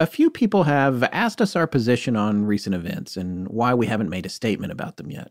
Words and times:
A 0.00 0.06
few 0.06 0.28
people 0.28 0.64
have 0.64 1.04
asked 1.04 1.40
us 1.40 1.54
our 1.54 1.68
position 1.68 2.16
on 2.16 2.46
recent 2.46 2.74
events 2.74 3.16
and 3.16 3.46
why 3.46 3.74
we 3.74 3.86
haven't 3.86 4.10
made 4.10 4.26
a 4.26 4.30
statement 4.30 4.72
about 4.72 4.96
them 4.96 5.10
yet. 5.10 5.30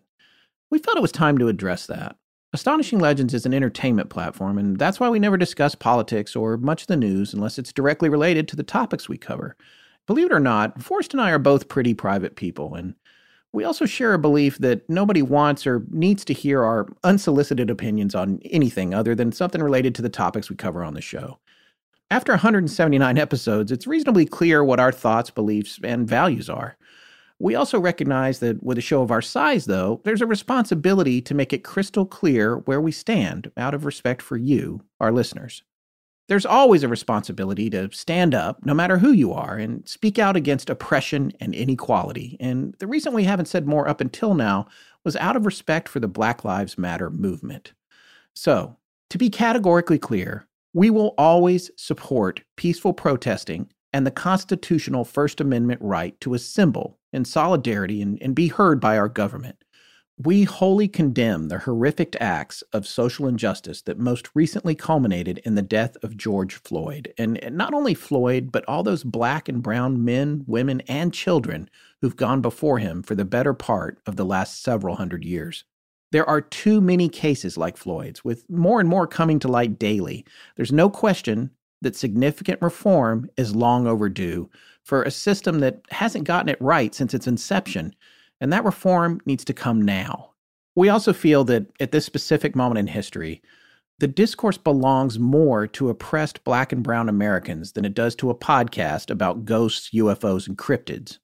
We 0.70 0.80
felt 0.80 0.96
it 0.96 1.02
was 1.02 1.12
time 1.12 1.38
to 1.40 1.50
address 1.50 1.86
that. 1.88 2.16
Astonishing 2.54 3.00
Legends 3.00 3.34
is 3.34 3.46
an 3.46 3.54
entertainment 3.54 4.10
platform, 4.10 4.58
and 4.58 4.78
that's 4.78 5.00
why 5.00 5.10
we 5.10 5.20
never 5.20 5.36
discuss 5.38 5.76
politics 5.76 6.34
or 6.34 6.56
much 6.56 6.84
of 6.84 6.88
the 6.88 6.96
news 6.96 7.34
unless 7.34 7.60
it's 7.60 7.74
directly 7.74 8.08
related 8.08 8.48
to 8.48 8.56
the 8.56 8.64
topics 8.64 9.10
we 9.10 9.18
cover. 9.18 9.58
Believe 10.08 10.28
it 10.28 10.34
or 10.34 10.40
not, 10.40 10.82
Forrest 10.82 11.14
and 11.14 11.22
I 11.22 11.32
are 11.32 11.40
both 11.40 11.68
pretty 11.68 11.94
private 11.94 12.36
people, 12.38 12.76
and 12.76 12.96
we 13.52 13.66
also 13.66 13.86
share 13.86 14.14
a 14.14 14.20
belief 14.20 14.60
that 14.60 14.90
nobody 14.90 15.22
wants 15.22 15.68
or 15.68 15.84
needs 15.90 16.24
to 16.26 16.34
hear 16.34 16.64
our 16.64 16.88
unsolicited 17.04 17.70
opinions 17.70 18.16
on 18.16 18.40
anything 18.46 18.94
other 18.94 19.14
than 19.14 19.32
something 19.32 19.62
related 19.62 19.94
to 19.96 20.02
the 20.02 20.10
topics 20.10 20.50
we 20.50 20.56
cover 20.56 20.84
on 20.84 20.94
the 20.94 21.02
show. 21.02 21.40
After 22.14 22.32
179 22.32 23.18
episodes, 23.18 23.72
it's 23.72 23.88
reasonably 23.88 24.28
clear 24.28 24.64
what 24.64 24.80
our 24.80 24.92
thoughts, 24.92 25.32
beliefs, 25.32 25.80
and 25.84 26.08
values 26.08 26.48
are. 26.48 26.78
We 27.40 27.56
also 27.56 27.80
recognize 27.80 28.38
that 28.38 28.62
with 28.62 28.78
a 28.78 28.82
show 28.82 29.02
of 29.02 29.10
our 29.10 29.20
size, 29.24 29.66
though, 29.66 30.00
there's 30.04 30.22
a 30.22 30.28
responsibility 30.28 31.22
to 31.22 31.34
make 31.34 31.54
it 31.54 31.64
crystal 31.64 32.06
clear 32.06 32.58
where 32.58 32.80
we 32.80 32.92
stand 32.92 33.52
out 33.58 33.74
of 33.74 33.84
respect 33.84 34.22
for 34.22 34.38
you, 34.38 34.84
our 35.00 35.12
listeners. 35.12 35.64
There's 36.28 36.46
always 36.46 36.84
a 36.84 36.88
responsibility 36.88 37.68
to 37.72 37.92
stand 37.92 38.36
up, 38.36 38.64
no 38.64 38.76
matter 38.76 39.00
who 39.00 39.12
you 39.12 39.34
are, 39.34 39.56
and 39.56 39.90
speak 39.90 40.20
out 40.20 40.36
against 40.36 40.70
oppression 40.70 41.32
and 41.40 41.56
inequality. 41.56 42.38
And 42.40 42.76
the 42.78 42.86
reason 42.86 43.14
we 43.14 43.24
haven't 43.24 43.48
said 43.48 43.66
more 43.66 43.88
up 43.90 44.02
until 44.02 44.36
now 44.36 44.68
was 45.04 45.16
out 45.16 45.36
of 45.36 45.48
respect 45.48 45.90
for 45.90 46.00
the 46.00 46.08
Black 46.08 46.46
Lives 46.46 46.78
Matter 46.78 47.10
movement. 47.10 47.74
So, 48.36 48.78
to 49.10 49.18
be 49.18 49.32
categorically 49.32 49.98
clear, 49.98 50.48
we 50.74 50.90
will 50.90 51.14
always 51.18 51.70
support 51.78 52.42
peaceful 52.56 52.94
protesting 52.94 53.70
and 53.94 54.08
the 54.08 54.12
constitutional 54.12 55.06
First 55.06 55.40
Amendment 55.40 55.80
right 55.82 56.20
to 56.22 56.34
assemble 56.34 56.98
in 57.12 57.26
solidarity 57.26 58.02
and, 58.02 58.20
and, 58.22 58.34
be 58.34 58.48
heard 58.48 58.82
by 58.82 58.98
our 58.98 59.08
government. 59.08 59.64
We 60.18 60.44
wholly 60.44 60.88
condemn 60.88 61.48
the 61.48 61.60
horrific 61.60 62.16
acts 62.20 62.64
of 62.74 62.88
social 62.88 63.28
injustice 63.28 63.84
that 63.84 64.00
most 64.00 64.30
recently 64.34 64.74
culminated 64.74 65.40
in 65.40 65.56
the 65.56 65.62
death 65.62 65.96
of 66.04 66.18
George 66.18 66.56
Floyd. 66.56 67.14
And 67.18 67.40
not 67.52 67.74
only 67.74 67.94
Floyd, 67.94 68.52
but 68.52 68.66
all 68.68 68.84
those 68.84 69.04
black 69.04 69.48
and 69.48 69.62
brown 69.62 70.04
men, 70.04 70.44
women, 70.48 70.82
and 70.82 71.14
children 71.14 71.70
who've 72.02 72.16
gone 72.16 72.42
before 72.42 72.80
him 72.80 73.04
for 73.04 73.16
the 73.16 73.26
better 73.26 73.54
part 73.54 74.00
of 74.06 74.16
the 74.16 74.26
last 74.26 74.62
several 74.62 74.96
hundred 74.96 75.24
years. 75.24 75.66
There 76.14 76.30
are 76.30 76.42
too 76.42 76.80
many 76.80 77.10
cases 77.10 77.58
like 77.58 77.76
Floyd's, 77.76 78.24
with 78.24 78.48
more 78.48 78.80
and 78.80 78.88
more 78.88 79.08
coming 79.08 79.40
to 79.40 79.48
light 79.48 79.80
daily. 79.80 80.24
There's 80.56 80.72
no 80.72 80.88
question 80.88 81.50
that 81.82 81.96
significant 81.96 82.62
reform 82.62 83.32
is 83.36 83.56
long 83.56 83.88
overdue 83.88 84.48
for 84.84 85.02
a 85.02 85.10
system 85.10 85.60
that 85.62 85.82
hasn't 85.90 86.26
gotten 86.26 86.50
it 86.50 86.62
right 86.62 86.94
since 86.94 87.16
its 87.16 87.26
inception, 87.26 87.96
and 88.40 88.54
that 88.54 88.64
reform 88.64 89.22
needs 89.26 89.44
to 89.46 89.56
come 89.56 89.82
now. 89.82 90.30
We 90.76 90.88
also 90.88 91.14
feel 91.14 91.44
that 91.46 91.66
at 91.80 91.92
this 91.92 92.06
specific 92.06 92.56
moment 92.56 92.78
in 92.78 92.88
history, 92.94 93.42
the 93.98 94.08
discourse 94.08 94.60
belongs 94.60 95.18
more 95.18 95.66
to 95.66 95.90
oppressed 95.90 96.44
black 96.44 96.72
and 96.72 96.84
brown 96.84 97.10
Americans 97.10 97.72
than 97.72 97.86
it 97.86 97.96
does 97.96 98.14
to 98.18 98.30
a 98.30 98.36
podcast 98.36 99.10
about 99.10 99.46
ghosts, 99.46 99.90
UFOs, 99.96 100.48
and 100.48 100.60
cryptids. 100.60 101.18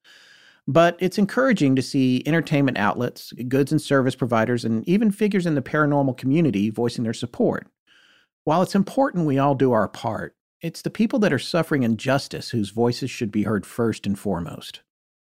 But 0.69 0.97
it's 0.99 1.17
encouraging 1.17 1.75
to 1.77 1.81
see 1.81 2.21
entertainment 2.27 2.77
outlets, 2.77 3.33
goods 3.47 3.71
and 3.71 3.81
service 3.81 4.13
providers, 4.13 4.63
and 4.63 4.87
even 4.87 5.09
figures 5.09 5.47
in 5.47 5.55
the 5.55 5.63
paranormal 5.63 6.15
community 6.15 6.69
voicing 6.69 7.03
their 7.03 7.11
support. 7.11 7.65
While 8.43 8.61
it's 8.61 8.75
important 8.75 9.25
we 9.25 9.39
all 9.39 9.55
do 9.55 9.71
our 9.71 9.87
part, 9.87 10.35
it's 10.61 10.83
the 10.83 10.91
people 10.91 11.17
that 11.19 11.33
are 11.33 11.39
suffering 11.39 11.81
injustice 11.81 12.51
whose 12.51 12.69
voices 12.69 13.09
should 13.09 13.31
be 13.31 13.43
heard 13.43 13.65
first 13.65 14.05
and 14.05 14.17
foremost. 14.19 14.81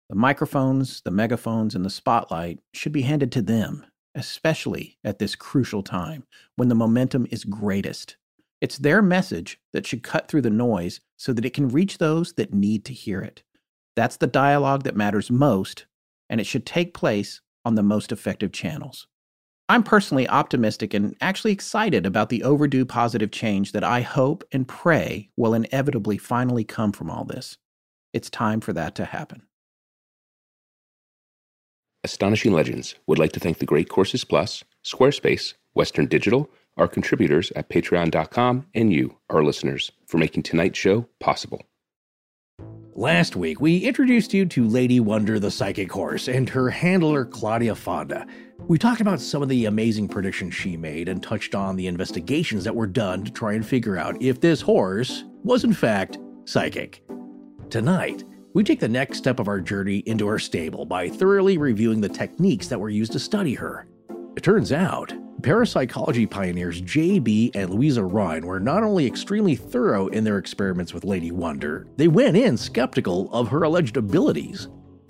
The 0.09 0.16
microphones, 0.16 1.01
the 1.01 1.12
megaphones, 1.12 1.75
and 1.75 1.85
the 1.85 1.91
spotlight 1.91 2.57
should 2.73 2.91
be 2.91 3.03
handed 3.03 3.31
to 3.34 3.44
them, 3.44 3.85
especially 4.16 4.97
at 5.03 5.19
this 5.19 5.35
crucial 5.35 5.84
time 5.84 6.23
when 6.56 6.69
the 6.69 6.75
momentum 6.75 7.28
is 7.29 7.44
greatest. 7.44 8.17
It's 8.61 8.79
their 8.79 9.03
message 9.03 9.59
that 9.73 9.85
should 9.85 10.01
cut 10.01 10.28
through 10.28 10.41
the 10.41 10.50
noise 10.50 11.01
so 11.17 11.34
that 11.34 11.46
it 11.46 11.53
can 11.53 11.69
reach 11.69 12.00
those 12.00 12.34
that 12.34 12.51
need 12.51 12.84
to 12.85 12.94
hear 12.94 13.22
it. 13.22 13.44
That's 13.96 14.18
the 14.18 14.28
dialogue 14.28 14.84
that 14.84 14.96
matters 14.96 15.30
most, 15.30 15.86
and 16.30 16.40
it 16.40 16.46
should 16.46 16.66
take 16.66 16.94
place 16.94 17.42
on 17.66 17.76
the 17.76 17.84
most 17.84 18.12
effective 18.12 18.52
channels. 18.52 19.08
I'm 19.68 19.84
personally 19.84 20.28
optimistic 20.28 20.96
and 20.96 21.16
actually 21.22 21.52
excited 21.52 22.06
about 22.06 22.30
the 22.30 22.44
overdue 22.44 22.86
positive 22.86 23.30
change 23.30 23.72
that 23.74 23.84
I 23.84 24.02
hope 24.02 24.44
and 24.52 24.68
pray 24.68 25.30
will 25.38 25.54
inevitably 25.54 26.18
finally 26.18 26.64
come 26.64 26.92
from 26.92 27.12
all 27.12 27.24
this. 27.24 27.58
It's 28.12 28.32
time 28.32 28.62
for 28.62 28.74
that 28.74 28.96
to 28.96 29.06
happen. 29.06 29.44
Astonishing 32.04 32.54
Legends 32.54 32.96
would 33.06 33.20
like 33.20 33.34
to 33.34 33.40
thank 33.40 33.60
the 33.60 33.66
Great 33.68 33.90
Courses 33.90 34.24
Plus, 34.24 34.64
Squarespace, 34.84 35.54
Western 35.74 36.08
Digital, 36.08 36.50
our 36.78 36.88
contributors 36.88 37.52
at 37.56 37.70
patreon.com, 37.70 38.66
and 38.74 38.92
you, 38.92 39.18
our 39.30 39.44
listeners, 39.44 39.92
for 40.08 40.18
making 40.18 40.44
tonight's 40.44 40.80
show 40.80 41.08
possible. 41.20 41.62
Last 43.00 43.38
week, 43.38 43.62
we 43.62 43.78
introduced 43.78 44.34
you 44.34 44.46
to 44.48 44.68
Lady 44.68 45.00
Wonder 45.00 45.40
the 45.40 45.50
Psychic 45.50 45.90
Horse 45.90 46.28
and 46.28 46.50
her 46.50 46.70
handler 46.70 47.24
Claudia 47.24 47.74
Fonda. 47.74 48.28
We 48.68 48.78
talked 48.78 49.00
about 49.00 49.22
some 49.22 49.42
of 49.42 49.48
the 49.48 49.68
amazing 49.68 50.10
predictions 50.10 50.54
she 50.54 50.76
made 50.76 51.08
and 51.08 51.24
touched 51.24 51.56
on 51.56 51.78
the 51.78 51.88
investigations 51.88 52.66
that 52.66 52.76
were 52.76 52.88
done 52.88 53.24
to 53.24 53.32
try 53.32 53.54
and 53.54 53.66
figure 53.66 53.96
out 53.96 54.22
if 54.22 54.42
this 54.42 54.59
horse 54.59 55.24
was 55.46 55.64
in 55.64 55.72
fact 55.72 56.18
psychic. 56.44 57.02
Tonight, 57.70 58.26
we 58.54 58.66
take 58.66 58.82
the 58.82 58.90
next 58.90 59.20
step 59.20 59.40
of 59.40 59.48
our 59.48 59.62
journey 59.62 60.00
into 60.00 60.28
her 60.28 60.38
stable 60.38 60.86
by 60.86 61.08
thoroughly 61.08 61.58
reviewing 61.58 62.02
the 62.02 62.09
techniques 62.09 62.68
that 62.68 62.82
were 62.82 62.90
used 62.90 63.14
to 63.14 63.20
study 63.20 63.54
her. 63.54 63.88
It 64.36 64.44
turns 64.44 64.74
out, 64.74 65.14
parapsychology 65.42 66.26
pioneers 66.26 66.82
J.B. 66.82 67.52
and 67.56 67.70
Louisa 67.70 68.04
Rhine 68.04 68.46
were 68.46 68.60
not 68.60 68.84
only 68.84 69.06
extremely 69.06 69.56
thorough 69.56 70.08
in 70.08 70.24
their 70.24 70.38
experiments 70.38 70.94
with 70.94 71.06
Lady 71.06 71.32
Wonder, 71.32 71.88
they 71.98 72.08
went 72.08 72.36
in 72.36 72.58
skeptical 72.58 73.32
of 73.32 73.48
her 73.48 73.64
alleged 73.64 73.98
abilities. 73.98 74.68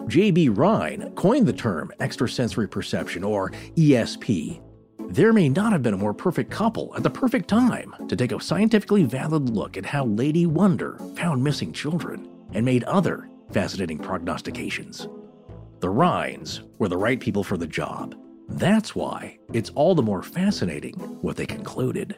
J.B. 0.08 0.50
Rhine 0.50 1.12
coined 1.16 1.48
the 1.48 1.54
term 1.54 1.92
extrasensory 2.00 2.68
perception, 2.68 3.24
or 3.24 3.52
ESP. 3.76 4.62
There 5.10 5.34
may 5.34 5.50
not 5.50 5.72
have 5.72 5.84
been 5.84 5.94
a 5.94 5.98
more 5.98 6.14
perfect 6.14 6.52
couple 6.52 6.94
at 6.96 7.04
the 7.04 7.10
perfect 7.10 7.48
time 7.48 7.96
to 8.08 8.16
take 8.16 8.32
a 8.32 8.40
scientifically 8.40 9.04
valid 9.04 9.50
look 9.50 9.78
at 9.78 9.86
how 9.86 10.06
Lady 10.06 10.46
Wonder 10.46 11.00
found 11.16 11.44
missing 11.44 11.74
children 11.74 12.30
and 12.54 12.64
made 12.64 12.84
other 12.84 13.30
fascinating 13.52 13.98
prognostications. 13.98 15.08
The 15.80 15.90
Rhines 15.90 16.62
were 16.78 16.90
the 16.90 16.98
right 16.98 17.20
people 17.20 17.44
for 17.44 17.58
the 17.58 17.68
job 17.68 18.16
that's 18.50 18.96
why 18.96 19.38
it's 19.54 19.70
all 19.72 19.96
the 19.96 20.02
more 20.02 20.22
fascinating 20.22 20.94
what 21.22 21.38
they 21.38 21.46
concluded. 21.46 22.16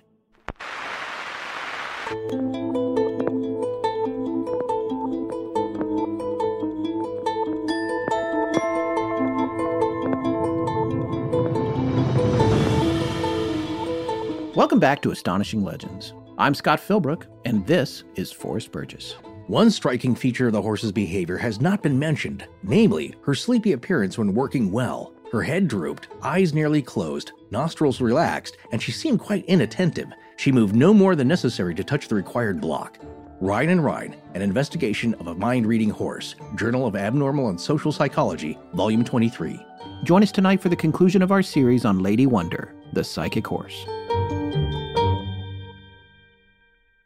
Welcome 14.53 14.79
back 14.79 15.01
to 15.01 15.11
Astonishing 15.11 15.63
Legends. 15.63 16.13
I'm 16.37 16.53
Scott 16.53 16.79
Philbrook, 16.79 17.25
and 17.45 17.65
this 17.65 18.03
is 18.15 18.31
Forrest 18.31 18.71
Burgess. 18.71 19.15
One 19.47 19.71
striking 19.71 20.15
feature 20.15 20.47
of 20.47 20.53
the 20.53 20.61
horse's 20.61 20.91
behavior 20.91 21.37
has 21.37 21.59
not 21.59 21.81
been 21.81 21.97
mentioned, 21.97 22.45
namely 22.63 23.15
her 23.23 23.33
sleepy 23.33 23.73
appearance 23.73 24.17
when 24.17 24.33
working 24.33 24.71
well. 24.71 25.13
Her 25.31 25.41
head 25.41 25.69
drooped, 25.69 26.09
eyes 26.21 26.53
nearly 26.53 26.81
closed, 26.81 27.31
nostrils 27.51 28.01
relaxed, 28.01 28.57
and 28.73 28.81
she 28.81 28.91
seemed 28.91 29.21
quite 29.21 29.45
inattentive. 29.45 30.11
She 30.35 30.51
moved 30.51 30.75
no 30.75 30.93
more 30.93 31.15
than 31.15 31.29
necessary 31.29 31.73
to 31.75 31.85
touch 31.85 32.09
the 32.09 32.15
required 32.15 32.59
block. 32.59 32.97
Rhine 33.39 33.69
and 33.69 33.83
Rhine, 33.83 34.17
an 34.33 34.41
investigation 34.41 35.13
of 35.15 35.27
a 35.27 35.35
mind 35.35 35.65
reading 35.65 35.89
horse, 35.89 36.35
Journal 36.55 36.85
of 36.85 36.97
Abnormal 36.97 37.47
and 37.47 37.59
Social 37.59 37.93
Psychology, 37.93 38.59
Volume 38.73 39.05
23. 39.05 39.57
Join 40.03 40.21
us 40.21 40.33
tonight 40.33 40.61
for 40.61 40.67
the 40.67 40.75
conclusion 40.75 41.21
of 41.21 41.31
our 41.31 41.41
series 41.41 41.85
on 41.85 41.99
Lady 41.99 42.25
Wonder, 42.25 42.75
the 42.91 43.03
psychic 43.03 43.47
horse. 43.47 43.85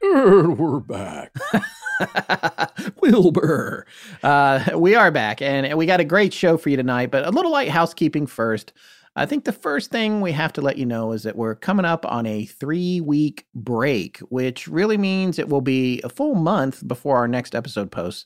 we're 0.01 0.79
back. 0.79 1.31
Wilbur. 3.01 3.85
Uh, 4.23 4.63
we 4.75 4.95
are 4.95 5.11
back, 5.11 5.41
and 5.41 5.77
we 5.77 5.85
got 5.85 5.99
a 5.99 6.05
great 6.05 6.33
show 6.33 6.57
for 6.57 6.69
you 6.69 6.77
tonight, 6.77 7.11
but 7.11 7.25
a 7.25 7.31
little 7.31 7.51
light 7.51 7.69
housekeeping 7.69 8.27
first. 8.27 8.73
I 9.17 9.25
think 9.25 9.45
the 9.45 9.53
first 9.53 9.91
thing 9.91 10.19
we 10.19 10.33
have 10.33 10.51
to 10.53 10.61
let 10.61 10.77
you 10.77 10.85
know 10.85 11.13
is 11.13 11.23
that 11.23 11.37
we're 11.37 11.55
coming 11.55 11.85
up 11.85 12.05
on 12.05 12.25
a 12.25 12.45
three 12.45 12.99
week 12.99 13.45
break, 13.55 14.17
which 14.29 14.67
really 14.67 14.97
means 14.97 15.39
it 15.39 15.47
will 15.47 15.61
be 15.61 16.01
a 16.03 16.09
full 16.09 16.35
month 16.35 16.85
before 16.85 17.17
our 17.17 17.27
next 17.27 17.55
episode 17.55 17.91
posts. 17.91 18.25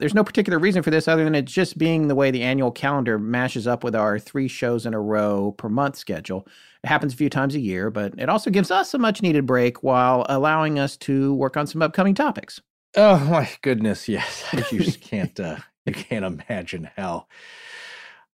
There's 0.00 0.14
no 0.14 0.24
particular 0.24 0.58
reason 0.58 0.82
for 0.82 0.90
this 0.90 1.06
other 1.06 1.22
than 1.22 1.36
it 1.36 1.44
just 1.44 1.78
being 1.78 2.08
the 2.08 2.16
way 2.16 2.32
the 2.32 2.42
annual 2.42 2.72
calendar 2.72 3.16
mashes 3.16 3.68
up 3.68 3.84
with 3.84 3.94
our 3.94 4.18
three 4.18 4.48
shows 4.48 4.86
in 4.86 4.94
a 4.94 5.00
row 5.00 5.52
per 5.52 5.68
month 5.68 5.94
schedule. 5.94 6.48
It 6.82 6.88
happens 6.88 7.14
a 7.14 7.16
few 7.16 7.30
times 7.30 7.54
a 7.54 7.60
year, 7.60 7.90
but 7.90 8.12
it 8.18 8.28
also 8.28 8.50
gives 8.50 8.72
us 8.72 8.92
a 8.92 8.98
much 8.98 9.22
needed 9.22 9.46
break 9.46 9.84
while 9.84 10.26
allowing 10.28 10.80
us 10.80 10.96
to 10.98 11.32
work 11.34 11.56
on 11.56 11.68
some 11.68 11.80
upcoming 11.80 12.14
topics. 12.16 12.60
Oh 12.96 13.18
my 13.18 13.48
goodness, 13.62 14.08
yes. 14.08 14.44
You 14.72 14.80
just 14.84 15.00
can't 15.00 15.38
uh, 15.38 15.56
you 15.84 15.92
can't 15.92 16.24
imagine 16.24 16.90
how 16.96 17.26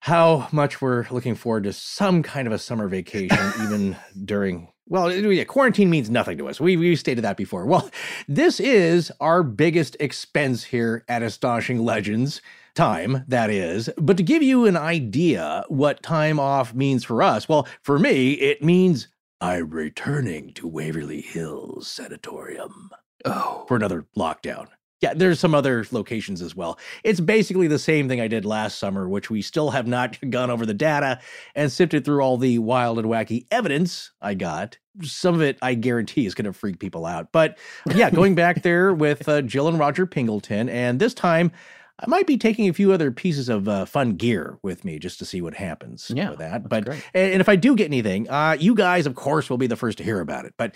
how 0.02 0.48
much 0.52 0.82
we're 0.82 1.06
looking 1.12 1.36
forward 1.36 1.66
to 1.66 1.74
some 1.74 2.24
kind 2.24 2.48
of 2.48 2.54
a 2.54 2.60
summer 2.60 2.88
vacation, 2.88 3.52
even 3.64 3.96
during 4.26 4.70
well, 4.88 5.14
yeah, 5.14 5.44
quarantine 5.44 5.92
means 5.92 6.10
nothing 6.10 6.40
to 6.40 6.50
us. 6.50 6.60
We 6.60 6.76
we 6.76 6.96
stated 6.96 7.24
that 7.24 7.38
before. 7.38 7.66
Well, 7.66 7.92
this 8.28 8.60
is 8.60 9.12
our 9.20 9.44
biggest 9.44 9.96
expense 10.00 10.64
here 10.64 11.06
at 11.08 11.22
Astonishing 11.22 11.80
Legends 11.80 12.42
time, 12.74 13.24
that 13.28 13.50
is. 13.52 13.90
But 13.98 14.18
to 14.18 14.24
give 14.24 14.42
you 14.42 14.66
an 14.66 14.78
idea 14.78 15.64
what 15.68 16.02
time 16.02 16.40
off 16.40 16.74
means 16.74 17.04
for 17.04 17.22
us, 17.22 17.48
well, 17.48 17.68
for 17.84 18.00
me, 18.00 18.34
it 18.34 18.64
means 18.64 19.10
I'm 19.42 19.70
returning 19.70 20.54
to 20.56 20.68
Waverly 20.68 21.22
Hills 21.22 21.88
Sanatorium. 21.88 22.90
Oh. 23.26 23.66
For 23.68 23.76
another 23.76 24.06
lockdown. 24.18 24.68
Yeah, 25.02 25.14
there's 25.14 25.40
some 25.40 25.56
other 25.56 25.86
locations 25.92 26.42
as 26.42 26.56
well. 26.56 26.78
It's 27.06 27.22
basically 27.22 27.68
the 27.68 27.80
same 27.80 28.10
thing 28.10 28.20
I 28.20 28.28
did 28.28 28.44
last 28.44 28.78
summer, 28.78 29.08
which 29.08 29.30
we 29.30 29.42
still 29.42 29.72
have 29.72 29.88
not 29.88 30.18
gone 30.30 30.50
over 30.50 30.66
the 30.66 30.74
data 30.74 31.20
and 31.56 31.72
sifted 31.72 32.04
through 32.04 32.22
all 32.22 32.38
the 32.38 32.60
wild 32.60 33.00
and 33.00 33.08
wacky 33.08 33.46
evidence 33.50 34.12
I 34.22 34.34
got. 34.34 34.78
Some 35.02 35.36
of 35.36 35.42
it, 35.42 35.58
I 35.62 35.76
guarantee, 35.76 36.26
is 36.26 36.36
going 36.36 36.46
to 36.46 36.54
freak 36.54 36.80
people 36.80 37.06
out. 37.06 37.32
But 37.32 37.58
yeah, 37.96 38.10
going 38.10 38.36
back 38.36 38.62
there 38.64 38.94
with 38.94 39.30
uh, 39.30 39.42
Jill 39.42 39.70
and 39.70 39.80
Roger 39.80 40.06
Pingleton, 40.06 40.68
and 40.68 41.00
this 41.00 41.14
time 41.14 41.54
I 42.02 42.08
might 42.08 42.28
be 42.28 42.38
taking 42.38 42.70
a 42.70 42.74
few 42.74 42.94
other 42.94 43.12
pieces 43.12 43.50
of 43.50 43.68
uh, 43.68 43.86
fun 43.86 44.12
gear 44.12 44.58
with 44.64 44.86
me 44.86 45.00
just 45.00 45.20
to 45.20 45.26
see 45.26 45.42
what 45.42 45.54
happens 45.54 46.10
yeah, 46.16 46.30
with 46.30 46.40
that. 46.40 46.70
But 46.70 46.86
great. 46.86 47.04
and 47.14 47.42
if 47.42 47.50
I 47.50 47.58
do 47.58 47.76
get 47.76 47.86
anything, 47.86 48.30
uh, 48.30 48.56
you 48.58 48.74
guys, 48.74 49.06
of 49.06 49.16
course, 49.16 49.50
will 49.50 49.58
be 49.58 49.68
the 49.68 49.76
first 49.76 49.98
to 49.98 50.04
hear 50.04 50.22
about 50.22 50.46
it. 50.46 50.54
But 50.58 50.76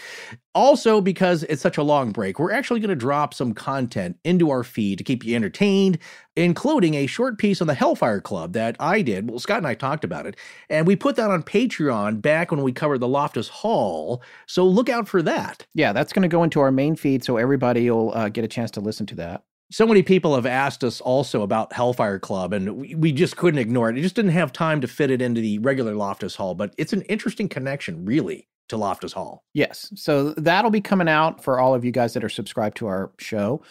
also 0.54 1.00
because 1.00 1.44
it's 1.44 1.62
such 1.62 1.78
a 1.78 1.84
long 1.84 2.12
break, 2.12 2.40
we're 2.40 2.52
actually 2.52 2.82
going 2.82 2.90
to 2.90 2.96
drop 2.96 3.34
some 3.34 3.54
content 3.54 4.18
into 4.26 4.50
our 4.50 4.64
feed 4.64 4.98
to 4.98 5.04
keep 5.04 5.24
you 5.24 5.34
entertained, 5.34 5.98
including 6.36 6.96
a 6.96 7.08
short 7.08 7.38
piece 7.38 7.62
on 7.62 7.68
the 7.68 7.74
Hellfire 7.74 8.20
Club 8.20 8.52
that 8.54 8.76
I 8.80 9.02
did. 9.02 9.30
Well, 9.30 9.40
Scott 9.40 9.60
and 9.60 9.68
I 9.68 9.76
talked 9.76 10.04
about 10.04 10.26
it, 10.26 10.36
and 10.70 10.86
we 10.86 10.98
put 10.98 11.16
that 11.16 11.32
on 11.32 11.42
Patreon 11.42 12.22
back 12.22 12.52
when 12.52 12.64
we 12.64 12.74
covered 12.74 13.00
the 13.00 13.08
Loftus 13.08 13.48
Hall. 13.48 14.22
So 14.46 14.66
look 14.66 14.90
out 14.90 15.08
for 15.08 15.22
that. 15.22 15.66
Yeah, 15.74 15.94
that's 15.94 16.12
going 16.12 16.24
to 16.24 16.28
go 16.28 16.44
into 16.44 16.60
our 16.60 16.72
main 16.72 16.98
feed, 16.98 17.24
so 17.24 17.38
everybody 17.38 17.90
will 17.90 18.14
uh, 18.14 18.28
get 18.28 18.44
a 18.44 18.50
chance 18.50 18.72
to 18.72 18.82
listen 18.82 19.06
to 19.06 19.16
that 19.16 19.44
so 19.74 19.88
many 19.88 20.04
people 20.04 20.36
have 20.36 20.46
asked 20.46 20.84
us 20.84 21.02
also 21.02 21.42
about 21.42 21.74
Hellfire 21.74 22.20
Club, 22.20 22.54
and 22.54 22.78
we, 22.78 22.94
we 22.94 23.12
just 23.12 23.38
couldn't 23.38 23.60
ignore 23.60 23.90
it. 23.90 23.98
It 23.98 24.02
just 24.02 24.16
didn't 24.16 24.30
have 24.30 24.54
time 24.54 24.82
to 24.82 24.88
fit 24.88 25.10
it 25.10 25.20
into 25.20 25.42
the 25.42 25.58
regular 25.60 25.96
Loftus 25.96 26.36
Hall, 26.36 26.54
but 26.54 26.76
it's 26.78 26.94
an 26.94 27.02
interesting 27.04 27.50
connection, 27.50 28.06
really, 28.06 28.48
to 28.70 28.78
Loftus 28.78 29.14
Hall. 29.14 29.44
Yes. 29.56 29.92
So 29.96 30.34
that'll 30.34 30.70
be 30.70 30.80
coming 30.80 31.10
out 31.10 31.44
for 31.44 31.60
all 31.60 31.74
of 31.74 31.84
you 31.84 31.92
guys 31.92 32.14
that 32.14 32.24
are 32.24 32.30
subscribed 32.30 32.78
to 32.78 32.88
our 32.88 33.12
show. 33.18 33.64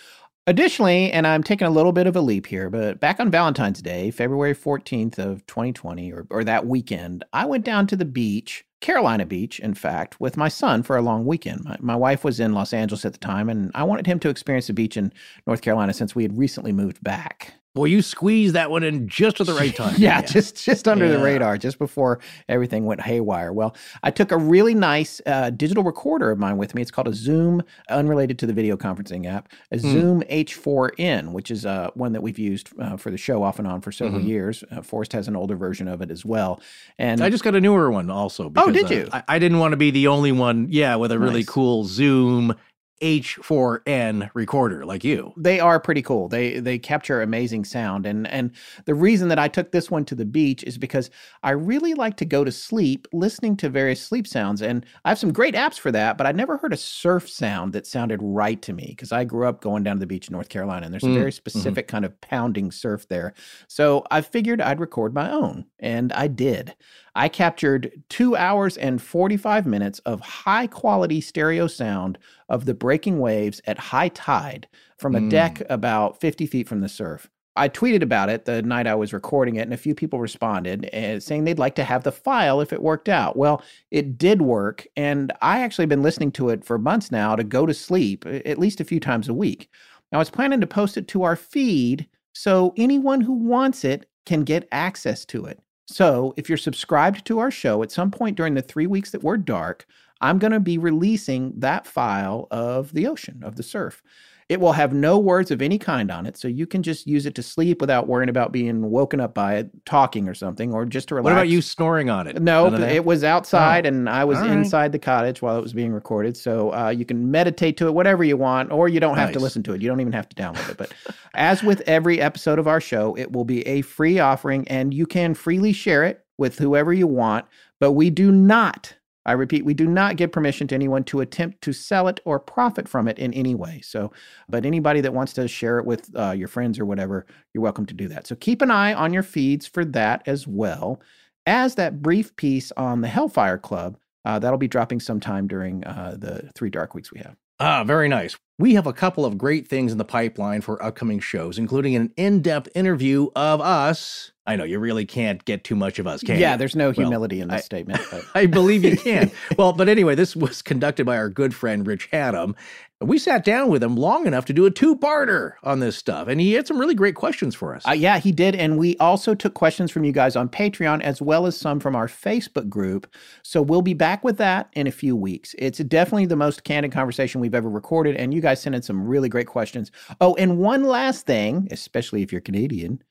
Additionally, 0.48 1.12
and 1.12 1.24
I'm 1.24 1.44
taking 1.44 1.68
a 1.68 1.70
little 1.70 1.92
bit 1.92 2.08
of 2.08 2.16
a 2.16 2.20
leap 2.20 2.46
here, 2.46 2.68
but 2.68 2.98
back 2.98 3.20
on 3.20 3.30
Valentine's 3.30 3.80
Day, 3.80 4.10
February 4.10 4.56
14th 4.56 5.20
of 5.20 5.46
2020, 5.46 6.12
or, 6.12 6.26
or 6.30 6.42
that 6.42 6.66
weekend, 6.66 7.22
I 7.32 7.46
went 7.46 7.64
down 7.64 7.86
to 7.86 7.96
the 7.96 8.04
beach 8.04 8.64
Carolina 8.82 9.24
Beach, 9.24 9.60
in 9.60 9.72
fact, 9.72 10.20
with 10.20 10.36
my 10.36 10.48
son 10.48 10.82
for 10.82 10.96
a 10.96 11.02
long 11.02 11.24
weekend. 11.24 11.64
My, 11.64 11.76
my, 11.80 11.96
wife 11.96 12.24
was 12.24 12.40
in 12.40 12.52
Los 12.52 12.72
Angeles 12.74 13.04
at 13.04 13.12
the 13.12 13.18
time, 13.18 13.48
and 13.48 13.70
I 13.74 13.84
wanted 13.84 14.06
him 14.06 14.18
to 14.18 14.28
experience 14.28 14.66
the 14.66 14.74
beach 14.74 14.96
in 14.96 15.12
North 15.46 15.62
Carolina 15.62 15.94
since 15.94 16.14
we 16.14 16.24
had 16.24 16.36
recently 16.36 16.72
moved 16.72 17.02
back. 17.02 17.54
Well, 17.74 17.86
you 17.86 18.02
squeezed 18.02 18.54
that 18.54 18.70
one 18.70 18.82
in 18.82 19.08
just 19.08 19.40
at 19.40 19.46
the 19.46 19.54
right 19.54 19.74
time. 19.76 19.94
yeah, 19.96 20.20
yeah, 20.20 20.22
just 20.22 20.62
just 20.62 20.86
under 20.86 21.06
yeah. 21.06 21.12
the 21.12 21.22
radar, 21.22 21.56
just 21.56 21.78
before 21.78 22.20
everything 22.48 22.84
went 22.84 23.00
haywire. 23.00 23.52
Well, 23.52 23.74
I 24.02 24.10
took 24.10 24.30
a 24.30 24.36
really 24.36 24.74
nice 24.74 25.22
uh, 25.24 25.50
digital 25.50 25.82
recorder 25.82 26.30
of 26.30 26.38
mine 26.38 26.58
with 26.58 26.74
me. 26.74 26.82
It's 26.82 26.90
called 26.90 27.08
a 27.08 27.14
Zoom, 27.14 27.62
unrelated 27.88 28.38
to 28.40 28.46
the 28.46 28.52
video 28.52 28.76
conferencing 28.76 29.26
app, 29.26 29.50
a 29.70 29.76
mm. 29.76 29.80
Zoom 29.80 30.22
H4n, 30.22 31.32
which 31.32 31.50
is 31.50 31.64
uh, 31.64 31.90
one 31.94 32.12
that 32.12 32.20
we've 32.20 32.38
used 32.38 32.78
uh, 32.78 32.98
for 32.98 33.10
the 33.10 33.16
show 33.16 33.42
off 33.42 33.58
and 33.58 33.66
on 33.66 33.80
for 33.80 33.90
several 33.90 34.20
mm-hmm. 34.20 34.28
years. 34.28 34.64
Uh, 34.70 34.82
Forrest 34.82 35.14
has 35.14 35.26
an 35.26 35.34
older 35.34 35.56
version 35.56 35.88
of 35.88 36.02
it 36.02 36.10
as 36.10 36.26
well. 36.26 36.60
And 36.98 37.22
I 37.22 37.30
just 37.30 37.42
got 37.44 37.54
a 37.54 37.60
newer 37.60 37.90
one 37.90 38.10
also. 38.10 38.50
Because, 38.50 38.68
oh, 38.68 38.72
did 38.72 38.90
you? 38.90 39.08
I, 39.12 39.22
I, 39.28 39.38
didn't 39.38 39.58
want 39.58 39.72
to 39.72 39.76
be 39.78 39.90
the 39.90 40.08
only 40.08 40.32
one. 40.32 40.66
Yeah, 40.70 40.96
with 40.96 41.10
a 41.10 41.18
really 41.18 41.40
nice. 41.40 41.48
cool 41.48 41.84
Zoom 41.84 42.54
H4n 43.02 44.30
recorder 44.34 44.84
like 44.84 45.02
you. 45.02 45.32
They 45.36 45.58
are 45.58 45.80
pretty 45.80 46.02
cool. 46.02 46.28
They 46.28 46.60
they 46.60 46.78
capture 46.78 47.20
amazing 47.20 47.64
sound 47.64 48.06
and 48.06 48.28
and 48.28 48.52
the 48.84 48.94
reason 48.94 49.28
that 49.28 49.38
I 49.38 49.48
took 49.48 49.72
this 49.72 49.90
one 49.90 50.04
to 50.06 50.14
the 50.14 50.24
beach 50.24 50.62
is 50.62 50.78
because 50.78 51.10
I 51.42 51.50
really 51.50 51.94
like 51.94 52.16
to 52.18 52.24
go 52.24 52.44
to 52.44 52.52
sleep 52.52 53.08
listening 53.12 53.56
to 53.58 53.68
various 53.68 54.00
sleep 54.00 54.26
sounds 54.26 54.62
and 54.62 54.86
I 55.04 55.08
have 55.08 55.18
some 55.18 55.32
great 55.32 55.54
apps 55.54 55.78
for 55.78 55.90
that, 55.90 56.16
but 56.16 56.26
I 56.26 56.32
never 56.32 56.56
heard 56.56 56.72
a 56.72 56.76
surf 56.76 57.28
sound 57.28 57.72
that 57.72 57.86
sounded 57.86 58.20
right 58.22 58.62
to 58.62 58.72
me 58.72 58.86
because 58.88 59.10
I 59.10 59.24
grew 59.24 59.48
up 59.48 59.60
going 59.60 59.82
down 59.82 59.96
to 59.96 60.00
the 60.00 60.06
beach 60.06 60.28
in 60.28 60.32
North 60.32 60.48
Carolina 60.48 60.86
and 60.86 60.94
there's 60.94 61.02
a 61.02 61.06
mm, 61.06 61.14
very 61.14 61.30
mm-hmm. 61.30 61.36
specific 61.36 61.88
mm-hmm. 61.88 61.96
kind 61.96 62.04
of 62.04 62.20
pounding 62.20 62.70
surf 62.70 63.08
there. 63.08 63.34
So 63.66 64.04
I 64.12 64.20
figured 64.20 64.60
I'd 64.60 64.80
record 64.80 65.12
my 65.12 65.30
own 65.30 65.66
and 65.80 66.12
I 66.12 66.28
did. 66.28 66.74
I 67.14 67.28
captured 67.28 68.02
two 68.08 68.36
hours 68.36 68.76
and 68.76 69.00
45 69.00 69.66
minutes 69.66 69.98
of 70.00 70.20
high 70.20 70.66
quality 70.66 71.20
stereo 71.20 71.66
sound 71.66 72.18
of 72.48 72.64
the 72.64 72.74
breaking 72.74 73.18
waves 73.20 73.60
at 73.66 73.78
high 73.78 74.08
tide 74.08 74.66
from 74.98 75.14
a 75.14 75.20
mm. 75.20 75.28
deck 75.28 75.62
about 75.68 76.20
50 76.20 76.46
feet 76.46 76.68
from 76.68 76.80
the 76.80 76.88
surf. 76.88 77.28
I 77.54 77.68
tweeted 77.68 78.02
about 78.02 78.30
it 78.30 78.46
the 78.46 78.62
night 78.62 78.86
I 78.86 78.94
was 78.94 79.12
recording 79.12 79.56
it, 79.56 79.62
and 79.62 79.74
a 79.74 79.78
few 79.78 79.94
people 79.94 80.20
responded 80.20 80.88
uh, 80.94 81.20
saying 81.20 81.44
they'd 81.44 81.58
like 81.58 81.74
to 81.74 81.84
have 81.84 82.02
the 82.02 82.12
file 82.12 82.62
if 82.62 82.72
it 82.72 82.82
worked 82.82 83.10
out. 83.10 83.36
Well, 83.36 83.62
it 83.90 84.16
did 84.16 84.40
work, 84.40 84.86
and 84.96 85.32
I 85.42 85.60
actually 85.60 85.84
been 85.84 86.02
listening 86.02 86.32
to 86.32 86.48
it 86.48 86.64
for 86.64 86.78
months 86.78 87.12
now 87.12 87.36
to 87.36 87.44
go 87.44 87.66
to 87.66 87.74
sleep 87.74 88.24
at 88.26 88.58
least 88.58 88.80
a 88.80 88.84
few 88.84 89.00
times 89.00 89.28
a 89.28 89.34
week. 89.34 89.68
Now, 90.10 90.18
I 90.18 90.20
was 90.20 90.30
planning 90.30 90.62
to 90.62 90.66
post 90.66 90.96
it 90.96 91.08
to 91.08 91.24
our 91.24 91.36
feed 91.36 92.08
so 92.34 92.72
anyone 92.78 93.20
who 93.20 93.34
wants 93.34 93.84
it 93.84 94.06
can 94.24 94.44
get 94.44 94.68
access 94.72 95.26
to 95.26 95.44
it. 95.44 95.60
So, 95.86 96.32
if 96.36 96.48
you're 96.48 96.58
subscribed 96.58 97.24
to 97.26 97.38
our 97.38 97.50
show 97.50 97.82
at 97.82 97.92
some 97.92 98.10
point 98.10 98.36
during 98.36 98.54
the 98.54 98.62
three 98.62 98.86
weeks 98.86 99.10
that 99.10 99.22
we're 99.22 99.36
dark, 99.36 99.86
I'm 100.20 100.38
going 100.38 100.52
to 100.52 100.60
be 100.60 100.78
releasing 100.78 101.58
that 101.58 101.86
file 101.86 102.46
of 102.50 102.92
the 102.92 103.06
ocean, 103.06 103.42
of 103.42 103.56
the 103.56 103.62
surf. 103.62 104.02
It 104.52 104.60
will 104.60 104.72
have 104.72 104.92
no 104.92 105.18
words 105.18 105.50
of 105.50 105.62
any 105.62 105.78
kind 105.78 106.10
on 106.10 106.26
it, 106.26 106.36
so 106.36 106.46
you 106.46 106.66
can 106.66 106.82
just 106.82 107.06
use 107.06 107.24
it 107.24 107.34
to 107.36 107.42
sleep 107.42 107.80
without 107.80 108.06
worrying 108.06 108.28
about 108.28 108.52
being 108.52 108.90
woken 108.90 109.18
up 109.18 109.32
by 109.32 109.54
it, 109.54 109.70
talking 109.86 110.28
or 110.28 110.34
something, 110.34 110.74
or 110.74 110.84
just 110.84 111.08
to 111.08 111.14
relax. 111.14 111.24
What 111.24 111.32
about 111.32 111.48
you 111.48 111.62
snoring 111.62 112.10
on 112.10 112.26
it? 112.26 112.42
No, 112.42 112.74
it 112.74 113.06
was 113.06 113.24
outside, 113.24 113.86
oh. 113.86 113.88
and 113.88 114.10
I 114.10 114.26
was 114.26 114.38
inside 114.42 114.92
the 114.92 114.98
cottage 114.98 115.40
while 115.40 115.56
it 115.56 115.62
was 115.62 115.72
being 115.72 115.90
recorded. 115.90 116.36
So 116.36 116.74
uh, 116.74 116.90
you 116.90 117.06
can 117.06 117.30
meditate 117.30 117.78
to 117.78 117.86
it, 117.86 117.94
whatever 117.94 118.22
you 118.22 118.36
want, 118.36 118.70
or 118.70 118.90
you 118.90 119.00
don't 119.00 119.16
have 119.16 119.28
nice. 119.28 119.36
to 119.36 119.40
listen 119.40 119.62
to 119.62 119.72
it. 119.72 119.80
You 119.80 119.88
don't 119.88 120.02
even 120.02 120.12
have 120.12 120.28
to 120.28 120.36
download 120.36 120.68
it. 120.68 120.76
But 120.76 120.92
as 121.34 121.62
with 121.62 121.80
every 121.86 122.20
episode 122.20 122.58
of 122.58 122.68
our 122.68 122.80
show, 122.80 123.16
it 123.16 123.32
will 123.32 123.46
be 123.46 123.66
a 123.66 123.80
free 123.80 124.18
offering, 124.18 124.68
and 124.68 124.92
you 124.92 125.06
can 125.06 125.32
freely 125.32 125.72
share 125.72 126.04
it 126.04 126.26
with 126.36 126.58
whoever 126.58 126.92
you 126.92 127.06
want. 127.06 127.46
But 127.80 127.92
we 127.92 128.10
do 128.10 128.30
not 128.30 128.94
I 129.24 129.32
repeat, 129.32 129.64
we 129.64 129.74
do 129.74 129.86
not 129.86 130.16
give 130.16 130.32
permission 130.32 130.66
to 130.68 130.74
anyone 130.74 131.04
to 131.04 131.20
attempt 131.20 131.62
to 131.62 131.72
sell 131.72 132.08
it 132.08 132.20
or 132.24 132.40
profit 132.40 132.88
from 132.88 133.06
it 133.06 133.18
in 133.18 133.32
any 133.34 133.54
way. 133.54 133.80
So, 133.84 134.12
but 134.48 134.66
anybody 134.66 135.00
that 135.00 135.14
wants 135.14 135.32
to 135.34 135.46
share 135.46 135.78
it 135.78 135.86
with 135.86 136.10
uh, 136.16 136.32
your 136.32 136.48
friends 136.48 136.78
or 136.78 136.84
whatever, 136.84 137.26
you're 137.54 137.62
welcome 137.62 137.86
to 137.86 137.94
do 137.94 138.08
that. 138.08 138.26
So 138.26 138.34
keep 138.34 138.62
an 138.62 138.70
eye 138.70 138.92
on 138.92 139.12
your 139.12 139.22
feeds 139.22 139.66
for 139.66 139.84
that 139.86 140.22
as 140.26 140.46
well 140.46 141.00
as 141.46 141.76
that 141.76 142.02
brief 142.02 142.34
piece 142.36 142.72
on 142.76 143.00
the 143.00 143.08
Hellfire 143.08 143.58
Club. 143.58 143.96
Uh, 144.24 144.38
that'll 144.38 144.58
be 144.58 144.68
dropping 144.68 145.00
sometime 145.00 145.46
during 145.46 145.84
uh, 145.84 146.16
the 146.18 146.50
three 146.54 146.70
dark 146.70 146.94
weeks 146.94 147.12
we 147.12 147.18
have. 147.20 147.36
Ah, 147.60 147.84
very 147.84 148.08
nice. 148.08 148.36
we 148.58 148.74
have 148.74 148.86
a 148.88 148.92
couple 148.92 149.24
of 149.24 149.38
great 149.38 149.68
things 149.68 149.92
in 149.92 149.98
the 149.98 150.04
pipeline 150.04 150.60
for 150.60 150.82
upcoming 150.82 151.20
shows, 151.20 151.58
including 151.58 151.94
an 151.94 152.12
in 152.16 152.42
depth 152.42 152.68
interview 152.74 153.28
of 153.36 153.60
us. 153.60 154.31
I 154.44 154.56
know 154.56 154.64
you 154.64 154.80
really 154.80 155.04
can't 155.06 155.44
get 155.44 155.62
too 155.62 155.76
much 155.76 156.00
of 156.00 156.06
us, 156.08 156.20
can 156.20 156.34
you? 156.34 156.40
yeah, 156.40 156.52
you? 156.52 156.58
there's 156.58 156.74
no 156.74 156.86
Well, 156.86 156.94
humility 156.94 157.40
in 157.40 157.48
this 157.48 157.62
I- 157.62 157.64
statement. 157.64 158.00
I 158.34 158.46
believe 158.46 158.82
you 158.84 158.96
can. 158.96 159.30
well, 159.56 159.72
but 159.72 159.88
anyway, 159.88 160.16
this 160.16 160.34
was 160.34 160.62
conducted 160.62 161.06
by 161.06 161.16
our 161.16 161.28
good 161.28 161.54
friend 161.54 161.86
Rich 161.86 162.08
Haddam. 162.12 162.56
We 163.00 163.18
sat 163.18 163.44
down 163.44 163.68
with 163.68 163.82
him 163.82 163.96
long 163.96 164.26
enough 164.26 164.44
to 164.46 164.52
do 164.52 164.64
a 164.64 164.70
two 164.70 164.94
parter 164.96 165.54
on 165.64 165.80
this 165.80 165.96
stuff, 165.96 166.28
and 166.28 166.40
he 166.40 166.52
had 166.52 166.68
some 166.68 166.78
really 166.78 166.94
great 166.94 167.16
questions 167.16 167.54
for 167.54 167.74
us. 167.74 167.86
Uh, 167.86 167.92
yeah, 167.92 168.18
he 168.18 168.30
did. 168.30 168.54
And 168.54 168.78
we 168.78 168.96
also 168.98 169.34
took 169.34 169.54
questions 169.54 169.90
from 169.90 170.04
you 170.04 170.12
guys 170.12 170.36
on 170.36 170.48
Patreon 170.48 171.02
as 171.02 171.20
well 171.20 171.46
as 171.46 171.56
some 171.56 171.80
from 171.80 171.96
our 171.96 172.06
Facebook 172.06 172.68
group. 172.68 173.12
So 173.42 173.60
we'll 173.62 173.82
be 173.82 173.94
back 173.94 174.22
with 174.22 174.38
that 174.38 174.68
in 174.74 174.86
a 174.86 174.92
few 174.92 175.16
weeks. 175.16 175.54
It's 175.58 175.78
definitely 175.78 176.26
the 176.26 176.36
most 176.36 176.62
candid 176.62 176.92
conversation 176.92 177.40
we've 177.40 177.54
ever 177.56 177.68
recorded. 177.70 178.14
And 178.16 178.32
you 178.34 178.40
guys 178.40 178.60
sent 178.62 178.74
in 178.76 178.82
some 178.82 179.04
really 179.06 179.28
great 179.28 179.48
questions. 179.48 179.90
Oh, 180.20 180.34
and 180.36 180.58
one 180.58 180.84
last 180.84 181.26
thing, 181.26 181.66
especially 181.72 182.22
if 182.22 182.30
you're 182.30 182.40
Canadian. 182.40 183.02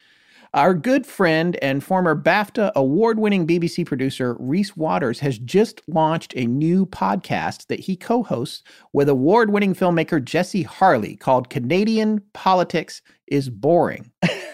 Our 0.54 0.74
good 0.74 1.08
friend 1.08 1.58
and 1.62 1.82
former 1.82 2.14
BAFTA 2.14 2.74
award 2.76 3.20
winning 3.20 3.48
BBC 3.48 3.86
producer 3.86 4.36
Reese 4.38 4.76
Waters 4.76 5.22
has 5.22 5.40
just 5.40 5.82
launched 5.88 6.34
a 6.36 6.46
new 6.46 6.86
podcast 6.86 7.68
that 7.68 7.80
he 7.80 7.96
co 7.96 8.22
hosts 8.22 8.62
with 8.92 9.08
award 9.08 9.52
winning 9.52 9.74
filmmaker 9.74 10.22
Jesse 10.22 10.64
Harley 10.64 11.16
called 11.16 11.50
Canadian 11.50 12.22
Politics 12.34 13.02
is 13.28 13.50
Boring. 13.50 14.12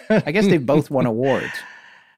I 0.08 0.30
guess 0.30 0.46
they've 0.46 0.64
both 0.64 0.88
won 0.88 1.04
awards. 1.06 1.50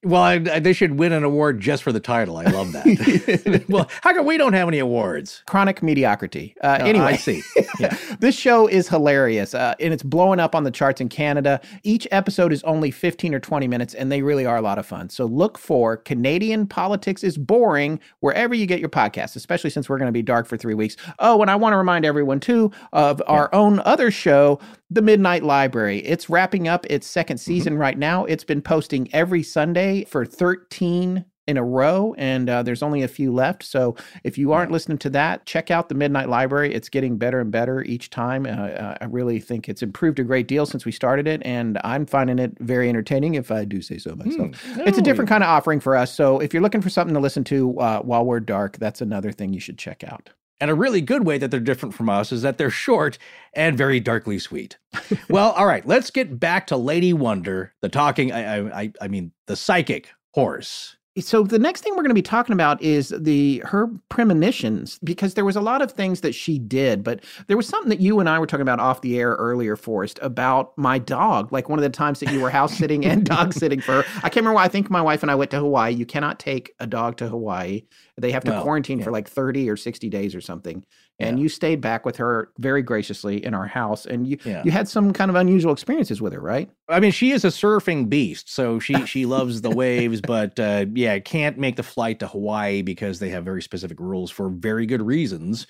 Well, 0.02 0.22
I, 0.22 0.34
I- 0.34 0.58
they 0.60 0.72
should 0.72 0.98
win 0.98 1.12
an 1.12 1.24
award 1.24 1.60
just 1.60 1.82
for 1.82 1.92
the 1.92 2.00
title. 2.00 2.36
I 2.38 2.44
love 2.44 2.72
that. 2.72 3.64
well, 3.68 3.88
how 4.02 4.14
come 4.14 4.24
we 4.26 4.38
don't 4.38 4.52
have 4.54 4.66
any 4.68 4.78
awards? 4.78 5.42
Chronic 5.46 5.82
mediocrity. 5.82 6.54
Uh, 6.62 6.78
Oh, 6.80 6.84
anyway, 6.86 7.04
I 7.06 7.16
see. 7.16 7.42
Yeah. 7.78 7.96
this 8.20 8.34
show 8.34 8.66
is 8.66 8.88
hilarious 8.88 9.54
uh, 9.54 9.74
and 9.80 9.92
it's 9.92 10.02
blowing 10.02 10.40
up 10.40 10.54
on 10.54 10.64
the 10.64 10.70
charts 10.70 11.00
in 11.00 11.08
Canada. 11.08 11.60
Each 11.82 12.06
episode 12.10 12.52
is 12.52 12.62
only 12.62 12.90
15 12.90 13.34
or 13.34 13.40
20 13.40 13.68
minutes 13.68 13.92
and 13.92 14.10
they 14.10 14.22
really 14.22 14.46
are 14.46 14.56
a 14.56 14.62
lot 14.62 14.78
of 14.78 14.86
fun. 14.86 15.10
So 15.10 15.26
look 15.26 15.58
for 15.58 15.96
Canadian 15.98 16.66
Politics 16.66 17.22
is 17.24 17.36
Boring 17.36 18.00
wherever 18.20 18.54
you 18.54 18.66
get 18.66 18.80
your 18.80 18.88
podcasts, 18.88 19.36
especially 19.36 19.70
since 19.70 19.88
we're 19.88 19.98
going 19.98 20.06
to 20.08 20.12
be 20.12 20.22
dark 20.22 20.46
for 20.46 20.56
three 20.56 20.74
weeks. 20.74 20.96
Oh, 21.18 21.42
and 21.42 21.50
I 21.50 21.56
want 21.56 21.72
to 21.74 21.76
remind 21.76 22.04
everyone 22.06 22.40
too 22.40 22.70
of 22.92 23.20
our 23.26 23.52
own 23.54 23.80
other 23.80 24.10
show, 24.10 24.58
The 24.90 25.02
Midnight 25.02 25.42
Library. 25.42 25.98
It's 25.98 26.30
wrapping 26.30 26.68
up 26.68 26.86
its 26.88 27.06
second 27.06 27.38
season 27.38 27.76
right 27.76 27.98
now. 27.98 28.24
It's 28.24 28.44
been 28.44 28.62
posting 28.62 29.12
every 29.12 29.42
Sunday 29.42 29.89
for 30.08 30.24
13 30.24 31.24
in 31.50 31.56
a 31.56 31.64
row, 31.64 32.14
and 32.16 32.48
uh, 32.48 32.62
there's 32.62 32.82
only 32.82 33.02
a 33.02 33.08
few 33.08 33.32
left. 33.32 33.64
So 33.64 33.96
if 34.22 34.38
you 34.38 34.52
aren't 34.52 34.70
listening 34.70 34.98
to 34.98 35.10
that, 35.10 35.46
check 35.46 35.70
out 35.70 35.88
the 35.88 35.96
Midnight 35.96 36.28
Library. 36.28 36.72
It's 36.72 36.88
getting 36.88 37.18
better 37.18 37.40
and 37.40 37.50
better 37.50 37.82
each 37.82 38.08
time. 38.08 38.46
Uh, 38.46 38.50
uh, 38.50 38.98
I 39.00 39.04
really 39.06 39.40
think 39.40 39.68
it's 39.68 39.82
improved 39.82 40.20
a 40.20 40.24
great 40.24 40.46
deal 40.46 40.64
since 40.64 40.84
we 40.84 40.92
started 40.92 41.26
it, 41.26 41.42
and 41.44 41.78
I'm 41.82 42.06
finding 42.06 42.38
it 42.38 42.56
very 42.60 42.88
entertaining, 42.88 43.34
if 43.34 43.50
I 43.50 43.64
do 43.64 43.82
say 43.82 43.98
so 43.98 44.14
myself. 44.14 44.54
It's 44.86 44.98
a 44.98 45.02
different 45.02 45.28
kind 45.28 45.42
of 45.42 45.48
offering 45.50 45.80
for 45.80 45.96
us. 45.96 46.14
So 46.14 46.38
if 46.38 46.54
you're 46.54 46.62
looking 46.62 46.82
for 46.82 46.90
something 46.90 47.14
to 47.14 47.20
listen 47.20 47.42
to 47.44 47.78
uh, 47.80 48.00
while 48.02 48.24
we're 48.24 48.40
dark, 48.40 48.78
that's 48.78 49.00
another 49.00 49.32
thing 49.32 49.52
you 49.52 49.60
should 49.60 49.76
check 49.78 50.04
out. 50.04 50.30
And 50.60 50.70
a 50.70 50.74
really 50.74 51.00
good 51.00 51.24
way 51.24 51.38
that 51.38 51.50
they're 51.50 51.58
different 51.58 51.94
from 51.94 52.10
us 52.10 52.32
is 52.32 52.42
that 52.42 52.58
they're 52.58 52.70
short 52.70 53.16
and 53.54 53.78
very 53.78 53.98
darkly 53.98 54.38
sweet. 54.38 54.76
well, 55.30 55.52
all 55.52 55.66
right, 55.66 55.86
let's 55.86 56.10
get 56.10 56.38
back 56.38 56.66
to 56.66 56.76
Lady 56.76 57.12
Wonder, 57.14 57.72
the 57.80 57.88
talking, 57.88 58.30
I, 58.30 58.82
I, 58.82 58.92
I- 59.00 59.08
mean, 59.08 59.32
the 59.46 59.56
psychic 59.56 60.10
horse. 60.34 60.96
So 61.18 61.42
the 61.42 61.58
next 61.58 61.82
thing 61.82 61.94
we're 61.94 62.02
going 62.02 62.10
to 62.10 62.14
be 62.14 62.22
talking 62.22 62.52
about 62.52 62.80
is 62.80 63.12
the 63.18 63.60
her 63.64 63.88
premonitions 64.10 65.00
because 65.02 65.34
there 65.34 65.44
was 65.44 65.56
a 65.56 65.60
lot 65.60 65.82
of 65.82 65.90
things 65.90 66.20
that 66.20 66.36
she 66.36 66.56
did, 66.56 67.02
but 67.02 67.24
there 67.48 67.56
was 67.56 67.66
something 67.66 67.90
that 67.90 67.98
you 67.98 68.20
and 68.20 68.28
I 68.28 68.38
were 68.38 68.46
talking 68.46 68.62
about 68.62 68.78
off 68.78 69.00
the 69.00 69.18
air 69.18 69.32
earlier, 69.32 69.74
Forrest, 69.74 70.20
about 70.22 70.76
my 70.78 70.98
dog. 70.98 71.52
Like 71.52 71.68
one 71.68 71.80
of 71.80 71.82
the 71.82 71.90
times 71.90 72.20
that 72.20 72.32
you 72.32 72.40
were 72.40 72.48
house 72.48 72.78
sitting 72.78 73.04
and 73.04 73.26
dog 73.26 73.52
sitting 73.54 73.80
for 73.80 74.02
her. 74.02 74.04
I 74.18 74.28
can't 74.28 74.36
remember 74.36 74.54
why. 74.54 74.64
I 74.64 74.68
think 74.68 74.88
my 74.88 75.02
wife 75.02 75.22
and 75.22 75.32
I 75.32 75.34
went 75.34 75.50
to 75.50 75.58
Hawaii. 75.58 75.92
You 75.92 76.06
cannot 76.06 76.38
take 76.38 76.74
a 76.78 76.86
dog 76.86 77.16
to 77.16 77.28
Hawaii. 77.28 77.82
They 78.16 78.30
have 78.30 78.44
to 78.44 78.60
quarantine 78.62 78.98
yeah. 78.98 79.04
for 79.04 79.10
like 79.10 79.28
30 79.28 79.68
or 79.68 79.76
60 79.76 80.08
days 80.10 80.34
or 80.36 80.40
something. 80.40 80.84
And 81.20 81.38
Yeah. 81.38 81.42
you 81.42 81.48
stayed 81.48 81.80
back 81.80 82.04
with 82.06 82.16
her 82.16 82.50
very 82.58 82.82
graciously 82.82 83.44
in 83.44 83.54
our 83.54 83.66
house. 83.66 84.06
And 84.06 84.26
you, 84.26 84.38
Yeah. 84.44 84.62
you 84.64 84.70
had 84.70 84.88
some 84.88 85.12
kind 85.12 85.30
of 85.30 85.36
unusual 85.36 85.72
experiences 85.72 86.20
with 86.22 86.32
her, 86.32 86.40
right? 86.40 86.70
I 86.88 86.98
mean, 86.98 87.12
she 87.12 87.30
is 87.30 87.44
a 87.44 87.48
surfing 87.48 88.08
beast, 88.08 88.52
so 88.52 88.78
she 88.80 88.94
she 89.06 89.26
loves 89.26 89.60
the 89.60 89.70
waves, 89.70 90.20
but 90.20 90.58
uh, 90.58 90.86
yeah, 90.94 91.18
can't 91.18 91.58
make 91.58 91.76
the 91.76 91.82
flight 91.82 92.18
to 92.20 92.26
Hawaii 92.26 92.82
because 92.82 93.18
they 93.20 93.28
have 93.30 93.44
very 93.44 93.62
specific 93.62 94.00
rules 94.00 94.30
for 94.30 94.48
very 94.48 94.86
good 94.86 95.02
reasons. 95.02 95.66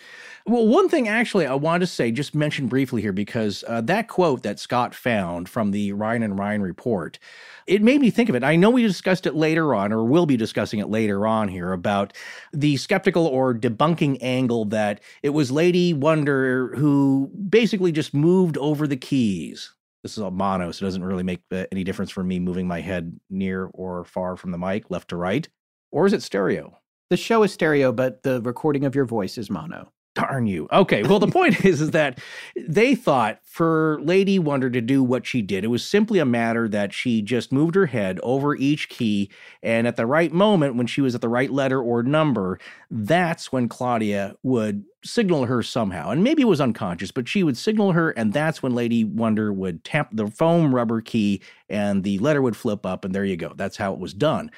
Well, 0.46 0.66
one 0.66 0.88
thing 0.88 1.08
actually 1.08 1.46
I 1.46 1.54
wanted 1.54 1.80
to 1.80 1.86
say, 1.88 2.10
just 2.10 2.34
mention 2.34 2.66
briefly 2.68 3.02
here, 3.02 3.12
because 3.12 3.62
uh, 3.68 3.80
that 3.82 4.08
quote 4.08 4.42
that 4.44 4.58
Scott 4.58 4.94
found 4.94 5.48
from 5.48 5.72
the 5.72 5.92
Rhine 5.92 6.22
and 6.22 6.38
Rhine 6.38 6.60
report, 6.62 7.18
it 7.66 7.82
made 7.82 8.00
me 8.00 8.10
think 8.10 8.28
of 8.28 8.34
it. 8.34 8.44
I 8.44 8.56
know 8.56 8.70
we 8.70 8.82
discussed 8.82 9.26
it 9.26 9.34
later 9.34 9.74
on, 9.74 9.92
or 9.92 10.04
will 10.04 10.26
be 10.26 10.36
discussing 10.36 10.80
it 10.80 10.88
later 10.88 11.26
on 11.26 11.48
here 11.48 11.72
about 11.72 12.12
the 12.52 12.76
skeptical 12.76 13.26
or 13.26 13.54
debunking 13.54 14.18
angle 14.20 14.64
that 14.66 15.00
it 15.22 15.30
was 15.30 15.50
Lady 15.50 15.92
Wonder 15.92 16.74
who 16.76 17.30
basically 17.48 17.92
just 17.92 18.14
moved 18.14 18.56
over 18.58 18.86
the 18.86 18.96
keys 18.96 19.74
this 20.02 20.16
is 20.16 20.22
all 20.22 20.30
mono, 20.30 20.72
so 20.72 20.84
it 20.84 20.86
doesn't 20.86 21.04
really 21.04 21.22
make 21.22 21.42
uh, 21.52 21.64
any 21.70 21.84
difference 21.84 22.10
for 22.10 22.24
me 22.24 22.38
moving 22.38 22.66
my 22.66 22.80
head 22.80 23.18
near 23.28 23.66
or 23.74 24.04
far 24.04 24.36
from 24.36 24.50
the 24.50 24.58
mic, 24.58 24.90
left 24.90 25.08
to 25.08 25.16
right. 25.16 25.48
Or 25.90 26.06
is 26.06 26.12
it 26.12 26.22
stereo? 26.22 26.78
The 27.10 27.16
show 27.16 27.42
is 27.42 27.52
stereo, 27.52 27.92
but 27.92 28.22
the 28.22 28.40
recording 28.40 28.84
of 28.84 28.94
your 28.94 29.04
voice 29.04 29.36
is 29.36 29.50
mono. 29.50 29.92
Darn 30.14 30.48
you. 30.48 30.66
Okay. 30.72 31.04
Well, 31.04 31.20
the 31.20 31.26
point 31.30 31.64
is, 31.64 31.80
is 31.80 31.92
that 31.92 32.18
they 32.56 32.96
thought 32.96 33.38
for 33.44 34.00
Lady 34.02 34.40
Wonder 34.40 34.68
to 34.68 34.80
do 34.80 35.04
what 35.04 35.24
she 35.24 35.40
did, 35.40 35.64
it 35.64 35.68
was 35.68 35.86
simply 35.86 36.18
a 36.18 36.24
matter 36.24 36.68
that 36.68 36.92
she 36.92 37.22
just 37.22 37.52
moved 37.52 37.76
her 37.76 37.86
head 37.86 38.18
over 38.22 38.56
each 38.56 38.88
key, 38.88 39.30
and 39.62 39.86
at 39.86 39.96
the 39.96 40.06
right 40.06 40.32
moment, 40.32 40.74
when 40.74 40.88
she 40.88 41.00
was 41.00 41.14
at 41.14 41.20
the 41.20 41.28
right 41.28 41.50
letter 41.50 41.80
or 41.80 42.02
number, 42.02 42.58
that's 42.90 43.52
when 43.52 43.68
Claudia 43.68 44.34
would 44.42 44.84
signal 45.04 45.46
her 45.46 45.62
somehow. 45.62 46.10
And 46.10 46.24
maybe 46.24 46.42
it 46.42 46.46
was 46.46 46.60
unconscious, 46.60 47.12
but 47.12 47.28
she 47.28 47.42
would 47.44 47.56
signal 47.56 47.92
her, 47.92 48.10
and 48.10 48.32
that's 48.32 48.62
when 48.62 48.74
Lady 48.74 49.04
Wonder 49.04 49.52
would 49.52 49.84
tap 49.84 50.08
the 50.12 50.26
foam 50.26 50.74
rubber 50.74 51.00
key, 51.00 51.40
and 51.68 52.02
the 52.02 52.18
letter 52.18 52.42
would 52.42 52.56
flip 52.56 52.84
up, 52.84 53.04
and 53.04 53.14
there 53.14 53.24
you 53.24 53.36
go. 53.36 53.52
That's 53.54 53.76
how 53.76 53.92
it 53.92 54.00
was 54.00 54.12
done. 54.12 54.50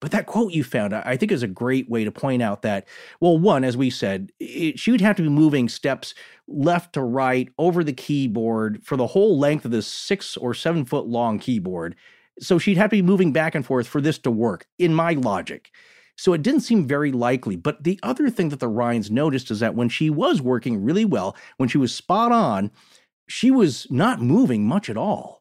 But 0.00 0.12
that 0.12 0.26
quote 0.26 0.52
you 0.52 0.62
found, 0.62 0.94
I 0.94 1.16
think, 1.16 1.32
is 1.32 1.42
a 1.42 1.48
great 1.48 1.90
way 1.90 2.04
to 2.04 2.12
point 2.12 2.40
out 2.40 2.62
that, 2.62 2.86
well, 3.20 3.36
one, 3.36 3.64
as 3.64 3.76
we 3.76 3.90
said, 3.90 4.30
it, 4.38 4.78
she 4.78 4.92
would 4.92 5.00
have 5.00 5.16
to 5.16 5.22
be 5.22 5.28
moving 5.28 5.68
steps 5.68 6.14
left 6.46 6.92
to 6.92 7.02
right 7.02 7.48
over 7.58 7.82
the 7.82 7.92
keyboard 7.92 8.80
for 8.84 8.96
the 8.96 9.08
whole 9.08 9.38
length 9.38 9.64
of 9.64 9.72
this 9.72 9.88
six 9.88 10.36
or 10.36 10.54
seven 10.54 10.84
foot 10.84 11.06
long 11.06 11.40
keyboard. 11.40 11.96
So 12.38 12.58
she'd 12.58 12.76
have 12.76 12.90
to 12.90 12.96
be 12.96 13.02
moving 13.02 13.32
back 13.32 13.56
and 13.56 13.66
forth 13.66 13.88
for 13.88 14.00
this 14.00 14.18
to 14.18 14.30
work, 14.30 14.66
in 14.78 14.94
my 14.94 15.14
logic. 15.14 15.70
So 16.16 16.32
it 16.32 16.42
didn't 16.42 16.60
seem 16.60 16.86
very 16.86 17.10
likely. 17.10 17.56
But 17.56 17.82
the 17.82 17.98
other 18.04 18.30
thing 18.30 18.50
that 18.50 18.60
the 18.60 18.68
Rhines 18.68 19.10
noticed 19.10 19.50
is 19.50 19.60
that 19.60 19.74
when 19.74 19.88
she 19.88 20.10
was 20.10 20.40
working 20.40 20.82
really 20.82 21.04
well, 21.04 21.36
when 21.56 21.68
she 21.68 21.78
was 21.78 21.92
spot 21.92 22.30
on, 22.30 22.70
she 23.28 23.50
was 23.50 23.86
not 23.90 24.20
moving 24.20 24.64
much 24.64 24.88
at 24.88 24.96
all 24.96 25.37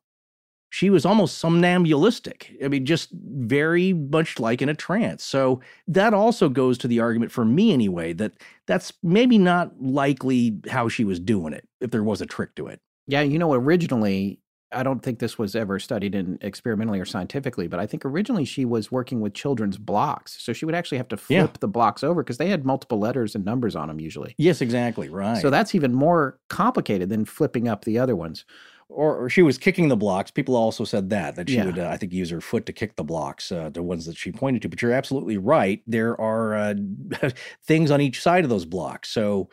she 0.69 0.89
was 0.89 1.05
almost 1.05 1.38
somnambulistic. 1.38 2.51
I 2.63 2.67
mean, 2.67 2.86
just 2.86 3.09
very 3.13 3.93
much 3.93 4.39
like 4.39 4.62
in 4.62 4.69
a 4.69 4.74
trance. 4.75 5.24
So 5.24 5.62
that 5.88 6.13
also 6.13 6.50
goes 6.50 6.77
to 6.79 6.88
the 6.88 7.00
argument 7.00 7.31
for 7.31 7.45
me 7.45 7.71
anyway 7.71 8.13
that 8.13 8.33
that's 8.65 8.91
maybe 9.03 9.38
not 9.38 9.71
likely 9.81 10.57
how 10.69 10.89
she 10.89 11.05
was 11.05 11.19
doing 11.19 11.53
it 11.53 11.67
if 11.81 11.91
there 11.91 12.03
was 12.03 12.21
a 12.21 12.25
trick 12.25 12.55
to 12.55 12.67
it. 12.67 12.81
Yeah, 13.07 13.21
you 13.21 13.39
know, 13.39 13.53
originally, 13.53 14.39
I 14.74 14.83
don't 14.83 15.01
think 15.01 15.19
this 15.19 15.38
was 15.39 15.55
ever 15.55 15.79
studied 15.79 16.13
in 16.13 16.38
experimentally 16.41 17.00
or 17.00 17.05
scientifically, 17.05 17.67
but 17.69 17.79
I 17.79 17.88
think 17.88 18.03
originally 18.03 18.43
she 18.43 18.65
was 18.65 18.91
working 18.91 19.21
with 19.21 19.33
children's 19.33 19.77
blocks. 19.77 20.36
So 20.43 20.51
she 20.51 20.65
would 20.65 20.75
actually 20.75 20.97
have 20.97 21.07
to 21.07 21.15
flip 21.17 21.51
Yeah. 21.51 21.57
the 21.62 21.69
blocks 21.69 22.03
over 22.03 22.21
because 22.21 22.38
they 22.38 22.50
had 22.50 22.65
multiple 22.65 23.00
letters 23.00 23.33
and 23.33 23.45
numbers 23.45 23.77
on 23.77 23.88
them 23.88 24.01
usually. 24.01 24.36
Yes, 24.38 24.59
exactly. 24.59 25.07
Right. 25.07 25.41
So 25.41 25.50
that's 25.50 25.74
even 25.74 25.93
more 25.93 26.38
complicated 26.50 27.07
than 27.07 27.24
flipping 27.24 27.69
up 27.69 27.86
the 27.86 27.97
other 27.97 28.17
ones. 28.17 28.43
Or, 28.89 29.15
or 29.25 29.29
she 29.29 29.41
was 29.41 29.58
kicking 29.58 29.89
the 29.89 29.98
blocks. 29.98 30.32
People 30.32 30.56
also 30.56 30.84
said 30.84 31.10
that 31.10 31.36
that 31.36 31.50
she 31.50 31.56
Yeah. 31.56 31.65
would, 31.65 31.79
uh, 31.79 31.89
I 31.89 31.98
think, 31.98 32.13
use 32.13 32.29
her 32.29 32.41
foot 32.41 32.65
to 32.67 32.74
kick 32.74 32.96
the 32.96 33.03
blocks, 33.03 33.51
uh, 33.51 33.70
the 33.70 33.84
ones 33.84 34.06
that 34.06 34.17
she 34.17 34.32
pointed 34.32 34.62
to. 34.63 34.70
But 34.70 34.82
you're 34.82 34.94
absolutely 34.94 35.38
right. 35.38 35.82
There 35.88 36.20
are 36.20 36.56
uh, 36.56 36.74
things 37.63 37.91
on 37.91 38.01
each 38.01 38.22
side 38.22 38.44
of 38.44 38.50
those 38.50 38.65
blocks. 38.65 39.10
So 39.10 39.50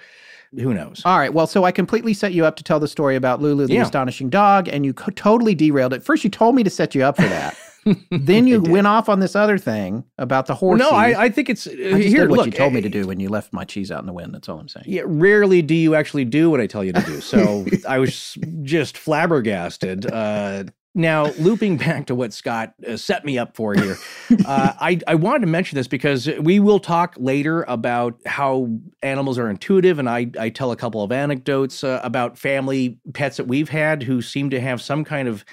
who 0.57 0.73
knows? 0.73 1.03
All 1.05 1.19
right. 1.19 1.35
Well, 1.35 1.47
so 1.49 1.64
I 1.64 1.73
completely 1.73 2.14
set 2.14 2.33
you 2.33 2.45
up 2.47 2.55
to 2.57 2.62
tell 2.64 2.79
the 2.79 2.87
story 2.88 3.17
about 3.17 3.43
Lulu 3.43 3.67
the 3.67 3.75
Yeah. 3.75 3.83
astonishing 3.83 4.31
dog, 4.31 4.69
and 4.69 4.85
you 4.87 4.95
co- 4.95 5.11
totally 5.12 5.55
derailed 5.55 5.93
it. 5.93 6.05
First, 6.05 6.23
you 6.23 6.31
told 6.31 6.55
me 6.55 6.62
to 6.62 6.71
set 6.71 6.95
you 6.95 7.03
up 7.03 7.17
for 7.17 7.23
that. 7.23 7.57
then 8.11 8.47
you 8.47 8.61
went 8.61 8.87
off 8.87 9.09
on 9.09 9.21
this 9.21 9.37
other 9.37 9.59
thing 9.59 10.05
about 10.19 10.47
the 10.47 10.55
horse. 10.55 10.79
no, 10.79 10.91
I, 10.91 11.25
I 11.25 11.29
think 11.29 11.49
it's 11.49 11.67
I 11.67 11.71
here. 11.71 12.23
did 12.23 12.31
what 12.31 12.38
look, 12.38 12.47
you 12.47 12.53
told 12.53 12.73
me 12.73 12.81
to 12.81 12.88
eh, 12.88 12.91
do 12.91 13.07
when 13.07 13.21
you 13.21 13.29
left 13.29 13.53
my 13.53 13.64
cheese 13.64 13.91
out 13.91 14.00
in 14.00 14.07
the 14.07 14.12
wind. 14.12 14.35
That's 14.35 14.49
all 14.49 14.59
I'm 14.59 14.69
saying. 14.69 14.87
Yeah, 14.88 15.03
rarely 15.07 15.62
do 15.62 15.75
you 15.75 15.95
actually 15.95 16.25
do 16.25 16.50
what 16.50 16.61
I 16.61 16.67
tell 16.67 16.85
you 16.85 16.93
to 16.93 17.03
do. 17.03 17.21
So 17.21 17.64
I 17.88 17.99
was 17.99 18.37
just 18.62 18.97
flabbergasted 18.97 20.11
uh, 20.11 20.64
Now, 20.97 21.26
looping 21.33 21.76
back 21.76 22.07
to 22.07 22.14
what 22.14 22.33
Scott 22.33 22.73
uh, 22.88 22.97
set 22.97 23.25
me 23.25 23.37
up 23.37 23.57
for 23.57 23.75
here, 23.75 23.97
uh, 24.47 24.75
I, 24.81 25.00
I 25.09 25.17
wanted 25.17 25.41
to 25.41 25.49
mention 25.49 25.75
this 25.75 25.88
because 25.88 26.29
we 26.41 26.61
will 26.61 26.79
talk 26.79 27.17
later 27.19 27.64
about 27.64 28.21
how 28.26 28.69
animals 29.03 29.37
are 29.37 29.50
intuitive, 29.50 29.99
and 29.99 30.09
I, 30.09 30.31
I 30.38 30.50
tell 30.50 30.71
a 30.71 30.76
couple 30.76 31.03
of 31.03 31.11
anecdotes 31.11 31.83
uh, 31.83 32.00
about 32.05 32.38
family 32.38 32.99
pets 33.12 33.38
that 33.38 33.49
we've 33.49 33.69
had 33.71 34.05
who 34.05 34.23
seem 34.23 34.50
to 34.50 34.61
have 34.61 34.81
some 34.81 35.05
kind 35.05 35.26
of 35.26 35.45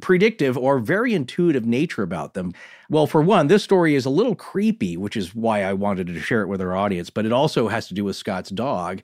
predictive 0.00 0.56
or 0.56 0.78
very 0.78 1.14
intuitive 1.14 1.66
nature 1.66 2.02
about 2.02 2.34
them. 2.34 2.52
Well, 2.90 3.06
for 3.06 3.22
one, 3.22 3.48
this 3.48 3.64
story 3.64 3.94
is 3.94 4.04
a 4.04 4.10
little 4.10 4.34
creepy, 4.34 4.96
which 4.96 5.16
is 5.16 5.34
why 5.34 5.62
I 5.62 5.72
wanted 5.72 6.06
to 6.08 6.20
share 6.20 6.42
it 6.42 6.48
with 6.48 6.60
our 6.60 6.76
audience, 6.76 7.10
but 7.10 7.26
it 7.26 7.32
also 7.32 7.68
has 7.68 7.88
to 7.88 7.94
do 7.94 8.04
with 8.04 8.16
Scott's 8.16 8.50
dog. 8.50 9.02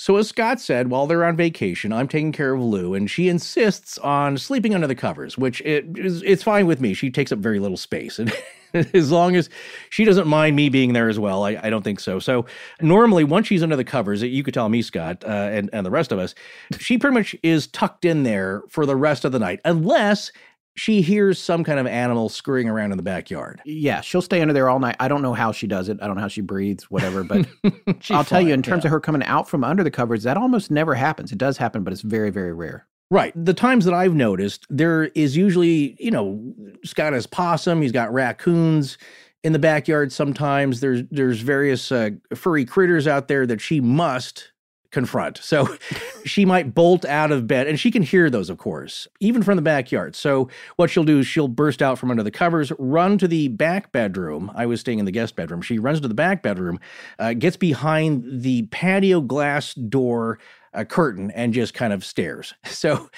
So, 0.00 0.16
as 0.16 0.28
Scott 0.28 0.60
said, 0.60 0.90
while 0.90 1.08
they're 1.08 1.24
on 1.24 1.36
vacation, 1.36 1.92
I'm 1.92 2.06
taking 2.06 2.30
care 2.30 2.54
of 2.54 2.60
Lou, 2.60 2.94
and 2.94 3.10
she 3.10 3.28
insists 3.28 3.98
on 3.98 4.38
sleeping 4.38 4.72
under 4.72 4.86
the 4.86 4.94
covers, 4.94 5.36
which 5.36 5.60
it 5.62 5.98
is, 5.98 6.22
it's 6.22 6.44
fine 6.44 6.66
with 6.66 6.80
me. 6.80 6.94
She 6.94 7.10
takes 7.10 7.32
up 7.32 7.40
very 7.40 7.58
little 7.58 7.76
space. 7.76 8.20
And 8.20 8.32
as 8.94 9.10
long 9.10 9.36
as 9.36 9.48
she 9.90 10.04
doesn't 10.04 10.26
mind 10.26 10.56
me 10.56 10.68
being 10.68 10.92
there 10.92 11.08
as 11.08 11.18
well, 11.18 11.44
I, 11.44 11.58
I, 11.62 11.70
don't 11.70 11.82
think 11.82 12.00
so. 12.00 12.18
So, 12.18 12.46
normally, 12.80 13.24
once 13.24 13.46
she's 13.46 13.62
under 13.62 13.76
the 13.76 13.84
covers, 13.84 14.22
you 14.22 14.42
could 14.42 14.54
tell 14.54 14.68
me, 14.68 14.82
Scott, 14.82 15.24
uh, 15.24 15.28
and, 15.28 15.70
and 15.72 15.84
the 15.84 15.90
rest 15.90 16.12
of 16.12 16.18
us, 16.18 16.34
she 16.78 16.98
pretty 16.98 17.14
much 17.14 17.36
is 17.42 17.66
tucked 17.66 18.04
in 18.04 18.22
there 18.22 18.62
for 18.68 18.86
the 18.86 18.96
rest 18.96 19.24
of 19.24 19.32
the 19.32 19.38
night, 19.38 19.60
unless 19.64 20.30
she 20.78 21.02
hears 21.02 21.38
some 21.38 21.64
kind 21.64 21.78
of 21.78 21.86
animal 21.86 22.28
scurrying 22.28 22.68
around 22.68 22.92
in 22.92 22.96
the 22.96 23.02
backyard. 23.02 23.60
Yeah, 23.64 24.00
she'll 24.00 24.22
stay 24.22 24.40
under 24.40 24.54
there 24.54 24.68
all 24.68 24.78
night. 24.78 24.96
I 25.00 25.08
don't 25.08 25.22
know 25.22 25.34
how 25.34 25.50
she 25.50 25.66
does 25.66 25.88
it. 25.88 25.98
I 26.00 26.06
don't 26.06 26.16
know 26.16 26.22
how 26.22 26.28
she 26.28 26.40
breathes, 26.40 26.84
whatever. 26.84 27.24
But 27.24 27.48
I'll 28.10 28.24
tell 28.24 28.40
you, 28.40 28.54
in 28.54 28.62
terms 28.62 28.84
yeah. 28.84 28.88
of 28.88 28.92
her 28.92 29.00
coming 29.00 29.24
out 29.24 29.48
from 29.48 29.64
under 29.64 29.82
the 29.82 29.90
covers, 29.90 30.22
that 30.22 30.36
almost 30.36 30.70
never 30.70 30.94
happens. 30.94 31.32
It 31.32 31.38
does 31.38 31.58
happen, 31.58 31.82
but 31.82 31.92
it's 31.92 32.02
very, 32.02 32.30
very 32.30 32.52
rare. 32.52 32.86
Right. 33.10 33.32
The 33.34 33.54
times 33.54 33.86
that 33.86 33.94
I've 33.94 34.14
noticed, 34.14 34.66
there 34.68 35.04
is 35.14 35.36
usually, 35.36 35.96
you 35.98 36.10
know, 36.10 36.54
Scott 36.84 37.14
has 37.14 37.26
possum, 37.26 37.80
he's 37.80 37.92
got 37.92 38.12
raccoons 38.12 38.98
in 39.42 39.52
the 39.52 39.58
backyard 39.58 40.12
sometimes. 40.12 40.80
There's 40.80 41.02
there's 41.10 41.40
various 41.40 41.90
uh, 41.90 42.10
furry 42.34 42.66
critters 42.66 43.06
out 43.06 43.28
there 43.28 43.46
that 43.46 43.60
she 43.60 43.80
must 43.80 44.52
confront. 44.90 45.38
So 45.38 45.76
she 46.24 46.44
might 46.44 46.74
bolt 46.74 47.04
out 47.04 47.30
of 47.30 47.46
bed, 47.46 47.66
and 47.66 47.78
she 47.78 47.90
can 47.90 48.02
hear 48.02 48.30
those, 48.30 48.50
of 48.50 48.58
course, 48.58 49.06
even 49.20 49.42
from 49.42 49.56
the 49.56 49.62
backyard. 49.62 50.16
So 50.16 50.48
what 50.76 50.90
she'll 50.90 51.04
do 51.04 51.20
is 51.20 51.26
she'll 51.26 51.48
burst 51.48 51.82
out 51.82 51.98
from 51.98 52.10
under 52.10 52.22
the 52.22 52.30
covers, 52.30 52.72
run 52.78 53.18
to 53.18 53.28
the 53.28 53.48
back 53.48 53.92
bedroom. 53.92 54.50
I 54.54 54.66
was 54.66 54.80
staying 54.80 54.98
in 54.98 55.04
the 55.04 55.12
guest 55.12 55.36
bedroom. 55.36 55.62
She 55.62 55.78
runs 55.78 56.00
to 56.00 56.08
the 56.08 56.14
back 56.14 56.42
bedroom, 56.42 56.78
uh, 57.18 57.34
gets 57.34 57.56
behind 57.56 58.42
the 58.42 58.62
patio 58.66 59.20
glass 59.20 59.74
door 59.74 60.38
uh, 60.78 60.84
curtain, 60.84 61.30
and 61.32 61.52
just 61.52 61.74
kind 61.74 61.92
of 61.92 62.04
stares. 62.04 62.54
So 62.66 63.10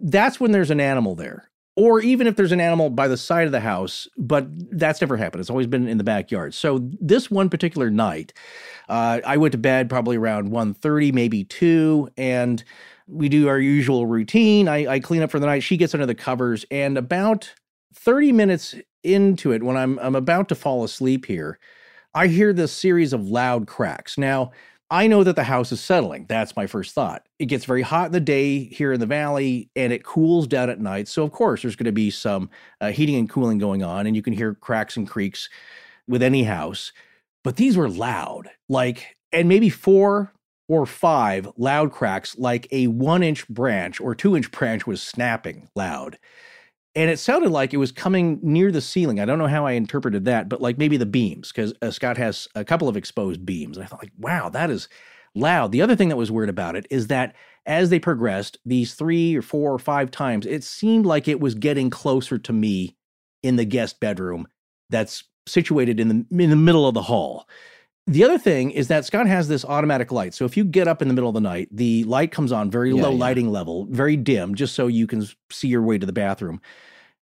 that's 0.00 0.40
when 0.40 0.50
there's 0.50 0.70
an 0.70 0.80
animal 0.80 1.14
there 1.14 1.52
or 1.76 2.00
even 2.00 2.26
if 2.26 2.36
there's 2.36 2.52
an 2.52 2.60
animal 2.60 2.90
by 2.90 3.08
the 3.08 3.16
side 3.16 3.46
of 3.46 3.52
the 3.52 3.60
house, 3.60 4.06
but 4.18 4.46
that's 4.76 5.00
never 5.00 5.16
happened. 5.16 5.40
It's 5.40 5.50
always 5.50 5.66
been 5.66 5.88
in 5.88 5.96
the 5.96 6.04
backyard. 6.04 6.54
So 6.54 6.80
this 7.00 7.30
one 7.30 7.48
particular 7.48 7.90
night, 7.90 8.34
uh, 8.88 9.20
I 9.24 9.38
went 9.38 9.52
to 9.52 9.58
bed 9.58 9.88
probably 9.88 10.16
around 10.16 10.50
1.30, 10.50 11.14
maybe 11.14 11.44
2, 11.44 12.10
and 12.18 12.62
we 13.06 13.28
do 13.28 13.48
our 13.48 13.58
usual 13.58 14.06
routine. 14.06 14.68
I, 14.68 14.86
I 14.86 15.00
clean 15.00 15.22
up 15.22 15.30
for 15.30 15.38
the 15.38 15.46
night. 15.46 15.62
She 15.62 15.78
gets 15.78 15.94
under 15.94 16.06
the 16.06 16.14
covers, 16.14 16.66
and 16.70 16.98
about 16.98 17.54
30 17.94 18.32
minutes 18.32 18.74
into 19.02 19.52
it, 19.52 19.62
when 19.62 19.76
I'm 19.76 19.98
I'm 19.98 20.14
about 20.14 20.48
to 20.50 20.54
fall 20.54 20.84
asleep 20.84 21.26
here, 21.26 21.58
I 22.14 22.28
hear 22.28 22.52
this 22.52 22.72
series 22.72 23.12
of 23.12 23.26
loud 23.26 23.66
cracks. 23.66 24.16
Now, 24.16 24.52
I 24.92 25.06
know 25.06 25.24
that 25.24 25.36
the 25.36 25.44
house 25.44 25.72
is 25.72 25.80
settling. 25.80 26.26
That's 26.28 26.54
my 26.54 26.66
first 26.66 26.94
thought. 26.94 27.26
It 27.38 27.46
gets 27.46 27.64
very 27.64 27.80
hot 27.80 28.06
in 28.06 28.12
the 28.12 28.20
day 28.20 28.64
here 28.64 28.92
in 28.92 29.00
the 29.00 29.06
valley 29.06 29.70
and 29.74 29.90
it 29.90 30.04
cools 30.04 30.46
down 30.46 30.68
at 30.68 30.80
night. 30.80 31.08
So, 31.08 31.24
of 31.24 31.32
course, 31.32 31.62
there's 31.62 31.76
going 31.76 31.86
to 31.86 31.92
be 31.92 32.10
some 32.10 32.50
uh, 32.78 32.90
heating 32.92 33.16
and 33.16 33.28
cooling 33.28 33.56
going 33.56 33.82
on, 33.82 34.06
and 34.06 34.14
you 34.14 34.20
can 34.20 34.34
hear 34.34 34.54
cracks 34.54 34.98
and 34.98 35.08
creaks 35.08 35.48
with 36.06 36.22
any 36.22 36.44
house. 36.44 36.92
But 37.42 37.56
these 37.56 37.74
were 37.74 37.88
loud, 37.88 38.50
like, 38.68 39.16
and 39.32 39.48
maybe 39.48 39.70
four 39.70 40.34
or 40.68 40.84
five 40.84 41.48
loud 41.56 41.90
cracks, 41.90 42.36
like 42.36 42.68
a 42.70 42.88
one 42.88 43.22
inch 43.22 43.48
branch 43.48 43.98
or 43.98 44.14
two 44.14 44.36
inch 44.36 44.50
branch 44.50 44.86
was 44.86 45.02
snapping 45.02 45.70
loud 45.74 46.18
and 46.94 47.10
it 47.10 47.18
sounded 47.18 47.50
like 47.50 47.72
it 47.72 47.78
was 47.78 47.92
coming 47.92 48.38
near 48.42 48.70
the 48.70 48.80
ceiling. 48.80 49.18
I 49.18 49.24
don't 49.24 49.38
know 49.38 49.46
how 49.46 49.66
I 49.66 49.72
interpreted 49.72 50.26
that, 50.26 50.48
but 50.48 50.60
like 50.60 50.78
maybe 50.78 50.96
the 50.96 51.06
beams, 51.06 51.50
because 51.50 51.72
uh, 51.80 51.90
Scott 51.90 52.18
has 52.18 52.48
a 52.54 52.64
couple 52.64 52.88
of 52.88 52.96
exposed 52.96 53.46
beams. 53.46 53.76
And 53.76 53.84
I 53.84 53.88
thought, 53.88 54.02
like, 54.02 54.12
wow, 54.18 54.48
that 54.50 54.70
is 54.70 54.88
loud. 55.34 55.72
The 55.72 55.82
other 55.82 55.96
thing 55.96 56.10
that 56.10 56.16
was 56.16 56.30
weird 56.30 56.50
about 56.50 56.76
it 56.76 56.86
is 56.90 57.06
that 57.06 57.34
as 57.64 57.90
they 57.90 57.98
progressed, 57.98 58.58
these 58.66 58.94
three 58.94 59.36
or 59.36 59.42
four 59.42 59.72
or 59.72 59.78
five 59.78 60.10
times, 60.10 60.44
it 60.44 60.64
seemed 60.64 61.06
like 61.06 61.28
it 61.28 61.40
was 61.40 61.54
getting 61.54 61.90
closer 61.90 62.38
to 62.38 62.52
me 62.52 62.96
in 63.42 63.56
the 63.56 63.64
guest 63.64 64.00
bedroom 64.00 64.46
that's 64.90 65.24
situated 65.46 65.98
in 65.98 66.08
the 66.08 66.42
in 66.42 66.50
the 66.50 66.56
middle 66.56 66.86
of 66.86 66.94
the 66.94 67.02
hall. 67.02 67.48
The 68.06 68.24
other 68.24 68.38
thing 68.38 68.72
is 68.72 68.88
that 68.88 69.04
Scott 69.04 69.26
has 69.26 69.46
this 69.46 69.64
automatic 69.64 70.10
light. 70.10 70.34
So 70.34 70.44
if 70.44 70.56
you 70.56 70.64
get 70.64 70.88
up 70.88 71.02
in 71.02 71.08
the 71.08 71.14
middle 71.14 71.30
of 71.30 71.34
the 71.34 71.40
night, 71.40 71.68
the 71.70 72.02
light 72.04 72.32
comes 72.32 72.50
on 72.50 72.70
very 72.70 72.90
yeah, 72.90 73.02
low 73.02 73.10
yeah. 73.10 73.18
lighting 73.18 73.50
level, 73.50 73.86
very 73.90 74.16
dim, 74.16 74.54
just 74.54 74.74
so 74.74 74.88
you 74.88 75.06
can 75.06 75.26
see 75.50 75.68
your 75.68 75.82
way 75.82 75.98
to 75.98 76.06
the 76.06 76.12
bathroom. 76.12 76.60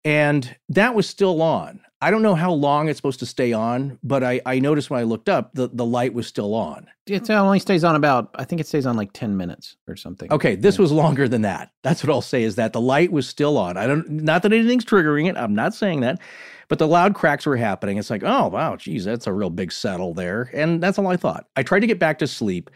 And 0.05 0.55
that 0.69 0.95
was 0.95 1.10
still 1.10 1.41
on. 1.41 1.82
I 2.01 2.12
don't 2.12 2.21
know 2.21 2.36
how 2.36 2.53
long 2.53 2.88
it's 2.88 2.97
supposed 2.97 3.19
to 3.19 3.25
stay 3.25 3.51
on, 3.51 3.99
but 4.03 4.23
I, 4.23 4.39
I 4.45 4.60
noticed 4.60 4.89
when 4.89 5.01
I 5.01 5.03
looked 5.03 5.27
up, 5.27 5.53
the, 5.53 5.69
the 5.73 5.86
light 5.86 6.13
was 6.13 6.27
still 6.27 6.55
on. 6.55 6.88
It 7.08 7.29
only 7.29 7.60
stays 7.60 7.84
on 7.84 7.95
about, 7.95 8.29
I 8.36 8.45
think 8.45 8.62
it 8.62 8.67
stays 8.67 8.86
on 8.86 8.95
like 8.95 9.12
10 9.12 9.36
minutes 9.36 9.75
or 9.86 9.97
something. 9.97 10.32
Okay, 10.32 10.55
this 10.55 10.77
yeah. 10.77 10.84
was 10.84 10.91
longer 10.93 11.27
than 11.27 11.41
that. 11.41 11.71
That's 11.84 12.01
what 12.01 12.13
I'll 12.13 12.21
say 12.21 12.43
is 12.43 12.55
that 12.55 12.71
the 12.71 12.79
light 12.79 13.12
was 13.12 13.27
still 13.27 13.58
on. 13.58 13.75
I 13.75 13.86
don't, 13.86 14.10
not 14.10 14.43
that 14.43 14.53
anything's 14.53 14.86
triggering 14.86 15.27
it. 15.27 15.36
I'm 15.36 15.53
not 15.53 15.73
saying 15.73 15.99
that, 16.01 16.21
but 16.69 16.79
the 16.79 16.88
loud 16.88 17.15
cracks 17.15 17.45
were 17.45 17.58
happening. 17.58 17.97
It's 17.97 18.10
like, 18.10 18.23
oh, 18.23 18.47
wow, 18.47 18.77
geez, 18.77 19.03
that's 19.03 19.27
a 19.27 19.34
real 19.34 19.49
big 19.49 19.71
settle 19.71 20.13
there. 20.13 20.49
And 20.53 20.82
that's 20.82 20.97
all 20.97 21.08
I 21.08 21.17
thought. 21.17 21.47
I 21.58 21.63
tried 21.63 21.82
to 21.82 21.88
get 21.88 21.99
back 21.99 22.19
to 22.19 22.27
sleep. 22.27 22.69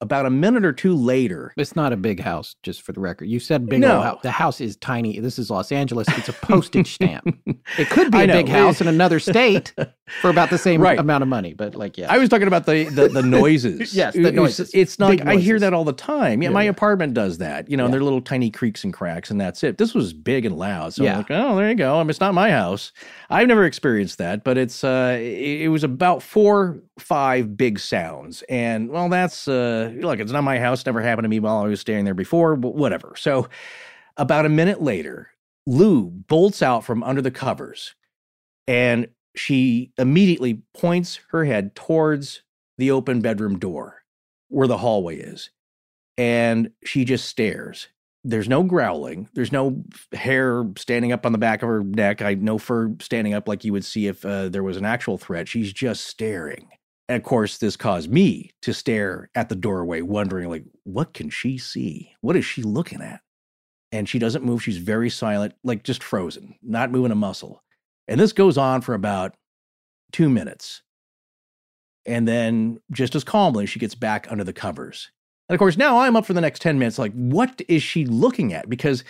About 0.00 0.26
a 0.26 0.30
minute 0.30 0.64
or 0.64 0.72
two 0.72 0.94
later, 0.94 1.52
it's 1.56 1.76
not 1.76 1.92
a 1.92 1.96
big 1.96 2.20
house, 2.20 2.56
just 2.62 2.82
for 2.82 2.92
the 2.92 3.00
record. 3.00 3.26
You 3.26 3.40
said 3.40 3.68
big 3.68 3.80
no. 3.80 4.00
house. 4.00 4.20
The 4.22 4.30
house 4.30 4.60
is 4.60 4.76
tiny. 4.76 5.18
This 5.20 5.38
is 5.38 5.50
Los 5.50 5.72
Angeles. 5.72 6.06
It's 6.16 6.28
a 6.28 6.32
postage 6.32 6.92
stamp. 6.94 7.36
It 7.78 7.88
could 7.90 8.10
be 8.10 8.22
a 8.22 8.26
big 8.26 8.48
house 8.48 8.80
in 8.80 8.88
another 8.88 9.18
state 9.18 9.74
for 10.20 10.30
about 10.30 10.50
the 10.50 10.58
same 10.58 10.80
right. 10.80 10.98
amount 10.98 11.22
of 11.22 11.28
money, 11.28 11.54
but 11.54 11.74
like, 11.74 11.96
yeah. 11.96 12.12
I 12.12 12.18
was 12.18 12.28
talking 12.28 12.46
about 12.46 12.66
the 12.66 12.84
the, 12.84 13.08
the 13.08 13.22
noises. 13.22 13.94
yes, 13.94 14.14
the 14.14 14.32
noises. 14.32 14.70
It's 14.74 14.98
not. 14.98 15.26
I 15.26 15.36
hear 15.36 15.58
that 15.58 15.72
all 15.72 15.84
the 15.84 15.92
time. 15.92 16.42
Yeah, 16.42 16.48
yeah, 16.48 16.54
my 16.54 16.64
apartment 16.64 17.14
does 17.14 17.38
that. 17.38 17.70
You 17.70 17.76
know, 17.76 17.86
yeah. 17.86 17.92
they're 17.92 18.02
little 18.02 18.20
tiny 18.20 18.50
creaks 18.50 18.84
and 18.84 18.92
cracks, 18.92 19.30
and 19.30 19.40
that's 19.40 19.62
it. 19.64 19.78
This 19.78 19.94
was 19.94 20.12
big 20.12 20.44
and 20.44 20.56
loud. 20.56 20.94
So 20.94 21.04
yeah. 21.04 21.12
I'm 21.12 21.18
like, 21.18 21.30
oh, 21.30 21.56
there 21.56 21.68
you 21.68 21.74
go. 21.74 21.96
I 21.96 22.02
mean, 22.02 22.10
it's 22.10 22.20
not 22.20 22.34
my 22.34 22.50
house. 22.50 22.92
I've 23.30 23.48
never 23.48 23.64
experienced 23.64 24.18
that, 24.18 24.44
but 24.44 24.58
it's 24.58 24.84
uh, 24.84 25.16
it, 25.18 25.62
it 25.62 25.68
was 25.68 25.84
about 25.84 26.22
four, 26.22 26.80
five 26.98 27.56
big 27.56 27.78
sounds, 27.78 28.42
and 28.48 28.90
well, 28.90 29.08
that's 29.08 29.48
uh, 29.48 29.83
look, 29.88 30.20
it's 30.20 30.32
not 30.32 30.44
my 30.44 30.58
house. 30.58 30.84
Never 30.84 31.00
happened 31.00 31.24
to 31.24 31.28
me 31.28 31.40
while 31.40 31.58
I 31.58 31.66
was 31.66 31.80
staying 31.80 32.04
there 32.04 32.14
before, 32.14 32.56
but 32.56 32.74
whatever. 32.74 33.14
So 33.16 33.48
about 34.16 34.46
a 34.46 34.50
minute 34.50 34.82
later, 34.82 35.30
Lou 35.66 36.04
bolts 36.10 36.62
out 36.62 36.84
from 36.84 37.02
under 37.02 37.22
the 37.22 37.30
covers 37.30 37.94
and 38.66 39.08
she 39.34 39.92
immediately 39.98 40.62
points 40.74 41.20
her 41.30 41.44
head 41.44 41.74
towards 41.74 42.42
the 42.78 42.90
open 42.90 43.20
bedroom 43.20 43.58
door 43.58 44.02
where 44.48 44.68
the 44.68 44.78
hallway 44.78 45.16
is. 45.16 45.50
And 46.16 46.70
she 46.84 47.04
just 47.04 47.28
stares. 47.28 47.88
There's 48.22 48.48
no 48.48 48.62
growling. 48.62 49.28
There's 49.34 49.52
no 49.52 49.82
hair 50.12 50.64
standing 50.78 51.12
up 51.12 51.26
on 51.26 51.32
the 51.32 51.38
back 51.38 51.62
of 51.62 51.68
her 51.68 51.82
neck. 51.82 52.22
I 52.22 52.34
no 52.34 52.56
fur 52.56 52.94
standing 53.00 53.34
up 53.34 53.48
like 53.48 53.64
you 53.64 53.72
would 53.72 53.84
see 53.84 54.06
if 54.06 54.24
uh, 54.24 54.48
there 54.48 54.62
was 54.62 54.76
an 54.76 54.84
actual 54.84 55.18
threat. 55.18 55.48
She's 55.48 55.72
just 55.72 56.06
staring. 56.06 56.68
And 57.08 57.16
of 57.16 57.22
course, 57.22 57.58
this 57.58 57.76
caused 57.76 58.10
me 58.10 58.50
to 58.62 58.72
stare 58.72 59.30
at 59.34 59.48
the 59.48 59.56
doorway, 59.56 60.00
wondering, 60.00 60.48
like, 60.48 60.64
what 60.84 61.12
can 61.12 61.28
she 61.28 61.58
see? 61.58 62.12
What 62.20 62.36
is 62.36 62.44
she 62.44 62.62
looking 62.62 63.02
at? 63.02 63.20
And 63.92 64.08
she 64.08 64.18
doesn't 64.18 64.44
move. 64.44 64.62
She's 64.62 64.78
very 64.78 65.10
silent, 65.10 65.54
like 65.62 65.82
just 65.82 66.02
frozen, 66.02 66.56
not 66.62 66.90
moving 66.90 67.12
a 67.12 67.16
muscle. 67.16 67.62
And 68.08 68.18
this 68.18 68.32
goes 68.32 68.58
on 68.58 68.80
for 68.80 68.94
about 68.94 69.34
two 70.12 70.28
minutes. 70.28 70.82
And 72.06 72.26
then, 72.26 72.80
just 72.90 73.14
as 73.14 73.24
calmly, 73.24 73.66
she 73.66 73.78
gets 73.78 73.94
back 73.94 74.26
under 74.30 74.44
the 74.44 74.52
covers. 74.52 75.10
And 75.48 75.54
of 75.54 75.58
course, 75.58 75.76
now 75.76 76.00
I'm 76.00 76.16
up 76.16 76.26
for 76.26 76.32
the 76.32 76.40
next 76.40 76.60
10 76.62 76.78
minutes. 76.78 76.98
Like, 76.98 77.12
what 77.12 77.60
is 77.68 77.82
she 77.82 78.04
looking 78.06 78.52
at? 78.52 78.68
Because, 78.68 79.04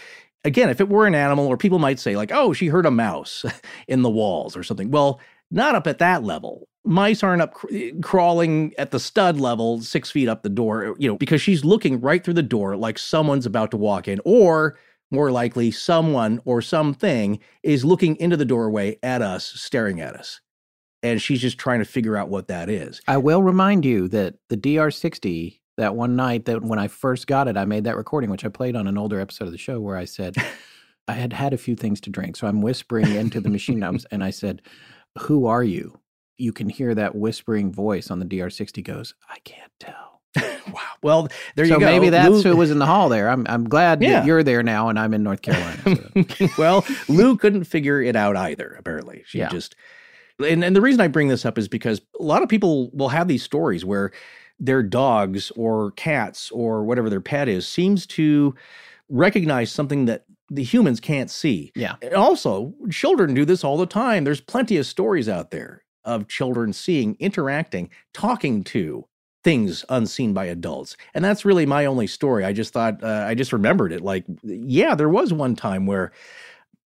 again, 0.44 0.68
if 0.68 0.80
it 0.80 0.88
were 0.88 1.06
an 1.06 1.14
animal, 1.14 1.46
or 1.46 1.56
people 1.56 1.78
might 1.78 1.98
say, 1.98 2.16
like, 2.16 2.30
oh, 2.32 2.52
she 2.52 2.66
heard 2.66 2.86
a 2.86 2.90
mouse 2.90 3.44
in 3.88 4.02
the 4.02 4.10
walls 4.10 4.56
or 4.56 4.62
something. 4.62 4.90
Well, 4.90 5.20
not 5.50 5.74
up 5.74 5.86
at 5.86 5.98
that 5.98 6.22
level. 6.24 6.68
Mice 6.84 7.22
aren't 7.22 7.42
up 7.42 7.54
cr- 7.54 7.68
crawling 8.02 8.74
at 8.76 8.90
the 8.90 9.00
stud 9.00 9.40
level, 9.40 9.80
six 9.80 10.10
feet 10.10 10.28
up 10.28 10.42
the 10.42 10.48
door, 10.48 10.94
you 10.98 11.08
know, 11.08 11.16
because 11.16 11.40
she's 11.40 11.64
looking 11.64 12.00
right 12.00 12.22
through 12.22 12.34
the 12.34 12.42
door 12.42 12.76
like 12.76 12.98
someone's 12.98 13.46
about 13.46 13.70
to 13.70 13.76
walk 13.76 14.06
in, 14.06 14.20
or 14.24 14.78
more 15.10 15.30
likely, 15.30 15.70
someone 15.70 16.40
or 16.44 16.60
something 16.60 17.38
is 17.62 17.84
looking 17.84 18.16
into 18.16 18.36
the 18.36 18.44
doorway 18.44 18.98
at 19.02 19.22
us, 19.22 19.44
staring 19.44 20.00
at 20.00 20.14
us. 20.14 20.40
And 21.02 21.20
she's 21.20 21.40
just 21.40 21.58
trying 21.58 21.80
to 21.80 21.84
figure 21.84 22.16
out 22.16 22.30
what 22.30 22.48
that 22.48 22.68
is. 22.68 23.00
I 23.06 23.18
will 23.18 23.42
remind 23.42 23.84
you 23.84 24.08
that 24.08 24.36
the 24.48 24.56
DR60, 24.56 25.60
that 25.76 25.94
one 25.94 26.16
night 26.16 26.46
that 26.46 26.62
when 26.62 26.78
I 26.78 26.88
first 26.88 27.26
got 27.26 27.48
it, 27.48 27.56
I 27.56 27.64
made 27.64 27.84
that 27.84 27.96
recording, 27.96 28.30
which 28.30 28.44
I 28.44 28.48
played 28.48 28.76
on 28.76 28.86
an 28.86 28.98
older 28.98 29.20
episode 29.20 29.46
of 29.46 29.52
the 29.52 29.58
show 29.58 29.80
where 29.80 29.96
I 29.96 30.04
said, 30.04 30.36
I 31.08 31.12
had 31.12 31.32
had 31.32 31.52
a 31.52 31.58
few 31.58 31.76
things 31.76 32.00
to 32.02 32.10
drink. 32.10 32.36
So 32.36 32.46
I'm 32.46 32.62
whispering 32.62 33.14
into 33.14 33.40
the 33.40 33.50
machine 33.50 33.80
guns 33.80 34.06
and 34.10 34.24
I 34.24 34.30
said, 34.30 34.62
Who 35.18 35.46
are 35.46 35.64
you? 35.64 35.98
You 36.36 36.52
can 36.52 36.68
hear 36.68 36.94
that 36.94 37.14
whispering 37.14 37.72
voice 37.72 38.10
on 38.10 38.18
the 38.18 38.26
DR60 38.26 38.82
goes, 38.84 39.14
I 39.28 39.38
can't 39.44 39.72
tell. 39.78 40.14
wow. 40.72 40.80
Well, 41.02 41.28
there 41.54 41.66
so 41.66 41.74
you 41.74 41.80
go. 41.80 41.86
So 41.86 41.92
maybe 41.92 42.10
that's 42.10 42.42
who 42.42 42.56
was 42.56 42.70
in 42.70 42.78
the 42.78 42.86
hall 42.86 43.08
there. 43.08 43.28
I'm 43.28 43.46
I'm 43.48 43.68
glad 43.68 44.02
yeah. 44.02 44.20
that 44.20 44.26
you're 44.26 44.42
there 44.42 44.62
now 44.62 44.88
and 44.88 44.98
I'm 44.98 45.14
in 45.14 45.22
North 45.22 45.42
Carolina. 45.42 45.96
So. 46.26 46.48
well, 46.58 46.84
Lou 47.08 47.36
couldn't 47.36 47.64
figure 47.64 48.02
it 48.02 48.16
out 48.16 48.36
either, 48.36 48.74
apparently. 48.78 49.22
She 49.26 49.38
yeah. 49.38 49.48
just 49.48 49.76
and, 50.44 50.64
and 50.64 50.74
the 50.74 50.80
reason 50.80 51.00
I 51.00 51.08
bring 51.08 51.28
this 51.28 51.44
up 51.44 51.58
is 51.58 51.68
because 51.68 52.00
a 52.18 52.22
lot 52.22 52.42
of 52.42 52.48
people 52.48 52.90
will 52.92 53.10
have 53.10 53.28
these 53.28 53.42
stories 53.42 53.84
where 53.84 54.10
their 54.58 54.82
dogs 54.82 55.52
or 55.52 55.92
cats 55.92 56.50
or 56.50 56.84
whatever 56.84 57.08
their 57.08 57.20
pet 57.20 57.48
is 57.48 57.68
seems 57.68 58.06
to 58.06 58.54
recognize 59.08 59.70
something 59.70 60.06
that 60.06 60.24
the 60.50 60.62
humans 60.62 61.00
can't 61.00 61.30
see. 61.30 61.72
Yeah. 61.76 61.94
And 62.02 62.14
also, 62.14 62.74
children 62.90 63.34
do 63.34 63.44
this 63.44 63.62
all 63.62 63.76
the 63.76 63.86
time. 63.86 64.24
There's 64.24 64.40
plenty 64.40 64.76
of 64.76 64.86
stories 64.86 65.28
out 65.28 65.50
there 65.50 65.83
of 66.04 66.28
children 66.28 66.72
seeing, 66.72 67.16
interacting, 67.18 67.90
talking 68.12 68.64
to 68.64 69.06
things 69.42 69.84
unseen 69.88 70.32
by 70.32 70.46
adults. 70.46 70.96
And 71.12 71.24
that's 71.24 71.44
really 71.44 71.66
my 71.66 71.84
only 71.84 72.06
story. 72.06 72.44
I 72.44 72.52
just 72.52 72.72
thought, 72.72 73.02
uh, 73.04 73.26
I 73.28 73.34
just 73.34 73.52
remembered 73.52 73.92
it. 73.92 74.00
Like, 74.00 74.24
yeah, 74.42 74.94
there 74.94 75.08
was 75.08 75.32
one 75.32 75.54
time 75.54 75.86
where 75.86 76.12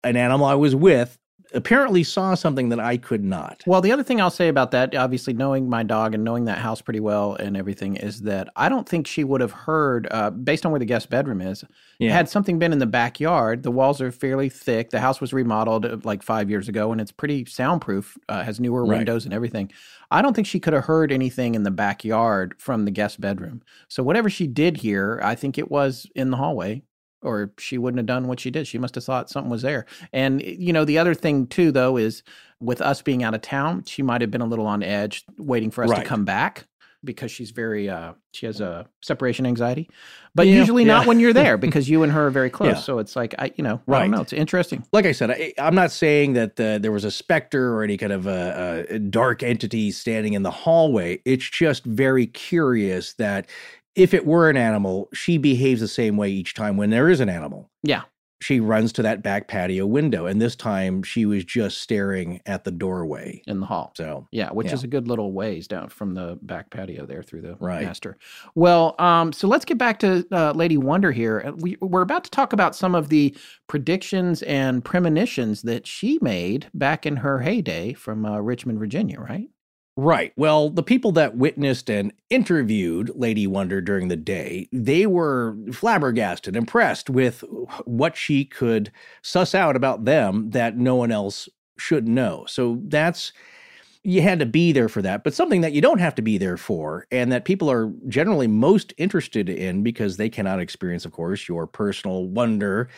an 0.02 0.16
animal 0.16 0.46
I 0.46 0.54
was 0.54 0.74
with 0.74 1.18
apparently 1.54 2.02
saw 2.02 2.34
something 2.34 2.68
that 2.68 2.80
I 2.80 2.96
could 2.96 3.24
not. 3.24 3.62
Well, 3.66 3.80
the 3.80 3.92
other 3.92 4.02
thing 4.02 4.20
I'll 4.20 4.30
say 4.30 4.48
about 4.48 4.70
that, 4.72 4.94
obviously 4.94 5.32
knowing 5.32 5.68
my 5.68 5.82
dog 5.82 6.14
and 6.14 6.24
knowing 6.24 6.44
that 6.46 6.58
house 6.58 6.80
pretty 6.80 7.00
well 7.00 7.34
and 7.34 7.56
everything, 7.56 7.96
is 7.96 8.22
that 8.22 8.48
I 8.56 8.68
don't 8.68 8.88
think 8.88 9.06
she 9.06 9.24
would 9.24 9.40
have 9.40 9.52
heard, 9.52 10.08
uh, 10.10 10.30
based 10.30 10.66
on 10.66 10.72
where 10.72 10.78
the 10.78 10.84
guest 10.84 11.10
bedroom 11.10 11.40
is, 11.40 11.64
yeah. 11.98 12.12
had 12.12 12.28
something 12.28 12.58
been 12.58 12.72
in 12.72 12.78
the 12.78 12.86
backyard. 12.86 13.62
The 13.62 13.70
walls 13.70 14.00
are 14.00 14.12
fairly 14.12 14.48
thick. 14.48 14.90
The 14.90 15.00
house 15.00 15.20
was 15.20 15.32
remodeled 15.32 15.86
uh, 15.86 15.98
like 16.04 16.22
five 16.22 16.50
years 16.50 16.68
ago, 16.68 16.92
and 16.92 17.00
it's 17.00 17.12
pretty 17.12 17.44
soundproof. 17.44 18.16
Uh, 18.28 18.42
has 18.42 18.60
newer 18.60 18.84
right. 18.84 18.98
windows 18.98 19.24
and 19.24 19.34
everything. 19.34 19.70
I 20.10 20.22
don't 20.22 20.34
think 20.34 20.46
she 20.46 20.60
could 20.60 20.72
have 20.72 20.84
heard 20.84 21.10
anything 21.10 21.54
in 21.54 21.64
the 21.64 21.70
backyard 21.70 22.54
from 22.58 22.84
the 22.84 22.90
guest 22.90 23.20
bedroom. 23.20 23.62
So 23.88 24.02
whatever 24.02 24.30
she 24.30 24.46
did 24.46 24.78
hear, 24.78 25.20
I 25.22 25.34
think 25.34 25.58
it 25.58 25.70
was 25.70 26.06
in 26.14 26.30
the 26.30 26.36
hallway 26.36 26.82
or 27.22 27.52
she 27.58 27.78
wouldn't 27.78 27.98
have 27.98 28.06
done 28.06 28.28
what 28.28 28.40
she 28.40 28.50
did. 28.50 28.66
She 28.66 28.78
must 28.78 28.94
have 28.94 29.04
thought 29.04 29.30
something 29.30 29.50
was 29.50 29.62
there. 29.62 29.86
And, 30.12 30.42
you 30.42 30.72
know, 30.72 30.84
the 30.84 30.98
other 30.98 31.14
thing 31.14 31.46
too, 31.46 31.72
though, 31.72 31.96
is 31.96 32.22
with 32.60 32.80
us 32.80 33.02
being 33.02 33.22
out 33.22 33.34
of 33.34 33.42
town, 33.42 33.84
she 33.84 34.02
might 34.02 34.20
have 34.20 34.30
been 34.30 34.40
a 34.40 34.46
little 34.46 34.66
on 34.66 34.82
edge 34.82 35.24
waiting 35.38 35.70
for 35.70 35.84
us 35.84 35.90
right. 35.90 36.02
to 36.02 36.04
come 36.04 36.24
back 36.24 36.66
because 37.04 37.30
she's 37.30 37.52
very, 37.52 37.88
uh, 37.88 38.12
she 38.32 38.46
has 38.46 38.60
a 38.60 38.86
separation 39.02 39.46
anxiety, 39.46 39.88
but 40.34 40.46
yeah, 40.46 40.54
usually 40.54 40.82
yeah. 40.82 40.94
not 40.94 41.06
when 41.06 41.20
you're 41.20 41.32
there 41.32 41.56
because 41.58 41.88
you 41.88 42.02
and 42.02 42.12
her 42.12 42.26
are 42.26 42.30
very 42.30 42.50
close. 42.50 42.74
Yeah. 42.74 42.80
So 42.80 42.98
it's 42.98 43.14
like, 43.14 43.34
I, 43.38 43.52
you 43.56 43.62
know, 43.62 43.80
right. 43.86 44.00
I 44.00 44.02
don't 44.02 44.10
know. 44.12 44.20
It's 44.20 44.32
interesting. 44.32 44.84
Like 44.92 45.06
I 45.06 45.12
said, 45.12 45.30
I, 45.30 45.52
am 45.58 45.74
not 45.74 45.92
saying 45.92 46.32
that 46.32 46.58
uh, 46.58 46.78
there 46.78 46.92
was 46.92 47.04
a 47.04 47.10
specter 47.10 47.74
or 47.74 47.84
any 47.84 47.96
kind 47.96 48.12
of 48.12 48.26
a, 48.26 48.86
a 48.88 48.98
dark 48.98 49.42
entity 49.42 49.90
standing 49.90 50.32
in 50.32 50.42
the 50.42 50.50
hallway. 50.50 51.20
It's 51.24 51.48
just 51.48 51.84
very 51.84 52.26
curious 52.26 53.12
that 53.14 53.46
if 53.96 54.12
it 54.14 54.26
were 54.26 54.48
an 54.50 54.56
animal, 54.56 55.08
she 55.12 55.38
behaves 55.38 55.80
the 55.80 55.88
same 55.88 56.16
way 56.16 56.30
each 56.30 56.54
time 56.54 56.76
when 56.76 56.90
there 56.90 57.08
is 57.08 57.20
an 57.20 57.28
animal. 57.28 57.70
Yeah. 57.82 58.02
She 58.42 58.60
runs 58.60 58.92
to 58.92 59.02
that 59.02 59.22
back 59.22 59.48
patio 59.48 59.86
window, 59.86 60.26
and 60.26 60.42
this 60.42 60.54
time 60.54 61.02
she 61.02 61.24
was 61.24 61.42
just 61.42 61.78
staring 61.78 62.42
at 62.44 62.64
the 62.64 62.70
doorway 62.70 63.42
in 63.46 63.60
the 63.60 63.66
hall. 63.66 63.92
So 63.96 64.28
yeah, 64.30 64.50
which 64.50 64.66
yeah. 64.66 64.74
is 64.74 64.84
a 64.84 64.86
good 64.86 65.08
little 65.08 65.32
ways 65.32 65.66
down 65.66 65.88
from 65.88 66.12
the 66.12 66.38
back 66.42 66.68
patio 66.68 67.06
there 67.06 67.22
through 67.22 67.40
the 67.40 67.56
right. 67.60 67.86
master. 67.86 68.18
Well, 68.54 68.94
um, 68.98 69.32
so 69.32 69.48
let's 69.48 69.64
get 69.64 69.78
back 69.78 69.98
to 70.00 70.26
uh, 70.30 70.52
Lady 70.52 70.76
Wonder 70.76 71.12
here. 71.12 71.44
Uh, 71.46 71.52
we, 71.52 71.78
we're 71.80 72.02
about 72.02 72.24
to 72.24 72.30
talk 72.30 72.52
about 72.52 72.76
some 72.76 72.94
of 72.94 73.08
the 73.08 73.34
predictions 73.68 74.42
and 74.42 74.84
premonitions 74.84 75.62
that 75.62 75.86
she 75.86 76.18
made 76.20 76.68
back 76.74 77.06
in 77.06 77.16
her 77.16 77.40
heyday 77.40 77.94
from 77.94 78.26
uh, 78.26 78.38
Richmond, 78.38 78.78
Virginia, 78.78 79.18
right? 79.18 79.48
Right. 79.98 80.32
Well, 80.36 80.68
the 80.68 80.82
people 80.82 81.10
that 81.12 81.36
witnessed 81.38 81.88
and 81.88 82.12
interviewed 82.28 83.10
Lady 83.14 83.46
Wonder 83.46 83.80
during 83.80 84.08
the 84.08 84.16
day, 84.16 84.68
they 84.70 85.06
were 85.06 85.56
flabbergasted, 85.72 86.54
impressed 86.54 87.08
with 87.08 87.42
what 87.86 88.14
she 88.14 88.44
could 88.44 88.92
suss 89.22 89.54
out 89.54 89.74
about 89.74 90.04
them 90.04 90.50
that 90.50 90.76
no 90.76 90.96
one 90.96 91.10
else 91.10 91.48
should 91.78 92.06
know. 92.06 92.44
So 92.46 92.78
that's 92.88 93.32
you 94.04 94.22
had 94.22 94.38
to 94.40 94.46
be 94.46 94.72
there 94.72 94.88
for 94.88 95.02
that, 95.02 95.24
but 95.24 95.34
something 95.34 95.62
that 95.62 95.72
you 95.72 95.80
don't 95.80 95.98
have 96.00 96.14
to 96.16 96.22
be 96.22 96.38
there 96.38 96.56
for, 96.56 97.06
and 97.10 97.32
that 97.32 97.44
people 97.44 97.70
are 97.70 97.92
generally 98.08 98.46
most 98.46 98.94
interested 98.98 99.48
in 99.48 99.82
because 99.82 100.16
they 100.16 100.28
cannot 100.30 100.60
experience, 100.60 101.04
of 101.04 101.12
course, 101.12 101.48
your 101.48 101.66
personal 101.66 102.28
wonder 102.28 102.88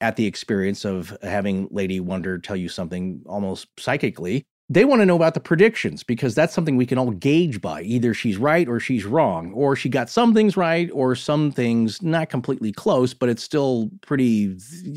at 0.00 0.16
the 0.16 0.26
experience 0.26 0.84
of 0.84 1.16
having 1.22 1.68
Lady 1.70 2.00
Wonder 2.00 2.38
tell 2.38 2.56
you 2.56 2.68
something 2.68 3.22
almost 3.26 3.68
psychically 3.78 4.46
they 4.68 4.84
want 4.84 5.00
to 5.00 5.06
know 5.06 5.16
about 5.16 5.34
the 5.34 5.40
predictions 5.40 6.02
because 6.02 6.34
that's 6.34 6.54
something 6.54 6.76
we 6.76 6.86
can 6.86 6.98
all 6.98 7.10
gauge 7.10 7.60
by. 7.60 7.82
Either 7.82 8.12
she's 8.12 8.36
right 8.36 8.68
or 8.68 8.78
she's 8.78 9.04
wrong, 9.04 9.52
or 9.52 9.74
she 9.74 9.88
got 9.88 10.10
some 10.10 10.34
things 10.34 10.56
right 10.56 10.90
or 10.92 11.14
some 11.14 11.50
things 11.50 12.02
not 12.02 12.28
completely 12.28 12.72
close, 12.72 13.14
but 13.14 13.28
it's 13.28 13.42
still 13.42 13.90
pretty 14.02 14.56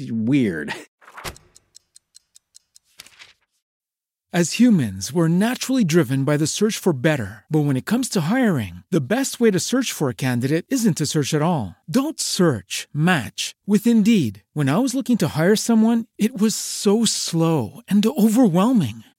weird. 0.09 0.73
As 4.33 4.53
humans, 4.61 5.11
we're 5.11 5.27
naturally 5.27 5.83
driven 5.83 6.23
by 6.23 6.37
the 6.37 6.47
search 6.47 6.77
for 6.77 6.93
better. 6.93 7.43
But 7.51 7.65
when 7.65 7.75
it 7.75 7.85
comes 7.85 8.07
to 8.09 8.31
hiring, 8.31 8.83
the 8.89 9.01
best 9.01 9.41
way 9.41 9.51
to 9.51 9.59
search 9.59 9.91
for 9.91 10.07
a 10.07 10.13
candidate 10.13 10.65
isn't 10.69 10.95
to 10.99 11.05
search 11.05 11.33
at 11.33 11.41
all. 11.41 11.75
Don't 11.89 12.17
search, 12.17 12.87
match 12.93 13.55
with 13.67 13.85
Indeed. 13.85 14.43
When 14.53 14.69
I 14.69 14.77
was 14.77 14.95
looking 14.95 15.17
to 15.17 15.27
hire 15.27 15.57
someone, 15.57 16.05
it 16.17 16.39
was 16.39 16.55
so 16.55 17.03
slow 17.03 17.81
and 17.89 18.05
overwhelming. 18.05 19.03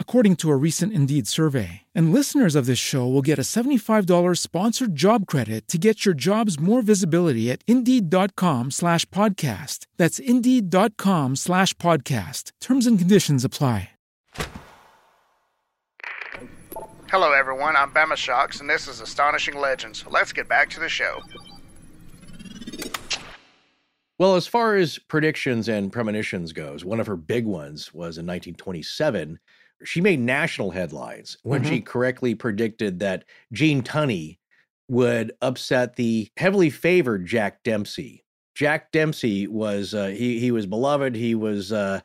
according 0.00 0.34
to 0.34 0.50
a 0.50 0.56
recent 0.56 0.92
Indeed 0.92 1.28
survey. 1.28 1.82
And 1.94 2.12
listeners 2.12 2.56
of 2.56 2.66
this 2.66 2.80
show 2.80 3.06
will 3.06 3.22
get 3.22 3.38
a 3.38 3.42
$75 3.42 4.38
sponsored 4.38 4.96
job 4.96 5.24
credit 5.26 5.68
to 5.68 5.78
get 5.78 6.04
your 6.04 6.14
jobs 6.14 6.58
more 6.58 6.82
visibility 6.82 7.48
at 7.48 7.62
Indeed.com 7.68 8.72
slash 8.72 9.04
podcast. 9.10 9.86
That's 9.96 10.18
Indeed.com 10.18 11.36
slash 11.36 11.74
podcast. 11.74 12.50
Terms 12.60 12.88
and 12.88 12.98
conditions 12.98 13.44
apply. 13.44 13.90
Hello, 17.10 17.32
everyone. 17.32 17.74
I'm 17.74 17.90
Bama 17.90 18.14
Shocks, 18.14 18.60
and 18.60 18.70
this 18.70 18.86
is 18.86 19.00
Astonishing 19.00 19.56
Legends. 19.56 20.04
Let's 20.08 20.32
get 20.32 20.48
back 20.48 20.70
to 20.70 20.80
the 20.80 20.88
show. 20.88 21.20
Well, 24.20 24.36
as 24.36 24.46
far 24.46 24.76
as 24.76 24.98
predictions 24.98 25.68
and 25.68 25.90
premonitions 25.90 26.52
goes, 26.52 26.84
one 26.84 27.00
of 27.00 27.06
her 27.08 27.16
big 27.16 27.46
ones 27.46 27.92
was 27.92 28.18
in 28.18 28.26
1927 28.26 29.40
she 29.84 30.00
made 30.00 30.20
national 30.20 30.70
headlines 30.70 31.36
when 31.42 31.62
mm-hmm. 31.62 31.70
she 31.70 31.80
correctly 31.80 32.34
predicted 32.34 32.98
that 33.00 33.24
Gene 33.52 33.82
Tunney 33.82 34.38
would 34.88 35.32
upset 35.40 35.96
the 35.96 36.28
heavily 36.36 36.70
favored 36.70 37.26
Jack 37.26 37.62
Dempsey. 37.62 38.24
Jack 38.54 38.92
Dempsey 38.92 39.46
was 39.46 39.94
uh, 39.94 40.08
he 40.08 40.40
he 40.40 40.50
was 40.50 40.66
beloved. 40.66 41.14
He 41.14 41.34
was 41.34 41.72
uh, 41.72 42.00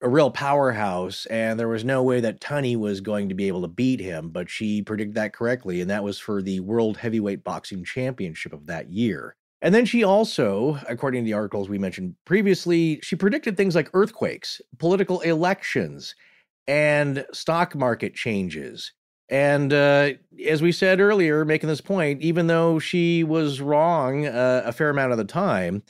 a 0.00 0.08
real 0.08 0.30
powerhouse, 0.30 1.26
and 1.26 1.60
there 1.60 1.68
was 1.68 1.84
no 1.84 2.02
way 2.02 2.20
that 2.20 2.40
Tunney 2.40 2.76
was 2.76 3.00
going 3.00 3.28
to 3.28 3.34
be 3.34 3.48
able 3.48 3.62
to 3.62 3.68
beat 3.68 4.00
him. 4.00 4.30
But 4.30 4.48
she 4.48 4.82
predicted 4.82 5.14
that 5.14 5.34
correctly, 5.34 5.80
and 5.80 5.90
that 5.90 6.02
was 6.02 6.18
for 6.18 6.42
the 6.42 6.60
World 6.60 6.96
Heavyweight 6.96 7.44
Boxing 7.44 7.84
Championship 7.84 8.52
of 8.52 8.66
that 8.66 8.90
year. 8.90 9.36
And 9.62 9.74
then 9.74 9.84
she 9.84 10.02
also, 10.02 10.78
according 10.88 11.22
to 11.22 11.26
the 11.26 11.34
articles 11.34 11.68
we 11.68 11.78
mentioned 11.78 12.14
previously, 12.24 12.98
she 13.02 13.14
predicted 13.14 13.56
things 13.56 13.74
like 13.74 13.90
earthquakes, 13.92 14.60
political 14.78 15.20
elections, 15.20 16.14
and 16.66 17.24
stock 17.32 17.74
market 17.74 18.14
changes. 18.14 18.92
And 19.28 19.72
uh, 19.72 20.12
as 20.46 20.60
we 20.60 20.72
said 20.72 21.00
earlier, 21.00 21.44
making 21.44 21.68
this 21.68 21.80
point, 21.80 22.20
even 22.20 22.48
though 22.48 22.78
she 22.78 23.22
was 23.22 23.60
wrong 23.60 24.26
uh, 24.26 24.62
a 24.64 24.72
fair 24.72 24.90
amount 24.90 25.12
of 25.12 25.18
the 25.18 25.24
time, 25.24 25.82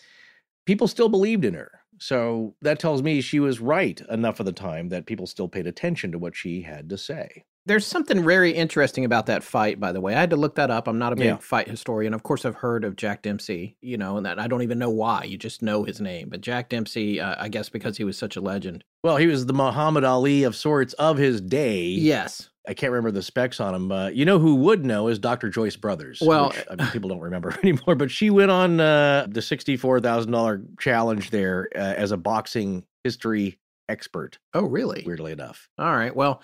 people 0.66 0.86
still 0.86 1.08
believed 1.08 1.44
in 1.44 1.54
her. 1.54 1.80
So 1.98 2.54
that 2.62 2.78
tells 2.78 3.02
me 3.02 3.20
she 3.20 3.40
was 3.40 3.60
right 3.60 4.00
enough 4.10 4.40
of 4.40 4.46
the 4.46 4.52
time 4.52 4.88
that 4.90 5.06
people 5.06 5.26
still 5.26 5.48
paid 5.48 5.66
attention 5.66 6.12
to 6.12 6.18
what 6.18 6.36
she 6.36 6.62
had 6.62 6.88
to 6.90 6.98
say. 6.98 7.44
There's 7.66 7.86
something 7.86 8.24
very 8.24 8.52
interesting 8.52 9.04
about 9.04 9.26
that 9.26 9.42
fight, 9.44 9.78
by 9.78 9.92
the 9.92 10.00
way. 10.00 10.14
I 10.14 10.20
had 10.20 10.30
to 10.30 10.36
look 10.36 10.54
that 10.54 10.70
up. 10.70 10.88
I'm 10.88 10.98
not 10.98 11.12
a 11.12 11.16
big 11.16 11.26
Yeah. 11.26 11.36
fight 11.36 11.68
historian. 11.68 12.14
Of 12.14 12.22
course, 12.22 12.44
I've 12.44 12.54
heard 12.56 12.84
of 12.84 12.96
Jack 12.96 13.22
Dempsey, 13.22 13.76
you 13.82 13.98
know, 13.98 14.16
and 14.16 14.24
that 14.26 14.38
I 14.38 14.48
don't 14.48 14.62
even 14.62 14.78
know 14.78 14.90
why. 14.90 15.24
You 15.24 15.36
just 15.36 15.62
know 15.62 15.84
his 15.84 16.00
name. 16.00 16.30
But 16.30 16.40
Jack 16.40 16.70
Dempsey, 16.70 17.20
uh, 17.20 17.34
I 17.38 17.48
guess 17.48 17.68
because 17.68 17.98
he 17.98 18.04
was 18.04 18.16
such 18.16 18.34
a 18.36 18.40
legend. 18.40 18.82
Well, 19.04 19.18
he 19.18 19.26
was 19.26 19.46
the 19.46 19.52
Muhammad 19.52 20.04
Ali 20.04 20.42
of 20.42 20.56
sorts 20.56 20.94
of 20.94 21.18
his 21.18 21.40
day. 21.40 21.82
Yes. 21.84 22.48
I 22.68 22.74
can't 22.74 22.92
remember 22.92 23.10
the 23.10 23.22
specs 23.22 23.60
on 23.60 23.74
him. 23.74 23.92
Uh, 23.92 24.08
you 24.08 24.24
know 24.24 24.38
who 24.38 24.54
would 24.56 24.84
know 24.84 25.08
is 25.08 25.18
Dr. 25.18 25.48
Joyce 25.48 25.76
Brothers. 25.76 26.20
Well- 26.24 26.48
which, 26.48 26.64
I 26.70 26.76
mean, 26.76 26.86
people 26.92 27.08
don't 27.10 27.20
remember 27.20 27.54
anymore, 27.62 27.94
but 27.94 28.10
she 28.10 28.30
went 28.30 28.50
on 28.50 28.80
uh, 28.80 29.26
the 29.28 29.42
sixty-four 29.42 30.00
thousand 30.00 30.32
dollar 30.32 30.62
challenge 30.78 31.30
there 31.30 31.68
uh, 31.74 31.78
as 31.78 32.10
a 32.10 32.16
boxing 32.16 32.84
history 33.04 33.58
expert. 33.90 34.38
Oh, 34.54 34.64
really? 34.64 35.02
Weirdly 35.06 35.32
enough, 35.32 35.68
All 35.78 35.94
right. 35.94 36.14
Well, 36.14 36.42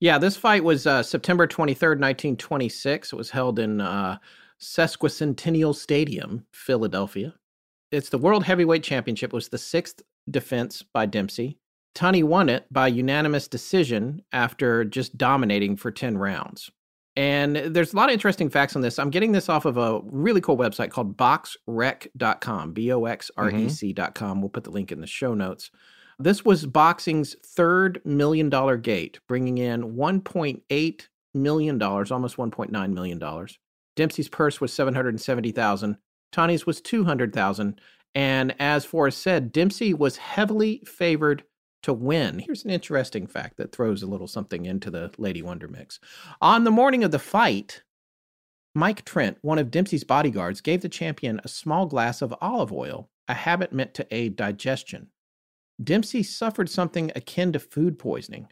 yeah, 0.00 0.18
this 0.18 0.36
fight 0.36 0.64
was 0.64 0.86
uh, 0.86 1.02
September 1.02 1.46
23rd, 1.46 2.00
1926. 2.00 3.12
It 3.12 3.16
was 3.16 3.30
held 3.30 3.58
in 3.58 3.80
uh, 3.80 4.18
Sesquicentennial 4.60 5.74
Stadium, 5.74 6.44
Philadelphia. 6.52 7.34
It's 7.90 8.10
the 8.10 8.18
World 8.18 8.44
Heavyweight 8.44 8.82
Championship. 8.82 9.32
It 9.32 9.36
was 9.36 9.48
the 9.48 9.58
sixth 9.58 10.02
defense 10.30 10.82
by 10.82 11.06
Dempsey. 11.06 11.58
Tunney 11.94 12.22
won 12.22 12.48
it 12.48 12.66
by 12.70 12.88
unanimous 12.88 13.48
decision 13.48 14.22
after 14.32 14.84
just 14.84 15.16
dominating 15.16 15.76
for 15.76 15.90
10 15.90 16.18
rounds. 16.18 16.70
And 17.16 17.56
there's 17.56 17.92
a 17.92 17.96
lot 17.96 18.10
of 18.10 18.12
interesting 18.12 18.48
facts 18.48 18.76
on 18.76 18.82
this. 18.82 18.98
I'm 18.98 19.10
getting 19.10 19.32
this 19.32 19.48
off 19.48 19.64
of 19.64 19.76
a 19.76 20.00
really 20.04 20.40
cool 20.40 20.56
website 20.56 20.90
called 20.90 21.16
boxrec.com, 21.16 22.72
B 22.72 22.92
O 22.92 23.06
X 23.06 23.32
R 23.36 23.50
E 23.50 23.68
C.com. 23.68 24.40
We'll 24.40 24.50
put 24.50 24.62
the 24.62 24.70
link 24.70 24.92
in 24.92 25.00
the 25.00 25.06
show 25.08 25.34
notes. 25.34 25.72
This 26.18 26.44
was 26.44 26.66
boxing's 26.66 27.36
third 27.44 28.00
million 28.04 28.50
dollar 28.50 28.76
gate, 28.76 29.20
bringing 29.28 29.58
in 29.58 29.96
$1.8 29.96 31.08
million, 31.34 31.82
almost 31.82 32.36
$1.9 32.36 32.92
million. 32.92 33.46
Dempsey's 33.94 34.28
purse 34.28 34.60
was 34.60 34.72
770000 34.72 35.96
Tunney's 36.32 36.66
was 36.66 36.80
200000 36.80 37.80
And 38.14 38.54
as 38.58 38.84
Forrest 38.84 39.22
said, 39.22 39.52
Dempsey 39.52 39.94
was 39.94 40.16
heavily 40.16 40.82
favored 40.84 41.44
to 41.82 41.92
win. 41.92 42.40
Here's 42.40 42.64
an 42.64 42.70
interesting 42.70 43.26
fact 43.26 43.56
that 43.56 43.72
throws 43.72 44.02
a 44.02 44.06
little 44.06 44.26
something 44.26 44.66
into 44.66 44.90
the 44.90 45.12
Lady 45.16 45.42
Wonder 45.42 45.68
mix. 45.68 46.00
On 46.40 46.64
the 46.64 46.70
morning 46.70 47.04
of 47.04 47.12
the 47.12 47.18
fight, 47.18 47.82
Mike 48.74 49.04
Trent, 49.04 49.38
one 49.42 49.58
of 49.58 49.70
Dempsey's 49.70 50.04
bodyguards, 50.04 50.60
gave 50.60 50.82
the 50.82 50.88
champion 50.88 51.40
a 51.42 51.48
small 51.48 51.86
glass 51.86 52.20
of 52.20 52.34
olive 52.40 52.72
oil, 52.72 53.08
a 53.28 53.34
habit 53.34 53.72
meant 53.72 53.94
to 53.94 54.06
aid 54.14 54.36
digestion. 54.36 55.08
Dempsey 55.82 56.22
suffered 56.22 56.68
something 56.68 57.12
akin 57.14 57.52
to 57.52 57.58
food 57.58 57.98
poisoning. 57.98 58.48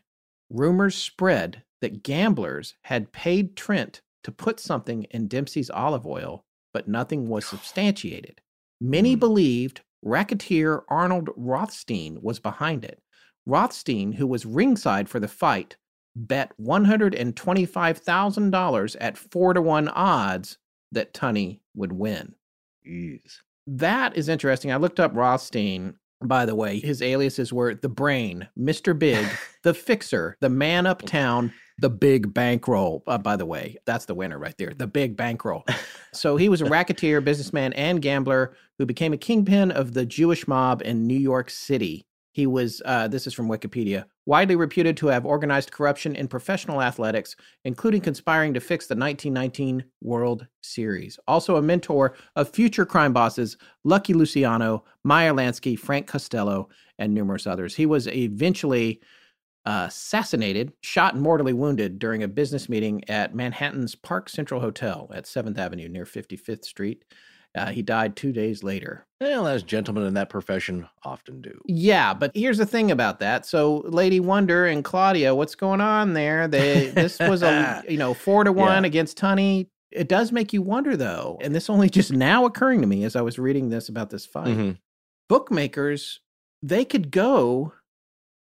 Rumors 0.50 0.94
spread 0.94 1.62
that 1.80 2.02
gamblers 2.02 2.74
had 2.82 3.12
paid 3.12 3.56
Trent 3.56 4.00
to 4.24 4.32
put 4.32 4.60
something 4.60 5.04
in 5.04 5.28
Dempsey's 5.28 5.70
olive 5.70 6.06
oil, 6.06 6.44
but 6.72 6.88
nothing 6.88 7.28
was 7.28 7.46
substantiated. 7.46 8.40
Many 8.80 9.14
Hmm. 9.14 9.20
believed 9.20 9.80
racketeer 10.02 10.82
Arnold 10.88 11.30
Rothstein 11.36 12.20
was 12.22 12.38
behind 12.38 12.84
it. 12.84 13.00
Rothstein, 13.44 14.12
who 14.12 14.26
was 14.26 14.46
ringside 14.46 15.08
for 15.08 15.20
the 15.20 15.28
fight, 15.28 15.76
bet 16.14 16.52
$125,000 16.58 18.96
at 19.00 19.18
4 19.18 19.54
to 19.54 19.62
1 19.62 19.88
odds 19.88 20.58
that 20.92 21.12
Tunney 21.14 21.60
would 21.74 21.92
win. 21.92 22.34
Jeez. 22.86 23.38
That 23.66 24.16
is 24.16 24.28
interesting. 24.28 24.70
I 24.72 24.76
looked 24.76 25.00
up 25.00 25.12
Rothstein. 25.14 25.98
By 26.22 26.46
the 26.46 26.54
way, 26.54 26.80
his 26.80 27.02
aliases 27.02 27.52
were 27.52 27.74
the 27.74 27.88
Brain, 27.88 28.48
Mr. 28.58 28.98
Big, 28.98 29.26
the 29.62 29.74
Fixer, 29.74 30.36
the 30.40 30.48
Man 30.48 30.86
Uptown, 30.86 31.52
the 31.78 31.90
Big 31.90 32.32
Bankroll. 32.32 33.02
Uh, 33.06 33.18
by 33.18 33.36
the 33.36 33.44
way, 33.44 33.76
that's 33.84 34.06
the 34.06 34.14
winner 34.14 34.38
right 34.38 34.56
there, 34.56 34.72
the 34.74 34.86
Big 34.86 35.16
Bankroll. 35.16 35.64
so 36.12 36.36
he 36.36 36.48
was 36.48 36.62
a 36.62 36.66
racketeer, 36.66 37.20
businessman, 37.20 37.72
and 37.74 38.00
gambler 38.00 38.54
who 38.78 38.86
became 38.86 39.12
a 39.12 39.18
kingpin 39.18 39.70
of 39.70 39.92
the 39.92 40.06
Jewish 40.06 40.48
mob 40.48 40.82
in 40.82 41.06
New 41.06 41.18
York 41.18 41.50
City. 41.50 42.06
He 42.32 42.46
was, 42.46 42.80
uh, 42.84 43.08
this 43.08 43.26
is 43.26 43.34
from 43.34 43.48
Wikipedia, 43.48 44.04
widely 44.26 44.56
reputed 44.56 44.96
to 44.98 45.06
have 45.06 45.24
organized 45.24 45.70
corruption 45.70 46.14
in 46.14 46.28
professional 46.28 46.82
athletics, 46.82 47.36
including 47.64 48.00
conspiring 48.00 48.52
to 48.52 48.60
fix 48.60 48.86
the 48.86 48.96
1919 48.96 49.84
World 50.02 50.46
Series. 50.60 51.18
Also 51.26 51.56
a 51.56 51.62
mentor 51.62 52.14
of 52.34 52.50
future 52.50 52.84
crime 52.84 53.12
bosses 53.12 53.56
Lucky 53.84 54.12
Luciano, 54.12 54.84
Meyer 55.04 55.32
Lansky, 55.32 55.78
Frank 55.78 56.06
Costello, 56.06 56.68
and 56.98 57.14
numerous 57.14 57.46
others. 57.46 57.74
He 57.76 57.86
was 57.86 58.08
eventually 58.08 59.00
uh, 59.64 59.86
assassinated, 59.88 60.72
shot, 60.80 61.14
and 61.14 61.22
mortally 61.22 61.52
wounded 61.52 61.98
during 61.98 62.22
a 62.22 62.28
business 62.28 62.68
meeting 62.68 63.02
at 63.08 63.34
Manhattan's 63.34 63.94
Park 63.94 64.28
Central 64.28 64.60
Hotel 64.60 65.10
at 65.12 65.24
7th 65.24 65.58
Avenue 65.58 65.88
near 65.88 66.04
55th 66.04 66.64
Street. 66.64 67.04
Uh, 67.56 67.66
he 67.70 67.80
died 67.82 68.14
two 68.16 68.32
days 68.32 68.62
later. 68.62 69.06
Well, 69.20 69.46
as 69.46 69.62
gentlemen 69.62 70.04
in 70.04 70.14
that 70.14 70.28
profession 70.28 70.86
often 71.04 71.40
do. 71.40 71.58
Yeah, 71.64 72.12
but 72.12 72.32
here's 72.34 72.58
the 72.58 72.66
thing 72.66 72.90
about 72.90 73.18
that. 73.20 73.46
So, 73.46 73.78
Lady 73.86 74.20
Wonder 74.20 74.66
and 74.66 74.84
Claudia, 74.84 75.34
what's 75.34 75.54
going 75.54 75.80
on 75.80 76.12
there? 76.12 76.46
They 76.48 76.88
this 76.88 77.18
was 77.18 77.42
a 77.42 77.82
you 77.88 77.96
know 77.96 78.12
four 78.14 78.44
to 78.44 78.52
one 78.52 78.82
Yeah. 78.84 78.88
against 78.88 79.18
Tunney. 79.18 79.68
It 79.90 80.08
does 80.08 80.32
make 80.32 80.52
you 80.52 80.60
wonder 80.60 80.96
though, 80.96 81.38
and 81.40 81.54
this 81.54 81.70
only 81.70 81.88
just 81.88 82.12
now 82.12 82.44
occurring 82.44 82.82
to 82.82 82.86
me 82.86 83.04
as 83.04 83.16
I 83.16 83.22
was 83.22 83.38
reading 83.38 83.70
this 83.70 83.88
about 83.88 84.10
this 84.10 84.26
fight. 84.26 84.48
Mhm. 84.48 84.78
Bookmakers, 85.30 86.20
they 86.62 86.84
could 86.84 87.10
go 87.10 87.72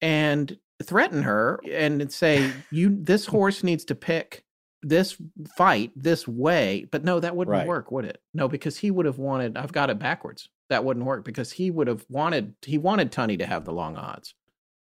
and 0.02 0.58
threaten 0.84 1.24
her 1.24 1.60
and 1.72 2.12
say, 2.12 2.52
"You, 2.72 2.90
this 3.02 3.28
horse 3.28 3.64
needs 3.64 3.86
to 3.86 3.96
pick." 3.96 4.44
This 4.88 5.18
fight 5.58 5.92
this 5.96 6.28
way, 6.28 6.86
but 6.92 7.04
no, 7.04 7.20
that 7.20 7.36
wouldn't 7.36 7.52
Right. 7.58 7.68
work, 7.68 7.92
would 7.92 8.06
it? 8.06 8.22
No, 8.36 8.48
because 8.48 8.78
he 8.78 8.92
would 8.92 9.08
have 9.08 9.18
wanted. 9.18 9.58
I've 9.58 9.72
got 9.74 9.90
it 9.90 9.98
backwards. 9.98 10.48
That 10.70 10.86
wouldn't 10.86 11.08
work 11.08 11.26
because 11.26 11.54
he 11.54 11.72
would 11.72 11.88
have 11.88 12.06
wanted. 12.08 12.54
He 12.64 12.78
wanted 12.78 13.12
Tunney 13.12 13.38
to 13.40 13.48
have 13.48 13.66
the 13.66 13.74
long 13.74 13.96
odds. 13.98 14.36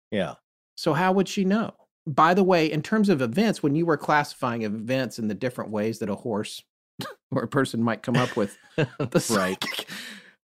Yeah. 0.09 0.35
So 0.75 0.93
how 0.93 1.11
would 1.11 1.27
she 1.27 1.43
know? 1.43 1.73
By 2.07 2.33
the 2.33 2.43
way, 2.45 2.71
in 2.71 2.81
terms 2.81 3.09
of 3.09 3.21
events, 3.21 3.61
when 3.61 3.75
you 3.75 3.85
were 3.85 3.97
classifying 3.97 4.61
events 4.61 5.19
in 5.19 5.27
the 5.27 5.35
different 5.35 5.69
ways 5.69 5.99
that 5.99 6.09
a 6.09 6.15
horse 6.15 6.63
or 7.31 7.43
a 7.43 7.47
person 7.47 7.83
might 7.83 8.01
come 8.01 8.15
up 8.15 8.37
with, 8.37 8.57
the 8.77 9.33
Right. 9.35 9.85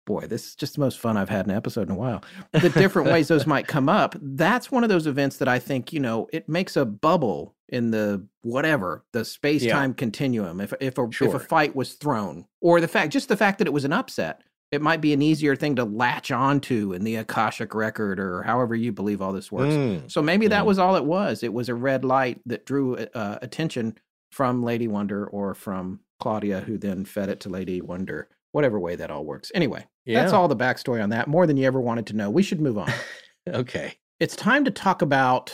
Boy, 0.05 0.27
this 0.27 0.49
is 0.49 0.55
just 0.57 0.75
the 0.75 0.81
most 0.81 0.99
fun 0.99 1.17
I've 1.17 1.29
had 1.29 1.47
in 1.47 1.51
an 1.53 1.57
episode 1.57 1.89
in 1.89 1.93
a 1.95 1.99
while. 1.99 2.25
The 2.53 2.71
different 2.71 3.09
ways 3.11 3.29
those 3.29 3.47
might 3.47 3.69
come 3.69 3.89
up. 3.89 4.17
That's 4.21 4.71
one 4.71 4.83
of 4.83 4.89
those 4.91 5.07
events 5.07 5.37
that 5.37 5.47
I 5.49 5.59
think, 5.61 5.93
you 5.93 6.01
know, 6.01 6.27
it 6.33 6.49
makes 6.49 6.77
a 6.77 6.85
bubble 6.85 7.55
in 7.69 7.93
the 7.93 8.27
whatever, 8.43 9.05
the 9.13 9.25
space 9.25 9.65
time 9.67 9.95
continuum. 9.95 10.61
If 10.61 10.75
if 10.81 10.99
a 10.99 11.05
if 11.05 11.35
a 11.35 11.39
fight 11.39 11.77
was 11.77 11.95
thrown. 11.95 12.47
Or 12.61 12.81
the 12.81 12.89
fact 12.89 13.13
just 13.13 13.29
the 13.29 13.37
fact 13.37 13.59
that 13.59 13.67
it 13.69 13.73
was 13.73 13.85
an 13.85 13.93
upset. 13.93 14.43
It 14.73 14.81
might 14.83 15.03
be 15.03 15.13
an 15.13 15.21
easier 15.21 15.55
thing 15.55 15.77
to 15.77 15.85
latch 15.85 16.31
onto 16.31 16.95
in 16.95 17.05
the 17.05 17.17
Akashic 17.17 17.75
record 17.75 18.19
or 18.19 18.43
however 18.43 18.75
you 18.75 18.91
believe 18.91 19.21
all 19.21 19.33
this 19.35 19.53
works. 19.53 19.75
Mm. 19.75 20.11
So 20.11 20.23
maybe 20.23 20.49
that 20.49 20.63
Mm. 20.65 20.67
was 20.67 20.79
all 20.79 20.97
it 20.97 21.05
was. 21.05 21.43
It 21.43 21.53
was 21.53 21.69
a 21.69 21.75
red 21.75 22.05
light 22.07 22.41
that 22.47 22.65
drew 22.65 22.97
uh, 22.97 23.39
attention 23.43 23.99
from 24.31 24.63
Lady 24.63 24.89
Wonder 24.89 25.27
or 25.27 25.55
from 25.55 26.01
Claudia, 26.21 26.61
who 26.61 26.79
then 26.79 27.05
fed 27.05 27.29
it 27.29 27.39
to 27.41 27.51
Lady 27.51 27.83
Wonder. 27.83 28.29
Whatever 28.53 28.79
way 28.79 28.97
that 28.97 29.11
all 29.11 29.25
works. 29.25 29.51
Anyway, 29.55 29.87
that's 30.07 30.33
all 30.33 30.47
the 30.49 30.57
backstory 30.57 31.03
on 31.03 31.11
that. 31.11 31.27
More 31.29 31.47
than 31.47 31.57
you 31.57 31.67
ever 31.67 31.81
wanted 31.81 32.07
to 32.09 32.17
know. 32.17 32.31
We 32.31 32.43
should 32.43 32.61
move 32.61 32.79
on. 32.79 32.91
Okay. 33.49 33.97
it's 34.21 34.37
time 34.37 34.65
to 34.65 34.71
talk 34.71 35.03
about 35.03 35.53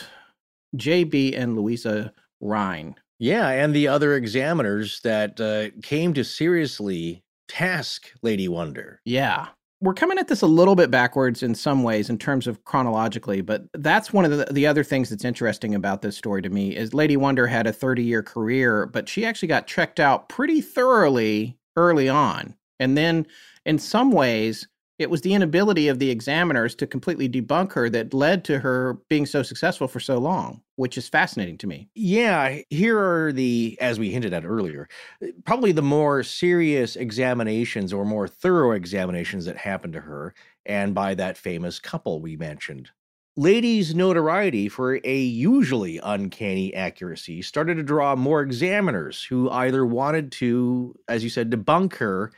JB 0.77 1.39
and 1.39 1.57
Louisa 1.57 2.13
Rhine. 2.43 2.97
Yeah, 3.19 3.49
and 3.49 3.75
the 3.75 3.89
other 3.89 4.15
examiners 4.15 5.01
that 5.05 5.41
uh, 5.41 5.71
came 5.83 6.13
to 6.13 6.23
seriously 6.23 7.25
task 7.49 8.13
Lady 8.23 8.47
Wonder. 8.47 9.01
Yeah. 9.05 9.47
We're 9.81 9.95
coming 9.95 10.19
at 10.19 10.29
this 10.29 10.43
a 10.43 10.47
little 10.47 10.75
bit 10.75 10.91
backwards 10.91 11.43
in 11.43 11.55
some 11.55 11.83
ways 11.83 12.11
in 12.11 12.19
terms 12.19 12.47
of 12.47 12.65
chronologically, 12.65 13.41
but 13.41 13.63
that's 13.75 14.13
one 14.13 14.25
of 14.25 14.33
the, 14.33 14.53
the 14.53 14.67
other 14.67 14.83
things 14.85 15.09
that's 15.09 15.25
interesting 15.25 15.75
about 15.75 16.03
this 16.03 16.17
story 16.17 16.43
to 16.43 16.51
me 16.51 16.77
is 16.77 16.93
Lady 16.93 17.17
Wonder 17.17 17.47
had 17.47 17.67
a 17.67 17.73
30 17.73 18.03
year 18.03 18.23
career, 18.23 18.87
but 18.87 19.09
she 19.09 19.25
actually 19.25 19.49
got 19.49 19.67
checked 19.69 20.01
out 20.01 20.29
pretty 20.29 20.61
thoroughly 20.61 21.57
early 21.77 22.09
on. 22.09 22.55
And 22.81 22.97
then 22.97 23.27
in 23.65 23.79
some 23.79 24.13
ways, 24.13 24.67
it 24.99 25.11
was 25.11 25.21
the 25.21 25.33
inability 25.33 25.87
of 25.87 26.01
the 26.01 26.11
examiners 26.11 26.75
to 26.75 26.87
completely 26.87 27.29
debunk 27.29 27.73
her 27.73 27.89
that 27.89 28.13
led 28.13 28.45
to 28.45 28.59
her 28.59 28.95
being 29.09 29.27
so 29.27 29.45
successful 29.45 29.87
for 29.87 30.01
so 30.01 30.19
long, 30.19 30.61
which 30.75 30.99
is 30.99 31.09
fascinating 31.09 31.57
to 31.59 31.69
me. 31.69 31.89
Yeah, 31.95 32.59
here 32.69 32.99
are 32.99 33.33
the, 33.33 33.79
as 33.81 34.01
we 34.01 34.11
hinted 34.11 34.33
at 34.33 34.45
earlier, 34.45 34.89
uh, 35.23 35.29
probably 35.45 35.71
the 35.71 35.83
more 35.83 36.25
serious 36.25 36.97
examinations 36.97 37.93
or 37.93 38.05
more 38.05 38.27
thorough 38.27 38.73
examinations 38.73 39.45
that 39.45 39.57
happened 39.57 39.93
to 39.93 40.01
her, 40.01 40.35
and 40.67 40.95
by 40.95 41.15
that 41.15 41.39
famous 41.39 41.79
couple 41.79 42.21
we 42.21 42.37
mentioned. 42.37 42.91
Lady's 43.37 43.95
notoriety 43.95 44.69
for 44.69 44.99
a 45.05 45.17
usually 45.17 46.01
uncanny 46.03 46.75
accuracy 46.75 47.41
started 47.41 47.77
to 47.77 47.85
draw 47.85 48.17
more 48.17 48.43
examiners 48.43 49.23
who 49.23 49.49
either 49.51 49.87
wanted 49.87 50.33
to, 50.33 50.97
as 51.07 51.23
you 51.23 51.31
said, 51.31 51.49
debunk 51.49 51.95
her 51.99 52.33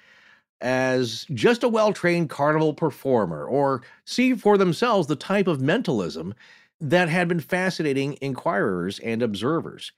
as 0.60 1.26
just 1.32 1.62
a 1.62 1.68
well 1.68 1.92
trained 1.92 2.30
carnival 2.30 2.74
performer 2.74 3.44
or 3.44 3.82
see 4.04 4.34
for 4.34 4.58
themselves 4.58 5.06
the 5.06 5.16
type 5.16 5.46
of 5.46 5.60
mentalism 5.60 6.34
that 6.80 7.08
had 7.08 7.28
been 7.28 7.40
fascinating 7.40 8.16
inquirers 8.20 8.98
and 9.00 9.22
observers. 9.22 9.92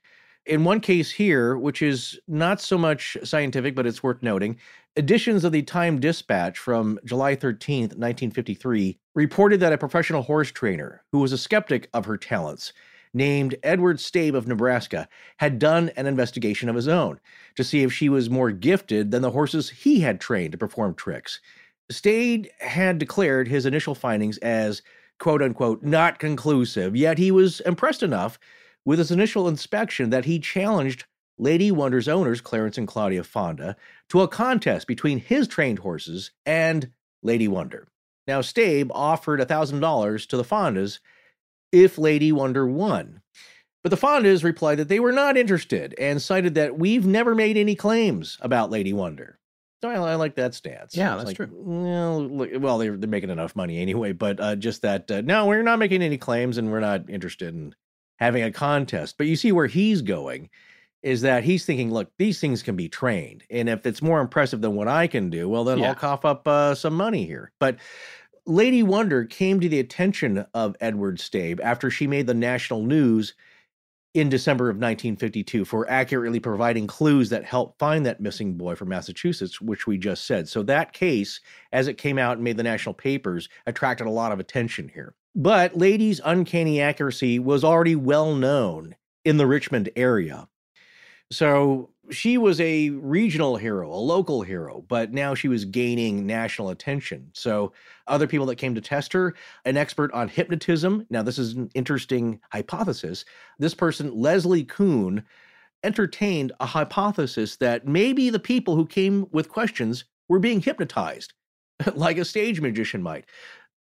In 0.45 0.65
one 0.65 0.81
case 0.81 1.11
here, 1.11 1.57
which 1.57 1.81
is 1.81 2.19
not 2.27 2.59
so 2.59 2.77
much 2.77 3.15
scientific, 3.23 3.75
but 3.75 3.85
it's 3.85 4.03
worth 4.03 4.21
noting, 4.21 4.57
editions 4.97 5.45
of 5.45 5.53
the 5.53 5.61
Time 5.61 6.01
Dispatch 6.01 6.59
from 6.59 6.99
July 7.05 7.35
13th, 7.35 7.95
1953, 7.95 8.99
reported 9.15 9.61
that 9.61 9.71
a 9.71 9.77
professional 9.77 10.23
horse 10.23 10.51
trainer 10.51 11.01
who 11.13 11.19
was 11.19 11.31
a 11.31 11.37
skeptic 11.37 11.89
of 11.93 12.05
her 12.05 12.17
talents 12.17 12.73
named 13.13 13.55
Edward 13.63 13.99
Stabe 13.99 14.35
of 14.35 14.47
Nebraska 14.47 15.07
had 15.37 15.59
done 15.59 15.89
an 15.95 16.07
investigation 16.07 16.69
of 16.69 16.75
his 16.75 16.87
own 16.87 17.19
to 17.55 17.63
see 17.63 17.83
if 17.83 17.93
she 17.93 18.09
was 18.09 18.29
more 18.29 18.51
gifted 18.51 19.11
than 19.11 19.21
the 19.21 19.31
horses 19.31 19.69
he 19.69 19.99
had 19.99 20.19
trained 20.19 20.53
to 20.53 20.57
perform 20.57 20.95
tricks. 20.95 21.39
Stabe 21.91 22.47
had 22.59 22.97
declared 22.97 23.47
his 23.47 23.65
initial 23.65 23.95
findings 23.95 24.37
as 24.39 24.81
quote 25.19 25.41
unquote 25.41 25.83
not 25.83 26.19
conclusive, 26.19 26.95
yet 26.95 27.17
he 27.17 27.31
was 27.31 27.59
impressed 27.61 28.03
enough 28.03 28.39
with 28.85 28.99
his 28.99 29.11
initial 29.11 29.47
inspection 29.47 30.09
that 30.09 30.25
he 30.25 30.39
challenged 30.39 31.05
Lady 31.37 31.71
Wonder's 31.71 32.07
owners, 32.07 32.41
Clarence 32.41 32.77
and 32.77 32.87
Claudia 32.87 33.23
Fonda, 33.23 33.75
to 34.09 34.21
a 34.21 34.27
contest 34.27 34.87
between 34.87 35.19
his 35.19 35.47
trained 35.47 35.79
horses 35.79 36.31
and 36.45 36.91
Lady 37.21 37.47
Wonder. 37.47 37.87
Now, 38.27 38.41
Stabe 38.41 38.91
offered 38.93 39.39
$1,000 39.39 40.27
to 40.27 40.37
the 40.37 40.43
Fondas 40.43 40.99
if 41.73 41.97
Lady 41.97 42.31
Wonder 42.31 42.65
won. 42.65 43.21
But 43.83 43.89
the 43.89 43.97
Fondas 43.97 44.45
replied 44.45 44.79
that 44.79 44.87
they 44.87 45.01
were 45.01 45.11
not 45.11 45.35
interested 45.35 45.93
and 45.99 46.21
cited 46.21 46.55
that 46.55 46.79
we've 46.79 47.05
never 47.05 47.35
made 47.35 47.57
any 47.57 47.75
claims 47.75 48.37
about 48.39 48.71
Lady 48.71 48.93
Wonder. 48.93 49.39
So 49.81 49.89
I, 49.89 49.95
I 49.95 50.15
like 50.15 50.35
that 50.35 50.53
stance. 50.53 50.95
Yeah, 50.95 51.17
that's 51.17 51.27
like, 51.27 51.35
true. 51.35 51.49
Well, 51.51 52.29
well, 52.61 52.77
they're, 52.77 52.95
they're 52.95 53.09
making 53.09 53.29
enough 53.31 53.53
money 53.57 53.81
anyway, 53.81 54.13
but 54.13 54.39
uh, 54.39 54.55
just 54.55 54.83
that, 54.83 55.11
uh, 55.11 55.19
no, 55.19 55.47
we're 55.47 55.63
not 55.63 55.79
making 55.79 56.01
any 56.01 56.17
claims 56.17 56.57
and 56.57 56.71
we're 56.71 56.79
not 56.79 57.09
interested 57.09 57.53
in 57.53 57.75
having 58.19 58.43
a 58.43 58.51
contest. 58.51 59.17
But 59.17 59.27
you 59.27 59.35
see 59.35 59.51
where 59.51 59.67
he's 59.67 60.01
going 60.01 60.49
is 61.01 61.23
that 61.23 61.43
he's 61.43 61.65
thinking, 61.65 61.91
look, 61.91 62.09
these 62.17 62.39
things 62.39 62.63
can 62.63 62.77
be 62.77 62.87
trained. 62.87 63.43
And 63.49 63.67
if 63.67 63.85
it's 63.85 64.01
more 64.01 64.21
impressive 64.21 64.61
than 64.61 64.75
what 64.75 64.87
I 64.87 65.07
can 65.07 65.29
do, 65.29 65.49
well, 65.49 65.65
then 65.65 65.79
Yeah. 65.79 65.89
I'll 65.89 65.95
cough 65.95 66.23
up 66.23 66.47
uh, 66.47 66.75
some 66.75 66.93
money 66.93 67.25
here. 67.25 67.51
But 67.59 67.75
Lady 68.45 68.83
Wonder 68.83 69.23
came 69.23 69.59
to 69.59 69.69
the 69.69 69.79
attention 69.79 70.45
of 70.53 70.75
Edward 70.81 71.19
Stabe 71.19 71.61
after 71.61 71.89
she 71.89 72.07
made 72.07 72.27
the 72.27 72.33
national 72.33 72.83
news 72.83 73.35
in 74.13 74.29
December 74.29 74.65
of 74.65 74.75
1952 74.75 75.65
for 75.65 75.89
accurately 75.89 76.39
providing 76.39 76.85
clues 76.85 77.29
that 77.29 77.45
helped 77.45 77.79
find 77.79 78.05
that 78.05 78.19
missing 78.19 78.55
boy 78.55 78.75
from 78.75 78.89
Massachusetts, 78.89 79.59
which 79.61 79.87
we 79.87 79.97
just 79.97 80.27
said. 80.27 80.47
So 80.47 80.61
that 80.63 80.93
case, 80.93 81.39
as 81.71 81.87
it 81.87 81.97
came 81.97 82.19
out 82.19 82.35
and 82.35 82.43
made 82.43 82.57
the 82.57 82.63
national 82.63 82.93
papers, 82.93 83.49
attracted 83.65 84.05
a 84.05 84.11
lot 84.11 84.31
of 84.31 84.39
attention 84.39 84.89
here. 84.93 85.15
But 85.35 85.77
Lady's 85.77 86.21
uncanny 86.23 86.79
accuracy 86.79 87.39
was 87.39 87.63
already 87.63 87.95
well 87.95 88.35
known 88.35 88.95
in 89.25 89.37
the 89.37 89.47
Richmond 89.47 89.89
area. 89.95 90.47
So 91.31 91.89
she 92.11 92.37
was 92.37 92.59
a 92.59 92.89
regional 92.89 93.55
hero, 93.55 93.89
a 93.89 93.95
local 93.95 94.41
hero, 94.41 94.83
but 94.87 95.13
now 95.13 95.33
she 95.33 95.47
was 95.47 95.65
gaining 95.65 96.25
national 96.25 96.69
attention. 96.69 97.29
So 97.33 97.71
other 98.07 98.27
people 98.27 98.45
that 98.47 98.57
came 98.57 98.75
to 98.75 98.81
test 98.81 99.13
her, 99.13 99.35
an 99.65 99.77
expert 99.77 100.11
on 100.11 100.27
hypnotism. 100.27 101.05
Now, 101.09 101.23
this 101.23 101.39
is 101.39 101.53
an 101.53 101.69
interesting 101.73 102.39
hypothesis. 102.51 103.23
This 103.57 103.73
person, 103.73 104.13
Leslie 104.13 104.65
Kuhn, 104.65 105.23
entertained 105.83 106.51
a 106.59 106.65
hypothesis 106.65 107.57
that 107.57 107.87
maybe 107.87 108.29
the 108.29 108.39
people 108.39 108.75
who 108.75 108.85
came 108.85 109.27
with 109.31 109.49
questions 109.49 110.05
were 110.27 110.39
being 110.39 110.61
hypnotized, 110.61 111.33
like 111.95 112.17
a 112.17 112.25
stage 112.25 112.59
magician 112.59 113.01
might. 113.01 113.25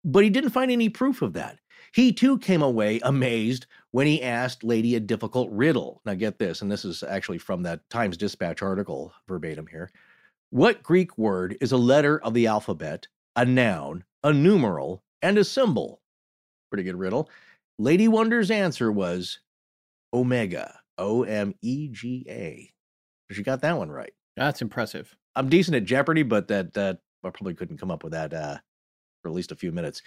But 0.04 0.24
he 0.24 0.30
didn't 0.30 0.50
find 0.52 0.72
any 0.72 0.90
proof 0.90 1.22
of 1.22 1.34
that. 1.34 1.60
He 1.94 2.14
too 2.14 2.38
came 2.38 2.62
away 2.62 3.00
amazed 3.04 3.66
when 3.92 4.08
he 4.08 4.24
asked 4.24 4.64
Lady 4.64 4.96
a 4.96 5.00
difficult 5.00 5.50
riddle. 5.52 6.02
Now, 6.06 6.14
get 6.14 6.40
this, 6.40 6.62
and 6.62 6.72
this 6.72 6.86
is 6.86 7.04
actually 7.04 7.38
from 7.38 7.64
that 7.64 7.90
Times 7.90 8.18
Dispatch 8.18 8.62
article 8.62 9.14
verbatim 9.28 9.68
here. 9.68 9.92
What 10.50 10.84
Greek 10.84 11.18
word 11.18 11.58
is 11.62 11.72
a 11.72 11.78
letter 11.78 12.20
of 12.20 12.34
the 12.34 12.48
alphabet, 12.48 13.08
a 13.36 13.46
noun, 13.46 14.04
a 14.24 14.34
numeral, 14.34 15.04
and 15.22 15.38
a 15.38 15.44
symbol? 15.44 16.02
Pretty 16.70 16.84
good 16.84 17.00
riddle. 17.00 17.30
Lady 17.80 18.08
Wonder's 18.08 18.52
answer 18.52 18.92
was 18.92 19.40
Omega, 20.14 20.80
O 20.98 21.24
M 21.24 21.54
E 21.62 21.88
G 21.90 22.26
A. 22.30 22.72
She 23.32 23.44
got 23.44 23.62
that 23.62 23.78
one 23.78 23.90
right. 23.90 24.14
That's 24.36 24.62
impressive. 24.62 25.16
I'm 25.36 25.50
decent 25.50 25.76
at 25.76 25.86
Jeopardy, 25.86 26.24
but 26.24 26.48
that 26.50 26.74
that 26.74 27.00
I 27.24 27.30
probably 27.30 27.54
couldn't 27.54 27.78
come 27.78 27.92
up 27.92 28.04
with 28.04 28.14
that 28.14 28.34
uh, 28.34 28.58
for 29.22 29.30
at 29.30 29.36
least 29.36 29.52
a 29.52 29.56
few 29.56 29.72
minutes. 29.72 30.02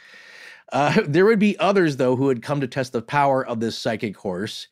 Uh, 0.72 1.03
there 1.07 1.24
would 1.24 1.38
be 1.38 1.59
others 1.59 1.96
though 1.96 2.16
who 2.16 2.29
had 2.29 2.42
come 2.42 2.61
to 2.61 2.66
test 2.66 2.92
the 2.92 3.03
power 3.03 3.46
of 3.46 3.61
this 3.61 3.79
psychic 3.79 4.16
horse. 4.16 4.68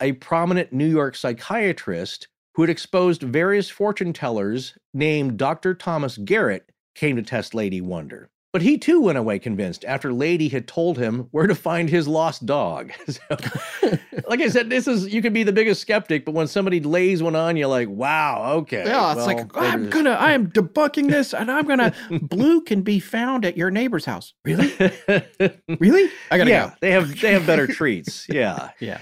A 0.00 0.12
prominent 0.12 0.72
New 0.72 0.88
York 0.88 1.14
psychiatrist 1.14 2.28
who 2.54 2.62
had 2.62 2.70
exposed 2.70 3.22
various 3.22 3.68
fortune 3.70 4.12
tellers 4.12 4.76
named 4.92 5.36
Dr. 5.36 5.74
Thomas 5.74 6.18
Garrett 6.18 6.70
came 6.94 7.16
to 7.16 7.22
test 7.22 7.54
Lady 7.54 7.80
Wonder. 7.80 8.30
But 8.54 8.62
he 8.62 8.78
too 8.78 9.00
went 9.00 9.18
away 9.18 9.40
convinced 9.40 9.84
after 9.84 10.12
Lady 10.12 10.48
had 10.48 10.68
told 10.68 10.96
him 10.96 11.26
where 11.32 11.48
to 11.48 11.56
find 11.56 11.90
his 11.90 12.06
lost 12.06 12.46
dog. 12.46 12.92
So, 13.08 13.98
like 14.28 14.40
I 14.40 14.48
said, 14.48 14.70
this 14.70 14.86
is 14.86 15.12
you 15.12 15.20
could 15.20 15.32
be 15.32 15.42
the 15.42 15.52
biggest 15.52 15.80
skeptic, 15.80 16.24
but 16.24 16.32
when 16.34 16.46
somebody 16.46 16.78
lays 16.78 17.20
one 17.20 17.34
on 17.34 17.56
you, 17.56 17.66
like, 17.66 17.88
wow, 17.88 18.52
okay. 18.58 18.84
Yeah, 18.86 19.10
it's 19.10 19.16
well, 19.16 19.26
like 19.26 19.56
I'm 19.56 19.80
there's- 19.82 19.92
gonna, 19.92 20.10
I 20.12 20.32
am 20.32 20.46
debunking 20.52 21.10
this, 21.10 21.34
and 21.34 21.50
I'm 21.50 21.66
gonna. 21.66 21.92
Blue 22.22 22.60
can 22.60 22.82
be 22.82 23.00
found 23.00 23.44
at 23.44 23.56
your 23.56 23.72
neighbor's 23.72 24.04
house. 24.04 24.34
Really? 24.44 24.72
Really? 25.80 26.10
I 26.30 26.38
gotta 26.38 26.50
yeah, 26.50 26.68
go. 26.68 26.74
they 26.80 26.90
have 26.92 27.20
they 27.20 27.32
have 27.32 27.46
better 27.46 27.66
treats. 27.66 28.26
Yeah. 28.28 28.70
Yeah. 28.78 29.00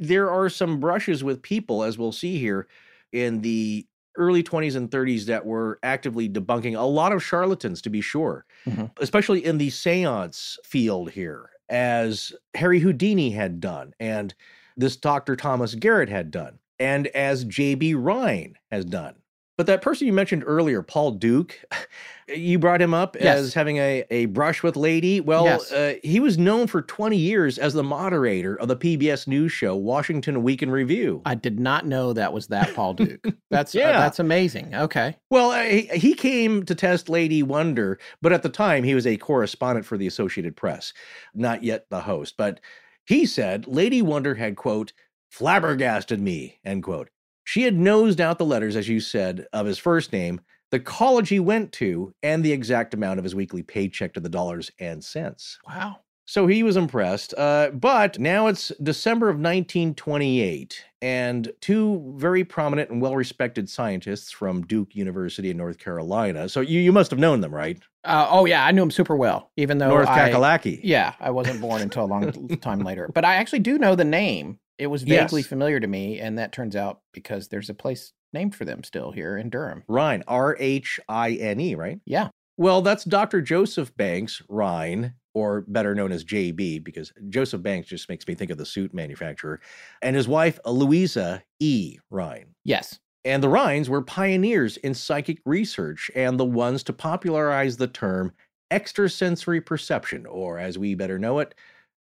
There 0.00 0.30
are 0.30 0.48
some 0.48 0.80
brushes 0.80 1.22
with 1.22 1.42
people, 1.42 1.82
as 1.82 1.98
we'll 1.98 2.12
see 2.12 2.38
here, 2.38 2.66
in 3.12 3.42
the 3.42 3.86
early 4.16 4.42
20s 4.42 4.76
and 4.76 4.90
30s 4.90 5.26
that 5.26 5.46
were 5.46 5.78
actively 5.82 6.28
debunking 6.28 6.78
a 6.78 6.82
lot 6.82 7.12
of 7.12 7.22
charlatans, 7.22 7.80
to 7.82 7.90
be 7.90 8.00
sure, 8.00 8.44
Mhm. 8.66 8.90
especially 9.00 9.44
in 9.44 9.58
the 9.58 9.70
seance 9.70 10.58
field 10.64 11.10
here, 11.10 11.50
as 11.68 12.32
Harry 12.54 12.80
Houdini 12.80 13.30
had 13.30 13.60
done, 13.60 13.94
and 14.00 14.34
this 14.76 14.96
Dr. 14.96 15.36
Thomas 15.36 15.74
Garrett 15.74 16.08
had 16.08 16.30
done, 16.30 16.58
and 16.78 17.06
as 17.08 17.44
J.B. 17.44 17.94
Rhine 17.94 18.54
has 18.70 18.84
done. 18.84 19.14
But 19.60 19.66
that 19.66 19.82
person 19.82 20.06
you 20.06 20.14
mentioned 20.14 20.42
earlier, 20.46 20.80
Paul 20.80 21.10
Duke, 21.10 21.54
you 22.34 22.58
brought 22.58 22.80
him 22.80 22.94
up 22.94 23.14
Yes. 23.20 23.40
as 23.40 23.52
having 23.52 23.76
a, 23.76 24.06
a 24.10 24.24
brush 24.24 24.62
with 24.62 24.74
Lady. 24.74 25.20
Well, 25.20 25.44
Yes. 25.44 25.70
uh, 25.70 25.96
he 26.02 26.18
was 26.18 26.38
known 26.38 26.66
for 26.66 26.80
20 26.80 27.14
years 27.18 27.58
as 27.58 27.74
the 27.74 27.82
moderator 27.82 28.58
of 28.58 28.68
the 28.68 28.76
PBS 28.76 29.26
news 29.28 29.52
show 29.52 29.76
Washington 29.76 30.42
Week 30.42 30.62
in 30.62 30.70
Review. 30.70 31.20
I 31.26 31.34
did 31.34 31.60
not 31.60 31.84
know 31.84 32.14
that 32.14 32.32
was 32.32 32.46
that 32.46 32.74
Paul 32.74 32.94
Duke. 32.94 33.22
That's 33.50 33.74
Yeah. 33.74 33.90
uh, 33.90 34.00
that's 34.00 34.18
amazing. 34.18 34.74
Okay. 34.74 35.14
Well, 35.28 35.50
uh, 35.50 35.64
he, 35.64 35.82
he 35.92 36.14
came 36.14 36.62
to 36.64 36.74
test 36.74 37.10
Lady 37.10 37.42
Wonder, 37.42 37.98
but 38.22 38.32
at 38.32 38.42
the 38.42 38.48
time 38.48 38.82
he 38.82 38.94
was 38.94 39.06
a 39.06 39.18
correspondent 39.18 39.84
for 39.84 39.98
the 39.98 40.06
Associated 40.06 40.56
Press, 40.56 40.94
not 41.34 41.62
yet 41.62 41.84
the 41.90 42.00
host. 42.00 42.38
But 42.38 42.60
he 43.04 43.26
said 43.26 43.66
Lady 43.66 44.00
Wonder 44.00 44.36
had, 44.36 44.56
quote, 44.56 44.94
flabbergasted 45.28 46.18
me, 46.18 46.60
end 46.64 46.82
quote. 46.82 47.10
She 47.50 47.62
had 47.62 47.76
nosed 47.76 48.20
out 48.20 48.38
the 48.38 48.44
letters, 48.44 48.76
as 48.76 48.88
you 48.88 49.00
said, 49.00 49.48
of 49.52 49.66
his 49.66 49.76
first 49.76 50.12
name, 50.12 50.40
the 50.70 50.78
college 50.78 51.30
he 51.30 51.40
went 51.40 51.72
to, 51.72 52.14
and 52.22 52.44
the 52.44 52.52
exact 52.52 52.94
amount 52.94 53.18
of 53.18 53.24
his 53.24 53.34
weekly 53.34 53.64
paycheck 53.64 54.14
to 54.14 54.20
the 54.20 54.28
dollars 54.28 54.70
and 54.78 55.02
cents. 55.02 55.58
Wow. 55.66 55.96
So 56.26 56.46
he 56.46 56.62
was 56.62 56.76
impressed. 56.76 57.34
Uh, 57.36 57.70
but 57.70 58.20
now 58.20 58.46
it's 58.46 58.70
December 58.80 59.30
of 59.30 59.34
1928, 59.34 60.84
and 61.02 61.50
two 61.60 62.14
very 62.18 62.44
prominent 62.44 62.88
and 62.90 63.02
well 63.02 63.16
respected 63.16 63.68
scientists 63.68 64.30
from 64.30 64.62
Duke 64.62 64.94
University 64.94 65.50
in 65.50 65.56
North 65.56 65.78
Carolina. 65.78 66.48
So 66.48 66.60
you, 66.60 66.78
you 66.78 66.92
must 66.92 67.10
have 67.10 67.18
known 67.18 67.40
them, 67.40 67.52
right? 67.52 67.80
Uh, 68.04 68.28
oh 68.30 68.44
yeah, 68.44 68.64
I 68.64 68.70
knew 68.70 68.84
him 68.84 68.92
super 68.92 69.16
well, 69.16 69.50
even 69.56 69.78
though 69.78 69.88
North 69.88 70.06
I, 70.06 70.30
Kakalaki. 70.30 70.78
Yeah, 70.84 71.14
I 71.18 71.30
wasn't 71.30 71.60
born 71.60 71.82
until 71.82 72.04
a 72.04 72.06
long 72.06 72.48
time 72.60 72.78
later, 72.78 73.10
but 73.12 73.24
I 73.24 73.34
actually 73.34 73.58
do 73.58 73.76
know 73.76 73.96
the 73.96 74.04
name. 74.04 74.60
It 74.80 74.86
was 74.88 75.02
vaguely 75.02 75.40
Yes. 75.42 75.48
familiar 75.48 75.78
to 75.78 75.86
me, 75.86 76.18
and 76.18 76.38
that 76.38 76.52
turns 76.52 76.74
out 76.74 77.00
because 77.12 77.48
there's 77.48 77.68
a 77.68 77.74
place 77.74 78.12
named 78.32 78.54
for 78.54 78.64
them 78.64 78.82
still 78.82 79.12
here 79.12 79.36
in 79.36 79.50
Durham. 79.50 79.84
Rhine, 79.88 80.24
R 80.26 80.56
H 80.58 80.98
I 81.08 81.32
N 81.32 81.60
E, 81.60 81.74
right? 81.74 82.00
Yeah. 82.06 82.28
Well, 82.56 82.80
that's 82.82 83.04
Dr. 83.04 83.40
Joseph 83.42 83.94
Banks 83.96 84.42
Rhine, 84.48 85.14
or 85.34 85.62
better 85.68 85.94
known 85.94 86.12
as 86.12 86.24
JB, 86.24 86.78
because 86.82 87.12
Joseph 87.28 87.62
Banks 87.62 87.88
just 87.88 88.08
makes 88.08 88.26
me 88.26 88.34
think 88.34 88.50
of 88.50 88.58
the 88.58 88.66
suit 88.66 88.92
manufacturer, 88.94 89.60
and 90.02 90.16
his 90.16 90.26
wife, 90.28 90.58
Louisa 90.66 91.42
E. 91.58 91.98
Rhine. 92.10 92.54
Yes. 92.64 92.98
And 93.24 93.42
the 93.42 93.48
Rhines 93.50 93.90
were 93.90 94.00
pioneers 94.02 94.78
in 94.78 94.94
psychic 94.94 95.38
research 95.44 96.10
and 96.14 96.40
the 96.40 96.44
ones 96.44 96.82
to 96.84 96.92
popularize 96.94 97.76
the 97.76 97.86
term 97.86 98.32
extrasensory 98.70 99.60
perception, 99.60 100.24
or 100.26 100.58
as 100.58 100.78
we 100.78 100.94
better 100.94 101.18
know 101.18 101.38
it, 101.40 101.54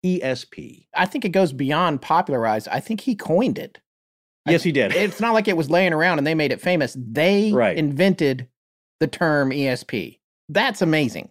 ESP. 0.05 0.87
I 0.95 1.07
think 1.07 1.25
it 1.25 1.31
goes 1.31 1.53
beyond 1.53 2.03
popularized. 2.03 2.69
I 2.69 2.81
think 2.81 3.01
he 3.03 3.15
coined 3.15 3.59
it. 3.59 3.79
Yes, 4.47 4.63
he 4.63 4.73
did. 4.73 4.93
It's 4.95 5.21
not 5.21 5.35
like 5.35 5.49
it 5.49 5.57
was 5.57 5.69
laying 5.71 5.93
around 5.93 6.19
and 6.19 6.27
they 6.27 6.35
made 6.35 6.51
it 6.53 6.61
famous. 6.61 6.97
They 6.99 7.53
Right. 7.53 7.77
invented 7.77 8.49
the 8.99 9.07
term 9.07 9.51
ESP. 9.51 10.19
That's 10.49 10.83
amazing. 10.83 11.29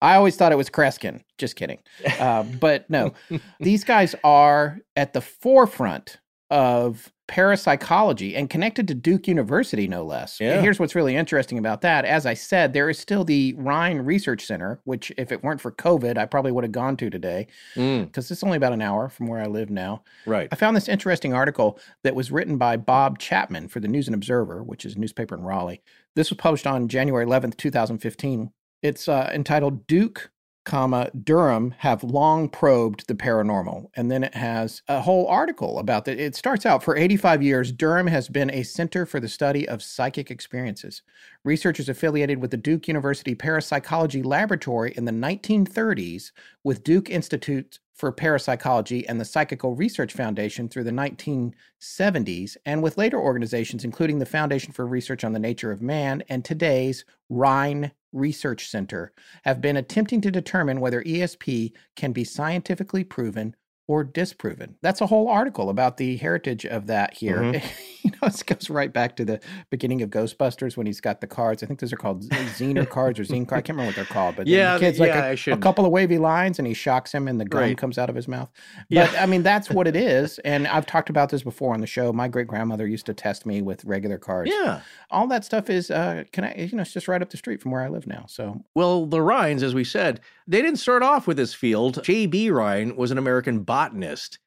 I 0.00 0.16
always 0.16 0.36
thought 0.36 0.52
it 0.52 0.56
was 0.56 0.70
Kreskin. 0.70 1.22
Just 1.38 1.56
kidding. 1.56 1.78
Uh, 2.20 2.42
but 2.44 2.88
no, 2.88 3.12
these 3.60 3.84
guys 3.84 4.14
are 4.22 4.78
at 4.96 5.12
the 5.14 5.20
forefront 5.20 6.18
of 6.54 7.12
parapsychology 7.26 8.36
and 8.36 8.48
connected 8.48 8.86
to 8.88 8.94
Duke 8.94 9.26
University, 9.26 9.88
no 9.88 10.04
less. 10.04 10.38
Yeah. 10.40 10.60
Here's 10.60 10.78
what's 10.78 10.94
really 10.94 11.16
interesting 11.16 11.58
about 11.58 11.80
that. 11.80 12.04
As 12.04 12.26
I 12.26 12.34
said, 12.34 12.72
there 12.72 12.88
is 12.88 12.98
still 12.98 13.24
the 13.24 13.54
Rhine 13.58 13.98
Research 13.98 14.44
Center, 14.46 14.80
which, 14.84 15.10
if 15.16 15.32
it 15.32 15.42
weren't 15.42 15.60
for 15.60 15.72
COVID, 15.72 16.16
I 16.16 16.26
probably 16.26 16.52
would 16.52 16.64
have 16.64 16.72
gone 16.72 16.96
to 16.98 17.10
today 17.10 17.46
Mm, 17.74 18.06
because 18.06 18.30
it's 18.30 18.42
only 18.44 18.56
about 18.56 18.72
an 18.72 18.82
hour 18.82 19.08
from 19.08 19.26
where 19.26 19.40
I 19.40 19.46
live 19.46 19.70
now. 19.70 20.02
right. 20.26 20.48
I 20.52 20.56
found 20.56 20.76
this 20.76 20.88
interesting 20.88 21.32
article 21.34 21.78
that 22.02 22.14
was 22.14 22.30
written 22.30 22.56
by 22.56 22.76
Bob 22.76 23.18
Chapman 23.18 23.68
for 23.68 23.80
the 23.80 23.88
News 23.88 24.06
and 24.06 24.14
Observer, 24.14 24.62
which 24.62 24.84
is 24.84 24.94
a 24.94 24.98
newspaper 24.98 25.34
in 25.34 25.42
Raleigh. 25.42 25.82
This 26.14 26.30
was 26.30 26.36
published 26.38 26.66
on 26.66 26.88
January 26.88 27.26
11th, 27.26 27.56
2015. 27.56 28.52
It's 28.82 29.08
uh, 29.08 29.30
entitled 29.34 29.86
Duke, 29.86 30.30
comma 30.64 31.10
Durham 31.10 31.74
have 31.78 32.02
long 32.02 32.48
probed 32.48 33.06
the 33.06 33.14
paranormal, 33.14 33.90
and 33.94 34.10
then 34.10 34.24
it 34.24 34.34
has 34.34 34.82
a 34.88 35.02
whole 35.02 35.26
article 35.28 35.78
about 35.78 36.04
that. 36.06 36.18
It 36.18 36.34
starts 36.34 36.66
out 36.66 36.82
for 36.82 36.96
85 36.96 37.42
years. 37.42 37.72
Durham 37.72 38.06
has 38.06 38.28
been 38.28 38.50
a 38.50 38.62
center 38.62 39.06
for 39.06 39.20
the 39.20 39.28
study 39.28 39.68
of 39.68 39.82
psychic 39.82 40.30
experiences. 40.30 41.02
Researchers 41.44 41.88
affiliated 41.88 42.40
with 42.40 42.50
the 42.50 42.56
Duke 42.56 42.88
University 42.88 43.34
Parapsychology 43.34 44.22
Laboratory 44.22 44.94
in 44.96 45.04
the 45.04 45.12
1930s 45.12 46.32
with 46.62 46.84
Duke 46.84 47.10
Institute 47.10 47.78
for 47.94 48.10
Parapsychology 48.10 49.06
and 49.06 49.20
the 49.20 49.24
Psychical 49.24 49.76
Research 49.76 50.12
Foundation 50.12 50.68
through 50.68 50.84
the 50.84 50.90
1970s, 50.90 52.56
and 52.66 52.82
with 52.82 52.98
later 52.98 53.20
organizations, 53.20 53.84
including 53.84 54.18
the 54.18 54.26
Foundation 54.26 54.72
for 54.72 54.86
Research 54.86 55.22
on 55.22 55.32
the 55.32 55.38
Nature 55.38 55.70
of 55.70 55.80
Man 55.80 56.22
and 56.28 56.44
today's 56.44 57.04
Rhine 57.28 57.92
Research 58.14 58.68
Center, 58.68 59.12
have 59.44 59.60
been 59.60 59.76
attempting 59.76 60.20
to 60.22 60.30
determine 60.30 60.80
whether 60.80 61.02
ESP 61.02 61.72
can 61.96 62.12
be 62.12 62.24
scientifically 62.24 63.04
proven 63.04 63.54
or 63.86 64.02
disproven. 64.02 64.76
That's 64.80 65.00
a 65.02 65.06
whole 65.06 65.28
article 65.28 65.68
about 65.68 65.98
the 65.98 66.16
heritage 66.16 66.64
of 66.64 66.86
that 66.86 67.12
here. 67.14 67.38
Mhm. 67.38 67.62
you 68.02 68.10
know, 68.12 68.28
it 68.28 68.42
goes 68.46 68.70
right 68.70 68.90
back 68.92 69.14
to 69.16 69.24
the 69.26 69.40
beginning 69.68 70.00
of 70.00 70.08
Ghostbusters 70.10 70.76
when 70.76 70.86
he's 70.86 71.00
got 71.02 71.20
the 71.20 71.26
cards. 71.26 71.62
I 71.62 71.66
think 71.66 71.80
those 71.80 71.92
are 71.92 71.96
called 71.96 72.22
Zener 72.30 72.88
cards 72.88 73.18
or 73.20 73.24
Zine 73.24 73.46
cards. 73.46 73.58
I 73.58 73.62
can't 73.62 73.76
remember 73.76 73.88
what 73.90 73.96
they're 73.96 74.04
called, 74.06 74.36
but 74.36 74.46
Yeah, 74.46 74.74
the 74.74 74.80
kid's 74.80 74.98
like 75.00 75.08
yeah, 75.08 75.24
I 75.24 75.28
a, 75.28 75.32
a 75.32 75.36
should- 75.36 75.54
A 75.54 75.58
couple 75.58 75.84
of 75.84 75.92
wavy 75.92 76.16
lines 76.18 76.58
and 76.58 76.66
he 76.66 76.72
shocks 76.72 77.12
him 77.12 77.28
and 77.28 77.38
the 77.40 77.44
gum 77.44 77.60
Right. 77.60 77.76
comes 77.78 77.98
out 77.98 78.08
of 78.08 78.16
his 78.16 78.26
mouth. 78.28 78.50
Yeah. 78.88 79.06
But 79.06 79.20
I 79.20 79.26
mean, 79.26 79.42
that's 79.42 79.70
what 79.70 79.86
it 79.86 79.96
is. 79.96 80.38
And 80.40 80.66
I've 80.66 80.86
talked 80.86 81.10
about 81.10 81.28
this 81.30 81.42
before 81.42 81.74
on 81.74 81.80
the 81.80 81.86
show. 81.86 82.12
My 82.12 82.28
great 82.28 82.46
grandmother 82.46 82.86
used 82.86 83.06
to 83.06 83.14
test 83.14 83.44
me 83.46 83.60
with 83.62 83.84
regular 83.84 84.18
cards. 84.18 84.50
Yeah. 84.50 84.80
All 85.10 85.26
that 85.28 85.44
stuff 85.44 85.68
is, 85.70 85.90
uh, 85.90 86.24
can 86.32 86.44
I, 86.44 86.54
you 86.54 86.76
know, 86.76 86.82
it's 86.82 86.92
just 86.92 87.08
right 87.08 87.20
up 87.20 87.30
the 87.30 87.36
street 87.36 87.60
from 87.62 87.70
where 87.72 87.82
I 87.82 87.88
live 87.88 88.06
now. 88.06 88.24
So 88.28 88.62
Well, 88.74 89.06
the 89.06 89.20
Rhines, 89.22 89.62
as 89.62 89.74
we 89.74 89.84
said, 89.84 90.20
they 90.46 90.62
didn't 90.62 90.78
start 90.78 91.02
off 91.02 91.26
with 91.26 91.36
this 91.36 91.54
field. 91.54 92.02
J.B. 92.02 92.50
Rhine 92.50 92.96
was 92.96 93.10
an 93.10 93.18
American 93.18 93.60
botanist 93.60 94.38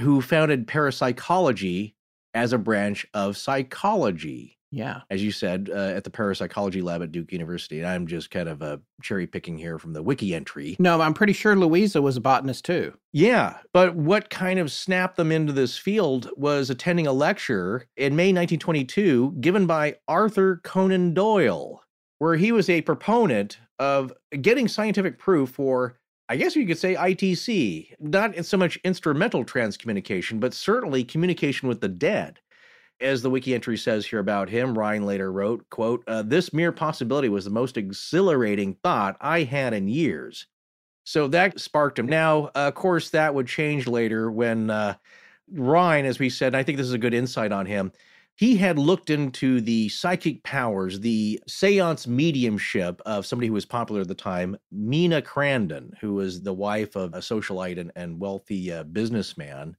who 0.00 0.20
founded 0.20 0.66
parapsychology 0.66 1.94
as 2.34 2.52
a 2.52 2.58
branch 2.58 3.06
of 3.14 3.36
psychology. 3.36 4.58
yeah. 4.72 5.02
As 5.08 5.22
you 5.22 5.30
said, 5.30 5.70
uh, 5.72 5.92
at 5.94 6.02
the 6.02 6.10
parapsychology 6.10 6.82
lab 6.82 7.00
at 7.00 7.12
Duke 7.12 7.30
University. 7.30 7.78
And 7.78 7.86
I'm 7.88 8.08
just 8.08 8.30
kind 8.32 8.48
of 8.48 8.60
uh, 8.60 8.78
cherry 9.02 9.26
picking 9.28 9.56
here 9.56 9.78
from 9.78 9.92
the 9.92 10.02
wiki 10.02 10.34
entry. 10.34 10.74
No, 10.80 11.00
I'm 11.00 11.14
pretty 11.14 11.32
sure 11.32 11.54
Louisa 11.54 12.02
was 12.02 12.16
a 12.16 12.20
botanist 12.20 12.64
too. 12.64 12.92
Yeah, 13.12 13.58
but 13.72 13.94
what 13.94 14.30
kind 14.30 14.58
of 14.58 14.72
snapped 14.72 15.16
them 15.16 15.30
into 15.30 15.52
this 15.52 15.78
field 15.78 16.28
was 16.36 16.70
attending 16.70 17.06
a 17.06 17.12
lecture 17.12 17.86
in 17.96 18.16
May 18.16 18.32
1922 18.32 19.36
given 19.40 19.66
by 19.66 19.96
Arthur 20.08 20.60
Conan 20.64 21.14
Doyle, 21.14 21.80
where 22.18 22.34
he 22.34 22.50
was 22.50 22.68
a 22.68 22.80
proponent 22.82 23.58
of 23.78 24.12
getting 24.40 24.68
scientific 24.68 25.18
proof 25.18 25.50
for, 25.50 25.98
I 26.28 26.36
guess 26.36 26.56
you 26.56 26.66
could 26.66 26.78
say, 26.78 26.94
ITC, 26.94 27.94
not 28.00 28.44
so 28.44 28.56
much 28.56 28.78
instrumental 28.84 29.44
transcommunication, 29.44 30.40
but 30.40 30.54
certainly 30.54 31.04
communication 31.04 31.68
with 31.68 31.80
the 31.80 31.88
dead. 31.88 32.40
As 33.00 33.22
the 33.22 33.30
wiki 33.30 33.54
entry 33.54 33.76
says 33.76 34.06
here 34.06 34.20
about 34.20 34.48
him, 34.48 34.78
Rhine 34.78 35.04
later 35.04 35.32
wrote, 35.32 35.68
quote, 35.68 36.04
uh, 36.06 36.22
this 36.22 36.52
mere 36.52 36.72
possibility 36.72 37.28
was 37.28 37.44
the 37.44 37.50
most 37.50 37.76
exhilarating 37.76 38.74
thought 38.82 39.16
I 39.20 39.42
had 39.42 39.74
in 39.74 39.88
years. 39.88 40.46
So 41.04 41.28
that 41.28 41.60
sparked 41.60 41.98
him. 41.98 42.06
Now, 42.06 42.46
uh, 42.46 42.68
of 42.68 42.74
course, 42.74 43.10
that 43.10 43.34
would 43.34 43.46
change 43.46 43.86
later 43.86 44.30
when 44.30 44.70
uh, 44.70 44.94
Rhine, 45.52 46.06
as 46.06 46.18
we 46.18 46.30
said, 46.30 46.48
and 46.48 46.56
I 46.56 46.62
think 46.62 46.78
this 46.78 46.86
is 46.86 46.94
a 46.94 46.98
good 46.98 47.14
insight 47.14 47.52
on 47.52 47.66
him. 47.66 47.92
He 48.36 48.56
had 48.56 48.78
looked 48.78 49.10
into 49.10 49.60
the 49.60 49.88
psychic 49.88 50.42
powers, 50.42 50.98
the 51.00 51.40
seance 51.46 52.06
mediumship 52.06 53.00
of 53.06 53.26
somebody 53.26 53.46
who 53.46 53.54
was 53.54 53.64
popular 53.64 54.00
at 54.00 54.08
the 54.08 54.14
time, 54.14 54.56
Mina 54.72 55.22
Crandon, 55.22 55.96
who 56.00 56.14
was 56.14 56.42
the 56.42 56.52
wife 56.52 56.96
of 56.96 57.14
a 57.14 57.18
socialite 57.18 57.78
and, 57.78 57.92
and 57.94 58.18
wealthy 58.18 58.72
uh, 58.72 58.82
businessman, 58.82 59.76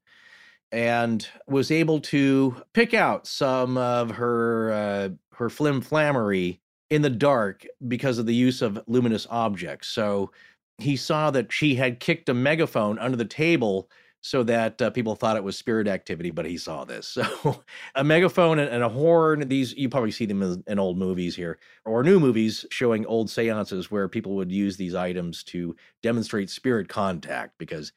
and 0.71 1.27
was 1.47 1.69
able 1.69 1.99
to 1.99 2.55
pick 2.73 2.93
out 2.93 3.27
some 3.27 3.77
of 3.77 4.11
her 4.11 4.71
uh, 4.71 5.09
her 5.33 5.49
flim 5.49 5.81
flammery 5.81 6.61
in 6.89 7.01
the 7.01 7.09
dark 7.09 7.65
because 7.87 8.19
of 8.19 8.25
the 8.25 8.35
use 8.35 8.61
of 8.61 8.81
luminous 8.87 9.27
objects. 9.29 9.89
So 9.89 10.31
he 10.77 10.95
saw 10.95 11.29
that 11.31 11.51
she 11.51 11.75
had 11.75 11.99
kicked 11.99 12.29
a 12.29 12.33
megaphone 12.33 12.99
under 12.99 13.17
the 13.17 13.25
table 13.25 13.89
so 14.25 14.41
that 14.41 14.81
uh, 14.81 14.89
people 14.89 15.15
thought 15.15 15.37
it 15.37 15.43
was 15.43 15.55
spirit 15.55 15.87
activity, 15.87 16.31
but 16.31 16.47
he 16.47 16.57
saw 16.57 16.83
this. 16.83 17.15
So 17.25 17.63
a 17.93 18.03
megaphone 18.03 18.57
and, 18.57 18.69
and 18.69 18.83
a 18.83 18.89
horn, 18.89 19.47
these 19.47 19.73
you 19.77 19.87
probably 19.87 20.09
see 20.09 20.25
them 20.25 20.41
in, 20.41 20.63
in 20.65 20.79
old 20.79 20.97
movies 20.97 21.35
here 21.35 21.59
or 21.85 22.01
new 22.01 22.19
movies 22.19 22.65
showing 22.71 23.05
old 23.05 23.29
seances 23.29 23.91
where 23.91 24.09
people 24.09 24.35
would 24.35 24.51
use 24.51 24.77
these 24.77 24.95
items 24.95 25.43
to 25.45 25.75
demonstrate 26.01 26.49
spirit 26.49 26.89
contact 26.89 27.53
because 27.59 27.93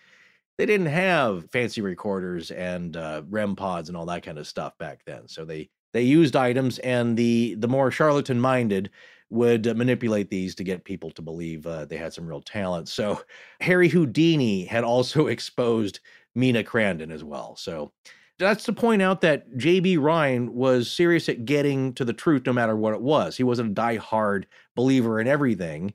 they 0.59 0.66
didn't 0.66 0.87
have 0.87 1.51
fancy 1.51 1.81
recorders 1.81 2.51
and 2.51 2.97
uh, 2.97 3.22
REM 3.31 3.57
pods 3.57 3.89
and 3.89 3.97
all 3.97 4.07
that 4.07 4.22
kind 4.22 4.39
of 4.39 4.47
stuff 4.47 4.76
back 4.76 5.01
then. 5.07 5.29
So 5.29 5.47
they 5.47 5.70
they 5.95 6.03
used 6.03 6.37
items, 6.37 6.79
and 6.81 7.16
the 7.16 7.55
the 7.55 7.68
more 7.68 7.91
charlatan 7.91 8.39
minded 8.39 8.91
would 9.31 9.64
manipulate 9.76 10.31
these 10.31 10.55
to 10.55 10.64
get 10.64 10.85
people 10.85 11.11
to 11.11 11.22
believe 11.22 11.66
uh, 11.66 11.85
they 11.85 11.97
had 11.97 12.12
some 12.12 12.26
real 12.26 12.41
talent. 12.41 12.89
So 12.89 13.20
Harry 13.61 13.89
Houdini 13.89 14.64
had 14.64 14.85
also 14.85 15.26
exposed 15.29 16.01
Mina 16.39 16.62
Crandon 16.62 17.11
as 17.11 17.24
well. 17.24 17.57
So 17.57 17.93
that's 18.39 18.64
to 18.64 18.72
point 18.72 19.03
out 19.03 19.20
that 19.22 19.57
J.B. 19.57 19.97
Rhine 19.97 20.55
was 20.55 20.91
serious 20.91 21.28
at 21.28 21.45
getting 21.45 21.93
to 21.95 22.05
the 22.05 22.12
truth 22.12 22.47
no 22.47 22.53
matter 22.53 22.76
what 22.76 22.95
it 22.95 23.03
was. 23.03 23.36
He 23.36 23.43
wasn't 23.43 23.72
a 23.72 23.74
die-hard 23.74 24.47
believer 24.76 25.20
in 25.20 25.26
everything. 25.26 25.93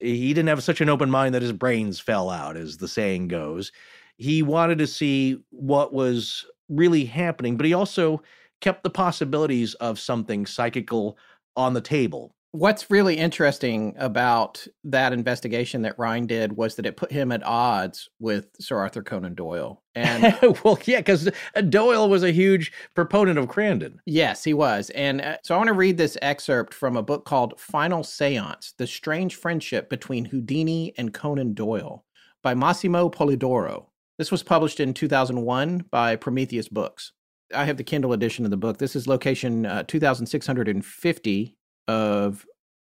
He 0.00 0.34
didn't 0.34 0.48
have 0.48 0.64
such 0.64 0.80
an 0.80 0.88
open 0.88 1.08
mind 1.08 1.34
that 1.34 1.42
his 1.42 1.52
brains 1.52 2.00
fell 2.00 2.28
out, 2.28 2.56
as 2.56 2.76
the 2.76 2.88
saying 2.88 3.28
goes. 3.28 3.70
He 4.16 4.42
wanted 4.42 4.78
to 4.78 4.88
see 4.88 5.38
what 5.50 5.94
was 5.94 6.44
really 6.68 7.04
happening, 7.04 7.56
but 7.56 7.66
he 7.66 7.74
also 7.74 8.20
kept 8.60 8.82
the 8.82 8.90
possibilities 8.90 9.74
of 9.74 10.00
something 10.00 10.46
psychical 10.46 11.16
on 11.56 11.74
the 11.74 11.80
table. 11.80 12.34
What's 12.54 12.88
really 12.88 13.16
interesting 13.16 13.96
about 13.98 14.64
that 14.84 15.12
investigation 15.12 15.82
that 15.82 15.98
Rhine 15.98 16.28
did 16.28 16.52
was 16.52 16.76
that 16.76 16.86
it 16.86 16.96
put 16.96 17.10
him 17.10 17.32
at 17.32 17.42
odds 17.42 18.08
with 18.20 18.46
Sir 18.60 18.78
Arthur 18.78 19.02
Conan 19.02 19.34
Doyle. 19.34 19.82
And 19.96 20.38
well, 20.64 20.78
yeah, 20.84 20.98
because 20.98 21.28
Doyle 21.68 22.08
was 22.08 22.22
a 22.22 22.30
huge 22.30 22.70
proponent 22.94 23.40
of 23.40 23.48
Crandon. 23.48 23.96
yes, 24.06 24.44
he 24.44 24.54
was. 24.54 24.90
And 24.90 25.20
uh, 25.20 25.38
so 25.42 25.56
I 25.56 25.58
want 25.58 25.66
to 25.66 25.74
read 25.74 25.96
this 25.96 26.16
excerpt 26.22 26.72
from 26.72 26.96
a 26.96 27.02
book 27.02 27.24
called 27.24 27.58
Final 27.58 28.04
Seance 28.04 28.72
The 28.78 28.86
Strange 28.86 29.34
Friendship 29.34 29.90
Between 29.90 30.26
Houdini 30.26 30.94
and 30.96 31.12
Conan 31.12 31.54
Doyle 31.54 32.04
by 32.40 32.54
Massimo 32.54 33.10
Polidoro. 33.10 33.86
This 34.16 34.30
was 34.30 34.44
published 34.44 34.78
in 34.78 34.94
2001 34.94 35.86
by 35.90 36.14
Prometheus 36.14 36.68
Books. 36.68 37.14
I 37.52 37.64
have 37.64 37.78
the 37.78 37.82
Kindle 37.82 38.12
edition 38.12 38.44
of 38.44 38.52
the 38.52 38.56
book. 38.56 38.78
This 38.78 38.94
is 38.94 39.08
location 39.08 39.66
uh, 39.66 39.82
2650 39.82 41.56
of 41.88 42.46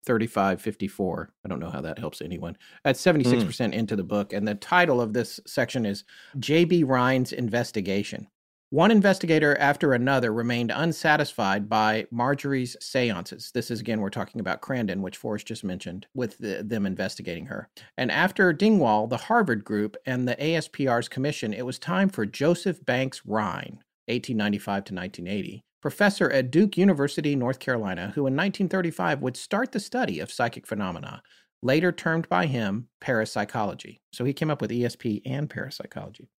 3554. 0.06 1.34
I 1.46 1.50
don't 1.50 1.60
know 1.60 1.70
how 1.70 1.82
that 1.82 2.00
helps 2.00 2.22
anyone. 2.22 2.58
That's 2.84 3.02
mm. 3.04 3.24
76% 3.24 3.74
into 3.74 3.96
the 3.96 4.04
book. 4.04 4.34
And 4.34 4.48
the 4.48 4.56
title 4.56 5.02
of 5.02 5.14
this 5.14 5.40
section 5.46 5.86
is 5.86 6.04
J.B. 6.40 6.84
Rhine's 6.84 7.32
Investigation. 7.32 8.28
One 8.72 8.92
investigator 8.92 9.58
after 9.58 9.94
another 9.94 10.32
remained 10.32 10.72
unsatisfied 10.72 11.68
by 11.68 12.06
Marjorie's 12.12 12.78
seances. 12.80 13.52
This 13.52 13.72
is 13.72 13.80
again, 13.80 14.00
we're 14.00 14.12
talking 14.12 14.40
about 14.40 14.62
Crandon, 14.62 15.02
which 15.02 15.18
Forrest 15.18 15.48
just 15.48 15.64
mentioned, 15.64 16.06
with 16.14 16.38
the, 16.38 16.62
them 16.64 16.86
investigating 16.86 17.48
her. 17.48 17.68
And 17.98 18.12
after 18.12 18.54
Dingwall, 18.54 19.08
the 19.08 19.18
Harvard 19.18 19.64
group, 19.64 19.98
and 20.06 20.28
the 20.28 20.36
ASPR's 20.36 21.10
commission, 21.10 21.52
it 21.52 21.66
was 21.66 21.80
time 21.80 22.10
for 22.10 22.28
Joseph 22.28 22.86
Banks 22.86 23.24
Rhine, 23.26 23.80
1895 24.06 24.84
to 24.86 24.94
1980, 24.94 25.64
professor 25.82 26.30
at 26.32 26.52
Duke 26.52 26.78
University, 26.78 27.36
North 27.36 27.60
Carolina, 27.60 28.12
who 28.16 28.22
in 28.22 28.36
1935 28.36 29.22
would 29.22 29.38
start 29.38 29.72
the 29.72 29.80
study 29.80 30.20
of 30.20 30.32
psychic 30.32 30.68
phenomena, 30.68 31.22
later 31.62 31.92
termed 31.92 32.28
by 32.30 32.46
him 32.46 32.88
parapsychology. 33.02 34.02
So 34.14 34.26
he 34.26 34.34
came 34.34 34.50
up 34.50 34.62
with 34.62 34.72
ESP 34.72 35.22
and 35.26 35.50
parapsychology 35.50 36.30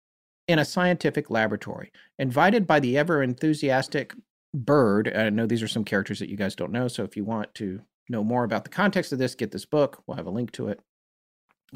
in 0.48 0.58
a 0.58 0.64
scientific 0.64 1.30
laboratory. 1.30 1.92
Invited 2.18 2.66
by 2.66 2.80
the 2.80 2.98
ever 2.98 3.22
enthusiastic 3.22 4.14
Bird, 4.52 5.12
I 5.14 5.30
know 5.30 5.46
these 5.46 5.62
are 5.62 5.68
some 5.68 5.84
characters 5.84 6.18
that 6.18 6.28
you 6.28 6.36
guys 6.36 6.56
don't 6.56 6.72
know, 6.72 6.88
so 6.88 7.04
if 7.04 7.16
you 7.16 7.24
want 7.24 7.54
to 7.54 7.80
know 8.08 8.24
more 8.24 8.42
about 8.42 8.64
the 8.64 8.70
context 8.70 9.12
of 9.12 9.20
this, 9.20 9.36
get 9.36 9.52
this 9.52 9.64
book. 9.64 10.02
We'll 10.06 10.16
have 10.16 10.26
a 10.26 10.30
link 10.30 10.50
to 10.52 10.68
it. 10.68 10.80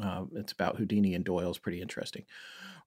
Uh, 0.01 0.25
it's 0.33 0.51
about 0.51 0.75
Houdini 0.75 1.15
and 1.15 1.23
Doyle. 1.23 1.49
It's 1.49 1.57
pretty 1.57 1.81
interesting. 1.81 2.25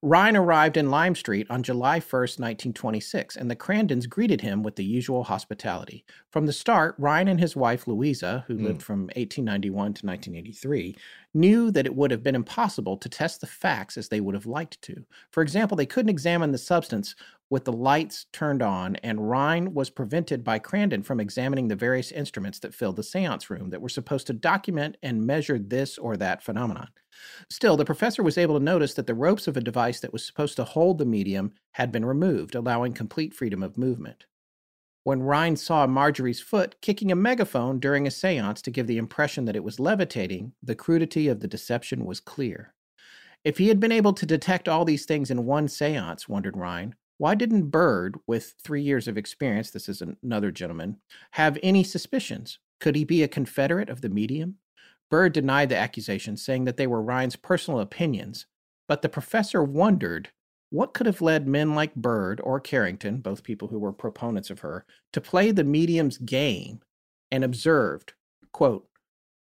Rhine 0.00 0.36
arrived 0.36 0.76
in 0.76 0.92
Lime 0.92 1.16
Street 1.16 1.48
on 1.50 1.64
July 1.64 1.98
1, 1.98 2.20
1926, 2.38 3.34
and 3.36 3.50
the 3.50 3.56
Crandons 3.56 4.06
greeted 4.08 4.40
him 4.42 4.62
with 4.62 4.76
the 4.76 4.84
usual 4.84 5.24
hospitality. 5.24 6.04
From 6.30 6.46
the 6.46 6.52
start, 6.52 6.94
Rhine 6.98 7.26
and 7.26 7.40
his 7.40 7.56
wife 7.56 7.88
Louisa, 7.88 8.44
who 8.46 8.56
Mm. 8.56 8.62
lived 8.62 8.82
from 8.82 9.10
1891 9.16 9.94
to 9.94 10.06
1983, 10.06 10.94
knew 11.34 11.72
that 11.72 11.84
it 11.84 11.96
would 11.96 12.12
have 12.12 12.22
been 12.22 12.36
impossible 12.36 12.96
to 12.96 13.08
test 13.08 13.40
the 13.40 13.48
facts 13.48 13.96
as 13.96 14.08
they 14.08 14.20
would 14.20 14.36
have 14.36 14.46
liked 14.46 14.80
to. 14.82 15.04
For 15.32 15.42
example, 15.42 15.76
they 15.76 15.84
couldn't 15.86 16.10
examine 16.10 16.52
the 16.52 16.58
substance 16.58 17.16
with 17.50 17.64
the 17.64 17.72
lights 17.72 18.26
turned 18.32 18.62
on, 18.62 18.96
and 18.96 19.28
Rhine 19.28 19.72
was 19.72 19.90
prevented 19.90 20.44
by 20.44 20.58
Crandon 20.58 21.04
from 21.04 21.20
examining 21.20 21.68
the 21.68 21.76
various 21.76 22.12
instruments 22.12 22.58
that 22.60 22.74
filled 22.74 22.96
the 22.96 23.02
seance 23.02 23.48
room 23.48 23.70
that 23.70 23.80
were 23.80 23.88
supposed 23.88 24.26
to 24.26 24.32
document 24.32 24.96
and 25.02 25.26
measure 25.26 25.58
this 25.58 25.96
or 25.96 26.16
that 26.16 26.42
phenomenon. 26.42 26.88
Still, 27.50 27.76
the 27.76 27.84
professor 27.84 28.22
was 28.22 28.38
able 28.38 28.58
to 28.58 28.64
notice 28.64 28.94
that 28.94 29.06
the 29.06 29.14
ropes 29.14 29.48
of 29.48 29.56
a 29.56 29.62
device 29.62 30.00
that 30.00 30.12
was 30.12 30.24
supposed 30.24 30.56
to 30.56 30.64
hold 30.64 30.98
the 30.98 31.06
medium 31.06 31.52
had 31.72 31.90
been 31.90 32.04
removed, 32.04 32.54
allowing 32.54 32.92
complete 32.92 33.34
freedom 33.34 33.62
of 33.62 33.78
movement. 33.78 34.26
When 35.04 35.22
Rhine 35.22 35.56
saw 35.56 35.86
Marjorie's 35.86 36.40
foot 36.40 36.76
kicking 36.82 37.10
a 37.10 37.16
megaphone 37.16 37.80
during 37.80 38.06
a 38.06 38.10
seance 38.10 38.60
to 38.62 38.70
give 38.70 38.86
the 38.86 38.98
impression 38.98 39.46
that 39.46 39.56
it 39.56 39.64
was 39.64 39.80
levitating, 39.80 40.52
the 40.62 40.74
crudity 40.74 41.28
of 41.28 41.40
the 41.40 41.48
deception 41.48 42.04
was 42.04 42.20
clear. 42.20 42.74
If 43.42 43.56
he 43.56 43.68
had 43.68 43.80
been 43.80 43.92
able 43.92 44.12
to 44.12 44.26
detect 44.26 44.68
all 44.68 44.84
these 44.84 45.06
things 45.06 45.30
in 45.30 45.46
one 45.46 45.68
seance, 45.68 46.28
wondered 46.28 46.56
Rhine, 46.56 46.94
why 47.18 47.34
didn't 47.34 47.70
Bird, 47.70 48.16
with 48.26 48.54
three 48.62 48.82
years 48.82 49.06
of 49.08 49.18
experience, 49.18 49.70
this 49.70 49.88
is 49.88 50.02
another 50.22 50.50
gentleman, 50.50 50.98
have 51.32 51.58
any 51.62 51.84
suspicions? 51.84 52.58
Could 52.80 52.96
he 52.96 53.04
be 53.04 53.22
a 53.22 53.28
confederate 53.28 53.90
of 53.90 54.00
the 54.00 54.08
medium? 54.08 54.56
Bird 55.10 55.32
denied 55.32 55.68
the 55.68 55.76
accusation, 55.76 56.36
saying 56.36 56.64
that 56.64 56.76
they 56.76 56.86
were 56.86 57.02
Rhine's 57.02 57.36
personal 57.36 57.80
opinions, 57.80 58.46
but 58.86 59.02
the 59.02 59.08
professor 59.08 59.62
wondered 59.62 60.30
what 60.70 60.94
could 60.94 61.06
have 61.06 61.20
led 61.20 61.48
men 61.48 61.74
like 61.74 61.94
Bird 61.94 62.40
or 62.44 62.60
Carrington, 62.60 63.18
both 63.18 63.42
people 63.42 63.68
who 63.68 63.78
were 63.78 63.92
proponents 63.92 64.50
of 64.50 64.60
her, 64.60 64.84
to 65.12 65.20
play 65.20 65.50
the 65.50 65.64
medium's 65.64 66.18
game 66.18 66.80
and 67.30 67.42
observed, 67.42 68.12
quote, 68.52 68.86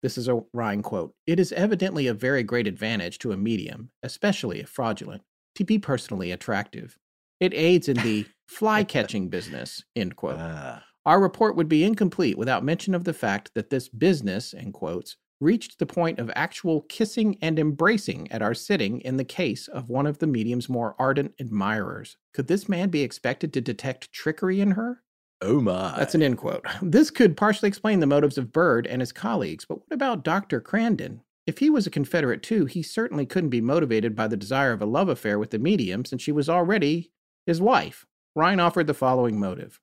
this 0.02 0.18
is 0.18 0.26
a 0.26 0.42
Rhine 0.52 0.82
quote, 0.82 1.14
it 1.26 1.38
is 1.38 1.52
evidently 1.52 2.08
a 2.08 2.14
very 2.14 2.42
great 2.42 2.66
advantage 2.66 3.18
to 3.20 3.32
a 3.32 3.36
medium, 3.36 3.90
especially 4.02 4.60
if 4.60 4.68
fraudulent, 4.68 5.22
to 5.54 5.64
be 5.64 5.78
personally 5.78 6.32
attractive. 6.32 6.98
It 7.42 7.54
aids 7.54 7.88
in 7.88 7.96
the 7.96 8.24
fly 8.46 8.84
catching 8.84 9.28
business, 9.28 9.82
end 9.96 10.14
quote. 10.14 10.36
Ah. 10.38 10.84
Our 11.04 11.20
report 11.20 11.56
would 11.56 11.68
be 11.68 11.82
incomplete 11.82 12.38
without 12.38 12.62
mention 12.62 12.94
of 12.94 13.02
the 13.02 13.12
fact 13.12 13.50
that 13.56 13.68
this 13.68 13.88
business, 13.88 14.52
in 14.52 14.70
quotes, 14.70 15.16
reached 15.40 15.80
the 15.80 15.86
point 15.86 16.20
of 16.20 16.30
actual 16.36 16.82
kissing 16.82 17.36
and 17.42 17.58
embracing 17.58 18.30
at 18.30 18.42
our 18.42 18.54
sitting 18.54 19.00
in 19.00 19.16
the 19.16 19.24
case 19.24 19.66
of 19.66 19.88
one 19.88 20.06
of 20.06 20.18
the 20.18 20.28
medium's 20.28 20.68
more 20.68 20.94
ardent 21.00 21.34
admirers. 21.40 22.16
Could 22.32 22.46
this 22.46 22.68
man 22.68 22.90
be 22.90 23.02
expected 23.02 23.52
to 23.54 23.60
detect 23.60 24.12
trickery 24.12 24.60
in 24.60 24.70
her? 24.72 25.02
oh 25.40 25.60
my. 25.60 25.96
That's 25.98 26.14
an 26.14 26.22
end 26.22 26.38
quote. 26.38 26.64
This 26.80 27.10
could 27.10 27.36
partially 27.36 27.66
explain 27.66 27.98
the 27.98 28.06
motives 28.06 28.38
of 28.38 28.52
Bird 28.52 28.86
and 28.86 29.02
his 29.02 29.10
colleagues, 29.10 29.64
but 29.64 29.78
what 29.78 29.92
about 29.92 30.22
Dr. 30.22 30.60
Crandon? 30.60 31.22
If 31.44 31.58
he 31.58 31.70
was 31.70 31.88
a 31.88 31.90
Confederate 31.90 32.44
too, 32.44 32.66
he 32.66 32.84
certainly 32.84 33.26
couldn't 33.26 33.50
be 33.50 33.60
motivated 33.60 34.14
by 34.14 34.28
the 34.28 34.36
desire 34.36 34.70
of 34.70 34.80
a 34.80 34.86
love 34.86 35.08
affair 35.08 35.40
with 35.40 35.50
the 35.50 35.58
medium 35.58 36.04
since 36.04 36.22
she 36.22 36.30
was 36.30 36.48
already 36.48 37.10
his 37.46 37.60
wife. 37.60 38.06
Rhine 38.34 38.60
offered 38.60 38.86
the 38.86 38.94
following 38.94 39.38
motive. 39.38 39.80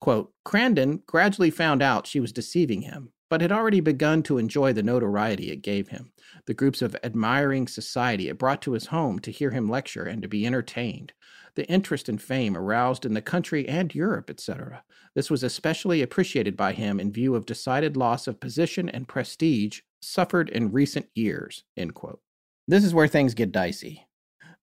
Quote, 0.00 0.32
Crandon 0.44 1.04
gradually 1.06 1.50
found 1.50 1.82
out 1.82 2.06
she 2.06 2.20
was 2.20 2.32
deceiving 2.32 2.82
him, 2.82 3.12
but 3.30 3.40
had 3.40 3.52
already 3.52 3.80
begun 3.80 4.22
to 4.24 4.38
enjoy 4.38 4.72
the 4.72 4.82
notoriety 4.82 5.50
it 5.50 5.62
gave 5.62 5.88
him, 5.88 6.12
the 6.46 6.54
groups 6.54 6.82
of 6.82 6.96
admiring 7.04 7.68
society 7.68 8.28
it 8.28 8.38
brought 8.38 8.60
to 8.62 8.72
his 8.72 8.86
home 8.86 9.18
to 9.20 9.30
hear 9.30 9.50
him 9.50 9.68
lecture 9.68 10.04
and 10.04 10.20
to 10.22 10.28
be 10.28 10.44
entertained, 10.44 11.12
the 11.54 11.66
interest 11.66 12.08
and 12.08 12.20
fame 12.20 12.56
aroused 12.56 13.06
in 13.06 13.14
the 13.14 13.22
country 13.22 13.68
and 13.68 13.94
Europe, 13.94 14.28
etc. 14.28 14.82
This 15.14 15.30
was 15.30 15.42
especially 15.42 16.02
appreciated 16.02 16.56
by 16.56 16.72
him 16.72 16.98
in 16.98 17.12
view 17.12 17.34
of 17.34 17.46
decided 17.46 17.96
loss 17.96 18.26
of 18.26 18.40
position 18.40 18.88
and 18.88 19.06
prestige 19.08 19.80
suffered 20.00 20.48
in 20.50 20.72
recent 20.72 21.06
years. 21.14 21.64
This 22.66 22.84
is 22.84 22.94
where 22.94 23.08
things 23.08 23.34
get 23.34 23.52
dicey. 23.52 24.08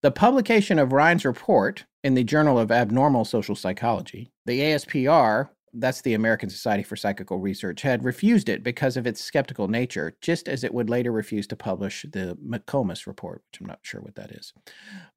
The 0.02 0.12
publication 0.12 0.80
of 0.80 0.94
Rhine's 0.94 1.26
report 1.26 1.86
in 2.04 2.14
the 2.14 2.24
Journal 2.24 2.58
of 2.58 2.72
Abnormal 2.72 3.26
Social 3.26 3.56
Psychology, 3.56 4.32
the 4.46 4.62
ASPR, 4.62 5.50
that's 5.74 6.02
the 6.02 6.14
American 6.14 6.50
Society 6.50 6.82
for 6.82 6.96
Psychical 6.96 7.38
Research, 7.38 7.82
had 7.82 8.04
refused 8.04 8.50
it 8.50 8.64
because 8.64 8.98
of 8.98 9.06
its 9.06 9.22
skeptical 9.22 9.68
nature, 9.68 10.16
just 10.22 10.48
as 10.48 10.64
it 10.64 10.74
would 10.74 10.90
later 10.90 11.12
refuse 11.12 11.46
to 11.48 11.56
publish 11.56 12.06
the 12.12 12.38
McComas 12.44 13.06
report, 13.06 13.44
which 13.52 13.62
I'm 13.62 13.68
not 13.68 13.80
sure 13.84 14.02
what 14.02 14.16
that 14.16 14.32
is. 14.32 14.54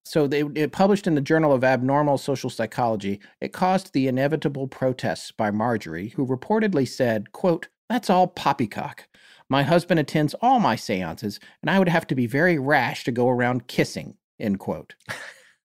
So 0.04 0.26
they, 0.26 0.42
it 0.54 0.72
published 0.72 1.06
in 1.06 1.14
the 1.14 1.20
Journal 1.20 1.52
of 1.52 1.64
Abnormal 1.64 2.18
Social 2.18 2.50
Psychology. 2.50 3.20
It 3.40 3.52
caused 3.52 3.92
the 3.92 4.08
inevitable 4.08 4.66
protests 4.66 5.30
by 5.30 5.50
Marjorie, 5.50 6.08
who 6.08 6.26
reportedly 6.26 6.86
said, 6.86 7.32
quote, 7.32 7.68
that's 7.88 8.10
all 8.10 8.26
poppycock. 8.26 9.06
My 9.48 9.62
husband 9.62 10.00
attends 10.00 10.34
all 10.40 10.60
my 10.60 10.76
seances, 10.76 11.38
and 11.62 11.70
I 11.70 11.78
would 11.78 11.88
have 11.88 12.06
to 12.08 12.14
be 12.14 12.26
very 12.26 12.58
rash 12.58 13.04
to 13.04 13.12
go 13.12 13.28
around 13.28 13.68
kissing, 13.68 14.16
end 14.40 14.58
quote. 14.58 14.94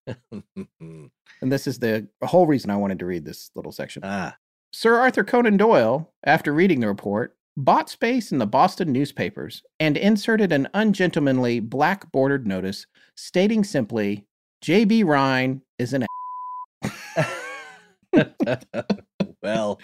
And 1.40 1.52
this 1.52 1.68
is 1.68 1.78
the 1.78 2.08
whole 2.24 2.46
reason 2.48 2.70
I 2.70 2.76
wanted 2.76 2.98
to 2.98 3.06
read 3.06 3.24
this 3.24 3.50
little 3.54 3.70
section. 3.70 4.02
ah. 4.04 4.36
Sir 4.72 4.98
Arthur 4.98 5.22
Conan 5.22 5.56
Doyle, 5.56 6.12
after 6.24 6.52
reading 6.52 6.80
the 6.80 6.88
report, 6.88 7.36
bought 7.56 7.88
space 7.88 8.32
in 8.32 8.38
the 8.38 8.46
Boston 8.46 8.92
newspapers 8.92 9.62
and 9.80 9.96
inserted 9.96 10.52
an 10.52 10.68
ungentlemanly 10.74 11.60
black 11.60 12.10
bordered 12.12 12.46
notice 12.46 12.86
stating 13.16 13.64
simply, 13.64 14.26
J.B. 14.62 15.04
Rhine 15.04 15.62
is 15.78 15.92
an 15.92 16.06
well, 19.42 19.80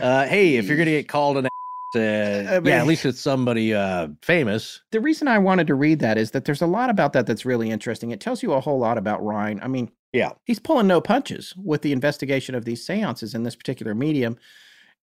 uh, 0.00 0.26
hey, 0.26 0.56
if 0.56 0.66
you're 0.66 0.76
gonna 0.76 0.90
get 0.90 1.08
called 1.08 1.38
an, 1.38 1.48
uh, 1.96 2.60
mean- 2.60 2.66
yeah, 2.66 2.80
at 2.80 2.86
least 2.86 3.04
it's 3.04 3.20
somebody 3.20 3.74
uh, 3.74 4.08
famous. 4.22 4.80
the 4.92 5.00
reason 5.00 5.28
I 5.28 5.38
wanted 5.38 5.66
to 5.68 5.74
read 5.74 5.98
that 6.00 6.18
is 6.18 6.30
that 6.32 6.44
there's 6.44 6.62
a 6.62 6.66
lot 6.66 6.90
about 6.90 7.12
that 7.14 7.26
that's 7.26 7.44
really 7.44 7.70
interesting. 7.70 8.10
It 8.10 8.20
tells 8.20 8.42
you 8.42 8.52
a 8.52 8.60
whole 8.60 8.78
lot 8.78 8.98
about 8.98 9.22
Rhine. 9.24 9.60
I 9.62 9.68
mean, 9.68 9.90
Yeah. 10.12 10.32
he's 10.44 10.58
pulling 10.58 10.86
no 10.86 11.00
punches 11.00 11.54
with 11.56 11.82
the 11.82 11.92
investigation 11.92 12.54
of 12.54 12.64
these 12.64 12.84
seances 12.86 13.34
in 13.34 13.42
this 13.42 13.56
particular 13.56 13.94
medium. 13.94 14.36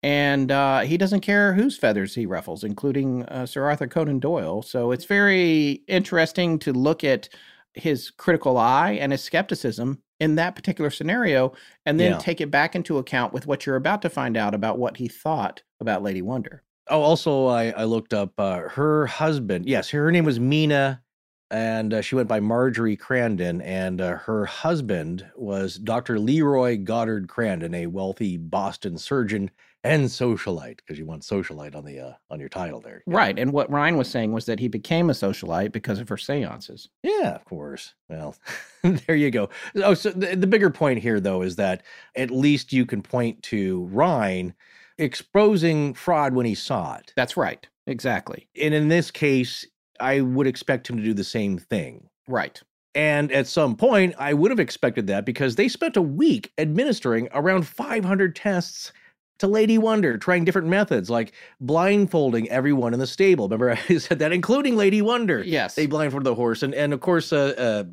And 0.03 0.53
uh, 0.53 0.81
he 0.81 0.97
doesn't 0.99 1.21
care 1.23 1.55
whose 1.55 1.77
feathers 1.79 2.15
he 2.15 2.27
ruffles, 2.27 2.63
including 2.63 3.25
uh, 3.25 3.47
Sir 3.47 3.65
Arthur 3.65 3.87
Conan 3.89 4.21
Doyle. 4.21 4.63
So 4.63 4.93
it's 4.93 5.07
very 5.07 5.83
interesting 5.89 6.59
to 6.61 6.73
look 6.73 7.03
at 7.03 7.29
his 7.75 8.11
critical 8.11 8.57
eye 8.59 8.93
and 8.93 9.11
his 9.13 9.23
skepticism 9.23 10.03
in 10.21 10.37
that 10.37 10.55
particular 10.55 10.91
scenario, 10.91 11.53
and 11.85 12.01
then 12.01 12.13
Yeah. 12.13 12.19
take 12.19 12.41
it 12.41 12.51
back 12.51 12.75
into 12.75 12.97
account 12.99 13.33
with 13.35 13.47
what 13.47 13.67
you're 13.67 13.77
about 13.77 14.01
to 14.03 14.09
find 14.11 14.37
out 14.37 14.55
about 14.55 14.79
what 14.79 14.97
he 14.99 15.09
thought 15.09 15.63
about 15.81 16.03
Lady 16.03 16.23
Wonder. 16.23 16.63
Oh, 16.89 17.03
also, 17.03 17.47
I, 17.47 17.71
I 17.71 17.85
looked 17.85 18.15
up 18.15 18.33
uh, 18.39 18.61
her 18.61 19.07
husband. 19.07 19.67
Yes, 19.67 19.91
her 19.91 20.13
name 20.13 20.25
was 20.25 20.39
Mina, 20.39 21.03
and 21.51 21.95
uh, 21.95 22.01
she 22.01 22.15
went 22.15 22.29
by 22.29 22.39
Marjorie 22.39 22.97
Crandon. 22.97 23.61
And 23.65 24.01
uh, 24.01 24.17
her 24.19 24.47
husband 24.47 25.27
was 25.35 25.77
Dr. 25.77 26.19
Leroy 26.21 26.77
Goddard 26.77 27.27
Crandon, 27.29 27.75
a 27.75 27.87
wealthy 27.87 28.37
Boston 28.37 28.99
surgeon 28.99 29.51
and 29.83 30.07
socialite, 30.07 30.77
because 30.79 30.99
you 30.99 31.07
want 31.07 31.23
socialite 31.23 31.77
on 31.77 31.85
the 31.85 32.01
uh, 32.01 32.13
on 32.31 32.41
your 32.41 32.49
title 32.49 32.81
there. 32.81 33.03
Right. 33.07 33.37
And 33.39 33.53
what 33.53 33.71
Rhine 33.71 33.97
was 33.97 34.09
saying 34.09 34.33
was 34.33 34.47
that 34.47 34.61
he 34.61 34.69
became 34.69 35.11
a 35.11 35.13
socialite 35.13 35.73
because 35.73 35.99
of 36.01 36.09
her 36.09 36.17
seances. 36.17 36.89
Yeah, 37.03 37.35
of 37.35 37.45
course. 37.45 37.95
Well, 38.09 38.37
there 38.83 39.17
you 39.17 39.31
go. 39.31 39.49
Oh, 39.77 39.95
so 39.95 40.11
the, 40.11 40.37
the 40.37 40.47
bigger 40.47 40.71
point 40.71 41.01
here, 41.01 41.21
though, 41.21 41.43
is 41.43 41.57
that 41.57 41.83
at 42.15 42.31
least 42.31 42.73
you 42.73 42.87
can 42.87 43.03
point 43.03 43.43
to 43.45 43.85
Rhine 43.87 44.55
exposing 44.99 45.95
fraud 45.95 46.35
when 46.35 46.47
he 46.47 46.55
saw 46.55 46.97
it. 46.97 47.13
That's 47.17 47.37
right. 47.37 47.67
Exactly. 47.87 48.49
And 48.61 48.75
in 48.75 48.89
this 48.89 49.11
case, 49.11 49.67
I 50.01 50.21
would 50.21 50.47
expect 50.47 50.89
him 50.89 50.97
to 50.97 51.03
do 51.03 51.15
the 51.15 51.25
same 51.25 51.59
thing. 51.59 52.09
Right. 52.29 52.61
And 52.95 53.31
at 53.31 53.47
some 53.47 53.77
point, 53.77 54.15
I 54.19 54.33
would 54.33 54.51
have 54.51 54.61
expected 54.61 55.07
that 55.09 55.27
because 55.27 55.57
they 55.57 55.69
spent 55.69 55.97
a 55.97 56.03
week 56.03 56.53
administering 56.59 57.29
around 57.33 57.67
500 57.67 58.35
tests 58.35 58.93
to 59.39 59.47
Lady 59.47 59.77
Wonder, 59.77 60.17
trying 60.17 60.47
different 60.47 60.69
methods 60.69 61.11
like 61.11 61.33
blindfolding 61.61 62.49
everyone 62.49 62.95
in 62.95 63.01
the 63.01 63.07
stable. 63.07 63.49
Remember, 63.49 63.79
I 63.89 63.99
said 63.99 64.19
that, 64.21 64.33
including 64.33 64.77
Lady 64.77 65.03
Wonder. 65.03 65.43
Yes. 65.45 65.75
They 65.75 65.87
blindfolded 65.87 66.25
the 66.25 66.35
horse. 66.35 66.63
And, 66.63 66.75
and 66.75 66.95
of 66.95 67.01
course, 67.01 67.33
uh, 67.33 67.55
uh, 67.59 67.85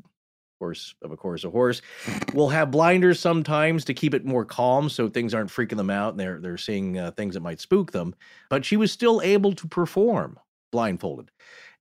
of 0.71 1.11
a 1.11 1.17
course, 1.17 1.43
a 1.43 1.49
horse 1.49 1.81
will 2.33 2.49
have 2.49 2.71
blinders 2.71 3.19
sometimes 3.19 3.85
to 3.85 3.93
keep 3.93 4.13
it 4.13 4.25
more 4.25 4.45
calm 4.45 4.89
so 4.89 5.09
things 5.09 5.33
aren't 5.33 5.49
freaking 5.49 5.77
them 5.77 5.89
out 5.89 6.11
and 6.11 6.19
they're, 6.19 6.39
they're 6.39 6.57
seeing 6.57 6.97
uh, 6.97 7.11
things 7.11 7.33
that 7.33 7.41
might 7.41 7.59
spook 7.59 7.91
them. 7.91 8.15
But 8.49 8.65
she 8.65 8.77
was 8.77 8.91
still 8.91 9.21
able 9.21 9.53
to 9.53 9.67
perform 9.67 10.39
blindfolded. 10.71 11.31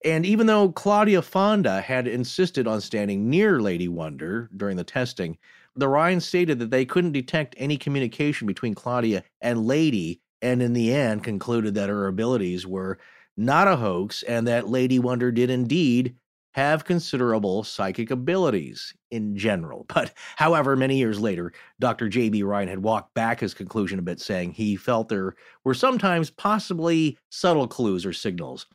And 0.05 0.27
even 0.27 0.47
though 0.47 0.71
Claudia 0.71 1.23
Fonda 1.23 1.81
had 1.81 2.09
insisted 2.09 2.67
on 2.67 2.81
standing 2.81 3.31
near 3.31 3.61
Lady 3.61 3.89
Wonder 3.89 4.51
during 4.57 4.77
the 4.77 4.85
testing, 4.85 5.39
the 5.77 5.89
Rhine 5.89 6.21
stated 6.21 6.59
that 6.59 6.71
they 6.71 6.85
couldn't 6.85 7.13
detect 7.13 7.55
any 7.57 7.77
communication 7.77 8.47
between 8.47 8.75
Claudia 8.75 9.23
and 9.41 9.67
Lady, 9.67 10.21
and 10.43 10.61
in 10.61 10.73
the 10.73 10.93
end 10.93 11.25
concluded 11.25 11.75
that 11.75 11.89
her 11.89 12.09
abilities 12.09 12.67
were 12.67 12.99
not 13.37 13.69
a 13.69 13.77
hoax 13.77 14.23
and 14.25 14.47
that 14.47 14.69
Lady 14.69 14.99
Wonder 14.99 15.33
did 15.33 15.51
indeed 15.51 16.17
have 16.53 16.85
considerable 16.85 17.65
psychic 17.65 18.11
abilities 18.11 18.95
in 19.11 19.37
general. 19.37 19.87
But 19.95 20.13
however, 20.37 20.77
many 20.77 20.99
years 20.99 21.21
later, 21.21 21.53
Dr. 21.81 22.09
J.B. 22.09 22.43
Rhine 22.43 22.69
had 22.69 22.83
walked 22.83 23.15
back 23.15 23.41
his 23.41 23.55
conclusion 23.55 23.99
a 23.99 24.03
bit, 24.03 24.21
saying 24.21 24.53
he 24.53 24.77
felt 24.77 25.09
there 25.09 25.35
were 25.65 25.75
sometimes 25.75 26.31
possibly 26.31 27.19
subtle 27.31 27.69
clues 27.69 28.07
or 28.07 28.13
signals 28.13 28.67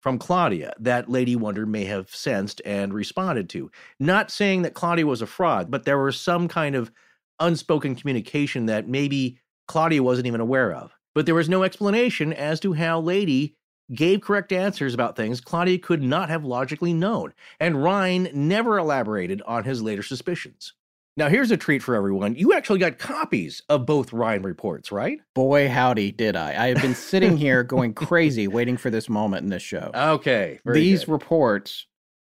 from 0.00 0.18
Claudia 0.18 0.74
that 0.78 1.08
Lady 1.08 1.34
Wonder 1.34 1.64
may 1.64 1.84
have 1.84 2.10
sensed 2.10 2.60
and 2.66 2.92
responded 2.92 3.48
to. 3.48 3.70
Not 3.98 4.30
saying 4.30 4.62
that 4.62 4.74
Claudia 4.74 5.06
was 5.06 5.22
a 5.22 5.26
fraud, 5.26 5.70
but 5.70 5.84
there 5.84 5.98
was 5.98 6.20
some 6.20 6.46
kind 6.46 6.74
of 6.74 6.92
unspoken 7.40 7.94
communication 7.94 8.66
that 8.66 8.86
maybe 8.86 9.38
Claudia 9.66 10.02
wasn't 10.02 10.26
even 10.26 10.40
aware 10.40 10.74
of. 10.74 10.92
But 11.14 11.26
there 11.26 11.34
was 11.34 11.48
no 11.48 11.62
explanation 11.62 12.32
as 12.32 12.60
to 12.60 12.74
how 12.74 13.00
Lady 13.00 13.56
gave 13.92 14.20
correct 14.20 14.52
answers 14.52 14.94
about 14.94 15.16
things 15.16 15.40
Claudia 15.40 15.78
could 15.78 16.02
not 16.02 16.28
have 16.28 16.44
logically 16.44 16.92
known, 16.92 17.34
and 17.60 17.82
Rhine 17.82 18.28
never 18.32 18.78
elaborated 18.78 19.42
on 19.46 19.64
his 19.64 19.82
later 19.82 20.02
suspicions. 20.02 20.74
Now, 21.16 21.28
here's 21.28 21.52
a 21.52 21.56
treat 21.56 21.80
for 21.80 21.94
everyone. 21.94 22.34
You 22.34 22.54
actually 22.54 22.80
got 22.80 22.98
copies 22.98 23.62
of 23.68 23.86
both 23.86 24.12
Rhine 24.12 24.42
reports, 24.42 24.90
right? 24.90 25.20
Boy, 25.32 25.68
howdy, 25.68 26.10
did 26.10 26.34
I. 26.34 26.64
I 26.64 26.68
have 26.68 26.82
been 26.82 26.96
sitting 26.96 27.36
here 27.36 27.62
going 27.64 27.94
crazy 27.94 28.48
waiting 28.48 28.76
for 28.76 28.90
this 28.90 29.08
moment 29.08 29.44
in 29.44 29.50
this 29.50 29.62
show. 29.62 29.92
Okay. 29.94 30.58
These 30.64 31.04
good. 31.04 31.12
reports, 31.12 31.86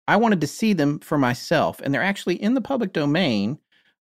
I 0.09 0.17
wanted 0.17 0.41
to 0.41 0.49
see 0.49 0.73
them 0.73 0.99
for 0.99 1.17
myself, 1.17 1.81
and 1.81 1.95
they're 1.95 2.03
actually 2.03 2.43
in 2.43 2.55
the 2.55 2.61
public 2.61 2.93
domain 2.93 3.59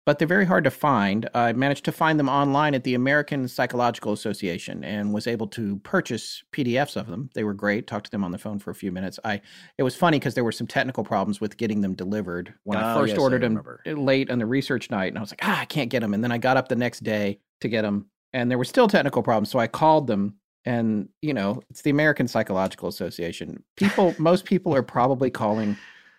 but 0.06 0.18
they're 0.18 0.28
very 0.28 0.46
hard 0.46 0.62
to 0.64 0.70
find. 0.70 1.28
I 1.34 1.52
managed 1.52 1.84
to 1.86 1.92
find 1.92 2.18
them 2.18 2.28
online 2.28 2.74
at 2.74 2.84
the 2.84 2.94
American 2.94 3.48
Psychological 3.48 4.12
Association 4.12 4.84
and 4.84 5.12
was 5.12 5.26
able 5.26 5.48
to 5.48 5.78
purchase 5.80 6.44
PDFs 6.52 6.96
of 6.96 7.08
them. 7.08 7.28
They 7.34 7.42
were 7.42 7.52
great. 7.52 7.88
Talked 7.88 8.06
to 8.06 8.10
them 8.12 8.22
on 8.22 8.30
the 8.30 8.38
phone 8.38 8.60
for 8.60 8.70
a 8.70 8.74
few 8.74 8.92
minutes. 8.92 9.18
I 9.24 9.42
it 9.76 9.82
was 9.82 9.96
funny 9.96 10.20
because 10.20 10.34
there 10.34 10.44
were 10.44 10.52
some 10.52 10.68
technical 10.68 11.02
problems 11.02 11.40
with 11.40 11.56
getting 11.56 11.80
them 11.80 11.94
delivered 11.94 12.54
when 12.62 12.78
I 12.78 12.94
Oh, 12.94 13.00
first 13.00 13.10
yes, 13.10 13.18
I 13.18 13.22
ordered 13.22 13.42
them 13.42 13.60
late 13.84 14.30
on 14.30 14.38
the 14.38 14.46
research 14.46 14.90
night, 14.90 15.08
and 15.08 15.18
I 15.18 15.20
was 15.20 15.32
like, 15.32 15.40
ah, 15.42 15.60
I 15.60 15.64
can't 15.64 15.90
get 15.90 16.00
them. 16.00 16.14
And 16.14 16.22
then 16.22 16.30
I 16.30 16.38
got 16.38 16.56
up 16.56 16.68
the 16.68 16.76
next 16.76 17.02
day 17.02 17.40
to 17.60 17.68
get 17.68 17.82
them, 17.82 18.06
and 18.32 18.48
there 18.48 18.58
were 18.58 18.64
still 18.64 18.86
technical 18.86 19.24
problems. 19.24 19.50
So 19.50 19.58
I 19.58 19.66
called 19.66 20.06
them. 20.06 20.36
And 20.64 21.08
you 21.20 21.34
know, 21.34 21.62
it's 21.68 21.82
the 21.82 21.90
American 21.90 22.28
Psychological 22.28 22.88
Association. 22.88 23.62
People, 23.76 24.14
most 24.18 24.44
people 24.44 24.74
are 24.74 24.82
probably 24.82 25.30
calling 25.30 25.76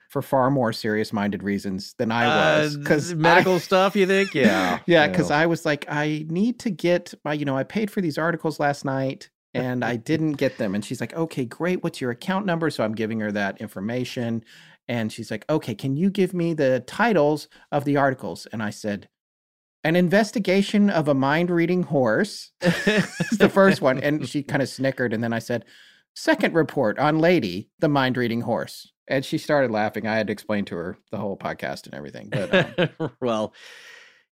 for 0.10 0.22
far 0.22 0.50
more 0.50 0.72
serious-minded 0.72 1.44
reasons 1.44 1.94
than 1.98 2.12
I 2.12 2.28
was 2.28 2.76
Uh, 2.76 2.80
because 2.80 3.14
medical 3.16 3.60
stuff, 3.60 3.96
you 3.96 4.06
think? 4.06 4.34
Yeah. 4.34 4.80
yeah, 4.86 5.08
because 5.08 5.32
I 5.32 5.46
was 5.46 5.66
like, 5.66 5.86
I 5.90 6.26
need 6.30 6.60
to 6.60 6.70
get 6.70 7.14
my, 7.26 7.34
you 7.34 7.46
know, 7.46 7.58
I 7.58 7.64
paid 7.64 7.92
for 7.92 8.02
these 8.02 8.18
articles 8.18 8.60
last 8.60 8.86
night 8.86 9.30
and 9.54 9.84
I 9.84 9.96
didn't 9.96 10.34
get 10.34 10.58
them. 10.58 10.76
And 10.76 10.86
she's 10.86 11.02
like, 11.02 11.14
okay, 11.16 11.46
great. 11.46 11.84
What's 11.84 12.00
your 12.00 12.12
account 12.12 12.46
number? 12.46 12.70
So 12.70 12.84
I'm 12.84 12.94
giving 12.94 13.20
her 13.22 13.32
that 13.32 13.60
information. 13.60 14.44
And 14.88 15.12
she's 15.12 15.32
like, 15.32 15.46
okay, 15.50 15.76
can 15.76 15.98
you 15.98 16.10
give 16.10 16.34
me 16.34 16.54
the 16.54 16.84
titles 16.86 17.48
of 17.72 17.84
the 17.84 17.98
articles? 17.98 18.48
And 18.54 18.62
I 18.62 18.70
said, 18.70 19.10
an 19.84 19.96
investigation 19.96 20.90
of 20.90 21.08
a 21.08 21.14
mind 21.14 21.50
reading 21.50 21.84
horse. 21.84 22.52
It's 22.62 23.38
the 23.38 23.50
first 23.50 23.82
one. 23.82 24.00
And 24.00 24.28
she 24.28 24.44
kind 24.52 24.62
of 24.62 24.70
snickered. 24.70 25.14
And 25.14 25.24
then 25.24 25.34
I 25.34 25.40
said, 25.40 25.66
second 26.16 26.54
report 26.54 27.00
on 27.00 27.20
Lady, 27.20 27.70
the 27.80 27.90
mind 27.90 28.18
reading 28.18 28.42
horse. 28.42 28.92
And 29.08 29.24
she 29.24 29.38
started 29.38 29.72
laughing. 29.72 30.06
I 30.08 30.16
had 30.16 30.28
to 30.28 30.34
explain 30.34 30.66
to 30.66 30.76
her 30.76 30.98
the 31.12 31.18
whole 31.18 31.38
podcast 31.38 31.86
and 31.86 31.94
everything. 31.96 32.30
But 32.30 33.00
um, 33.00 33.12
well, 33.22 33.54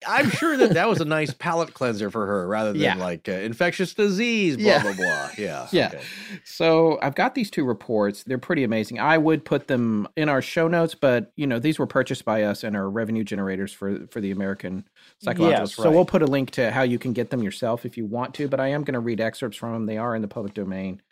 I'm 0.06 0.30
sure 0.30 0.56
that 0.56 0.72
that 0.74 0.88
was 0.88 1.02
a 1.02 1.04
nice 1.04 1.34
palate 1.34 1.74
cleanser 1.74 2.10
for 2.10 2.24
her 2.24 2.48
rather 2.48 2.72
than 2.72 2.80
Yeah. 2.80 2.94
like 2.94 3.28
uh, 3.28 3.32
infectious 3.32 3.92
disease, 3.92 4.56
blah, 4.56 4.66
Yeah. 4.66 4.82
blah, 4.82 4.92
blah. 4.94 5.30
Yeah. 5.36 5.66
Yeah. 5.72 5.88
okay. 5.88 6.00
So 6.44 6.98
I've 7.02 7.14
got 7.14 7.34
these 7.34 7.50
two 7.50 7.64
reports. 7.66 8.22
They're 8.24 8.38
pretty 8.38 8.64
amazing. 8.64 8.98
I 8.98 9.18
would 9.18 9.44
put 9.44 9.66
them 9.66 10.08
in 10.16 10.30
our 10.30 10.40
show 10.40 10.68
notes, 10.68 10.94
but 10.94 11.32
you 11.36 11.46
know 11.46 11.58
these 11.58 11.78
were 11.78 11.86
purchased 11.86 12.24
by 12.24 12.44
us 12.44 12.64
and 12.64 12.74
are 12.76 12.88
revenue 12.88 13.24
generators 13.24 13.72
for 13.74 14.06
for 14.10 14.22
the 14.22 14.30
American 14.30 14.88
psychologists. 15.22 15.76
Yes, 15.76 15.82
So 15.84 15.90
we'll 15.90 16.06
put 16.06 16.22
a 16.22 16.26
link 16.26 16.52
to 16.52 16.70
how 16.70 16.82
you 16.82 16.98
can 16.98 17.12
get 17.12 17.28
them 17.28 17.42
yourself 17.42 17.84
if 17.84 17.98
you 17.98 18.06
want 18.06 18.32
to. 18.36 18.48
But 18.48 18.58
I 18.60 18.68
am 18.68 18.84
going 18.84 18.94
to 18.94 19.00
read 19.00 19.20
excerpts 19.20 19.58
from 19.58 19.74
them. 19.74 19.84
They 19.86 19.98
are 19.98 20.14
in 20.16 20.22
the 20.22 20.28
public 20.28 20.54
domain. 20.54 21.02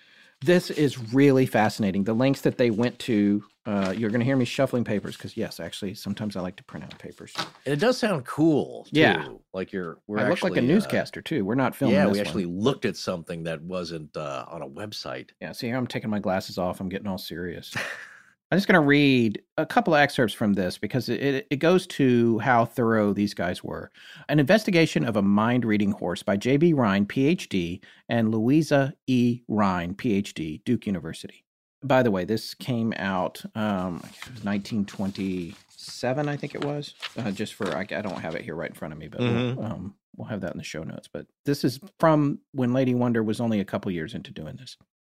This 0.41 0.71
is 0.71 1.13
really 1.13 1.47
fascinating. 1.47 2.05
The 2.05 2.13
links 2.13 2.43
that 2.43 2.59
they 2.59 2.71
went 2.71 2.99
to. 3.01 3.45
Uh, 3.67 3.93
you're 3.95 4.09
going 4.09 4.21
to 4.21 4.25
hear 4.25 4.37
me 4.37 4.47
shuffling 4.47 4.83
papers 4.83 5.15
because 5.15 5.37
yes, 5.37 5.61
actually, 5.61 5.93
sometimes 5.93 6.37
I 6.37 6.41
like 6.41 6.57
to 6.57 6.65
print 6.65 6.85
out 6.85 6.99
papers. 6.99 7.35
And 7.37 7.75
it 7.75 7.77
does 7.79 7.99
sound 7.99 8.25
cool. 8.25 8.85
Too. 8.85 8.99
Yeah. 8.99 9.29
Like 9.53 9.75
you're, 9.75 9.99
we're 10.07 10.21
I 10.21 10.31
look 10.31 10.43
like 10.43 10.57
a 10.57 10.61
uh, 10.61 10.63
newscaster 10.63 11.21
too. 11.21 11.45
We're 11.45 11.55
not 11.55 11.77
filming. 11.77 11.97
yeah, 11.97 12.07
we 12.07 12.13
one. 12.13 12.21
actually 12.21 12.47
looked 12.47 12.87
at 12.87 12.97
something 12.97 13.43
that 13.43 13.61
wasn't 13.61 14.17
uh, 14.17 14.47
on 14.49 14.63
a 14.63 14.67
website. 14.67 15.31
Yeah, 15.43 15.53
see, 15.53 15.69
I'm 15.69 15.87
taking 15.87 16.09
my 16.09 16.19
glasses 16.19 16.57
off. 16.57 16.81
I'm 16.81 16.89
getting 16.89 17.09
all 17.09 17.19
serious. 17.19 17.75
I'm 18.51 18.57
just 18.57 18.67
going 18.67 18.81
to 18.81 18.87
read 18.87 19.43
a 19.59 19.67
couple 19.67 19.95
of 19.95 20.01
excerpts 20.01 20.33
from 20.33 20.55
this 20.55 20.79
because 20.79 21.11
it, 21.11 21.47
it, 21.51 21.57
goes 21.57 21.87
to 21.89 22.39
how 22.39 22.65
thorough 22.65 23.13
these 23.13 23.35
guys 23.35 23.63
were. 23.63 23.91
An 24.31 24.41
investigation 24.41 25.05
of 25.05 25.17
a 25.17 25.23
mind 25.23 25.67
reading 25.67 25.93
horse 25.93 26.23
by 26.23 26.39
J.B. 26.39 26.73
Rhine, 26.73 27.05
PhD, 27.05 27.81
and 28.09 28.31
Louisa 28.31 28.95
E. 29.07 29.43
Rhine, 29.49 29.95
PhD, 29.95 30.65
Duke 30.65 30.87
University. 30.87 31.45
By 31.85 32.03
the 32.03 32.11
way, 32.11 32.25
this 32.25 32.55
came 32.55 32.95
out 32.97 33.45
um, 33.55 34.01
1927, 34.43 36.29
I 36.29 36.37
think 36.37 36.55
it 36.55 36.65
was. 36.65 36.95
Uh, 37.19 37.31
just 37.31 37.53
for 37.53 37.77
I, 37.77 37.81
I 37.83 38.01
don't 38.01 38.21
have 38.21 38.35
it 38.35 38.47
here 38.47 38.55
right 38.55 38.71
in 38.71 38.75
front 38.75 38.93
of 38.93 38.99
me, 38.99 39.09
but 39.09 39.21
we'll, 39.21 39.63
um, 39.63 39.95
we'll 40.17 40.29
have 40.29 40.41
that 40.41 40.53
in 40.53 40.59
the 40.59 40.65
show 40.65 40.83
notes. 40.85 41.09
But 41.13 41.27
this 41.45 41.65
is 41.65 41.81
from 42.01 42.39
when 42.53 42.73
Lady 42.73 42.95
Wonder 42.95 43.23
was 43.23 43.41
only 43.41 43.61
a 43.61 43.65
couple 43.65 43.93
years 43.93 44.15
into 44.15 44.33
doing 44.33 44.57
this. 44.57 44.79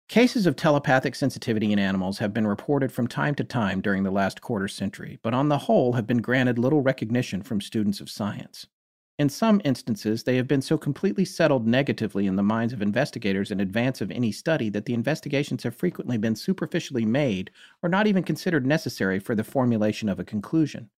Cases 0.09 0.47
of 0.47 0.57
telepathic 0.57 1.15
sensitivity 1.15 1.71
in 1.71 1.79
animals 1.79 2.17
have 2.17 2.33
been 2.33 2.47
reported 2.47 2.91
from 2.91 3.07
time 3.07 3.35
to 3.35 3.45
time 3.45 3.83
during 3.83 4.05
the 4.05 4.11
last 4.11 4.41
quarter 4.41 4.67
century, 4.67 5.19
but 5.23 5.35
on 5.35 5.51
the 5.51 5.59
whole 5.59 5.93
have 5.93 6.07
been 6.07 6.23
granted 6.23 6.59
little 6.59 6.81
recognition 6.81 7.43
from 7.43 7.61
students 7.61 8.01
of 8.01 8.09
science. 8.09 8.67
In 9.19 9.29
some 9.29 9.61
instances, 9.67 10.23
they 10.23 10.37
have 10.37 10.49
been 10.49 10.63
so 10.63 10.79
completely 10.79 11.27
settled 11.27 11.67
negatively 11.67 12.27
in 12.27 12.37
the 12.37 12.43
minds 12.43 12.73
of 12.73 12.81
investigators 12.81 13.51
in 13.51 13.61
advance 13.61 14.01
of 14.01 14.11
any 14.11 14.33
study 14.33 14.71
that 14.71 14.87
the 14.87 14.95
investigations 14.95 15.65
have 15.65 15.77
frequently 15.77 16.17
been 16.17 16.37
superficially 16.37 17.05
made 17.05 17.51
or 17.83 17.91
not 17.91 18.07
even 18.07 18.23
considered 18.23 18.65
necessary 18.65 19.19
for 19.19 19.35
the 19.35 19.45
formulation 19.45 20.09
of 20.09 20.19
a 20.19 20.25
conclusion. 20.25 20.89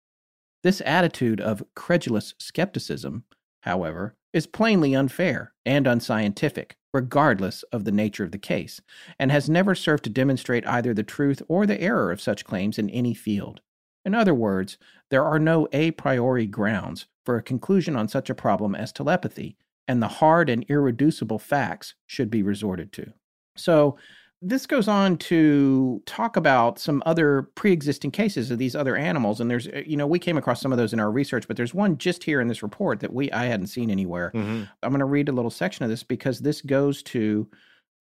This 0.62 0.80
attitude 0.86 1.40
of 1.40 1.64
credulous 1.74 2.34
skepticism, 2.38 3.24
however, 3.62 4.14
is 4.32 4.46
plainly 4.46 4.94
unfair 4.94 5.52
and 5.66 5.88
unscientific, 5.88 6.76
regardless 6.92 7.62
of 7.64 7.84
the 7.84 7.92
nature 7.92 8.24
of 8.24 8.32
the 8.32 8.38
case, 8.38 8.80
and 9.18 9.30
has 9.30 9.48
never 9.48 9.74
served 9.74 10.04
to 10.04 10.10
demonstrate 10.10 10.66
either 10.66 10.92
the 10.92 11.02
truth 11.02 11.42
or 11.48 11.66
the 11.66 11.80
error 11.80 12.10
of 12.10 12.20
such 12.20 12.44
claims 12.44 12.78
in 12.78 12.90
any 12.90 13.14
field. 13.14 13.60
In 14.04 14.14
other 14.14 14.34
words, 14.34 14.78
there 15.10 15.24
are 15.24 15.38
no 15.38 15.68
a 15.72 15.90
priori 15.92 16.46
grounds 16.46 17.06
for 17.24 17.36
a 17.36 17.42
conclusion 17.42 17.96
on 17.96 18.08
such 18.08 18.30
a 18.30 18.34
problem 18.34 18.74
as 18.74 18.92
telepathy, 18.92 19.56
and 19.86 20.02
the 20.02 20.08
hard 20.08 20.48
and 20.48 20.64
irreducible 20.68 21.38
facts 21.38 21.94
should 22.06 22.30
be 22.30 22.42
resorted 22.42 22.92
to. 22.94 23.12
So, 23.56 23.98
this 24.42 24.66
goes 24.66 24.88
on 24.88 25.18
to 25.18 26.02
talk 26.06 26.36
about 26.36 26.78
some 26.78 27.02
other 27.04 27.50
pre-existing 27.54 28.10
cases 28.10 28.50
of 28.50 28.58
these 28.58 28.74
other 28.74 28.96
animals 28.96 29.40
and 29.40 29.50
there's 29.50 29.68
you 29.84 29.96
know 29.96 30.06
we 30.06 30.18
came 30.18 30.38
across 30.38 30.60
some 30.60 30.72
of 30.72 30.78
those 30.78 30.92
in 30.92 31.00
our 31.00 31.10
research 31.10 31.46
but 31.46 31.56
there's 31.56 31.74
one 31.74 31.98
just 31.98 32.24
here 32.24 32.40
in 32.40 32.48
this 32.48 32.62
report 32.62 33.00
that 33.00 33.12
we 33.12 33.30
I 33.32 33.46
hadn't 33.46 33.66
seen 33.66 33.90
anywhere. 33.90 34.32
Mm-hmm. 34.34 34.64
I'm 34.82 34.90
going 34.90 35.00
to 35.00 35.04
read 35.04 35.28
a 35.28 35.32
little 35.32 35.50
section 35.50 35.84
of 35.84 35.90
this 35.90 36.02
because 36.02 36.40
this 36.40 36.62
goes 36.62 37.02
to 37.04 37.48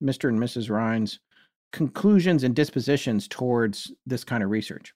Mr. 0.02 0.30
and 0.30 0.40
Mrs. 0.40 0.70
Rhine's 0.70 1.20
conclusions 1.74 2.44
and 2.44 2.56
dispositions 2.56 3.28
towards 3.28 3.92
this 4.06 4.24
kind 4.24 4.44
of 4.44 4.50
research. 4.50 4.94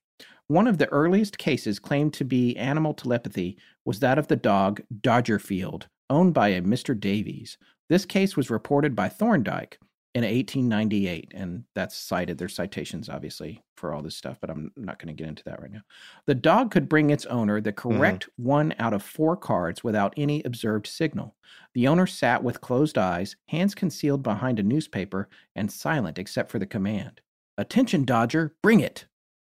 One 0.48 0.68
of 0.68 0.78
the 0.78 0.88
earliest 0.90 1.38
cases 1.38 1.80
claimed 1.80 2.14
to 2.14 2.26
be 2.26 2.56
animal 2.58 2.94
telepathy 2.94 3.58
was 3.86 4.00
that 4.00 4.18
of 4.18 4.28
the 4.28 4.36
dog 4.36 4.82
Dodgerfield, 5.02 5.84
owned 6.10 6.34
by 6.34 6.50
a 6.50 6.62
Mr. 6.62 6.98
Davies. 6.98 7.58
This 7.90 8.06
case 8.06 8.38
was 8.38 8.50
reported 8.50 8.96
by 8.96 9.10
Thorndike 9.10 9.78
in 10.16 10.24
1898, 10.24 11.32
and 11.34 11.64
that's 11.74 11.98
cited. 11.98 12.38
There's 12.38 12.56
citations, 12.56 13.10
obviously, 13.10 13.64
for 13.76 13.94
all 13.94 14.04
this 14.04 14.16
stuff, 14.16 14.38
but 14.40 14.52
I'm 14.52 14.72
not 14.76 15.00
going 15.00 15.16
to 15.16 15.20
get 15.20 15.28
into 15.28 15.44
that 15.46 15.60
right 15.60 15.72
now. 15.72 15.82
The 16.28 16.36
dog 16.36 16.70
could 16.70 16.88
bring 16.88 17.10
its 17.10 17.26
owner 17.26 17.60
the 17.60 17.74
mm-hmm. 17.74 17.98
correct 17.98 18.30
one 18.36 18.76
out 18.78 18.94
of 18.94 19.02
four 19.02 19.36
cards 19.36 19.84
without 19.84 20.14
any 20.16 20.44
observed 20.44 20.86
signal. 20.86 21.36
The 21.74 21.88
owner 21.88 22.06
sat 22.06 22.44
with 22.44 22.62
closed 22.62 22.98
eyes, 22.98 23.36
hands 23.48 23.74
concealed 23.74 24.22
behind 24.22 24.60
a 24.60 24.64
newspaper, 24.64 25.30
and 25.56 25.72
silent 25.72 26.20
except 26.20 26.52
for 26.52 26.60
the 26.60 26.66
command 26.66 27.22
Attention, 27.58 28.04
Dodger, 28.04 28.56
bring 28.64 28.80
it! 28.80 29.06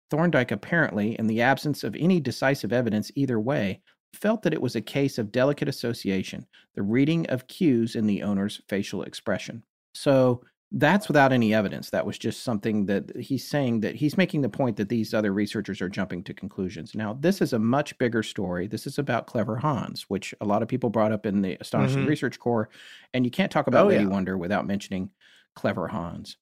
Thorndike 0.09 0.51
apparently, 0.51 1.17
in 1.17 1.27
the 1.27 1.41
absence 1.41 1.83
of 1.83 1.95
any 1.95 2.19
decisive 2.19 2.73
evidence 2.73 3.11
either 3.15 3.39
way, 3.39 3.81
felt 4.13 4.41
that 4.41 4.53
it 4.53 4.61
was 4.61 4.75
a 4.75 4.81
case 4.81 5.17
of 5.17 5.31
delicate 5.31 5.69
association, 5.69 6.45
the 6.75 6.81
reading 6.81 7.25
of 7.27 7.47
cues 7.47 7.95
in 7.95 8.07
the 8.07 8.23
owner's 8.23 8.61
facial 8.67 9.03
expression. 9.03 9.63
So 9.93 10.43
that's 10.73 11.07
without 11.07 11.33
any 11.33 11.53
evidence. 11.53 11.89
That 11.89 12.05
was 12.05 12.17
just 12.17 12.43
something 12.43 12.85
that 12.85 13.15
he's 13.17 13.45
saying 13.47 13.81
that 13.81 13.95
he's 13.95 14.15
making 14.17 14.41
the 14.41 14.49
point 14.49 14.77
that 14.77 14.87
these 14.89 15.13
other 15.13 15.33
researchers 15.33 15.81
are 15.81 15.89
jumping 15.89 16.23
to 16.23 16.33
conclusions. 16.33 16.95
Now, 16.95 17.13
this 17.13 17.41
is 17.41 17.51
a 17.53 17.59
much 17.59 17.97
bigger 17.97 18.23
story. 18.23 18.67
This 18.67 18.87
is 18.87 18.97
about 18.97 19.27
Clever 19.27 19.57
Hans, 19.57 20.03
which 20.09 20.33
a 20.39 20.45
lot 20.45 20.61
of 20.61 20.69
people 20.69 20.89
brought 20.89 21.11
up 21.11 21.25
in 21.25 21.41
the 21.41 21.57
Astonishing 21.59 22.05
Mhm. 22.05 22.07
Research 22.09 22.39
Corps. 22.39 22.69
And 23.13 23.25
you 23.25 23.31
can't 23.31 23.51
talk 23.51 23.67
about 23.67 23.85
Oh, 23.85 23.89
Lady 23.89 24.03
yeah. 24.05 24.09
Wonder 24.09 24.37
without 24.37 24.65
mentioning 24.65 25.11
Clever 25.55 25.89
Hans. 25.89 26.37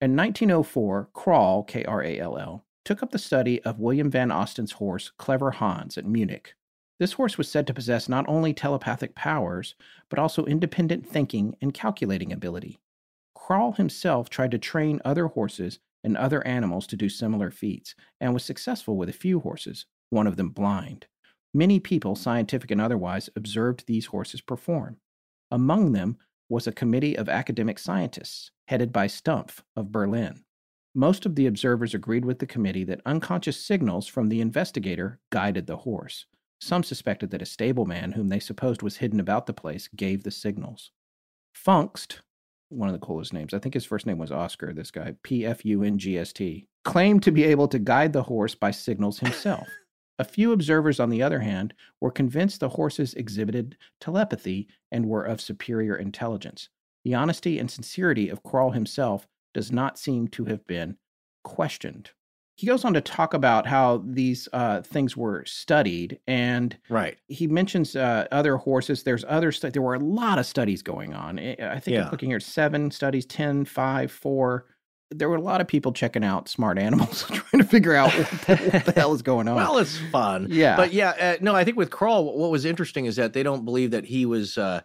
In 0.00 0.16
1904, 0.16 1.10
Krall, 1.14 1.64
K 1.66 1.84
R 1.84 2.02
A 2.02 2.18
L 2.18 2.36
L, 2.38 2.64
took 2.84 3.00
up 3.02 3.12
the 3.12 3.18
study 3.18 3.62
of 3.62 3.78
William 3.78 4.10
Van 4.10 4.32
Osten's 4.32 4.72
horse, 4.72 5.12
Clever 5.18 5.52
Hans, 5.52 5.96
at 5.96 6.04
Munich. 6.04 6.54
This 6.98 7.12
horse 7.12 7.38
was 7.38 7.48
said 7.48 7.68
to 7.68 7.74
possess 7.74 8.08
not 8.08 8.24
only 8.28 8.52
telepathic 8.52 9.14
powers, 9.14 9.76
but 10.08 10.18
also 10.18 10.44
independent 10.46 11.06
thinking 11.06 11.54
and 11.62 11.72
calculating 11.72 12.32
ability. 12.32 12.80
Krall 13.42 13.76
himself 13.76 14.30
tried 14.30 14.52
to 14.52 14.58
train 14.58 15.00
other 15.04 15.26
horses 15.26 15.80
and 16.04 16.16
other 16.16 16.46
animals 16.46 16.86
to 16.86 16.96
do 16.96 17.08
similar 17.08 17.50
feats, 17.50 17.94
and 18.20 18.32
was 18.32 18.44
successful 18.44 18.96
with 18.96 19.08
a 19.08 19.12
few 19.12 19.40
horses, 19.40 19.86
one 20.10 20.28
of 20.28 20.36
them 20.36 20.50
blind. 20.50 21.06
Many 21.52 21.80
people, 21.80 22.14
scientific 22.14 22.70
and 22.70 22.80
otherwise, 22.80 23.28
observed 23.34 23.84
these 23.86 24.06
horses 24.06 24.40
perform. 24.40 24.98
Among 25.50 25.92
them 25.92 26.18
was 26.48 26.66
a 26.66 26.72
committee 26.72 27.18
of 27.18 27.28
academic 27.28 27.78
scientists, 27.78 28.52
headed 28.68 28.92
by 28.92 29.06
Stumpf 29.06 29.60
of 29.74 29.90
Berlin. 29.90 30.44
Most 30.94 31.26
of 31.26 31.34
the 31.34 31.46
observers 31.46 31.94
agreed 31.94 32.24
with 32.24 32.38
the 32.38 32.46
committee 32.46 32.84
that 32.84 33.00
unconscious 33.04 33.60
signals 33.60 34.06
from 34.06 34.28
the 34.28 34.40
investigator 34.40 35.18
guided 35.30 35.66
the 35.66 35.78
horse. 35.78 36.26
Some 36.60 36.84
suspected 36.84 37.30
that 37.30 37.42
a 37.42 37.46
stableman, 37.46 38.12
whom 38.12 38.28
they 38.28 38.38
supposed 38.38 38.82
was 38.82 38.98
hidden 38.98 39.18
about 39.18 39.46
the 39.46 39.52
place, 39.52 39.88
gave 39.96 40.22
the 40.22 40.30
signals. 40.30 40.92
Fungst, 41.54 42.20
one 42.72 42.88
of 42.88 42.92
the 42.92 43.04
coolest 43.04 43.32
names, 43.32 43.54
I 43.54 43.58
think 43.58 43.74
his 43.74 43.84
first 43.84 44.06
name 44.06 44.18
was 44.18 44.32
Oscar, 44.32 44.72
this 44.72 44.90
guy, 44.90 45.14
P 45.22 45.44
F 45.46 45.64
U 45.64 45.82
N 45.82 45.98
G 45.98 46.18
S 46.18 46.32
T, 46.32 46.66
claimed 46.84 47.22
to 47.22 47.30
be 47.30 47.44
able 47.44 47.68
to 47.68 47.78
guide 47.78 48.12
the 48.12 48.24
horse 48.24 48.54
by 48.54 48.70
signals 48.70 49.18
himself. 49.18 49.68
A 50.18 50.24
few 50.24 50.52
observers, 50.52 51.00
on 51.00 51.10
the 51.10 51.22
other 51.22 51.40
hand, 51.40 51.74
were 52.00 52.10
convinced 52.10 52.60
the 52.60 52.68
horses 52.68 53.14
exhibited 53.14 53.76
telepathy 54.00 54.68
and 54.90 55.08
were 55.08 55.24
of 55.24 55.40
superior 55.40 55.96
intelligence. 55.96 56.68
The 57.04 57.14
honesty 57.14 57.58
and 57.58 57.70
sincerity 57.70 58.28
of 58.28 58.42
Krall 58.42 58.74
himself 58.74 59.26
does 59.52 59.72
not 59.72 59.98
seem 59.98 60.28
to 60.28 60.44
have 60.44 60.66
been 60.66 60.96
questioned. 61.42 62.10
He 62.54 62.66
goes 62.66 62.84
on 62.84 62.92
to 62.94 63.00
talk 63.00 63.34
about 63.34 63.66
how 63.66 64.02
these 64.06 64.48
uh, 64.52 64.82
things 64.82 65.16
were 65.16 65.42
studied, 65.46 66.18
and 66.26 66.76
Right. 66.88 67.16
he 67.26 67.46
mentions 67.46 67.96
uh, 67.96 68.26
other 68.30 68.56
horses. 68.56 69.02
There's 69.02 69.24
other 69.26 69.50
stu- 69.52 69.70
there 69.70 69.82
were 69.82 69.94
a 69.94 69.98
lot 69.98 70.38
of 70.38 70.46
studies 70.46 70.82
going 70.82 71.14
on. 71.14 71.38
I 71.38 71.80
think 71.80 71.94
Yeah. 71.94 72.04
I'm 72.04 72.10
looking 72.10 72.28
here 72.30 72.40
seven 72.40 72.90
studies, 72.90 73.24
ten, 73.26 73.64
five, 73.64 74.12
4. 74.12 74.66
There 75.14 75.28
were 75.28 75.36
a 75.36 75.40
lot 75.42 75.60
of 75.60 75.66
people 75.66 75.92
checking 75.92 76.24
out 76.24 76.48
smart 76.48 76.78
animals, 76.78 77.24
trying 77.32 77.62
to 77.62 77.68
figure 77.68 77.94
out 77.94 78.12
what 78.14 78.30
the, 78.46 78.56
what 78.72 78.84
the 78.86 78.92
hell 78.92 79.12
is 79.14 79.22
going 79.22 79.48
on. 79.48 79.56
Well, 79.56 79.78
it's 79.78 79.98
fun. 80.10 80.46
Yeah. 80.50 80.76
But 80.76 80.92
yeah, 80.92 81.10
uh, 81.10 81.36
no, 81.42 81.54
I 81.54 81.64
think 81.64 81.76
with 81.76 81.90
Kroll, 81.90 82.38
what 82.38 82.50
was 82.50 82.64
interesting 82.64 83.06
is 83.06 83.16
that 83.16 83.32
they 83.32 83.42
don't 83.42 83.64
believe 83.64 83.90
that 83.90 84.04
he 84.06 84.24
was 84.24 84.56
uh, 84.56 84.80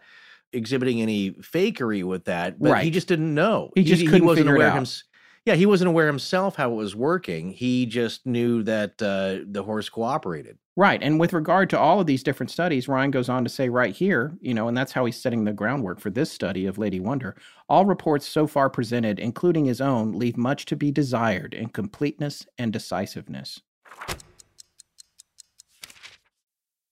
exhibiting 0.52 1.00
any 1.02 1.30
fakery 1.32 2.02
with 2.04 2.24
that, 2.26 2.58
but 2.58 2.82
he 2.82 2.90
just 2.90 3.08
didn't 3.08 3.34
know. 3.34 3.70
He 3.74 3.84
just 3.84 4.04
couldn't 4.06 4.26
wasn't 4.26 4.46
figure 4.48 4.54
it 4.54 4.58
aware 4.58 4.68
out. 4.68 4.74
hims- 4.74 5.04
yeah, 5.48 5.54
he 5.54 5.64
wasn't 5.64 5.88
aware 5.88 6.06
himself 6.06 6.56
how 6.56 6.70
it 6.70 6.74
was 6.74 6.94
working. 6.94 7.52
He 7.52 7.86
just 7.86 8.26
knew 8.26 8.62
that 8.64 9.00
uh, 9.00 9.46
the 9.50 9.62
horse 9.62 9.88
cooperated. 9.88 10.58
Right. 10.76 11.02
And 11.02 11.18
with 11.18 11.32
regard 11.32 11.70
to 11.70 11.78
all 11.78 12.00
of 12.00 12.06
these 12.06 12.22
different 12.22 12.50
studies, 12.50 12.86
Rhine 12.86 13.10
goes 13.10 13.30
on 13.30 13.44
to 13.44 13.50
say 13.50 13.70
right 13.70 13.96
here, 13.96 14.36
you 14.42 14.52
know, 14.52 14.68
and 14.68 14.76
that's 14.76 14.92
how 14.92 15.06
he's 15.06 15.16
setting 15.16 15.44
the 15.44 15.54
groundwork 15.54 16.00
for 16.00 16.10
this 16.10 16.30
study 16.30 16.66
of 16.66 16.76
Lady 16.76 17.00
Wonder. 17.00 17.34
All 17.66 17.86
reports 17.86 18.28
so 18.28 18.46
far 18.46 18.68
presented, 18.68 19.18
including 19.18 19.64
his 19.64 19.80
own, 19.80 20.12
leave 20.12 20.36
much 20.36 20.66
to 20.66 20.76
be 20.76 20.92
desired 20.92 21.54
in 21.54 21.70
completeness 21.70 22.46
and 22.58 22.70
decisiveness. 22.70 23.62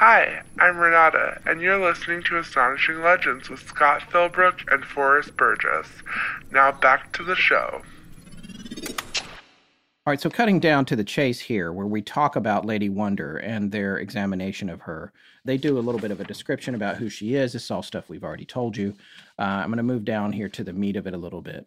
Hi, 0.00 0.40
I'm 0.58 0.78
Renata, 0.78 1.42
and 1.44 1.60
you're 1.60 1.78
listening 1.78 2.22
to 2.22 2.38
Astonishing 2.38 3.02
Legends 3.02 3.50
with 3.50 3.60
Scott 3.60 4.00
Philbrook 4.10 4.72
and 4.72 4.82
Forrest 4.82 5.36
Burgess. 5.36 5.88
Now 6.50 6.72
back 6.72 7.12
to 7.18 7.22
the 7.22 7.36
show. 7.36 7.82
All 8.86 10.06
right, 10.06 10.18
so 10.18 10.30
cutting 10.30 10.58
down 10.58 10.86
to 10.86 10.96
the 10.96 11.04
chase 11.04 11.38
here, 11.38 11.70
where 11.70 11.86
we 11.86 12.00
talk 12.00 12.34
about 12.34 12.64
Lady 12.64 12.88
Wonder 12.88 13.36
and 13.36 13.70
their 13.70 13.98
examination 13.98 14.70
of 14.70 14.80
her, 14.80 15.12
they 15.44 15.58
do 15.58 15.78
a 15.78 15.84
little 15.84 16.00
bit 16.00 16.12
of 16.12 16.20
a 16.22 16.24
description 16.24 16.74
about 16.74 16.96
who 16.96 17.10
she 17.10 17.34
is. 17.34 17.52
This 17.52 17.64
is 17.64 17.70
all 17.70 17.82
stuff 17.82 18.08
we've 18.08 18.24
already 18.24 18.46
told 18.46 18.78
you. 18.78 18.94
Uh, 19.38 19.42
I'm 19.42 19.68
going 19.68 19.76
to 19.76 19.82
move 19.82 20.06
down 20.06 20.32
here 20.32 20.48
to 20.48 20.64
the 20.64 20.72
meat 20.72 20.96
of 20.96 21.06
it 21.06 21.12
a 21.12 21.18
little 21.18 21.42
bit. 21.42 21.66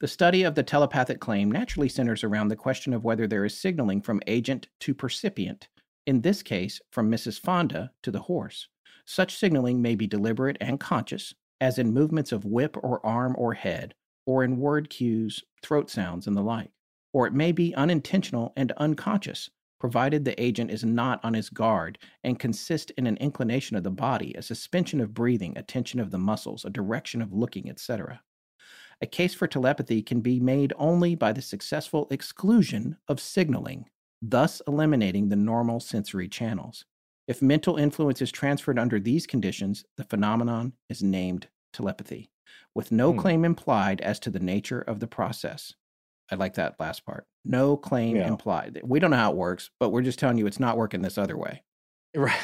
The 0.00 0.08
study 0.08 0.42
of 0.42 0.56
the 0.56 0.64
telepathic 0.64 1.20
claim 1.20 1.52
naturally 1.52 1.88
centers 1.88 2.24
around 2.24 2.48
the 2.48 2.56
question 2.56 2.92
of 2.92 3.04
whether 3.04 3.28
there 3.28 3.44
is 3.44 3.56
signaling 3.56 4.02
from 4.02 4.20
agent 4.26 4.66
to 4.80 4.94
percipient, 4.94 5.68
in 6.08 6.22
this 6.22 6.42
case, 6.42 6.80
from 6.90 7.08
Mrs. 7.08 7.38
Fonda 7.38 7.92
to 8.02 8.10
the 8.10 8.22
horse. 8.22 8.66
Such 9.04 9.36
signaling 9.36 9.80
may 9.80 9.94
be 9.94 10.08
deliberate 10.08 10.56
and 10.60 10.80
conscious, 10.80 11.32
as 11.60 11.78
in 11.78 11.92
movements 11.92 12.32
of 12.32 12.44
whip 12.44 12.76
or 12.82 13.04
arm 13.06 13.36
or 13.38 13.54
head, 13.54 13.94
or 14.26 14.42
in 14.42 14.58
word 14.58 14.90
cues, 14.90 15.44
throat 15.62 15.88
sounds, 15.88 16.26
and 16.26 16.36
the 16.36 16.42
like 16.42 16.72
or 17.12 17.26
it 17.26 17.32
may 17.32 17.52
be 17.52 17.74
unintentional 17.74 18.52
and 18.56 18.72
unconscious, 18.72 19.50
provided 19.80 20.24
the 20.24 20.40
agent 20.42 20.70
is 20.70 20.84
not 20.84 21.24
on 21.24 21.34
his 21.34 21.50
guard 21.50 21.98
and 22.24 22.38
consist 22.38 22.90
in 22.92 23.06
an 23.06 23.16
inclination 23.18 23.76
of 23.76 23.84
the 23.84 23.90
body, 23.90 24.34
a 24.34 24.42
suspension 24.42 25.00
of 25.00 25.14
breathing, 25.14 25.56
a 25.56 25.62
tension 25.62 26.00
of 26.00 26.10
the 26.10 26.18
muscles, 26.18 26.64
a 26.64 26.70
direction 26.70 27.22
of 27.22 27.32
looking, 27.32 27.70
etc. 27.70 28.20
A 29.00 29.06
case 29.06 29.34
for 29.34 29.46
telepathy 29.46 30.02
can 30.02 30.20
be 30.20 30.40
made 30.40 30.72
only 30.76 31.14
by 31.14 31.32
the 31.32 31.42
successful 31.42 32.08
exclusion 32.10 32.96
of 33.06 33.20
signaling, 33.20 33.86
thus 34.22 34.60
eliminating 34.66 35.28
the 35.28 35.36
normal 35.36 35.80
sensory 35.80 36.28
channels. 36.28 36.84
If 37.26 37.42
mental 37.42 37.76
influence 37.76 38.22
is 38.22 38.30
transferred 38.32 38.78
under 38.78 38.98
these 38.98 39.26
conditions, 39.26 39.84
the 39.96 40.04
phenomenon 40.04 40.72
is 40.88 41.02
named 41.02 41.48
telepathy, 41.72 42.30
with 42.74 42.90
no 42.90 43.12
Hmm. 43.12 43.18
claim 43.18 43.44
implied 43.44 44.00
as 44.00 44.18
to 44.20 44.30
the 44.30 44.40
nature 44.40 44.80
of 44.80 45.00
the 45.00 45.06
process. 45.06 45.74
I 46.30 46.34
like 46.34 46.54
that 46.54 46.78
last 46.80 47.04
part. 47.06 47.26
No 47.44 47.76
claim 47.76 48.16
Yeah. 48.16 48.28
implied. 48.28 48.80
We 48.84 48.98
don't 48.98 49.10
know 49.10 49.16
how 49.16 49.30
it 49.30 49.36
works, 49.36 49.70
but 49.78 49.90
we're 49.90 50.02
just 50.02 50.18
telling 50.18 50.38
you 50.38 50.46
it's 50.46 50.60
not 50.60 50.76
working 50.76 51.02
this 51.02 51.18
other 51.18 51.36
way. 51.36 51.62
Right. 52.16 52.40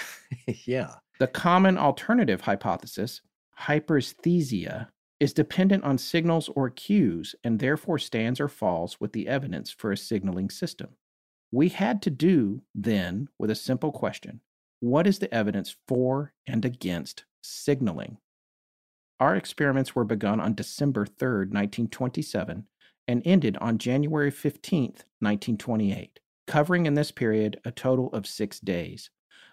yeah. 0.66 0.96
The 1.18 1.26
common 1.26 1.78
alternative 1.78 2.42
hypothesis, 2.42 3.22
hyperesthesia, 3.58 4.88
is 5.20 5.32
dependent 5.32 5.84
on 5.84 5.96
signals 5.96 6.48
or 6.50 6.70
cues 6.70 7.34
and 7.44 7.58
therefore 7.60 7.98
stands 7.98 8.40
or 8.40 8.48
falls 8.48 9.00
with 9.00 9.12
the 9.12 9.28
evidence 9.28 9.70
for 9.70 9.90
a 9.92 9.96
signaling 9.96 10.50
system. 10.50 10.96
We 11.54 11.68
had 11.68 12.02
to 12.02 12.10
do 12.10 12.62
then 12.74 13.28
with 13.38 13.48
a 13.48 13.54
simple 13.54 13.92
question 13.92 14.40
What 14.80 15.06
is 15.06 15.20
the 15.20 15.32
evidence 15.32 15.76
for 15.86 16.32
and 16.48 16.64
against 16.64 17.26
signaling? 17.44 18.18
Our 19.20 19.36
experiments 19.36 19.94
were 19.94 20.04
begun 20.04 20.40
on 20.40 20.54
December 20.54 21.06
3rd, 21.06 21.54
1927, 21.54 22.66
and 23.06 23.22
ended 23.24 23.56
on 23.58 23.78
January 23.78 24.32
15th, 24.32 25.04
1928, 25.20 26.18
covering 26.48 26.86
in 26.86 26.94
this 26.94 27.12
period 27.12 27.60
a 27.64 27.70
total 27.70 28.08
of 28.08 28.26
six 28.26 28.58
days. 28.58 29.10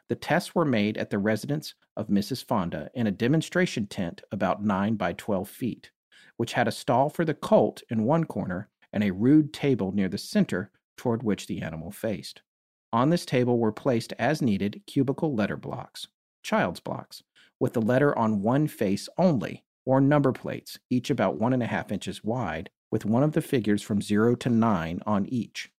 The 0.09 0.15
tests 0.15 0.55
were 0.55 0.65
made 0.65 0.97
at 0.97 1.11
the 1.11 1.19
residence 1.19 1.75
of 1.95 2.07
Mrs. 2.07 2.43
Fonda 2.43 2.89
in 2.95 3.05
a 3.05 3.11
demonstration 3.11 3.85
tent 3.85 4.23
about 4.31 4.65
9 4.65 4.95
by 4.95 5.13
12 5.13 5.47
feet, 5.47 5.91
which 6.37 6.53
had 6.53 6.67
a 6.67 6.71
stall 6.71 7.09
for 7.09 7.25
the 7.25 7.35
colt 7.35 7.83
in 7.91 8.05
one 8.05 8.23
corner 8.23 8.69
and 8.91 9.03
a 9.03 9.11
rude 9.11 9.53
table 9.53 9.91
near 9.91 10.09
the 10.09 10.17
center 10.17 10.71
toward 11.01 11.23
which 11.23 11.47
the 11.47 11.63
animal 11.63 11.89
faced. 11.89 12.43
On 12.93 13.09
this 13.09 13.25
table 13.25 13.57
were 13.57 13.71
placed 13.71 14.13
as 14.19 14.39
needed 14.39 14.83
cubical 14.85 15.35
letter 15.35 15.57
blocks, 15.57 16.07
child's 16.43 16.79
blocks, 16.79 17.23
with 17.59 17.73
the 17.73 17.81
letter 17.81 18.15
on 18.15 18.43
one 18.43 18.67
face 18.67 19.09
only, 19.17 19.63
or 19.83 19.99
number 19.99 20.31
plates, 20.31 20.77
each 20.91 21.09
about 21.09 21.39
one 21.39 21.53
and 21.53 21.63
a 21.63 21.65
half 21.65 21.91
inches 21.91 22.23
wide, 22.23 22.69
with 22.91 23.03
one 23.03 23.23
of 23.23 23.31
the 23.31 23.41
figures 23.41 23.81
from 23.81 23.99
0 23.99 24.35
to 24.35 24.49
9 24.49 24.99
on 25.07 25.25
each. 25.25 25.71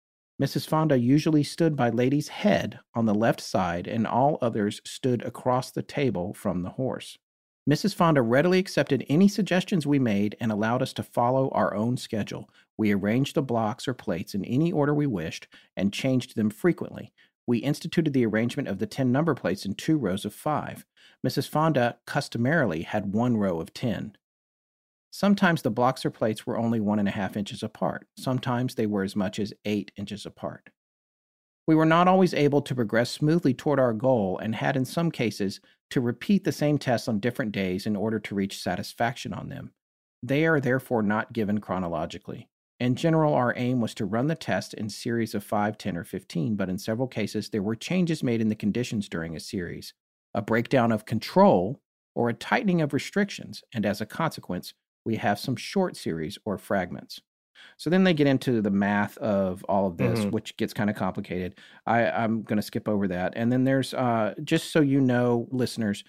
Mrs. 0.42 0.66
Fonda 0.66 0.98
usually 0.98 1.44
stood 1.44 1.76
by 1.76 1.88
Lady's 1.88 2.26
head 2.26 2.80
on 2.92 3.06
the 3.06 3.14
left 3.14 3.40
side, 3.40 3.86
and 3.86 4.08
all 4.08 4.38
others 4.42 4.80
stood 4.84 5.22
across 5.22 5.70
the 5.70 5.84
table 5.84 6.34
from 6.34 6.64
the 6.64 6.70
horse. 6.70 7.16
Mrs. 7.70 7.94
Fonda 7.94 8.22
readily 8.22 8.58
accepted 8.58 9.06
any 9.08 9.28
suggestions 9.28 9.86
we 9.86 10.00
made 10.00 10.36
and 10.40 10.50
allowed 10.50 10.82
us 10.82 10.92
to 10.94 11.02
follow 11.02 11.48
our 11.50 11.74
own 11.74 11.96
schedule. 11.96 12.50
We 12.76 12.92
arranged 12.92 13.36
the 13.36 13.42
blocks 13.42 13.86
or 13.86 13.94
plates 13.94 14.34
in 14.34 14.44
any 14.44 14.72
order 14.72 14.92
we 14.92 15.06
wished 15.06 15.46
and 15.76 15.92
changed 15.92 16.34
them 16.34 16.50
frequently. 16.50 17.12
We 17.46 17.58
instituted 17.58 18.14
the 18.14 18.26
arrangement 18.26 18.68
of 18.68 18.78
the 18.78 18.86
10 18.86 19.12
number 19.12 19.34
plates 19.34 19.64
in 19.64 19.74
two 19.74 19.96
rows 19.96 20.24
of 20.24 20.34
five. 20.34 20.84
Mrs. 21.24 21.48
Fonda 21.48 21.98
customarily 22.04 22.82
had 22.82 23.12
one 23.12 23.36
row 23.36 23.60
of 23.60 23.72
10. 23.72 24.16
Sometimes 25.12 25.62
the 25.62 25.70
blocks 25.70 26.04
or 26.04 26.10
plates 26.10 26.44
were 26.46 26.58
only 26.58 26.80
one 26.80 26.98
and 26.98 27.06
a 27.06 27.12
half 27.12 27.36
inches 27.36 27.62
apart. 27.62 28.08
Sometimes 28.16 28.74
they 28.74 28.86
were 28.86 29.04
as 29.04 29.14
much 29.14 29.38
as 29.38 29.52
eight 29.64 29.92
inches 29.96 30.26
apart. 30.26 30.70
We 31.66 31.74
were 31.76 31.86
not 31.86 32.08
always 32.08 32.34
able 32.34 32.62
to 32.62 32.74
progress 32.74 33.10
smoothly 33.10 33.54
toward 33.54 33.78
our 33.78 33.92
goal 33.92 34.38
and 34.38 34.54
had, 34.54 34.76
in 34.76 34.84
some 34.84 35.12
cases, 35.12 35.60
to 35.92 36.00
repeat 36.00 36.42
the 36.42 36.52
same 36.52 36.78
tests 36.78 37.06
on 37.06 37.20
different 37.20 37.52
days 37.52 37.84
in 37.84 37.96
order 37.96 38.18
to 38.18 38.34
reach 38.34 38.62
satisfaction 38.62 39.34
on 39.34 39.50
them. 39.50 39.72
They 40.22 40.46
are 40.46 40.58
therefore 40.58 41.02
not 41.02 41.34
given 41.34 41.60
chronologically. 41.60 42.48
In 42.80 42.94
general, 42.94 43.34
our 43.34 43.52
aim 43.58 43.82
was 43.82 43.92
to 43.96 44.06
run 44.06 44.26
the 44.26 44.34
test 44.34 44.72
in 44.72 44.88
series 44.88 45.34
of 45.34 45.44
5, 45.44 45.76
10, 45.76 45.98
or 45.98 46.04
15, 46.04 46.56
but 46.56 46.70
in 46.70 46.78
several 46.78 47.08
cases, 47.08 47.50
there 47.50 47.62
were 47.62 47.76
changes 47.76 48.22
made 48.22 48.40
in 48.40 48.48
the 48.48 48.54
conditions 48.54 49.06
during 49.06 49.36
a 49.36 49.40
series, 49.40 49.92
a 50.32 50.40
breakdown 50.40 50.92
of 50.92 51.04
control, 51.04 51.82
or 52.14 52.30
a 52.30 52.34
tightening 52.34 52.80
of 52.80 52.94
restrictions, 52.94 53.62
and 53.74 53.84
as 53.84 54.00
a 54.00 54.06
consequence, 54.06 54.72
we 55.04 55.16
have 55.16 55.38
some 55.38 55.56
short 55.56 55.94
series 55.94 56.38
or 56.46 56.56
fragments. 56.56 57.20
So 57.76 57.90
then 57.90 58.04
they 58.04 58.14
get 58.14 58.26
into 58.26 58.60
the 58.60 58.70
math 58.70 59.16
of 59.18 59.64
all 59.68 59.86
of 59.86 59.96
this, 59.96 60.20
Mhm. 60.24 60.30
which 60.32 60.56
gets 60.56 60.72
kind 60.72 60.88
of 60.90 60.96
complicated. 60.96 61.56
I, 61.86 62.06
I'm 62.10 62.42
going 62.42 62.56
to 62.56 62.62
skip 62.62 62.88
over 62.88 63.08
that. 63.08 63.32
And 63.36 63.50
then 63.52 63.64
there's, 63.64 63.94
uh, 63.94 64.34
just 64.44 64.72
so 64.72 64.80
you 64.80 65.00
know, 65.00 65.48
listeners, 65.50 66.04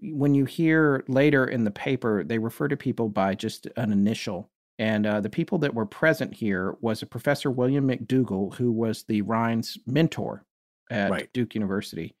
when 0.00 0.34
you 0.34 0.44
hear 0.44 1.04
later 1.08 1.46
in 1.46 1.64
the 1.64 1.70
paper, 1.70 2.22
they 2.24 2.38
refer 2.38 2.68
to 2.68 2.76
people 2.76 3.08
by 3.08 3.34
just 3.34 3.66
an 3.76 3.92
initial. 3.92 4.50
And 4.78 5.06
uh, 5.06 5.20
the 5.22 5.30
people 5.30 5.56
that 5.58 5.72
were 5.74 5.86
present 5.86 6.34
here 6.34 6.76
was 6.82 7.00
a 7.00 7.06
Professor 7.06 7.50
William 7.50 7.88
McDougall, 7.88 8.54
who 8.54 8.70
was 8.70 9.04
the 9.04 9.22
Rhines 9.22 9.78
mentor 9.86 10.44
at 10.90 11.10
Right. 11.10 11.32
Duke 11.32 11.54
University. 11.54 12.14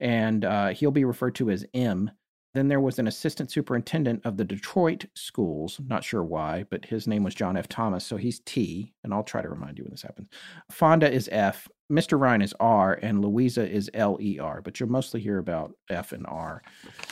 And 0.00 0.44
uh, 0.44 0.68
he'll 0.68 0.90
be 0.90 1.04
referred 1.06 1.34
to 1.36 1.50
as 1.50 1.64
M. 1.72 2.10
Then 2.54 2.68
there 2.68 2.80
was 2.80 2.98
an 2.98 3.08
assistant 3.08 3.50
superintendent 3.50 4.24
of 4.24 4.36
the 4.36 4.44
Detroit 4.44 5.06
schools. 5.14 5.80
Not 5.86 6.04
sure 6.04 6.22
why, 6.22 6.64
but 6.70 6.84
his 6.84 7.06
name 7.06 7.24
was 7.24 7.34
John 7.34 7.56
F. 7.56 7.68
Thomas. 7.68 8.06
So 8.06 8.16
he's 8.16 8.38
T, 8.40 8.94
and 9.02 9.12
I'll 9.12 9.24
try 9.24 9.42
to 9.42 9.48
remind 9.48 9.76
you 9.76 9.84
when 9.84 9.90
this 9.90 10.02
happens. 10.02 10.28
Fonda 10.70 11.10
is 11.10 11.28
F, 11.32 11.68
Mr. 11.92 12.18
Rhine 12.18 12.40
is 12.40 12.54
R, 12.60 12.98
and 13.02 13.20
Louisa 13.20 13.68
is 13.68 13.90
L 13.92 14.16
E 14.20 14.38
R. 14.38 14.62
But 14.62 14.80
you'll 14.80 14.88
mostly 14.88 15.20
hear 15.20 15.38
about 15.38 15.74
F 15.90 16.12
and 16.12 16.24
R 16.26 16.62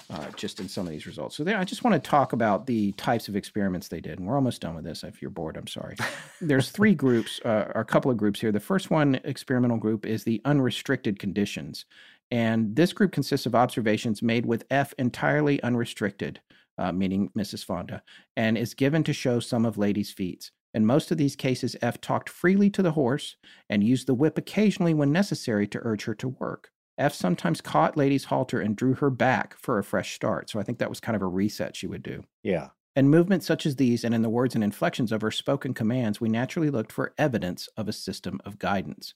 uh, 0.09 0.31
just 0.37 0.61
in 0.61 0.69
some 0.69 0.87
of 0.87 0.93
these 0.93 1.07
results. 1.07 1.37
So 1.37 1.45
there, 1.45 1.59
I 1.59 1.65
just 1.65 1.85
want 1.85 2.03
to 2.03 2.11
talk 2.11 2.33
about 2.33 2.67
the 2.67 2.93
types 2.93 3.29
of 3.29 3.37
experiments 3.37 3.89
they 3.89 4.01
did. 4.01 4.19
And 4.19 4.27
we're 4.27 4.37
almost 4.37 4.63
done 4.63 4.75
with 4.75 4.85
this. 4.85 5.05
If 5.05 5.21
you're 5.21 5.31
bored, 5.31 5.57
I'm 5.57 5.67
sorry. 5.67 5.97
There's 6.41 6.71
three 6.71 6.95
groups, 6.95 7.41
uh, 7.45 7.71
or 7.75 7.83
a 7.83 7.85
couple 7.85 8.11
of 8.11 8.17
groups 8.17 8.41
here. 8.41 8.53
The 8.53 8.61
first 8.61 8.91
one, 8.91 9.21
experimental 9.25 9.77
group, 9.77 10.07
is 10.07 10.25
the 10.25 10.41
unrestricted 10.45 11.19
conditions. 11.19 11.85
And 12.33 12.75
this 12.75 12.95
group 12.95 13.13
consists 13.13 13.45
of 13.45 13.55
observations 13.55 14.23
made 14.23 14.47
with 14.47 14.65
F 14.71 14.95
entirely 14.99 15.63
unrestricted, 15.63 16.41
uh, 16.79 16.91
meaning 16.91 17.31
Mrs. 17.37 17.63
Fonda, 17.63 18.03
and 18.35 18.57
is 18.57 18.73
given 18.73 19.05
to 19.05 19.13
show 19.13 19.39
some 19.39 19.67
of 19.67 19.77
Lady's 19.77 20.11
feats. 20.11 20.51
In 20.73 20.87
most 20.87 21.11
of 21.11 21.19
these 21.19 21.37
cases, 21.37 21.77
F 21.83 22.01
talked 22.01 22.31
freely 22.31 22.71
to 22.71 22.83
the 22.83 22.93
horse 22.93 23.37
and 23.69 23.85
used 23.85 24.07
the 24.07 24.15
whip 24.15 24.39
occasionally 24.39 24.95
when 24.95 25.13
necessary 25.13 25.67
to 25.69 25.81
urge 25.83 26.05
her 26.05 26.15
to 26.15 26.29
work. 26.29 26.71
F 26.97 27.13
sometimes 27.13 27.61
caught 27.61 27.99
Lady's 27.99 28.25
halter 28.25 28.63
and 28.63 28.77
drew 28.77 28.95
her 28.95 29.11
back 29.11 29.55
for 29.59 29.79
a 29.79 29.85
fresh 29.85 30.15
start. 30.15 30.49
So 30.49 30.59
I 30.59 30.63
think 30.63 30.79
that 30.79 30.89
was 30.89 31.01
kind 31.01 31.15
of 31.15 31.21
a 31.21 31.27
reset 31.27 31.77
she 31.77 31.87
would 31.87 32.03
do. 32.03 32.25
Yeah. 32.43 32.69
In 32.97 33.11
movements 33.11 33.45
such 33.45 33.67
as 33.67 33.77
these, 33.77 34.05
and 34.05 34.15
in 34.15 34.23
the 34.23 34.31
words 34.31 34.55
and 34.55 34.65
inflections 34.65 35.13
of 35.13 35.21
her 35.21 35.31
spoken 35.31 35.75
commands, 35.75 36.19
we 36.19 36.31
naturally 36.31 36.71
looked 36.71 36.93
for 36.93 37.13
evidence 37.19 37.69
of 37.77 37.89
a 37.89 37.93
system 37.93 38.41
of 38.47 38.59
guidance. 38.59 39.13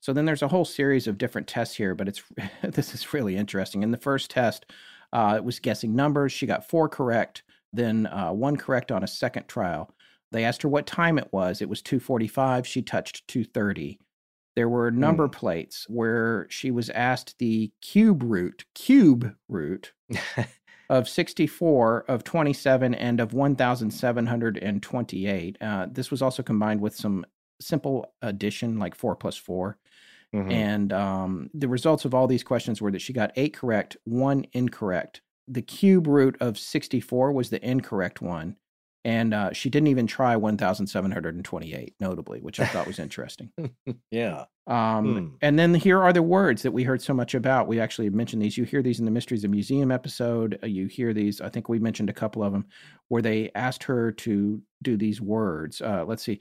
So 0.00 0.12
then 0.12 0.24
there's 0.24 0.42
a 0.42 0.48
whole 0.48 0.64
series 0.64 1.06
of 1.06 1.18
different 1.18 1.48
tests 1.48 1.74
here, 1.74 1.94
but 1.94 2.08
it's 2.08 2.22
this 2.62 2.94
is 2.94 3.12
really 3.12 3.36
interesting. 3.36 3.82
In 3.82 3.90
the 3.90 3.96
first 3.96 4.30
test, 4.30 4.66
uh, 5.12 5.34
it 5.36 5.44
was 5.44 5.60
guessing 5.60 5.94
numbers. 5.94 6.32
She 6.32 6.46
got 6.46 6.68
four 6.68 6.88
correct, 6.88 7.42
then 7.72 8.06
uh, 8.06 8.32
one 8.32 8.56
correct 8.56 8.92
on 8.92 9.04
a 9.04 9.08
second 9.08 9.48
trial. 9.48 9.94
They 10.32 10.44
asked 10.44 10.62
her 10.62 10.68
what 10.68 10.86
time 10.86 11.18
it 11.18 11.32
was. 11.32 11.62
It 11.62 11.68
was 11.68 11.82
2:45. 11.82 12.66
She 12.66 12.82
touched 12.82 13.26
2:30. 13.28 13.98
There 14.56 14.68
were 14.68 14.90
number 14.90 15.28
plates 15.28 15.86
where 15.88 16.46
she 16.48 16.70
was 16.70 16.90
asked 16.90 17.38
the 17.38 17.72
cube 17.80 18.22
root, 18.22 18.64
cube 18.74 19.34
root 19.48 19.92
of 20.90 21.08
64, 21.08 22.04
of 22.08 22.22
27, 22.22 22.94
and 22.94 23.20
of 23.20 23.32
1,728. 23.32 25.58
Uh, 25.60 25.86
this 25.90 26.10
was 26.10 26.22
also 26.22 26.44
combined 26.44 26.80
with 26.80 26.94
some 26.94 27.26
simple 27.64 28.12
addition, 28.22 28.78
like 28.78 28.94
4 28.94 29.16
plus 29.16 29.36
4. 29.36 29.78
Mhm. 30.34 30.52
And 30.52 30.92
um, 30.92 31.50
the 31.54 31.68
results 31.68 32.04
of 32.04 32.14
all 32.14 32.26
these 32.26 32.42
questions 32.44 32.80
were 32.82 32.90
that 32.90 33.02
she 33.02 33.12
got 33.12 33.32
eight 33.36 33.54
correct, 33.54 33.96
one 34.04 34.46
incorrect. 34.52 35.20
The 35.46 35.62
cube 35.62 36.06
root 36.06 36.36
of 36.40 36.58
64 36.58 37.32
was 37.32 37.50
the 37.50 37.64
incorrect 37.68 38.20
one. 38.22 38.56
And 39.06 39.34
uh, 39.34 39.52
she 39.52 39.68
didn't 39.68 39.88
even 39.88 40.06
try 40.06 40.34
1,728, 40.34 41.94
notably, 42.00 42.40
which 42.40 42.58
I 42.60 42.66
thought 42.66 42.86
was 42.86 42.98
interesting. 42.98 43.50
yeah. 44.10 44.44
Um, 44.66 45.04
Hmm. 45.04 45.28
And 45.42 45.58
then 45.58 45.74
here 45.74 46.00
are 46.00 46.12
the 46.12 46.22
words 46.22 46.62
that 46.62 46.72
we 46.72 46.84
heard 46.84 47.02
so 47.02 47.12
much 47.12 47.34
about. 47.34 47.68
We 47.68 47.80
actually 47.80 48.08
mentioned 48.08 48.40
these. 48.40 48.56
You 48.56 48.64
hear 48.64 48.82
these 48.82 48.98
in 49.00 49.04
the 49.04 49.10
Mysteries 49.10 49.44
of 49.44 49.50
Museum 49.50 49.90
episode. 49.90 50.58
Uh, 50.62 50.66
You 50.68 50.86
hear 50.86 51.12
these, 51.12 51.42
I 51.42 51.50
think 51.50 51.68
we 51.68 51.78
mentioned 51.78 52.08
a 52.08 52.14
couple 52.14 52.42
of 52.42 52.52
them, 52.52 52.64
where 53.08 53.20
they 53.20 53.50
asked 53.54 53.82
her 53.84 54.10
to 54.12 54.62
do 54.82 54.96
these 54.96 55.20
words. 55.20 55.82
Uh, 55.82 56.04
let's 56.06 56.22
see, 56.22 56.40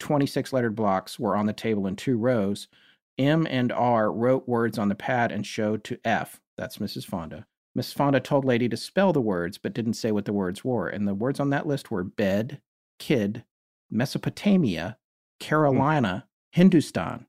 26 0.00 0.52
lettered 0.52 0.74
blocks 0.74 1.18
were 1.18 1.36
on 1.36 1.46
the 1.46 1.52
table 1.52 1.86
in 1.86 1.94
two 1.94 2.16
rows. 2.16 2.68
M 3.18 3.46
and 3.48 3.70
R 3.70 4.10
wrote 4.10 4.48
words 4.48 4.78
on 4.78 4.88
the 4.88 4.94
pad 4.94 5.30
and 5.30 5.46
showed 5.46 5.84
to 5.84 5.98
F. 6.04 6.40
That's 6.56 6.78
Mrs. 6.78 7.04
Fonda. 7.04 7.46
Miss 7.74 7.92
Fonda 7.92 8.18
told 8.18 8.44
Lady 8.44 8.68
to 8.68 8.76
spell 8.76 9.12
the 9.12 9.20
words, 9.20 9.58
but 9.58 9.74
didn't 9.74 9.94
say 9.94 10.10
what 10.10 10.24
the 10.24 10.32
words 10.32 10.64
were. 10.64 10.88
And 10.88 11.06
the 11.06 11.14
words 11.14 11.38
on 11.38 11.50
that 11.50 11.66
list 11.66 11.90
were 11.90 12.02
bed, 12.02 12.60
kid, 12.98 13.44
Mesopotamia, 13.90 14.98
Carolina, 15.38 16.26
Hindustan. 16.50 17.26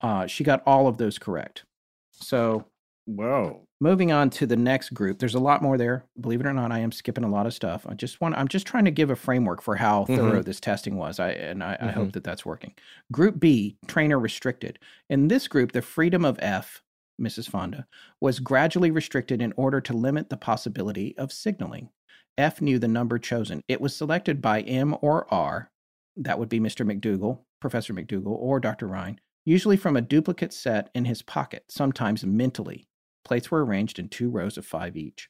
Uh, 0.00 0.26
she 0.26 0.44
got 0.44 0.62
all 0.66 0.88
of 0.88 0.98
those 0.98 1.18
correct. 1.18 1.64
So 2.10 2.66
Whoa. 3.04 3.64
moving 3.80 4.12
on 4.12 4.30
to 4.30 4.46
the 4.46 4.56
next 4.56 4.90
group, 4.94 5.18
there's 5.18 5.34
a 5.34 5.40
lot 5.40 5.60
more 5.60 5.76
there. 5.76 6.06
Believe 6.20 6.40
it 6.40 6.46
or 6.46 6.52
not, 6.52 6.70
I 6.70 6.78
am 6.78 6.92
skipping 6.92 7.24
a 7.24 7.28
lot 7.28 7.46
of 7.46 7.54
stuff. 7.54 7.84
I 7.88 7.94
just 7.94 8.20
want, 8.20 8.36
I'm 8.36 8.48
just 8.48 8.66
trying 8.66 8.84
to 8.84 8.92
give 8.92 9.10
a 9.10 9.16
framework 9.16 9.60
for 9.60 9.74
how 9.74 10.04
thorough 10.04 10.34
mm-hmm. 10.34 10.40
this 10.42 10.60
testing 10.60 10.96
was. 10.96 11.18
I 11.18 11.30
and 11.30 11.64
I, 11.64 11.76
I 11.80 11.86
hope 11.86 12.04
mm-hmm. 12.04 12.10
that 12.10 12.24
that's 12.24 12.46
working. 12.46 12.74
Group 13.10 13.40
B, 13.40 13.76
trainer 13.88 14.18
restricted. 14.18 14.78
In 15.10 15.28
this 15.28 15.48
group, 15.48 15.72
the 15.72 15.82
freedom 15.82 16.24
of 16.24 16.38
F, 16.40 16.82
Mrs. 17.20 17.48
Fonda, 17.48 17.86
was 18.20 18.38
gradually 18.38 18.90
restricted 18.90 19.42
in 19.42 19.52
order 19.56 19.80
to 19.80 19.92
limit 19.92 20.30
the 20.30 20.36
possibility 20.36 21.16
of 21.18 21.32
signaling. 21.32 21.88
F 22.38 22.62
knew 22.62 22.78
the 22.78 22.88
number 22.88 23.18
chosen. 23.18 23.62
It 23.68 23.80
was 23.80 23.94
selected 23.96 24.40
by 24.40 24.62
M 24.62 24.96
or 25.02 25.32
R. 25.32 25.70
That 26.16 26.38
would 26.38 26.48
be 26.48 26.60
Mr. 26.60 26.86
McDougall, 26.86 27.40
Professor 27.60 27.92
McDougall, 27.92 28.36
or 28.38 28.60
Dr. 28.60 28.86
Rhine, 28.86 29.20
usually 29.44 29.76
from 29.76 29.96
a 29.96 30.02
duplicate 30.02 30.52
set 30.52 30.90
in 30.94 31.04
his 31.04 31.22
pocket, 31.22 31.64
sometimes 31.68 32.24
mentally. 32.24 32.86
Plates 33.24 33.50
were 33.50 33.64
arranged 33.64 33.98
in 33.98 34.08
two 34.08 34.30
rows 34.30 34.56
of 34.58 34.66
five 34.66 34.96
each. 34.96 35.28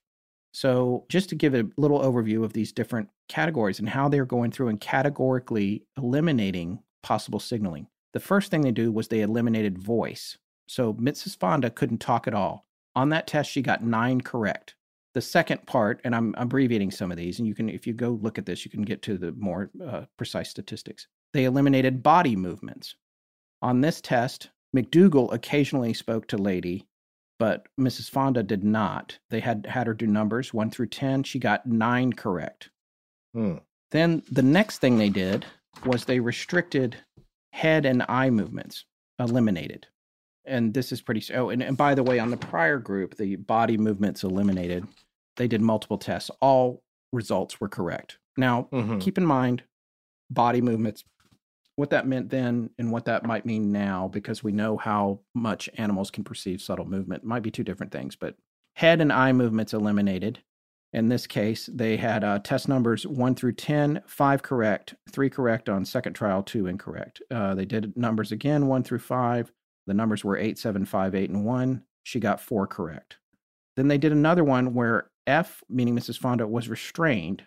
So, 0.55 1.07
just 1.09 1.31
to 1.31 1.35
give 1.35 1.55
a 1.55 1.69
little 1.79 2.01
overview 2.01 2.45
of 2.45 2.53
these 2.53 2.73
different 2.73 3.09
categories 3.29 3.79
and 3.79 3.89
how 3.89 4.09
they're 4.09 4.27
going 4.27 4.51
through 4.51 4.69
and 4.69 4.81
categorically 4.81 5.87
eliminating 5.97 6.81
possible 7.03 7.41
signaling. 7.41 7.87
The 8.13 8.21
first 8.21 8.51
thing 8.51 8.61
they 8.61 8.71
do 8.71 8.93
was 8.93 9.09
they 9.09 9.23
eliminated 9.23 9.79
voice. 9.79 10.37
So, 10.69 10.93
Mrs. 10.95 11.39
Fonda 11.39 11.71
couldn't 11.71 11.99
talk 11.99 12.27
at 12.27 12.35
all. 12.35 12.67
On 12.95 13.09
that 13.09 13.27
test, 13.27 13.51
she 13.51 13.63
got 13.63 13.83
nine 13.83 14.21
correct. 14.21 14.75
The 15.15 15.23
second 15.23 15.67
part, 15.67 16.01
and 16.05 16.15
I'm 16.15 16.35
abbreviating 16.37 16.91
some 16.91 17.11
of 17.11 17.17
these, 17.17 17.39
and 17.39 17.49
you 17.49 17.55
can, 17.55 17.69
if 17.69 17.87
you 17.87 17.95
go 17.95 18.19
look 18.23 18.39
at 18.39 18.47
this, 18.47 18.65
you 18.65 18.71
can 18.71 18.83
get 18.83 19.03
to 19.03 19.17
the 19.17 19.33
more 19.33 19.71
uh, 19.85 20.03
precise 20.19 20.51
statistics. 20.51 21.07
They 21.33 21.45
eliminated 21.45 22.03
body 22.03 22.37
movements. 22.37 22.97
On 23.63 23.81
this 23.81 24.01
test, 24.01 24.51
McDougall 24.77 25.33
occasionally 25.33 25.95
spoke 25.95 26.27
to 26.29 26.37
Lady, 26.37 26.87
but 27.43 27.67
Mrs. 27.77 28.09
Fonda 28.09 28.45
did 28.45 28.63
not. 28.63 29.19
They 29.29 29.41
had 29.41 29.67
had 29.67 29.89
her 29.89 29.95
do 29.95 30.07
numbers 30.07 30.55
one 30.55 30.71
through 30.71 30.87
10. 30.87 31.25
She 31.25 31.41
got 31.41 31.67
nine 31.67 32.13
correct. 32.13 32.71
Hmm. 33.35 33.57
Then 33.91 34.23
the 34.31 34.43
next 34.45 34.79
thing 34.79 34.97
they 34.97 35.09
did 35.09 35.45
was 35.85 36.05
they 36.05 36.21
restricted 36.21 36.99
head 37.51 37.85
and 37.85 38.05
eye 38.09 38.31
movements, 38.31 38.85
eliminated. 39.19 39.89
And 40.45 40.73
this 40.73 40.93
is 40.93 41.03
pretty. 41.03 41.35
Oh, 41.35 41.49
and, 41.51 41.61
and 41.65 41.77
by 41.77 41.97
the 41.97 42.05
way, 42.05 42.21
on 42.21 42.31
the 42.31 42.37
prior 42.37 42.79
group, 42.79 43.17
the 43.17 43.35
body 43.35 43.77
movements 43.77 44.23
eliminated. 44.23 44.87
They 45.37 45.49
did 45.49 45.63
multiple 45.63 45.99
tests. 45.99 46.31
All 46.41 46.85
results 47.13 47.61
were 47.61 47.69
correct. 47.69 48.19
Now, 48.37 48.69
Mhm. 48.73 49.01
keep 49.01 49.19
in 49.19 49.27
mind, 49.27 49.65
body 50.31 50.61
movements, 50.61 51.03
what 51.83 51.91
that 51.91 52.07
meant 52.07 52.31
then 52.31 52.71
and 52.79 52.93
what 52.93 53.07
that 53.07 53.27
might 53.27 53.45
mean 53.45 53.73
now, 53.73 54.07
because 54.07 54.45
we 54.45 54.53
know 54.53 54.77
how 54.77 55.19
much 55.35 55.69
animals 55.79 56.13
can 56.13 56.23
perceive 56.23 56.63
subtle 56.63 56.85
movement. 56.85 57.25
It 57.25 57.27
might 57.27 57.43
be 57.43 57.51
two 57.51 57.65
different 57.65 57.91
things, 57.91 58.15
but 58.15 58.37
head 58.77 59.01
and 59.01 59.13
eye 59.13 59.33
movements 59.33 59.75
eliminated. 59.75 60.39
In 60.93 61.09
this 61.09 61.27
case, 61.27 61.69
they 61.73 61.97
had 61.97 62.23
uh, 62.23 62.39
test 62.39 62.69
numbers 62.69 63.05
one 63.05 63.35
through 63.35 63.55
10, 63.55 64.01
five 64.07 64.43
correct, 64.45 64.95
three 65.11 65.29
correct 65.29 65.69
on 65.69 65.85
second 65.85 66.13
trial, 66.13 66.45
two 66.45 66.69
incorrect. 66.69 67.21
Uh, 67.33 67.57
they 67.57 67.65
did 67.65 67.97
numbers 67.97 68.31
again, 68.31 68.69
one 68.69 68.85
through 68.85 69.01
five. 69.01 69.51
The 69.89 69.95
numbers 69.95 70.23
were 70.25 70.37
eight, 70.37 70.61
seven, 70.61 70.85
five, 70.85 71.17
eight, 71.17 71.31
and 71.31 71.45
one. 71.45 71.83
She 72.05 72.21
got 72.21 72.41
four 72.41 72.69
correct. 72.69 73.17
Then 73.75 73.89
they 73.89 73.99
did 73.99 74.13
another 74.13 74.45
one 74.45 74.73
where 74.73 75.11
F, 75.27 75.65
meaning 75.69 75.97
Mrs. 75.97 76.17
Fonda, 76.17 76.47
was 76.47 76.69
restrained, 76.69 77.43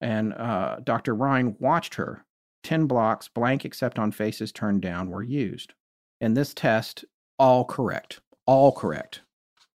and 0.00 0.34
uh, 0.34 0.78
Dr. 0.82 1.14
Rhine 1.14 1.54
watched 1.60 1.94
her. 1.94 2.24
10 2.62 2.86
blocks, 2.86 3.28
blank 3.28 3.64
except 3.64 3.98
on 3.98 4.12
faces 4.12 4.52
turned 4.52 4.82
down, 4.82 5.10
were 5.10 5.22
used. 5.22 5.74
In 6.20 6.34
this 6.34 6.52
test, 6.54 7.04
all 7.38 7.64
correct. 7.64 8.20
All 8.46 8.72
correct. 8.72 9.22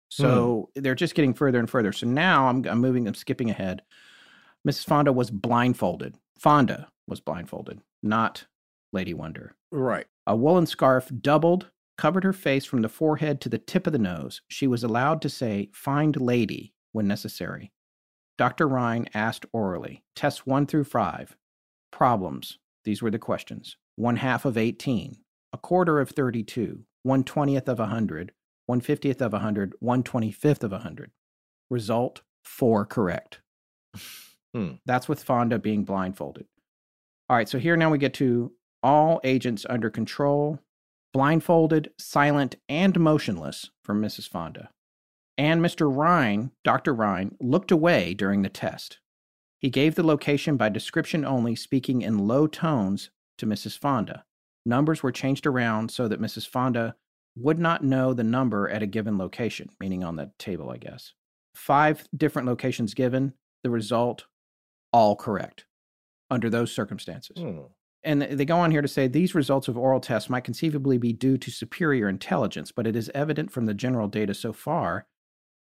So 0.10 0.70
mm. 0.78 0.84
they're 0.84 0.96
just 0.96 1.16
getting 1.16 1.34
further 1.34 1.60
and 1.60 1.70
further. 1.70 1.92
So 1.94 2.08
now 2.08 2.48
I'm, 2.48 2.66
I'm 2.68 2.80
moving, 2.80 3.08
I'm 3.08 3.14
skipping 3.14 3.50
ahead. 3.50 3.82
Mrs. 4.68 4.86
Fonda 4.86 5.14
was 5.14 5.32
blindfolded. 5.32 6.16
Fonda 6.38 6.90
was 7.08 7.20
blindfolded, 7.20 7.80
not 8.04 8.46
Lady 8.94 9.14
Wonder. 9.14 9.56
Right. 9.72 10.06
A 10.28 10.36
woolen 10.36 10.66
scarf 10.66 11.10
doubled, 11.22 11.72
covered 11.98 12.24
her 12.24 12.34
face 12.34 12.66
from 12.66 12.82
the 12.82 12.90
forehead 12.90 13.42
to 13.42 13.50
the 13.50 13.58
tip 13.58 13.88
of 13.88 13.94
the 13.94 14.00
nose. 14.00 14.42
She 14.48 14.68
was 14.68 14.84
allowed 14.84 15.22
to 15.22 15.30
say, 15.30 15.70
Find 15.74 16.20
lady, 16.20 16.74
when 16.92 17.08
necessary. 17.08 17.72
Dr. 18.38 18.68
Rhine 18.68 19.08
asked 19.14 19.46
orally, 19.54 20.04
tests 20.16 20.46
one 20.46 20.66
through 20.66 20.86
five. 20.86 21.36
Problems. 21.92 22.58
These 22.84 23.02
were 23.02 23.12
the 23.12 23.20
questions. 23.20 23.78
One 23.96 24.18
half 24.18 24.46
of 24.46 24.58
18, 24.58 25.18
a 25.54 25.58
quarter 25.58 26.00
of 26.00 26.10
32, 26.12 26.84
one 27.04 27.24
twentieth 27.24 27.68
of 27.68 27.80
a 27.80 27.88
hundred, 27.88 28.32
one 28.66 28.82
fiftieth 28.82 29.22
of 29.22 29.34
a 29.34 29.40
hundred, 29.40 29.74
one 29.80 30.04
twenty 30.04 30.32
fifth 30.32 30.64
of 30.64 30.72
a 30.72 30.80
hundred. 30.80 31.12
Result 31.70 32.22
four 32.44 32.86
correct. 32.86 33.42
Hmm. 34.54 34.72
That's 34.86 35.08
with 35.08 35.24
Fonda 35.24 35.60
being 35.60 35.86
blindfolded. 35.86 36.46
All 37.30 37.38
right, 37.38 37.48
so 37.48 37.58
here 37.58 37.78
now 37.78 37.90
we 37.90 37.98
get 37.98 38.14
to 38.16 38.52
all 38.84 39.22
agents 39.24 39.66
under 39.70 39.90
control, 39.90 40.60
blindfolded, 41.14 41.92
silent, 41.98 42.56
and 42.68 43.00
motionless 43.00 43.70
from 43.82 44.02
Mrs. 44.02 44.28
Fonda. 44.28 44.72
And 45.38 45.62
Mr. 45.62 45.90
Rhine, 45.90 46.52
Dr. 46.66 46.94
Rhine, 46.94 47.38
looked 47.40 47.72
away 47.72 48.14
during 48.14 48.42
the 48.42 48.50
test. 48.50 49.00
He 49.62 49.70
gave 49.70 49.94
the 49.94 50.04
location 50.04 50.58
by 50.58 50.70
description 50.70 51.24
only, 51.24 51.56
speaking 51.56 52.02
in 52.02 52.28
low 52.28 52.48
tones 52.48 53.12
to 53.38 53.46
Mrs. 53.46 53.78
Fonda. 53.78 54.26
Numbers 54.66 55.04
were 55.04 55.12
changed 55.12 55.46
around 55.46 55.92
so 55.92 56.08
that 56.08 56.22
Mrs. 56.22 56.48
Fonda 56.48 56.96
would 57.36 57.60
not 57.60 57.84
know 57.84 58.14
the 58.14 58.24
number 58.24 58.68
at 58.68 58.82
a 58.82 58.88
given 58.88 59.18
location, 59.18 59.70
meaning 59.80 60.04
on 60.04 60.16
the 60.16 60.32
table, 60.40 60.72
I 60.72 60.78
guess. 60.78 61.14
Five 61.56 62.08
different 62.16 62.48
locations 62.48 62.94
given, 62.94 63.34
the 63.64 63.70
result 63.70 64.26
all 64.92 65.16
correct 65.16 65.66
under 66.30 66.50
those 66.50 66.72
circumstances. 66.72 67.38
Hmm. 67.38 67.60
And 68.04 68.24
they 68.24 68.46
go 68.46 68.58
on 68.58 68.72
here 68.72 68.82
to 68.82 68.88
say 68.88 69.08
these 69.08 69.36
results 69.36 69.68
of 69.68 69.78
oral 69.78 70.00
tests 70.00 70.30
might 70.30 70.44
conceivably 70.44 70.98
be 70.98 71.14
due 71.14 71.38
to 71.38 71.52
superior 71.52 72.10
intelligence, 72.10 72.72
but 72.72 72.88
it 72.88 72.96
is 72.96 73.12
evident 73.14 73.52
from 73.52 73.68
the 73.68 73.76
general 73.76 74.08
data 74.08 74.34
so 74.34 74.54
far 74.54 75.06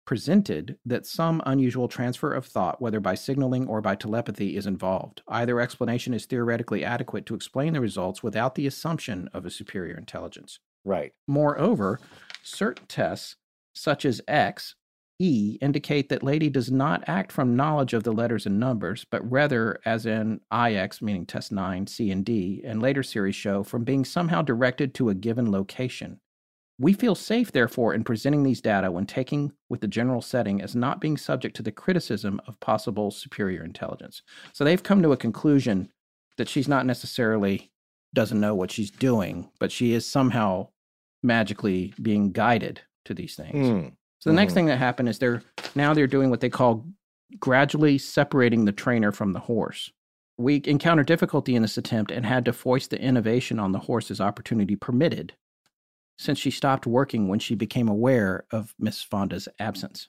presented 0.05 0.77
that 0.85 1.05
some 1.05 1.41
unusual 1.45 1.87
transfer 1.87 2.33
of 2.33 2.45
thought, 2.45 2.81
whether 2.81 2.99
by 2.99 3.15
signaling 3.15 3.67
or 3.67 3.81
by 3.81 3.95
telepathy, 3.95 4.57
is 4.57 4.65
involved. 4.65 5.21
Either 5.27 5.59
explanation 5.59 6.13
is 6.13 6.25
theoretically 6.25 6.83
adequate 6.83 7.25
to 7.25 7.35
explain 7.35 7.73
the 7.73 7.81
results 7.81 8.23
without 8.23 8.55
the 8.55 8.67
assumption 8.67 9.29
of 9.33 9.45
a 9.45 9.51
superior 9.51 9.95
intelligence. 9.95 10.59
Right. 10.83 11.13
Moreover, 11.27 11.99
certain 12.43 12.85
tests, 12.87 13.35
such 13.73 14.05
as 14.05 14.21
X, 14.27 14.75
E, 15.19 15.59
indicate 15.61 16.09
that 16.09 16.23
Lady 16.23 16.49
does 16.49 16.71
not 16.71 17.03
act 17.07 17.31
from 17.31 17.55
knowledge 17.55 17.93
of 17.93 18.03
the 18.03 18.11
letters 18.11 18.47
and 18.47 18.59
numbers, 18.59 19.05
but 19.11 19.29
rather, 19.29 19.79
as 19.85 20.07
in 20.07 20.41
IX, 20.51 20.99
meaning 20.99 21.27
test 21.27 21.51
9, 21.51 21.85
C, 21.85 22.09
and 22.09 22.25
D, 22.25 22.63
and 22.65 22.81
later 22.81 23.03
series 23.03 23.35
show, 23.35 23.61
from 23.61 23.83
being 23.83 24.03
somehow 24.03 24.41
directed 24.41 24.95
to 24.95 25.09
a 25.09 25.13
given 25.13 25.51
location. 25.51 26.19
We 26.82 26.93
feel 26.93 27.13
safe, 27.13 27.51
therefore, 27.51 27.93
in 27.93 28.03
presenting 28.03 28.41
these 28.41 28.59
data 28.59 28.91
when 28.91 29.05
taking 29.05 29.51
with 29.69 29.82
the 29.82 29.88
general 29.88 30.19
setting 30.19 30.63
as 30.63 30.75
not 30.75 30.99
being 30.99 31.15
subject 31.15 31.55
to 31.57 31.61
the 31.63 31.71
criticism 31.71 32.41
of 32.47 32.59
possible 32.59 33.11
superior 33.11 33.63
intelligence. 33.63 34.23
So 34.51 34.63
they've 34.63 34.82
come 34.82 35.03
to 35.03 35.11
a 35.11 35.17
conclusion 35.17 35.91
that 36.38 36.49
she's 36.49 36.67
not 36.67 36.88
necessarily 36.88 37.71
doesn't 38.15 38.39
know 38.39 38.55
what 38.55 38.71
she's 38.71 38.89
doing, 38.89 39.51
but 39.59 39.71
she 39.71 39.93
is 39.93 40.07
somehow 40.07 40.69
magically 41.21 41.93
being 42.01 42.32
guided 42.32 42.82
to 43.05 43.13
these 43.13 43.36
things. 43.36 43.67
Mm. 43.67 43.91
So 44.17 44.29
the 44.29 44.32
mm-hmm. 44.32 44.36
next 44.38 44.53
thing 44.53 44.65
that 44.65 44.77
happened 44.77 45.07
is 45.07 45.19
they're 45.19 45.43
now 45.75 45.93
they're 45.93 46.07
doing 46.07 46.32
what 46.32 46.39
they 46.39 46.49
call 46.49 46.84
gradually 47.39 47.99
separating 47.99 48.65
the 48.65 48.71
trainer 48.71 49.11
from 49.11 49.34
the 49.34 49.39
horse. 49.39 49.91
We 50.39 50.63
encountered 50.65 51.05
difficulty 51.05 51.55
in 51.55 51.61
this 51.61 51.77
attempt 51.77 52.09
and 52.09 52.25
had 52.25 52.43
to 52.45 52.53
foist 52.53 52.89
the 52.89 52.99
innovation 52.99 53.59
on 53.59 53.71
the 53.71 53.79
horse 53.79 54.09
as 54.09 54.19
opportunity 54.19 54.75
permitted, 54.75 55.34
since 56.22 56.38
she 56.38 56.51
stopped 56.51 56.86
working 56.86 57.28
when 57.28 57.39
she 57.39 57.55
became 57.55 57.88
aware 57.88 58.45
of 58.51 58.76
Miss 58.78 59.01
Fonda's 59.01 59.49
absence. 59.57 60.07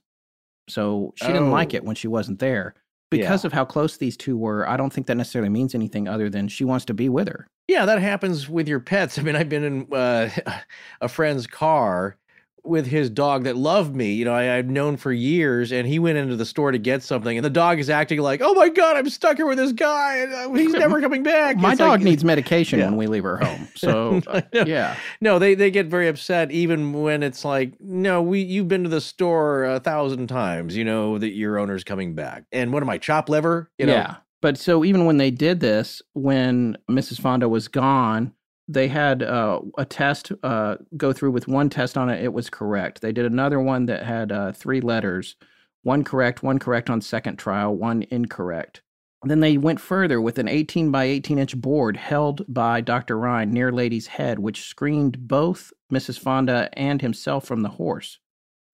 So 0.68 1.14
she 1.16 1.28
didn't 1.28 1.50
like 1.50 1.72
it 1.72 1.82
oh. 1.82 1.86
when 1.86 1.96
she 1.96 2.06
wasn't 2.06 2.38
there. 2.38 2.74
Because 3.10 3.44
yeah. 3.44 3.48
of 3.48 3.52
how 3.54 3.64
close 3.64 3.96
these 3.96 4.16
two 4.16 4.36
were, 4.36 4.68
I 4.68 4.76
don't 4.76 4.92
think 4.92 5.06
that 5.06 5.16
necessarily 5.16 5.48
means 5.48 5.74
anything 5.74 6.08
other 6.08 6.28
than 6.28 6.48
she 6.48 6.64
wants 6.64 6.84
to 6.86 6.94
be 6.94 7.08
with 7.08 7.28
her. 7.28 7.46
Yeah, 7.66 7.86
that 7.86 8.00
happens 8.00 8.46
with 8.48 8.68
your 8.68 8.80
pets. 8.80 9.18
I 9.18 9.22
mean, 9.22 9.36
I've 9.36 9.48
been 9.48 9.64
in 9.64 9.92
uh, 9.92 10.28
a 11.00 11.08
friend's 11.08 11.46
car 11.46 12.18
with 12.64 12.86
his 12.86 13.10
dog 13.10 13.44
that 13.44 13.56
loved 13.56 13.94
me, 13.94 14.12
you 14.12 14.24
know, 14.24 14.34
I, 14.34 14.42
have 14.44 14.66
known 14.66 14.96
for 14.96 15.12
years, 15.12 15.72
and 15.72 15.86
he 15.86 15.98
went 15.98 16.18
into 16.18 16.36
the 16.36 16.46
store 16.46 16.70
to 16.70 16.78
get 16.78 17.02
something, 17.02 17.36
and 17.36 17.44
the 17.44 17.50
dog 17.50 17.78
is 17.78 17.90
acting 17.90 18.20
like, 18.20 18.40
"Oh 18.42 18.54
my 18.54 18.68
god, 18.68 18.96
I'm 18.96 19.08
stuck 19.08 19.36
here 19.36 19.46
with 19.46 19.58
this 19.58 19.72
guy, 19.72 20.18
and 20.18 20.32
uh, 20.32 20.52
he's 20.52 20.72
never 20.72 21.00
coming 21.00 21.22
back." 21.22 21.56
my 21.56 21.72
it's 21.72 21.78
dog 21.78 21.90
like, 21.90 22.00
needs 22.02 22.24
medication 22.24 22.78
yeah. 22.78 22.86
when 22.86 22.96
we 22.96 23.06
leave 23.06 23.24
her 23.24 23.36
home, 23.42 23.68
so 23.74 24.20
uh, 24.28 24.42
yeah. 24.52 24.96
No, 25.20 25.38
they 25.38 25.54
they 25.54 25.70
get 25.70 25.86
very 25.86 26.08
upset 26.08 26.52
even 26.52 26.92
when 26.92 27.22
it's 27.22 27.44
like, 27.44 27.74
"No, 27.80 28.22
we 28.22 28.40
you've 28.40 28.68
been 28.68 28.84
to 28.84 28.88
the 28.88 29.00
store 29.00 29.64
a 29.64 29.80
thousand 29.80 30.28
times, 30.28 30.76
you 30.76 30.84
know 30.84 31.18
that 31.18 31.30
your 31.30 31.58
owner's 31.58 31.84
coming 31.84 32.14
back." 32.14 32.44
And 32.52 32.72
what 32.72 32.82
am 32.82 32.90
I, 32.90 32.98
chop 32.98 33.28
liver? 33.28 33.70
You 33.78 33.86
know? 33.86 33.94
Yeah, 33.94 34.16
but 34.40 34.56
so 34.56 34.84
even 34.84 35.04
when 35.04 35.16
they 35.16 35.30
did 35.30 35.60
this, 35.60 36.00
when 36.12 36.76
Mrs. 36.88 37.20
Fonda 37.20 37.48
was 37.48 37.66
gone 37.68 38.32
they 38.72 38.88
had 38.88 39.22
uh, 39.22 39.60
a 39.78 39.84
test 39.84 40.32
uh, 40.42 40.76
go 40.96 41.12
through 41.12 41.30
with 41.30 41.48
one 41.48 41.68
test 41.68 41.96
on 41.96 42.08
it. 42.08 42.22
It 42.22 42.32
was 42.32 42.50
correct. 42.50 43.00
They 43.00 43.12
did 43.12 43.26
another 43.26 43.60
one 43.60 43.86
that 43.86 44.04
had 44.04 44.32
uh, 44.32 44.52
three 44.52 44.80
letters, 44.80 45.36
one 45.82 46.04
correct, 46.04 46.42
one 46.42 46.58
correct 46.58 46.90
on 46.90 47.00
second 47.00 47.36
trial, 47.36 47.74
one 47.74 48.04
incorrect. 48.10 48.82
then 49.24 49.40
they 49.40 49.56
went 49.56 49.80
further 49.80 50.20
with 50.20 50.38
an 50.38 50.48
18 50.48 50.90
by 50.90 51.04
18 51.04 51.38
inch 51.38 51.56
board 51.56 51.96
held 51.96 52.44
by 52.52 52.80
Dr. 52.80 53.18
Rhine 53.18 53.52
near 53.52 53.70
Lady's 53.70 54.08
head, 54.08 54.38
which 54.38 54.66
screened 54.68 55.28
both 55.28 55.72
Mrs. 55.92 56.18
Fonda 56.18 56.68
and 56.72 57.00
himself 57.00 57.44
from 57.44 57.62
the 57.62 57.68
horse. 57.68 58.18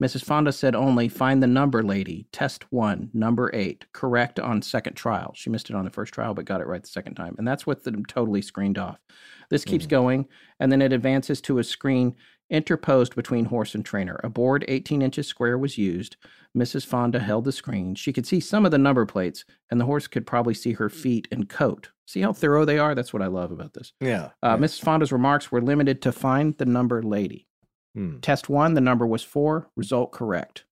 Mrs. 0.02 0.22
Fonda 0.22 0.52
said 0.52 0.76
only, 0.76 1.08
find 1.08 1.42
the 1.42 1.48
number, 1.48 1.82
lady. 1.82 2.28
Test 2.30 2.70
one, 2.70 3.10
number 3.12 3.50
eight. 3.52 3.84
Correct 3.92 4.38
on 4.38 4.62
second 4.62 4.94
trial. 4.94 5.32
She 5.34 5.50
missed 5.50 5.70
it 5.70 5.76
on 5.76 5.84
the 5.84 5.90
first 5.90 6.14
trial, 6.14 6.34
but 6.34 6.44
got 6.44 6.60
it 6.60 6.68
right 6.68 6.82
the 6.82 6.88
second 6.88 7.14
time. 7.14 7.34
And 7.36 7.46
that's 7.46 7.66
what 7.66 7.82
them 7.82 8.04
totally 8.04 8.40
screened 8.40 8.78
off. 8.78 8.98
This 9.50 9.64
keeps 9.64 9.84
mm-hmm. 9.84 9.90
going, 9.90 10.28
and 10.60 10.70
then 10.70 10.82
it 10.82 10.92
advances 10.92 11.40
to 11.42 11.58
a 11.58 11.64
screen 11.64 12.14
interposed 12.50 13.14
between 13.14 13.46
horse 13.46 13.74
and 13.74 13.84
trainer. 13.84 14.20
A 14.22 14.28
board 14.28 14.64
18 14.68 15.02
inches 15.02 15.26
square 15.26 15.58
was 15.58 15.78
used. 15.78 16.16
Mrs. 16.56 16.86
Fonda 16.86 17.18
held 17.18 17.44
the 17.44 17.52
screen. 17.52 17.94
She 17.94 18.12
could 18.12 18.26
see 18.26 18.40
some 18.40 18.64
of 18.64 18.70
the 18.70 18.78
number 18.78 19.04
plates, 19.04 19.44
and 19.70 19.80
the 19.80 19.84
horse 19.84 20.06
could 20.06 20.26
probably 20.26 20.54
see 20.54 20.72
her 20.74 20.88
feet 20.88 21.28
and 21.30 21.48
coat. 21.48 21.90
See 22.06 22.20
how 22.22 22.32
thorough 22.32 22.64
they 22.64 22.78
are? 22.78 22.94
That's 22.94 23.12
what 23.12 23.22
I 23.22 23.26
love 23.26 23.50
about 23.50 23.74
this. 23.74 23.92
Yeah. 24.00 24.30
Uh, 24.42 24.56
yeah. 24.56 24.56
Mrs. 24.56 24.80
Fonda's 24.80 25.12
remarks 25.12 25.52
were 25.52 25.60
limited 25.60 26.00
to 26.02 26.12
find 26.12 26.56
the 26.56 26.64
number 26.64 27.02
lady. 27.02 27.47
Hmm. 27.98 28.20
Test 28.20 28.48
one, 28.48 28.74
the 28.74 28.80
number 28.80 29.04
was 29.04 29.24
four, 29.24 29.70
result 29.74 30.12
correct. 30.12 30.62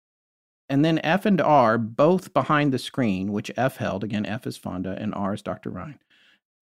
And 0.68 0.84
then 0.84 1.00
F 1.00 1.26
and 1.26 1.40
R, 1.40 1.76
both 1.76 2.32
behind 2.32 2.72
the 2.72 2.78
screen, 2.78 3.32
which 3.32 3.50
F 3.56 3.78
held, 3.78 4.04
again, 4.04 4.24
F 4.24 4.46
is 4.46 4.56
Fonda 4.56 4.96
and 5.00 5.12
R 5.12 5.34
is 5.34 5.42
Dr. 5.42 5.70
Rhine. 5.70 5.98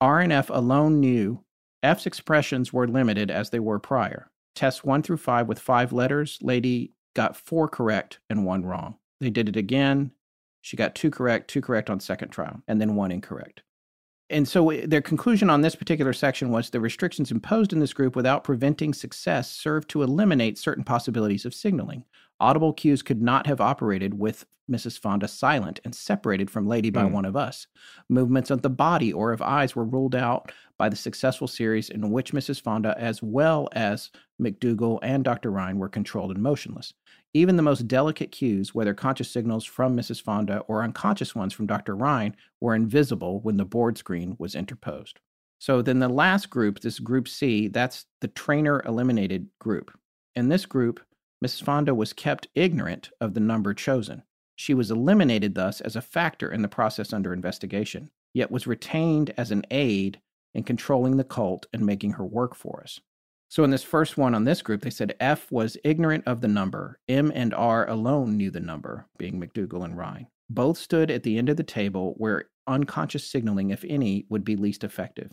R 0.00 0.20
and 0.20 0.32
F 0.32 0.48
alone 0.48 1.00
knew 1.00 1.44
F's 1.82 2.06
expressions 2.06 2.72
were 2.72 2.88
limited 2.88 3.30
as 3.30 3.50
they 3.50 3.60
were 3.60 3.78
prior. 3.78 4.30
Tests 4.54 4.82
one 4.82 5.02
through 5.02 5.18
five 5.18 5.48
with 5.48 5.58
five 5.58 5.92
letters, 5.92 6.38
Lady 6.40 6.92
got 7.14 7.36
four 7.36 7.68
correct 7.68 8.20
and 8.30 8.46
one 8.46 8.64
wrong. 8.64 8.96
They 9.20 9.28
did 9.28 9.50
it 9.50 9.56
again. 9.56 10.12
She 10.62 10.78
got 10.78 10.94
two 10.94 11.10
correct, 11.10 11.48
two 11.48 11.60
correct 11.60 11.90
on 11.90 12.00
second 12.00 12.30
trial, 12.30 12.62
and 12.66 12.80
then 12.80 12.96
one 12.96 13.12
incorrect 13.12 13.64
and 14.30 14.48
so 14.48 14.70
their 14.86 15.02
conclusion 15.02 15.50
on 15.50 15.60
this 15.60 15.74
particular 15.74 16.12
section 16.12 16.50
was 16.50 16.70
the 16.70 16.80
restrictions 16.80 17.30
imposed 17.30 17.72
in 17.72 17.80
this 17.80 17.92
group 17.92 18.16
without 18.16 18.44
preventing 18.44 18.94
success 18.94 19.50
served 19.50 19.88
to 19.90 20.02
eliminate 20.02 20.58
certain 20.58 20.84
possibilities 20.84 21.44
of 21.44 21.54
signaling. 21.54 22.04
Audible 22.40 22.72
cues 22.72 23.02
could 23.02 23.22
not 23.22 23.46
have 23.46 23.60
operated 23.60 24.18
with 24.18 24.46
Mrs. 24.70 24.98
Fonda 24.98 25.28
silent 25.28 25.78
and 25.84 25.94
separated 25.94 26.50
from 26.50 26.66
Lady 26.66 26.88
by 26.88 27.04
Hmm. 27.04 27.12
one 27.12 27.24
of 27.26 27.36
us. 27.36 27.66
Movements 28.08 28.50
of 28.50 28.62
the 28.62 28.70
body 28.70 29.12
or 29.12 29.30
of 29.32 29.42
eyes 29.42 29.76
were 29.76 29.84
ruled 29.84 30.14
out 30.14 30.50
by 30.78 30.88
the 30.88 30.96
successful 30.96 31.46
series 31.46 31.90
in 31.90 32.10
which 32.10 32.32
Mrs. 32.32 32.60
Fonda, 32.62 32.94
as 32.98 33.22
well 33.22 33.68
as 33.72 34.10
McDougall 34.40 34.98
and 35.02 35.22
Dr. 35.22 35.50
Rhine, 35.50 35.78
were 35.78 35.90
controlled 35.90 36.30
and 36.30 36.42
motionless. 36.42 36.94
Even 37.36 37.56
the 37.56 37.62
most 37.62 37.88
delicate 37.88 38.30
cues, 38.30 38.76
whether 38.76 38.94
conscious 38.94 39.28
signals 39.28 39.64
from 39.64 39.96
Mrs. 39.96 40.22
Fonda 40.22 40.60
or 40.68 40.84
unconscious 40.84 41.34
ones 41.34 41.52
from 41.52 41.66
Dr. 41.66 41.96
Rhine, 41.96 42.36
were 42.60 42.76
invisible 42.76 43.40
when 43.40 43.56
the 43.56 43.64
board 43.64 43.98
screen 43.98 44.36
was 44.38 44.54
interposed. 44.54 45.18
So 45.58 45.82
then 45.82 45.98
the 45.98 46.08
last 46.08 46.48
group, 46.48 46.78
this 46.78 47.00
group 47.00 47.26
C, 47.26 47.66
that's 47.66 48.06
the 48.20 48.28
trainer 48.28 48.82
eliminated 48.86 49.48
group. 49.58 49.90
In 50.36 50.48
this 50.48 50.64
group, 50.64 51.00
Mrs. 51.44 51.64
Fonda 51.64 51.92
was 51.92 52.12
kept 52.12 52.46
ignorant 52.54 53.10
of 53.20 53.34
the 53.34 53.40
number 53.40 53.74
chosen. 53.74 54.22
She 54.54 54.72
was 54.72 54.92
eliminated 54.92 55.56
thus 55.56 55.80
as 55.80 55.96
a 55.96 56.00
factor 56.00 56.52
in 56.52 56.62
the 56.62 56.68
process 56.68 57.12
under 57.12 57.32
investigation, 57.32 58.10
yet 58.32 58.52
was 58.52 58.68
retained 58.68 59.34
as 59.36 59.50
an 59.50 59.64
aid 59.72 60.20
in 60.54 60.62
controlling 60.62 61.16
the 61.16 61.24
cult 61.24 61.66
and 61.72 61.84
making 61.84 62.12
her 62.12 62.24
work 62.24 62.54
for 62.54 62.80
us. 62.84 63.00
So 63.48 63.62
in 63.62 63.70
this 63.70 63.84
first 63.84 64.16
one 64.18 64.34
on 64.34 64.44
this 64.44 64.62
group, 64.62 64.82
they 64.82 64.90
said 64.90 65.14
F 65.20 65.50
was 65.52 65.76
ignorant 65.84 66.24
of 66.26 66.40
the 66.40 66.48
number. 66.48 66.98
M 67.08 67.30
and 67.34 67.54
R 67.54 67.88
alone 67.88 68.36
knew 68.36 68.50
the 68.50 68.60
number, 68.60 69.06
being 69.18 69.40
McDougall 69.40 69.84
and 69.84 69.96
Rhine. 69.96 70.26
Both 70.50 70.78
stood 70.78 71.10
at 71.10 71.22
the 71.22 71.38
end 71.38 71.48
of 71.48 71.56
the 71.56 71.62
table 71.62 72.14
where 72.16 72.46
unconscious 72.66 73.26
signaling, 73.30 73.70
if 73.70 73.84
any, 73.88 74.26
would 74.28 74.44
be 74.44 74.56
least 74.56 74.82
effective. 74.84 75.32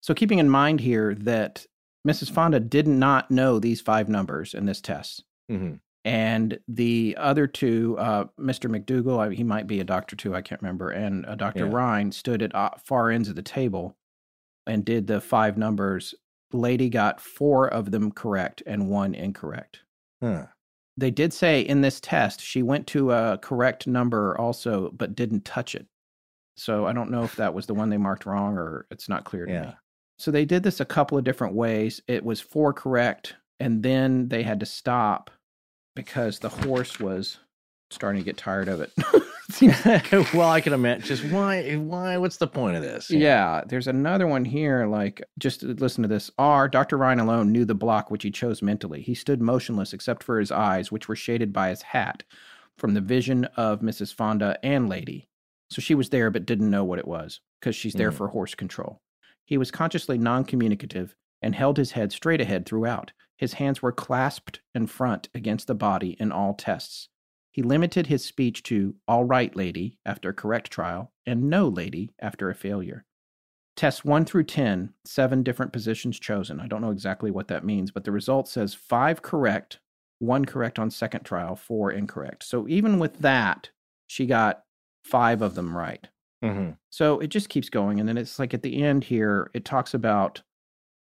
So 0.00 0.14
keeping 0.14 0.38
in 0.38 0.48
mind 0.48 0.80
here 0.80 1.14
that 1.14 1.66
Mrs. 2.06 2.30
Fonda 2.30 2.60
did 2.60 2.86
not 2.86 3.30
know 3.30 3.58
these 3.58 3.80
five 3.80 4.08
numbers 4.08 4.54
in 4.54 4.66
this 4.66 4.80
test. 4.80 5.24
hmm 5.48 5.74
And 6.04 6.60
the 6.68 7.16
other 7.18 7.48
two, 7.48 7.96
uh, 7.98 8.26
Mr. 8.38 8.70
McDougall, 8.70 9.34
he 9.34 9.42
might 9.42 9.66
be 9.66 9.80
a 9.80 9.84
doctor 9.84 10.14
too, 10.14 10.34
I 10.34 10.42
can't 10.42 10.62
remember, 10.62 10.90
and 10.90 11.26
uh, 11.26 11.34
Dr. 11.34 11.66
Yeah. 11.66 11.72
Rhine 11.72 12.12
stood 12.12 12.42
at 12.42 12.54
uh, 12.54 12.70
far 12.78 13.10
ends 13.10 13.28
of 13.28 13.34
the 13.34 13.42
table 13.42 13.96
and 14.66 14.84
did 14.84 15.08
the 15.08 15.20
five 15.20 15.58
numbers. 15.58 16.14
Lady 16.52 16.88
got 16.88 17.20
four 17.20 17.66
of 17.68 17.90
them 17.90 18.10
correct 18.12 18.62
and 18.66 18.88
one 18.88 19.14
incorrect. 19.14 19.80
Huh. 20.22 20.46
They 20.96 21.10
did 21.10 21.32
say 21.32 21.60
in 21.60 21.82
this 21.82 22.00
test 22.00 22.40
she 22.40 22.62
went 22.62 22.86
to 22.88 23.12
a 23.12 23.38
correct 23.38 23.86
number 23.86 24.36
also, 24.38 24.90
but 24.96 25.14
didn't 25.14 25.44
touch 25.44 25.74
it. 25.74 25.86
So 26.56 26.86
I 26.86 26.92
don't 26.94 27.10
know 27.10 27.22
if 27.24 27.36
that 27.36 27.52
was 27.52 27.66
the 27.66 27.74
one 27.74 27.90
they 27.90 27.98
marked 27.98 28.24
wrong 28.24 28.56
or 28.56 28.86
it's 28.90 29.08
not 29.08 29.24
clear 29.24 29.44
to 29.46 29.52
Yeah. 29.52 29.66
me. 29.66 29.74
So 30.18 30.30
they 30.30 30.46
did 30.46 30.62
this 30.62 30.80
a 30.80 30.86
couple 30.86 31.18
of 31.18 31.24
different 31.24 31.54
ways. 31.54 32.00
It 32.08 32.24
was 32.24 32.40
four 32.40 32.72
correct, 32.72 33.36
and 33.60 33.82
then 33.82 34.28
they 34.28 34.42
had 34.42 34.60
to 34.60 34.66
stop 34.66 35.30
because 35.94 36.38
the 36.38 36.48
horse 36.48 36.98
was 36.98 37.38
starting 37.90 38.22
to 38.22 38.24
get 38.24 38.38
tired 38.38 38.68
of 38.68 38.80
it. 38.80 38.92
Well, 40.34 40.48
I 40.50 40.60
can 40.60 40.72
imagine. 40.72 41.06
Just 41.06 41.24
why? 41.24 41.74
Why? 41.74 42.16
What's 42.16 42.36
the 42.38 42.46
point 42.46 42.76
of 42.76 42.82
this? 42.82 43.10
yeah, 43.10 43.62
there's 43.66 43.86
another 43.86 44.26
one 44.26 44.44
here. 44.44 44.86
Like, 44.86 45.22
just 45.38 45.62
listen 45.62 46.02
to 46.02 46.08
this. 46.08 46.30
R. 46.38 46.68
Dr. 46.68 46.96
Rhine 46.98 47.18
alone 47.20 47.52
knew 47.52 47.64
the 47.64 47.74
block 47.74 48.10
which 48.10 48.22
he 48.24 48.30
chose 48.30 48.62
mentally. 48.62 49.02
He 49.02 49.14
stood 49.14 49.40
motionless 49.40 49.92
except 49.92 50.22
for 50.22 50.38
his 50.40 50.50
eyes, 50.52 50.90
which 50.90 51.08
were 51.08 51.16
shaded 51.16 51.52
by 51.52 51.68
his 51.70 51.82
hat 51.82 52.22
from 52.76 52.94
the 52.94 53.00
vision 53.00 53.44
of 53.56 53.80
Mrs. 53.80 54.12
Fonda 54.12 54.58
and 54.62 54.88
Lady. 54.88 55.28
So 55.70 55.80
she 55.80 55.94
was 55.94 56.10
there 56.10 56.30
but 56.30 56.46
didn't 56.46 56.70
know 56.70 56.84
what 56.84 56.98
it 56.98 57.08
was 57.08 57.40
because 57.60 57.74
she's 57.74 57.94
there 57.94 58.12
Mhm. 58.12 58.16
for 58.16 58.28
horse 58.28 58.54
control. 58.54 59.00
He 59.44 59.56
was 59.58 59.70
consciously 59.70 60.18
non 60.18 60.44
communicative 60.44 61.14
and 61.42 61.54
held 61.54 61.76
his 61.76 61.92
head 61.92 62.12
straight 62.12 62.40
ahead 62.40 62.66
throughout. 62.66 63.12
His 63.36 63.54
hands 63.54 63.82
were 63.82 63.92
clasped 63.92 64.60
in 64.74 64.86
front 64.86 65.28
against 65.34 65.66
the 65.66 65.74
body 65.74 66.16
in 66.18 66.32
all 66.32 66.54
tests. 66.54 67.08
He 67.56 67.62
limited 67.62 68.06
his 68.06 68.22
speech 68.22 68.62
to 68.64 68.96
all 69.08 69.24
right, 69.24 69.56
lady, 69.56 69.96
after 70.04 70.28
a 70.28 70.34
correct 70.34 70.70
trial, 70.70 71.14
and 71.24 71.48
no, 71.48 71.66
lady, 71.66 72.10
after 72.20 72.50
a 72.50 72.54
failure. 72.54 73.06
Tests 73.76 74.04
1 74.04 74.26
through 74.26 74.44
10, 74.44 74.92
seven 75.06 75.42
different 75.42 75.72
positions 75.72 76.20
chosen. 76.20 76.60
I 76.60 76.66
don't 76.66 76.82
know 76.82 76.90
exactly 76.90 77.30
what 77.30 77.48
that 77.48 77.64
means, 77.64 77.90
but 77.90 78.04
the 78.04 78.12
result 78.12 78.46
says 78.46 78.74
five 78.74 79.22
correct, 79.22 79.78
one 80.18 80.44
correct 80.44 80.78
on 80.78 80.90
second 80.90 81.24
trial, 81.24 81.56
four 81.56 81.90
incorrect. 81.90 82.44
So 82.44 82.68
even 82.68 82.98
with 82.98 83.20
that, 83.20 83.70
she 84.06 84.26
got 84.26 84.64
five 85.02 85.40
of 85.40 85.54
them 85.54 85.74
right. 85.74 86.06
hmm 86.42 86.72
So 86.90 87.20
it 87.20 87.28
just 87.28 87.48
keeps 87.48 87.70
going. 87.70 88.00
And 88.00 88.06
then 88.06 88.18
it's 88.18 88.38
like 88.38 88.52
at 88.52 88.62
the 88.62 88.82
end 88.82 89.04
here, 89.04 89.50
it 89.54 89.64
talks 89.64 89.94
about 89.94 90.42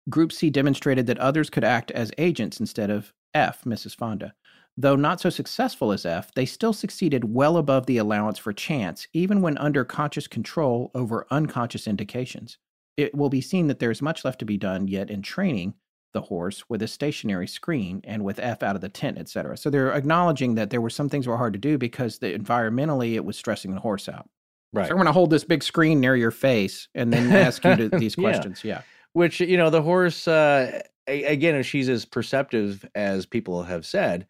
Group 0.08 0.32
C 0.32 0.50
demonstrated 0.50 1.06
that 1.06 1.18
others 1.18 1.48
could 1.48 1.62
act 1.62 1.92
as 1.92 2.10
agents 2.18 2.58
instead 2.58 2.90
of 2.90 3.14
F, 3.34 3.62
Mrs. 3.62 3.94
Fonda. 3.94 4.34
Though 4.76 4.96
not 4.96 5.20
so 5.20 5.30
successful 5.30 5.92
as 5.92 6.06
F, 6.06 6.32
they 6.34 6.46
still 6.46 6.72
succeeded 6.72 7.34
well 7.34 7.56
above 7.56 7.86
the 7.86 7.98
allowance 7.98 8.38
for 8.38 8.52
chance, 8.52 9.06
even 9.12 9.42
when 9.42 9.58
under 9.58 9.84
conscious 9.84 10.26
control 10.26 10.90
over 10.94 11.26
unconscious 11.30 11.86
indications. 11.86 12.56
It 12.96 13.14
will 13.14 13.28
be 13.28 13.40
seen 13.40 13.66
that 13.66 13.78
there 13.78 13.90
is 13.90 14.02
much 14.02 14.24
left 14.24 14.38
to 14.40 14.44
be 14.44 14.56
done 14.56 14.88
yet 14.88 15.10
in 15.10 15.22
training 15.22 15.74
the 16.12 16.20
horse 16.20 16.64
with 16.68 16.82
a 16.82 16.88
stationary 16.88 17.46
screen 17.46 18.00
and 18.04 18.24
with 18.24 18.38
F 18.38 18.62
out 18.62 18.74
of 18.74 18.80
the 18.80 18.88
tent, 18.88 19.18
etc. 19.18 19.56
So 19.56 19.70
they're 19.70 19.92
acknowledging 19.92 20.54
that 20.56 20.70
there 20.70 20.80
were 20.80 20.90
some 20.90 21.08
things 21.08 21.26
were 21.26 21.36
hard 21.36 21.52
to 21.52 21.58
do 21.58 21.78
because 21.78 22.18
the, 22.18 22.36
environmentally 22.36 23.14
it 23.14 23.24
was 23.24 23.36
stressing 23.36 23.74
the 23.74 23.80
horse 23.80 24.08
out. 24.08 24.28
Right. 24.72 24.86
So 24.86 24.90
I'm 24.92 24.96
going 24.96 25.06
to 25.06 25.12
hold 25.12 25.30
this 25.30 25.44
big 25.44 25.62
screen 25.62 26.00
near 26.00 26.16
your 26.16 26.30
face 26.30 26.88
and 26.94 27.12
then 27.12 27.32
ask 27.32 27.64
you 27.64 27.76
to, 27.76 27.88
these 27.98 28.14
questions. 28.14 28.62
Yeah. 28.64 28.82
Which 29.12 29.40
you 29.40 29.56
know, 29.56 29.70
the 29.70 29.82
horse 29.82 30.28
uh, 30.28 30.82
again, 31.06 31.54
if 31.56 31.66
she's 31.66 31.88
as 31.88 32.04
perceptive 32.04 32.88
as 32.94 33.26
people 33.26 33.62
have 33.62 33.84
said, 33.86 34.26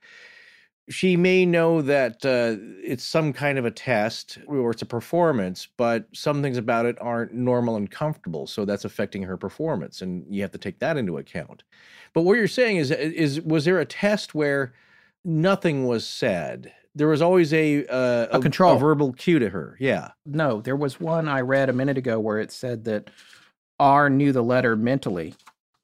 she 0.88 1.16
may 1.16 1.46
know 1.46 1.82
that 1.82 2.24
uh, 2.26 2.56
it's 2.82 3.04
some 3.04 3.32
kind 3.32 3.58
of 3.58 3.64
a 3.64 3.70
test 3.70 4.38
or 4.48 4.72
it's 4.72 4.82
a 4.82 4.86
performance, 4.86 5.68
but 5.76 6.06
some 6.12 6.42
things 6.42 6.56
about 6.56 6.84
it 6.84 6.96
aren't 7.00 7.32
normal 7.32 7.76
and 7.76 7.90
comfortable. 7.90 8.46
So 8.48 8.64
that's 8.64 8.84
affecting 8.84 9.22
her 9.22 9.36
performance, 9.36 10.02
and 10.02 10.24
you 10.28 10.42
have 10.42 10.50
to 10.50 10.58
take 10.58 10.80
that 10.80 10.96
into 10.96 11.18
account. 11.18 11.62
But 12.12 12.22
what 12.22 12.38
you're 12.38 12.48
saying 12.48 12.78
is, 12.78 12.90
is 12.90 13.40
was 13.42 13.64
there 13.64 13.78
a 13.78 13.84
test 13.84 14.34
where 14.34 14.72
nothing 15.24 15.86
was 15.86 16.04
said? 16.08 16.72
There 16.96 17.06
was 17.06 17.22
always 17.22 17.54
a 17.54 17.86
uh, 17.86 18.26
A 18.36 18.40
control. 18.40 18.76
verbal 18.76 19.12
cue 19.12 19.38
to 19.38 19.48
her. 19.50 19.76
Yeah. 19.78 20.10
No, 20.26 20.60
there 20.60 20.74
was 20.74 20.98
one 20.98 21.28
I 21.28 21.40
read 21.40 21.68
a 21.68 21.72
minute 21.72 21.98
ago 21.98 22.18
where 22.18 22.38
it 22.40 22.50
said 22.50 22.84
that 22.86 23.10
R 23.78 24.10
knew 24.10 24.32
the 24.32 24.42
letter 24.42 24.74
mentally 24.74 25.34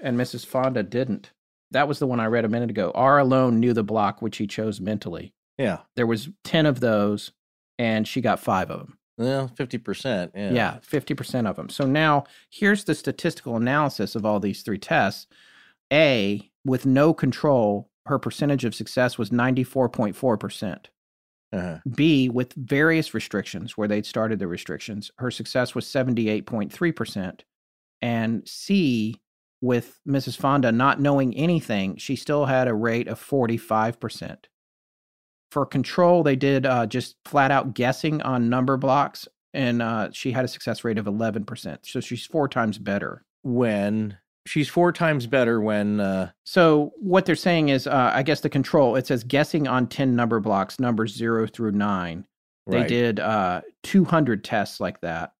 and 0.01 0.19
Mrs. 0.19 0.45
Fonda 0.45 0.83
didn't. 0.83 1.33
That 1.71 1.89
was 1.89 1.99
the 1.99 2.07
one 2.07 2.21
I 2.21 2.27
read 2.27 2.45
a 2.45 2.49
minute 2.49 2.71
ago. 2.71 2.93
R 2.95 3.19
alone 3.19 3.61
knew 3.61 3.73
the 3.73 3.83
block 3.83 4.23
which 4.23 4.37
he 4.37 4.47
chose 4.47 4.81
mentally. 4.81 5.35
Yeah. 5.59 5.79
There 5.97 6.07
was 6.07 6.29
10 6.45 6.67
of 6.67 6.81
those 6.81 7.33
and 7.79 8.07
she 8.07 8.21
got 8.21 8.41
5 8.41 8.71
of 8.71 8.79
them. 8.79 8.99
Well, 9.19 9.49
fifty 9.49 9.79
percent. 9.79 10.33
Yeah. 10.35 10.53
Yeah, 10.53 10.79
50% 10.87 11.49
of 11.49 11.57
them. 11.57 11.71
So 11.71 11.87
now 11.87 12.25
here's 12.51 12.85
the 12.85 12.95
statistical 12.95 13.57
analysis 13.57 14.15
of 14.15 14.27
all 14.27 14.41
these 14.41 14.63
three 14.63 14.79
tests. 14.79 15.27
A, 15.93 16.51
with 16.65 16.85
no 16.85 17.15
control, 17.15 17.89
her 18.07 18.19
percentage 18.19 18.65
of 18.65 18.75
success 18.75 19.17
was 19.17 19.31
94.4%. 19.31 20.87
Uh-huh. 21.53 21.79
B, 21.95 22.29
with 22.29 22.53
various 22.55 23.15
restrictions 23.15 23.77
where 23.77 23.89
they'd 23.89 24.05
started 24.05 24.39
the 24.39 24.49
restrictions, 24.49 25.11
her 25.19 25.31
success 25.31 25.75
was 25.75 25.87
78.3%. 25.87 27.41
And 28.03 28.47
C, 28.47 29.21
with 29.61 29.99
Mrs. 30.07 30.37
Fonda 30.37 30.73
not 30.73 31.01
knowing 31.01 31.35
anything, 31.35 31.97
she 31.97 32.17
still 32.17 32.47
had 32.47 32.69
a 32.69 32.75
rate 32.75 33.09
of 33.09 33.21
45%. 33.21 34.45
For 35.51 35.65
control, 35.65 36.23
they 36.23 36.37
did 36.37 36.67
uh, 36.67 36.87
just 36.87 37.17
flat 37.25 37.51
out 37.51 37.75
guessing 37.75 38.21
on 38.23 38.49
number 38.49 38.77
blocks, 38.77 39.27
and 39.55 39.81
uh, 39.81 40.11
she 40.13 40.33
had 40.33 40.45
a 40.45 40.49
success 40.49 40.85
rate 40.85 40.99
of 40.99 41.07
11%. 41.07 41.79
So 41.83 42.01
she's 42.01 42.27
four 42.27 42.49
times 42.49 42.79
better. 42.79 43.25
When 43.43 44.19
she's 44.47 44.69
four 44.69 44.93
times 44.93 45.27
better 45.27 45.61
when 45.61 46.01
uh 46.01 46.31
So 46.45 46.93
what 46.97 47.27
they're 47.27 47.37
saying 47.37 47.69
is, 47.69 47.87
uh, 47.87 48.13
I 48.15 48.23
guess 48.23 48.41
the 48.41 48.49
control, 48.49 48.97
it 48.97 49.07
says 49.07 49.25
guessing 49.25 49.67
on 49.67 49.87
10 49.89 50.17
number 50.17 50.41
blocks, 50.41 50.81
numbers 50.81 51.15
zero 51.15 51.47
through 51.47 51.73
nine. 51.73 52.27
They 52.67 52.79
right. 52.79 52.89
did 52.89 53.21
uh, 53.21 53.61
200 53.85 54.43
tests 54.43 54.81
like 54.81 55.01
that. 55.03 55.33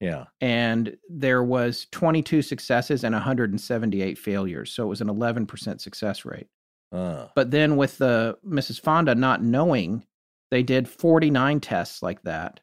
Yeah. 0.00 0.24
and 0.40 0.96
there 1.08 1.42
was 1.44 1.86
22 1.92 2.40
successes 2.42 3.04
and 3.04 3.14
178 3.14 4.16
failures 4.18 4.72
so 4.72 4.84
it 4.84 4.88
was 4.88 5.00
an 5.02 5.08
11% 5.08 5.80
success 5.80 6.24
rate 6.24 6.48
Uh, 6.90 7.26
but 7.34 7.50
then 7.50 7.76
with 7.76 7.98
the 7.98 8.38
mrs 8.46 8.80
fonda 8.80 9.14
not 9.14 9.42
knowing 9.42 10.04
they 10.50 10.62
did 10.62 10.88
49 10.88 11.60
tests 11.60 12.02
like 12.02 12.22
that 12.22 12.60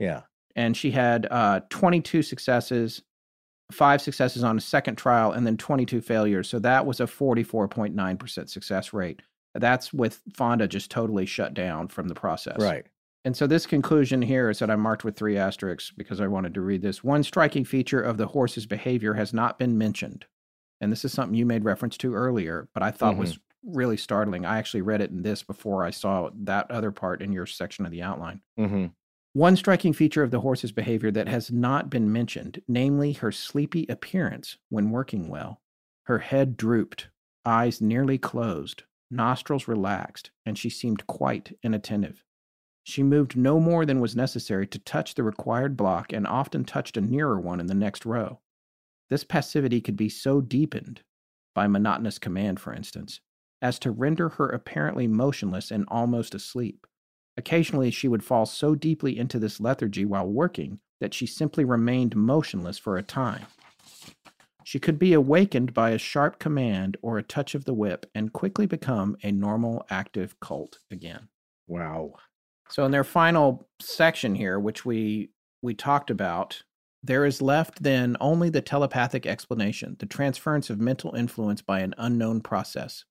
yeah. 0.00 0.22
and 0.56 0.76
she 0.76 0.90
had 0.90 1.26
uh, 1.30 1.60
22 1.70 2.22
successes 2.22 3.02
five 3.70 4.02
successes 4.02 4.42
on 4.44 4.58
a 4.58 4.60
second 4.60 4.96
trial 4.96 5.32
and 5.32 5.46
then 5.46 5.56
22 5.56 6.00
failures 6.02 6.48
so 6.48 6.58
that 6.58 6.84
was 6.84 7.00
a 7.00 7.06
44.9% 7.06 8.48
success 8.50 8.92
rate 8.92 9.22
that's 9.54 9.92
with 9.92 10.20
fonda 10.34 10.66
just 10.66 10.90
totally 10.90 11.26
shut 11.26 11.54
down 11.54 11.86
from 11.88 12.08
the 12.08 12.14
process 12.14 12.56
Right. 12.58 12.86
And 13.24 13.36
so 13.36 13.46
this 13.46 13.66
conclusion 13.66 14.22
here 14.22 14.50
is 14.50 14.58
that 14.58 14.70
I 14.70 14.76
marked 14.76 15.04
with 15.04 15.16
three 15.16 15.36
asterisks 15.36 15.92
because 15.96 16.20
I 16.20 16.26
wanted 16.26 16.54
to 16.54 16.60
read 16.60 16.82
this. 16.82 17.04
One 17.04 17.22
striking 17.22 17.64
feature 17.64 18.02
of 18.02 18.16
the 18.16 18.26
horse's 18.26 18.66
behavior 18.66 19.14
has 19.14 19.32
not 19.32 19.58
been 19.58 19.78
mentioned. 19.78 20.26
And 20.80 20.90
this 20.90 21.04
is 21.04 21.12
something 21.12 21.36
you 21.36 21.46
made 21.46 21.64
reference 21.64 21.96
to 21.98 22.14
earlier, 22.14 22.68
but 22.74 22.82
I 22.82 22.90
thought 22.90 23.16
was 23.16 23.38
really 23.64 23.96
startling. 23.96 24.44
I 24.44 24.58
actually 24.58 24.82
read 24.82 25.00
it 25.00 25.10
in 25.10 25.22
this 25.22 25.44
before 25.44 25.84
I 25.84 25.90
saw 25.90 26.30
that 26.42 26.68
other 26.68 26.90
part 26.90 27.22
in 27.22 27.32
your 27.32 27.46
section 27.46 27.86
of 27.86 27.92
the 27.92 28.02
outline. 28.02 28.40
Mm-hmm. 28.58 28.86
One 29.34 29.56
striking 29.56 29.92
feature 29.92 30.24
of 30.24 30.32
the 30.32 30.40
horse's 30.40 30.72
behavior 30.72 31.12
that 31.12 31.28
has 31.28 31.52
not 31.52 31.88
been 31.88 32.12
mentioned, 32.12 32.60
namely 32.66 33.12
her 33.12 33.30
sleepy 33.30 33.86
appearance 33.88 34.58
when 34.68 34.90
working 34.90 35.28
well. 35.28 35.60
Her 36.06 36.18
head 36.18 36.56
drooped, 36.56 37.08
eyes 37.46 37.80
nearly 37.80 38.18
closed, 38.18 38.82
nostrils 39.10 39.68
relaxed, 39.68 40.32
and 40.44 40.58
she 40.58 40.68
seemed 40.68 41.06
quite 41.06 41.56
inattentive. 41.62 42.24
She 42.84 43.02
moved 43.02 43.36
no 43.36 43.60
more 43.60 43.86
than 43.86 44.00
was 44.00 44.16
necessary 44.16 44.66
to 44.68 44.78
touch 44.78 45.14
the 45.14 45.22
required 45.22 45.76
block 45.76 46.12
and 46.12 46.26
often 46.26 46.64
touched 46.64 46.96
a 46.96 47.00
nearer 47.00 47.40
one 47.40 47.60
in 47.60 47.66
the 47.66 47.74
next 47.74 48.04
row. 48.04 48.40
This 49.08 49.24
passivity 49.24 49.80
could 49.80 49.96
be 49.96 50.08
so 50.08 50.40
deepened, 50.40 51.02
by 51.54 51.66
monotonous 51.66 52.18
command, 52.18 52.58
for 52.58 52.72
instance, 52.72 53.20
as 53.60 53.78
to 53.80 53.90
render 53.90 54.30
her 54.30 54.48
apparently 54.48 55.06
motionless 55.06 55.70
and 55.70 55.84
almost 55.88 56.34
asleep. 56.34 56.86
Occasionally, 57.36 57.90
she 57.90 58.08
would 58.08 58.24
fall 58.24 58.46
so 58.46 58.74
deeply 58.74 59.18
into 59.18 59.38
this 59.38 59.60
lethargy 59.60 60.04
while 60.04 60.26
working 60.26 60.80
that 61.00 61.14
she 61.14 61.26
simply 61.26 61.64
remained 61.64 62.16
motionless 62.16 62.78
for 62.78 62.96
a 62.96 63.02
time. 63.02 63.46
She 64.64 64.78
could 64.78 64.98
be 64.98 65.12
awakened 65.12 65.74
by 65.74 65.90
a 65.90 65.98
sharp 65.98 66.38
command 66.38 66.96
or 67.02 67.18
a 67.18 67.22
touch 67.22 67.54
of 67.54 67.64
the 67.64 67.74
whip 67.74 68.06
and 68.14 68.32
quickly 68.32 68.66
become 68.66 69.16
a 69.22 69.32
normal, 69.32 69.84
active 69.90 70.38
colt 70.40 70.78
again. 70.90 71.28
Wow. 71.66 72.14
So 72.72 72.86
in 72.86 72.90
their 72.90 73.04
final 73.04 73.68
section 73.80 74.34
here, 74.34 74.58
which 74.58 74.86
we 74.86 75.30
we 75.60 75.74
talked 75.74 76.10
about, 76.10 76.62
there 77.02 77.26
is 77.26 77.42
left 77.42 77.82
then 77.82 78.16
only 78.18 78.48
the 78.48 78.62
telepathic 78.62 79.26
explanation, 79.26 79.96
the 79.98 80.06
transference 80.06 80.70
of 80.70 80.80
mental 80.80 81.14
influence 81.14 81.60
by 81.60 81.80
an 81.80 81.94
unknown 81.98 82.40
process. 82.40 83.04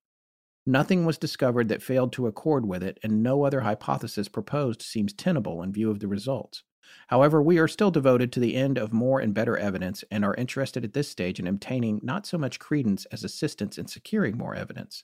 Nothing 0.65 1.05
was 1.05 1.19
discovered 1.19 1.69
that 1.69 1.83
failed 1.83 2.11
to 2.13 2.25
accord 2.25 2.67
with 2.67 2.81
it, 2.81 2.99
and 3.03 3.21
no 3.21 3.43
other 3.43 3.61
hypothesis 3.61 4.27
proposed 4.27 4.81
seems 4.81 5.13
tenable 5.13 5.61
in 5.61 5.71
view 5.71 5.91
of 5.91 5.99
the 5.99 6.07
results. 6.07 6.63
However, 7.07 7.39
we 7.41 7.59
are 7.59 7.67
still 7.67 7.91
devoted 7.91 8.31
to 8.33 8.39
the 8.39 8.55
end 8.55 8.79
of 8.79 8.91
more 8.91 9.19
and 9.19 9.33
better 9.33 9.57
evidence 9.57 10.03
and 10.09 10.25
are 10.25 10.35
interested 10.35 10.83
at 10.83 10.93
this 10.93 11.07
stage 11.07 11.39
in 11.39 11.47
obtaining 11.47 11.99
not 12.01 12.25
so 12.25 12.37
much 12.37 12.59
credence 12.59 13.05
as 13.11 13.23
assistance 13.23 13.77
in 13.77 13.85
securing 13.85 14.37
more 14.37 14.55
evidence. 14.55 15.03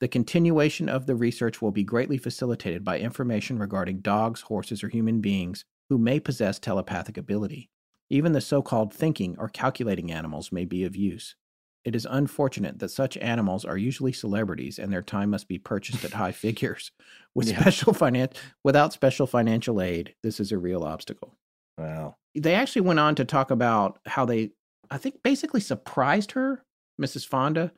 The 0.00 0.08
continuation 0.08 0.88
of 0.88 1.06
the 1.06 1.14
research 1.14 1.62
will 1.62 1.70
be 1.70 1.84
greatly 1.84 2.18
facilitated 2.18 2.84
by 2.84 2.98
information 2.98 3.58
regarding 3.58 4.00
dogs, 4.00 4.42
horses, 4.42 4.82
or 4.82 4.88
human 4.88 5.20
beings 5.20 5.64
who 5.88 5.98
may 5.98 6.18
possess 6.20 6.58
telepathic 6.58 7.16
ability. 7.16 7.70
Even 8.10 8.32
the 8.32 8.40
so 8.40 8.60
called 8.62 8.92
thinking 8.92 9.36
or 9.38 9.48
calculating 9.48 10.12
animals 10.12 10.52
may 10.52 10.64
be 10.64 10.84
of 10.84 10.96
use. 10.96 11.36
It 11.84 11.94
is 11.94 12.06
unfortunate 12.10 12.78
that 12.78 12.90
such 12.90 13.16
animals 13.18 13.64
are 13.64 13.76
usually 13.76 14.12
celebrities 14.12 14.78
and 14.78 14.92
their 14.92 15.02
time 15.02 15.30
must 15.30 15.48
be 15.48 15.58
purchased 15.58 16.04
at 16.04 16.12
high 16.14 16.32
figures. 16.44 16.90
With 17.34 17.48
Yeah. 17.48 17.60
special 17.60 17.92
finan- 17.92 18.34
without 18.62 18.92
special 18.92 19.26
financial 19.26 19.80
aid, 19.80 20.14
this 20.22 20.40
is 20.40 20.50
a 20.50 20.58
real 20.58 20.82
obstacle. 20.82 21.36
Wow. 21.78 22.16
They 22.34 22.54
actually 22.54 22.82
went 22.82 23.00
on 23.00 23.14
to 23.16 23.24
talk 23.24 23.50
about 23.50 23.98
how 24.06 24.24
they, 24.24 24.50
I 24.90 24.98
think, 24.98 25.22
basically 25.22 25.60
surprised 25.60 26.32
her, 26.32 26.64
Mrs. 27.00 27.26
Fonda, 27.26 27.72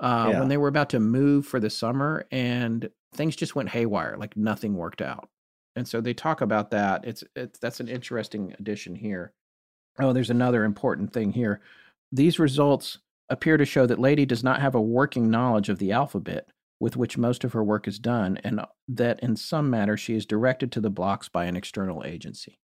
uh, 0.00 0.28
Yeah. 0.30 0.38
when 0.40 0.48
they 0.48 0.56
were 0.56 0.68
about 0.68 0.90
to 0.90 1.00
move 1.00 1.46
for 1.46 1.60
the 1.60 1.70
summer, 1.70 2.26
and 2.30 2.88
things 3.14 3.36
just 3.36 3.54
went 3.56 3.70
haywire. 3.70 4.16
Like 4.18 4.36
nothing 4.36 4.74
worked 4.74 5.02
out. 5.02 5.28
And 5.76 5.86
so 5.86 6.00
they 6.00 6.14
talk 6.14 6.40
about 6.40 6.70
that. 6.72 7.04
It's 7.04 7.24
it's 7.36 7.58
that's 7.58 7.80
an 7.80 7.88
interesting 7.88 8.54
addition 8.58 8.94
here. 8.94 9.32
Oh, 10.00 10.12
there's 10.12 10.30
another 10.30 10.64
important 10.64 11.12
thing 11.12 11.32
here. 11.32 11.60
These 12.12 12.38
results 12.38 12.98
appear 13.30 13.56
to 13.56 13.64
show 13.64 13.86
that 13.86 13.98
Lady 13.98 14.24
does 14.24 14.42
not 14.42 14.60
have 14.60 14.74
a 14.74 14.80
working 14.80 15.30
knowledge 15.30 15.68
of 15.68 15.78
the 15.78 15.92
alphabet 15.92 16.48
with 16.80 16.96
which 16.96 17.18
most 17.18 17.42
of 17.44 17.52
her 17.52 17.62
work 17.64 17.86
is 17.88 17.98
done, 17.98 18.38
and 18.44 18.60
that 18.88 19.18
in 19.20 19.34
some 19.36 19.68
matter 19.68 19.96
she 19.96 20.14
is 20.14 20.24
directed 20.24 20.70
to 20.72 20.80
the 20.80 20.90
blocks 20.90 21.28
by 21.28 21.44
an 21.46 21.56
external 21.56 22.04
agency. 22.04 22.58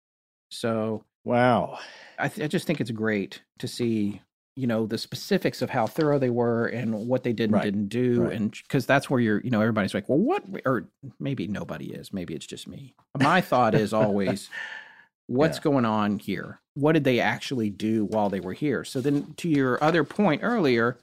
So 0.51 1.05
Wow. 1.24 1.78
I, 2.19 2.28
th- 2.28 2.44
I 2.44 2.48
just 2.48 2.66
think 2.66 2.81
it's 2.81 2.90
great 2.90 3.43
to 3.59 3.66
see, 3.66 4.20
you 4.56 4.66
know, 4.66 4.86
the 4.86 4.98
specifics 4.98 5.62
of 5.62 5.70
how 5.70 5.86
thorough 5.86 6.18
they 6.18 6.31
were 6.31 6.66
and 6.66 7.09
what 7.09 7.24
they 7.24 7.32
did 7.32 7.44
and 7.44 7.55
Right, 7.55 7.64
didn't 7.64 7.89
do, 7.89 8.22
right. 8.22 8.32
and 8.35 8.51
because 8.52 8.86
that's 8.86 9.10
where 9.10 9.18
you're, 9.20 9.40
you 9.40 9.51
know, 9.51 9.60
everybody's 9.60 9.94
like, 9.94 10.09
well, 10.09 10.18
what? 10.18 10.44
Or 10.64 10.89
maybe 11.18 11.47
nobody 11.48 11.93
is. 11.93 12.12
Maybe 12.12 12.35
it's 12.35 12.47
just 12.47 12.68
me. 12.68 12.94
My 13.18 13.40
thought 13.40 13.74
is 13.74 13.93
always, 13.93 14.48
what's 15.26 15.59
Yeah. 15.59 15.62
going 15.64 15.85
on 15.85 16.18
here? 16.18 16.60
What 16.74 16.93
did 16.93 17.05
they 17.05 17.18
actually 17.20 17.70
do 17.70 18.05
while 18.05 18.28
they 18.31 18.40
were 18.40 18.52
here? 18.52 18.85
So 18.85 19.01
then, 19.01 19.35
to 19.39 19.48
your 19.48 19.82
other 19.82 20.05
point 20.05 20.43
earlier, 20.44 20.98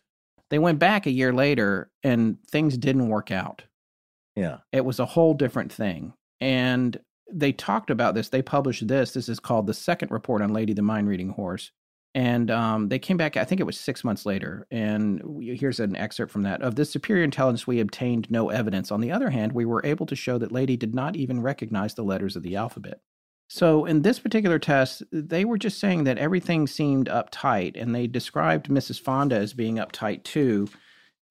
they 0.50 0.60
went 0.60 0.80
back 0.80 1.06
a 1.06 1.12
year 1.12 1.34
later 1.34 1.90
and 2.04 2.38
things 2.50 2.78
didn't 2.78 3.08
work 3.08 3.32
out 3.32 3.64
Yeah. 4.36 4.58
it 4.74 4.84
was 4.86 5.00
a 5.00 5.06
whole 5.06 5.34
different 5.34 5.72
thing. 5.72 6.14
And 6.42 7.00
they 7.32 7.52
talked 7.54 7.90
about 7.90 8.16
this. 8.16 8.28
They 8.30 8.42
published 8.42 8.88
this. 8.88 9.14
This 9.14 9.30
is 9.30 9.40
called 9.40 9.66
the 9.68 9.74
second 9.74 10.12
report 10.12 10.42
on 10.42 10.52
Lady 10.54 10.74
the 10.74 10.82
Mind 10.82 11.08
Reading 11.08 11.30
Horse. 11.30 11.72
And 12.14 12.52
um, 12.52 12.90
they 12.90 13.00
came 13.00 13.16
back, 13.16 13.38
I 13.38 13.46
think 13.46 13.62
it 13.62 13.66
was 13.66 13.80
six 13.80 14.04
months 14.04 14.26
later. 14.26 14.68
And 14.70 15.22
we, 15.24 15.56
here's 15.56 15.80
an 15.80 15.96
excerpt 15.96 16.32
from 16.32 16.44
that. 16.44 16.62
Of 16.62 16.76
this 16.76 16.90
superior 16.90 17.24
intelligence, 17.24 17.66
we 17.66 17.80
obtained 17.80 18.30
no 18.30 18.50
evidence. 18.50 18.92
On 18.92 19.00
the 19.00 19.12
other 19.12 19.30
hand, 19.30 19.54
we 19.54 19.66
were 19.66 19.82
able 19.86 20.06
to 20.08 20.16
show 20.16 20.38
that 20.38 20.52
Lady 20.52 20.76
did 20.76 20.94
not 20.94 21.16
even 21.16 21.42
recognize 21.42 21.94
the 21.94 22.04
letters 22.04 22.36
of 22.36 22.44
the 22.44 22.58
alphabet. 22.58 23.00
So, 23.48 23.84
in 23.86 24.02
this 24.02 24.20
particular 24.20 24.60
test, 24.60 25.04
they 25.12 25.44
were 25.44 25.58
just 25.58 25.80
saying 25.80 26.06
that 26.06 26.18
everything 26.18 26.68
seemed 26.68 27.08
uptight, 27.08 27.82
and 27.82 27.94
they 27.94 28.08
described 28.08 28.70
Mrs. 28.70 29.00
Fonda 29.00 29.36
as 29.36 29.54
being 29.54 29.76
uptight 29.76 30.24
too 30.24 30.70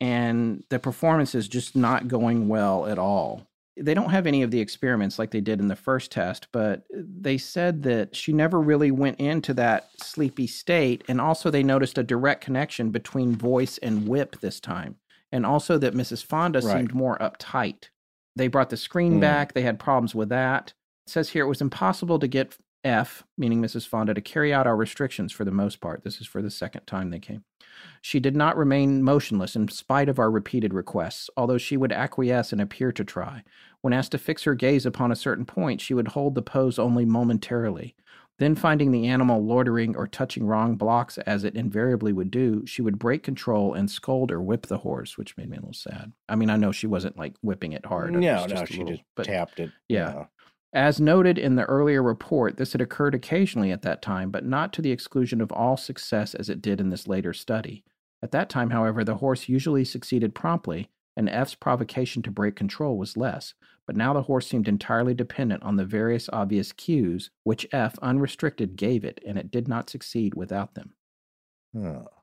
and 0.01 0.65
the 0.71 0.79
performance 0.79 1.35
is 1.35 1.47
just 1.47 1.77
not 1.77 2.09
going 2.09 2.49
well 2.49 2.87
at 2.87 2.99
all. 2.99 3.50
They 3.77 3.95
don't 3.95 4.11
have 4.11 4.27
any 4.27 4.43
of 4.43 4.51
the 4.51 4.61
experiments 4.61 5.19
like 5.19 5.31
they 5.31 5.41
did 5.41 5.61
in 5.61 5.69
the 5.69 5.77
first 5.77 6.11
test, 6.13 6.49
but 6.53 6.83
they 6.93 7.39
said 7.39 7.83
that 7.85 8.15
she 8.15 8.33
never 8.33 8.61
really 8.61 8.91
went 8.91 9.19
into 9.21 9.55
that 9.55 9.89
sleepy 10.03 10.47
state. 10.47 11.03
And 11.09 11.21
also, 11.21 11.51
they 11.51 11.63
noticed 11.63 11.97
a 11.97 12.03
direct 12.03 12.43
connection 12.45 12.91
between 12.91 13.35
voice 13.35 13.79
and 13.79 14.07
whip 14.09 14.41
this 14.41 14.61
time. 14.61 14.97
And 15.33 15.47
also, 15.47 15.79
that 15.79 15.95
Mrs. 15.95 16.25
Fonda 16.25 16.61
Right. 16.61 16.77
seemed 16.79 16.95
more 16.95 17.17
uptight. 17.19 17.89
They 18.37 18.49
brought 18.49 18.71
the 18.71 18.77
screen 18.77 19.15
Hmm. 19.15 19.21
back, 19.21 19.55
they 19.55 19.63
had 19.63 19.79
problems 19.79 20.15
with 20.15 20.29
that. 20.31 20.75
It 21.07 21.11
says 21.11 21.31
here 21.31 21.45
it 21.45 21.49
was 21.49 21.61
impossible 21.61 22.19
to 22.19 22.29
get 22.29 22.57
F, 22.85 23.25
meaning 23.37 23.61
Mrs. 23.61 23.87
Fonda, 23.87 24.15
to 24.15 24.21
carry 24.21 24.53
out 24.53 24.67
our 24.67 24.77
restrictions 24.77 25.33
for 25.33 25.45
the 25.45 25.51
most 25.51 25.81
part. 25.81 26.03
This 26.03 26.21
is 26.21 26.27
for 26.27 26.41
the 26.43 26.51
second 26.51 26.87
time 26.87 27.11
they 27.11 27.19
came. 27.19 27.45
She 28.01 28.21
did 28.21 28.37
not 28.37 28.57
remain 28.57 29.03
motionless 29.03 29.55
in 29.57 29.69
spite 29.69 30.09
of 30.09 30.19
our 30.19 30.31
repeated 30.31 30.73
requests, 30.75 31.29
although 31.37 31.59
she 31.59 31.77
would 31.77 31.93
acquiesce 31.93 32.53
and 32.53 32.61
appear 32.61 32.93
to 32.93 33.05
try. 33.05 33.43
When 33.83 33.93
asked 33.93 34.13
to 34.13 34.19
fix 34.19 34.45
her 34.45 34.55
gaze 34.55 34.87
upon 34.87 35.13
a 35.13 35.17
certain 35.17 35.45
point, 35.45 35.81
she 35.81 35.95
would 35.95 36.09
hold 36.09 36.35
the 36.35 36.43
pose 36.43 36.79
only 36.79 37.05
momentarily. 37.05 37.95
Then, 38.39 38.55
finding 38.55 38.91
the 38.91 39.07
animal 39.07 39.45
loitering 39.45 39.95
or 39.97 40.07
touching 40.07 40.47
wrong 40.47 40.77
blocks, 40.77 41.19
as 41.19 41.45
it 41.45 41.57
invariably 41.57 42.11
would 42.15 42.31
do, 42.31 42.65
she 42.67 42.81
would 42.81 42.99
break 42.99 43.23
control 43.23 43.75
and 43.75 43.91
scold 43.91 44.31
or 44.33 44.41
whip 44.41 44.67
the 44.67 44.79
horse, 44.79 45.19
which 45.19 45.37
made 45.37 45.51
me 45.51 45.59
a 45.59 45.61
little 45.61 45.75
sad. 45.75 46.13
I 46.27 46.37
mean, 46.37 46.49
I 46.49 46.57
know 46.57 46.73
she 46.73 46.87
wasn't 46.87 47.19
like 47.19 47.35
whipping 47.43 47.73
it 47.73 47.85
hard. 47.85 48.13
No, 48.15 48.19
no, 48.47 48.65
she 48.65 48.79
little- 48.79 48.97
just 49.17 49.29
tapped 49.29 49.61
it. 49.61 49.71
yeah. 49.89 50.09
you 50.09 50.15
know. 50.21 50.29
As 50.73 51.01
noted 51.01 51.39
in 51.39 51.57
the 51.57 51.65
earlier 51.65 52.03
report, 52.03 52.57
this 52.57 52.73
had 52.73 52.81
occurred 52.81 53.15
occasionally 53.15 53.73
at 53.73 53.83
that 53.83 54.03
time, 54.03 54.31
but 54.31 54.45
not 54.45 54.73
to 54.75 54.83
the 54.83 54.93
exclusion 54.93 55.41
of 55.41 55.51
all 55.51 55.77
success 55.77 56.35
as 56.35 56.49
it 56.49 56.63
did 56.63 56.81
in 56.81 56.91
this 56.91 57.09
later 57.09 57.33
study. 57.33 57.85
At 58.23 58.31
that 58.33 58.49
time, 58.49 58.71
however, 58.71 59.03
the 59.03 59.17
horse 59.17 59.49
usually 59.49 59.85
succeeded 59.85 60.35
promptly, 60.35 60.89
and 61.17 61.29
F's 61.29 61.55
provocation 61.55 62.23
to 62.23 62.31
break 62.31 62.55
control 62.55 62.97
was 62.97 63.17
less. 63.17 63.55
But 63.87 63.97
now 63.97 64.13
the 64.13 64.23
horse 64.23 64.47
seemed 64.47 64.69
entirely 64.69 65.15
dependent 65.15 65.65
on 65.65 65.75
the 65.75 65.85
various 65.85 66.29
obvious 66.33 66.71
cues 66.71 67.31
which 67.43 67.67
F, 67.73 67.99
unrestricted, 68.01 68.77
gave 68.77 69.05
it, 69.05 69.21
and 69.27 69.37
it 69.37 69.51
did 69.51 69.67
not 69.67 69.91
succeed 69.91 70.35
without 70.35 70.75
them. 70.75 70.95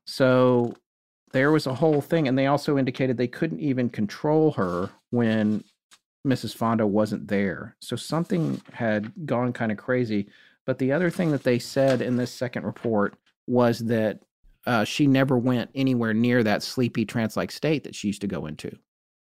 So 0.05 0.73
there 1.33 1.51
was 1.51 1.67
a 1.67 1.73
whole 1.73 1.99
thing, 1.99 2.27
and 2.29 2.37
they 2.37 2.47
also 2.47 2.77
indicated 2.77 3.17
they 3.17 3.27
couldn't 3.27 3.59
even 3.59 3.89
control 3.89 4.51
her 4.51 4.89
when 5.09 5.65
Mrs. 6.27 6.55
Fonda 6.55 6.85
wasn't 6.85 7.27
there. 7.27 7.75
So 7.81 7.95
something 7.95 8.61
had 8.73 9.11
gone 9.25 9.53
kind 9.53 9.71
of 9.71 9.77
crazy. 9.77 10.27
But 10.65 10.79
the 10.79 10.91
other 10.91 11.09
thing 11.09 11.31
that 11.31 11.43
they 11.43 11.59
said 11.59 12.01
in 12.01 12.17
this 12.17 12.31
second 12.31 12.63
report 12.65 13.15
was 13.47 13.79
that 13.79 14.19
uh, 14.65 14.83
she 14.83 15.07
never 15.07 15.37
went 15.37 15.69
anywhere 15.73 16.13
near 16.13 16.43
that 16.43 16.61
sleepy 16.61 17.05
trance 17.05 17.37
like 17.37 17.51
state 17.51 17.85
that 17.85 17.95
she 17.95 18.07
used 18.07 18.21
to 18.21 18.27
go 18.27 18.45
into. 18.45 18.77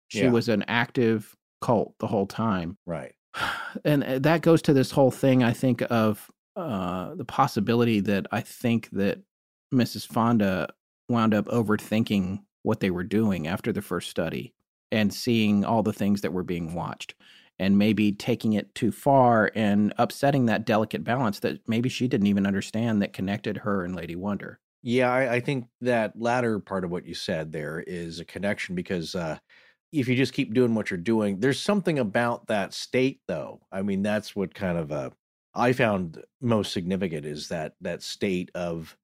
She 0.09 0.21
Yeah. 0.23 0.31
was 0.31 0.49
an 0.49 0.63
active 0.67 1.35
cult 1.61 1.93
the 1.99 2.07
whole 2.07 2.25
time 2.27 2.77
Right. 2.85 3.13
and 3.85 4.03
uh, 4.03 4.19
that 4.19 4.41
goes 4.41 4.61
to 4.63 4.73
this 4.73 4.91
whole 4.91 5.11
thing 5.11 5.43
i 5.43 5.51
think 5.51 5.83
of 5.91 6.31
uh 6.55 7.13
the 7.15 7.25
possibility 7.25 7.99
that 7.99 8.25
i 8.31 8.39
think 8.39 8.89
that 8.91 9.19
mrs 9.73 10.07
fonda 10.07 10.69
wound 11.09 11.33
up 11.33 11.45
overthinking 11.47 12.41
what 12.63 12.79
they 12.79 12.89
were 12.89 13.03
doing 13.03 13.45
after 13.45 13.73
the 13.73 13.81
first 13.81 14.09
study 14.09 14.53
and 14.91 15.13
seeing 15.13 15.63
all 15.63 15.83
the 15.83 15.93
things 15.93 16.21
that 16.21 16.33
were 16.33 16.43
being 16.43 16.73
watched 16.73 17.15
and 17.57 17.77
maybe 17.77 18.11
taking 18.11 18.53
it 18.53 18.73
too 18.73 18.91
far 18.91 19.51
and 19.53 19.93
upsetting 19.97 20.45
that 20.45 20.65
delicate 20.65 21.03
balance 21.03 21.39
that 21.39 21.59
maybe 21.67 21.89
she 21.89 22.07
didn't 22.07 22.27
even 22.27 22.47
understand 22.47 23.01
that 23.01 23.13
connected 23.13 23.57
her 23.57 23.83
and 23.83 23.95
lady 23.95 24.15
wonder 24.15 24.59
Yeah, 24.81 25.11
I, 25.11 25.35
I 25.35 25.39
think 25.39 25.67
that 25.81 26.19
latter 26.19 26.59
part 26.59 26.85
of 26.85 26.91
what 26.91 27.05
you 27.05 27.13
said 27.13 27.51
there 27.51 27.81
is 27.81 28.19
a 28.19 28.25
connection 28.25 28.75
because 28.75 29.13
uh, 29.13 29.37
if 29.91 30.07
you 30.07 30.15
just 30.15 30.33
keep 30.33 30.53
doing 30.53 30.75
what 30.75 30.91
you're 30.91 30.97
doing. 30.97 31.39
There's 31.39 31.59
something 31.59 31.99
about 31.99 32.47
that 32.47 32.73
state, 32.73 33.21
though. 33.27 33.61
I 33.71 33.81
mean, 33.81 34.03
that's 34.03 34.35
what 34.35 34.53
kind 34.53 34.77
of 34.77 34.91
uh, 34.91 35.09
I 35.53 35.73
found 35.73 36.23
most 36.41 36.71
significant 36.71 37.25
is 37.25 37.49
that 37.49 37.73
that 37.81 38.03
state 38.03 38.51
of 38.53 38.95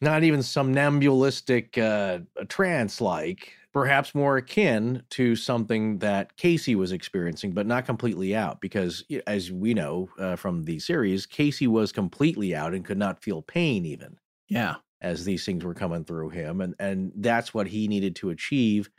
not 0.00 0.24
even 0.24 0.40
somnambulistic 0.40 1.78
uh, 1.78 2.20
trance 2.48 3.00
like, 3.00 3.54
perhaps 3.72 4.14
more 4.14 4.36
akin 4.36 5.02
to 5.10 5.36
something 5.36 5.98
that 5.98 6.36
Cayce 6.36 6.74
was 6.74 6.92
experiencing, 6.92 7.52
but 7.52 7.66
not 7.66 7.86
completely 7.86 8.34
out. 8.34 8.60
Because 8.60 9.04
as 9.26 9.52
we 9.52 9.74
know 9.74 10.08
uh, 10.18 10.36
from 10.36 10.64
the 10.64 10.78
series, 10.78 11.26
Cayce 11.26 11.62
was 11.62 11.92
completely 11.92 12.54
out 12.54 12.74
and 12.74 12.84
could 12.84 12.98
not 12.98 13.22
feel 13.22 13.42
pain 13.42 13.84
even. 13.86 14.18
Yeah. 14.48 14.76
As 15.00 15.24
these 15.24 15.44
things 15.44 15.64
were 15.64 15.74
coming 15.74 16.04
through 16.04 16.30
him. 16.30 16.60
And, 16.60 16.74
and 16.78 17.12
that's 17.16 17.54
what 17.54 17.68
he 17.68 17.88
needed 17.88 18.16
to 18.16 18.30
achieve 18.30 18.90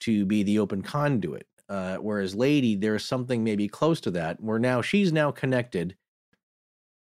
to 0.00 0.24
be 0.24 0.42
the 0.42 0.58
open 0.58 0.82
conduit. 0.82 1.46
Uh, 1.68 1.96
whereas 1.96 2.34
Lady, 2.34 2.76
there's 2.76 3.04
something 3.04 3.44
maybe 3.44 3.68
close 3.68 4.00
to 4.02 4.10
that, 4.10 4.40
where 4.42 4.58
now 4.58 4.82
she's 4.82 5.12
now 5.12 5.30
connected 5.30 5.96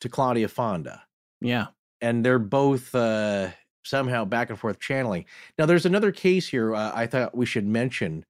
to 0.00 0.08
Claudia 0.08 0.48
Fonda. 0.48 1.02
Yeah 1.40 1.66
and 2.04 2.22
they're 2.22 2.38
both 2.38 2.94
uh, 2.94 3.48
somehow 3.84 4.24
back 4.24 4.50
and 4.50 4.58
forth 4.58 4.80
channeling. 4.80 5.24
Now, 5.58 5.66
there's 5.66 5.86
another 5.86 6.12
case 6.12 6.48
here 6.48 6.74
uh, 6.74 6.92
I 6.94 7.06
thought 7.06 7.36
we 7.36 7.46
should 7.46 7.66
mention 7.66 8.24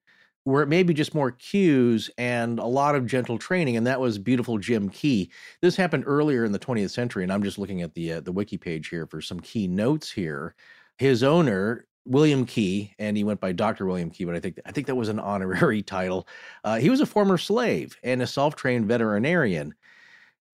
where 0.45 0.63
it 0.63 0.69
may 0.69 0.83
be 0.83 0.93
just 0.93 1.15
more 1.15 1.31
cues 1.31 2.11
and 2.19 2.59
a 2.59 2.67
lot 2.67 2.95
of 2.95 3.07
gentle 3.07 3.39
training, 3.39 3.77
and 3.77 3.87
that 3.87 4.01
was 4.01 4.19
beautiful 4.19 4.59
Jim 4.59 4.91
Key. 4.91 5.31
This 5.63 5.75
happened 5.75 6.05
earlier 6.07 6.45
in 6.45 6.53
the 6.53 6.59
20th 6.59 6.91
century, 6.91 7.23
and 7.23 7.33
I'm 7.33 7.43
just 7.43 7.59
looking 7.59 7.81
at 7.83 7.95
the 7.95 8.15
uh, 8.15 8.21
the 8.21 8.33
wiki 8.33 8.59
page 8.59 8.89
here 8.89 9.07
for 9.07 9.21
some 9.21 9.41
key 9.41 9.67
notes 9.67 10.11
here. 10.11 10.55
His 10.99 11.23
owner. 11.23 11.87
William 12.07 12.45
Key, 12.45 12.95
and 12.99 13.17
he 13.17 13.25
went 13.25 13.41
by 13.41 13.53
Dr. 13.53 13.87
William 13.87 14.11
Key, 14.11 14.27
but 14.27 14.35
I 14.35 14.41
think 14.41 14.61
I 14.67 14.73
think 14.73 14.89
that 14.89 14.95
was 14.95 15.09
an 15.09 15.19
honorary 15.33 15.81
title. 15.81 16.29
Uh, 16.63 16.77
he 16.77 16.91
was 16.91 17.01
a 17.01 17.07
former 17.07 17.39
slave 17.39 17.97
and 18.05 18.21
a 18.21 18.27
self-trained 18.27 18.85
veterinarian, 18.85 19.75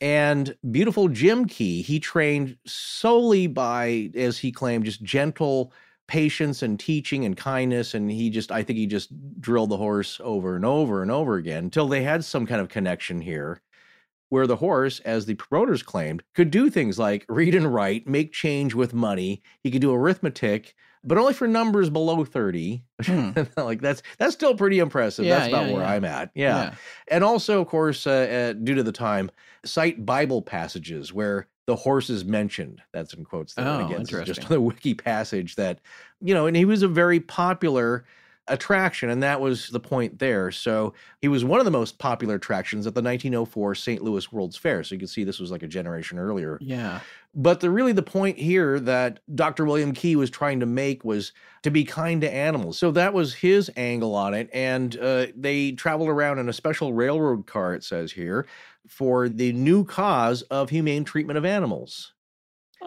and 0.01 0.57
beautiful 0.71 1.09
Jim 1.09 1.47
Key, 1.47 1.83
he 1.83 2.01
trained 2.01 2.57
solely 2.67 3.47
by, 3.47 4.11
as 4.15 4.39
he 4.39 4.51
claimed, 4.51 4.85
just 4.85 5.03
gentle 5.03 5.73
patience 6.07 6.63
and 6.63 6.81
teaching 6.81 7.25
and 7.25 7.37
kindness. 7.37 7.95
And 7.95 8.11
he 8.11 8.31
just, 8.31 8.51
I 8.51 8.63
think 8.63 8.79
he 8.79 8.87
just 8.87 9.11
drilled 9.41 9.71
the 9.71 9.77
horse 9.77 10.21
over 10.23 10.57
and 10.57 10.65
over 10.65 11.03
and 11.03 11.11
over 11.11 11.37
again 11.37 11.65
until 11.65 11.87
they 11.87 12.03
had 12.03 12.25
some 12.25 12.47
kind 12.47 12.61
of 12.61 12.69
connection 12.69 13.21
here 13.21 13.61
where 14.31 14.47
the 14.47 14.57
horse, 14.57 15.01
as 15.01 15.27
the 15.27 15.35
promoters 15.35 15.83
claimed, 15.83 16.23
could 16.35 16.51
do 16.51 16.71
things 16.71 16.99
like 16.99 17.27
read 17.29 17.55
and 17.55 17.73
write, 17.73 18.09
make 18.09 18.33
change 18.33 18.75
with 18.75 18.95
money. 18.95 19.43
He 19.63 19.71
could 19.71 19.83
do 19.83 19.93
arithmetic, 19.93 20.75
but 21.03 21.19
only 21.19 21.33
for 21.33 21.49
numbers 21.49 21.91
below 21.91 22.25
30 22.25 22.83
hmm. 23.03 23.31
like 23.57 23.81
that's 23.81 24.03
that's 24.19 24.35
still 24.35 24.55
pretty 24.55 24.79
impressive 24.79 25.25
yeah, 25.25 25.39
that's 25.39 25.49
about 25.49 25.67
yeah, 25.67 25.73
where 25.73 25.83
yeah. 25.83 25.91
i'm 25.91 26.05
at 26.05 26.31
yeah. 26.35 26.75
and 27.09 27.25
also 27.25 27.61
of 27.61 27.69
course 27.69 28.07
uh, 28.07 28.11
uh, 28.11 28.53
due 28.53 28.75
to 28.75 28.83
the 28.83 28.93
time 28.93 29.31
cite 29.65 30.05
bible 30.05 30.43
passages 30.43 31.13
where 31.13 31.47
the 31.67 31.77
horse 31.77 32.11
is 32.11 32.25
mentioned 32.25 32.83
that's 32.93 33.15
in 33.15 33.25
quotes 33.25 33.55
there 33.55 33.67
oh, 33.67 33.87
again 33.87 34.01
interesting. 34.01 34.35
just 34.35 34.45
on 34.45 34.55
the 34.55 34.61
wiki 34.61 34.95
passage 34.95 35.57
that 35.57 35.81
you 36.21 36.35
know 36.35 36.47
and 36.47 36.57
he 36.57 36.65
was 36.65 36.83
a 36.83 36.89
very 36.89 37.21
popular 37.21 38.05
attraction, 38.51 39.09
and 39.11 39.23
that 39.23 39.41
was 39.41 39.69
the 39.69 39.81
point 39.81 40.19
there. 40.19 40.51
So 40.51 40.93
he 41.21 41.29
was 41.29 41.45
one 41.45 41.61
of 41.61 41.65
the 41.65 41.71
most 41.71 41.99
popular 41.99 42.35
attractions 42.35 42.87
at 42.87 42.95
the 42.95 43.03
1904 43.03 43.75
St. 43.75 44.03
Louis 44.03 44.31
World's 44.33 44.57
Fair. 44.57 44.85
So 44.85 44.95
you 44.95 44.99
can 44.99 45.09
see 45.09 45.25
this 45.25 45.41
was 45.41 45.51
like 45.51 45.63
a 45.63 45.69
generation 45.69 46.19
earlier. 46.19 46.59
Yeah. 46.61 47.01
But 47.35 47.61
the 47.61 47.71
really 47.71 47.93
the 47.93 48.03
point 48.03 48.39
here 48.39 48.81
that 48.81 49.21
Dr. 49.35 49.65
William 49.65 49.93
Key 49.93 50.17
was 50.17 50.31
trying 50.31 50.61
to 50.61 50.67
make 50.67 51.05
was 51.05 51.33
to 51.63 51.71
be 51.71 51.85
kind 51.85 52.21
to 52.23 52.33
animals. 52.33 52.77
So 52.77 52.91
that 52.91 53.15
was 53.15 53.35
his 53.35 53.71
angle 53.77 54.15
on 54.15 54.35
it, 54.35 54.51
and 54.53 54.97
uh, 54.99 55.27
they 55.37 55.73
traveled 55.73 56.09
around 56.09 56.39
in 56.39 56.49
a 56.49 56.53
special 56.53 56.93
railroad 56.93 57.47
car. 57.47 57.75
It 57.75 57.85
says 57.85 58.13
here 58.13 58.47
for 58.89 59.29
the 59.29 59.53
new 59.53 59.85
cause 59.85 60.43
of 60.43 60.71
humane 60.71 61.05
treatment 61.05 61.39
of 61.39 61.45
animals. 61.45 62.13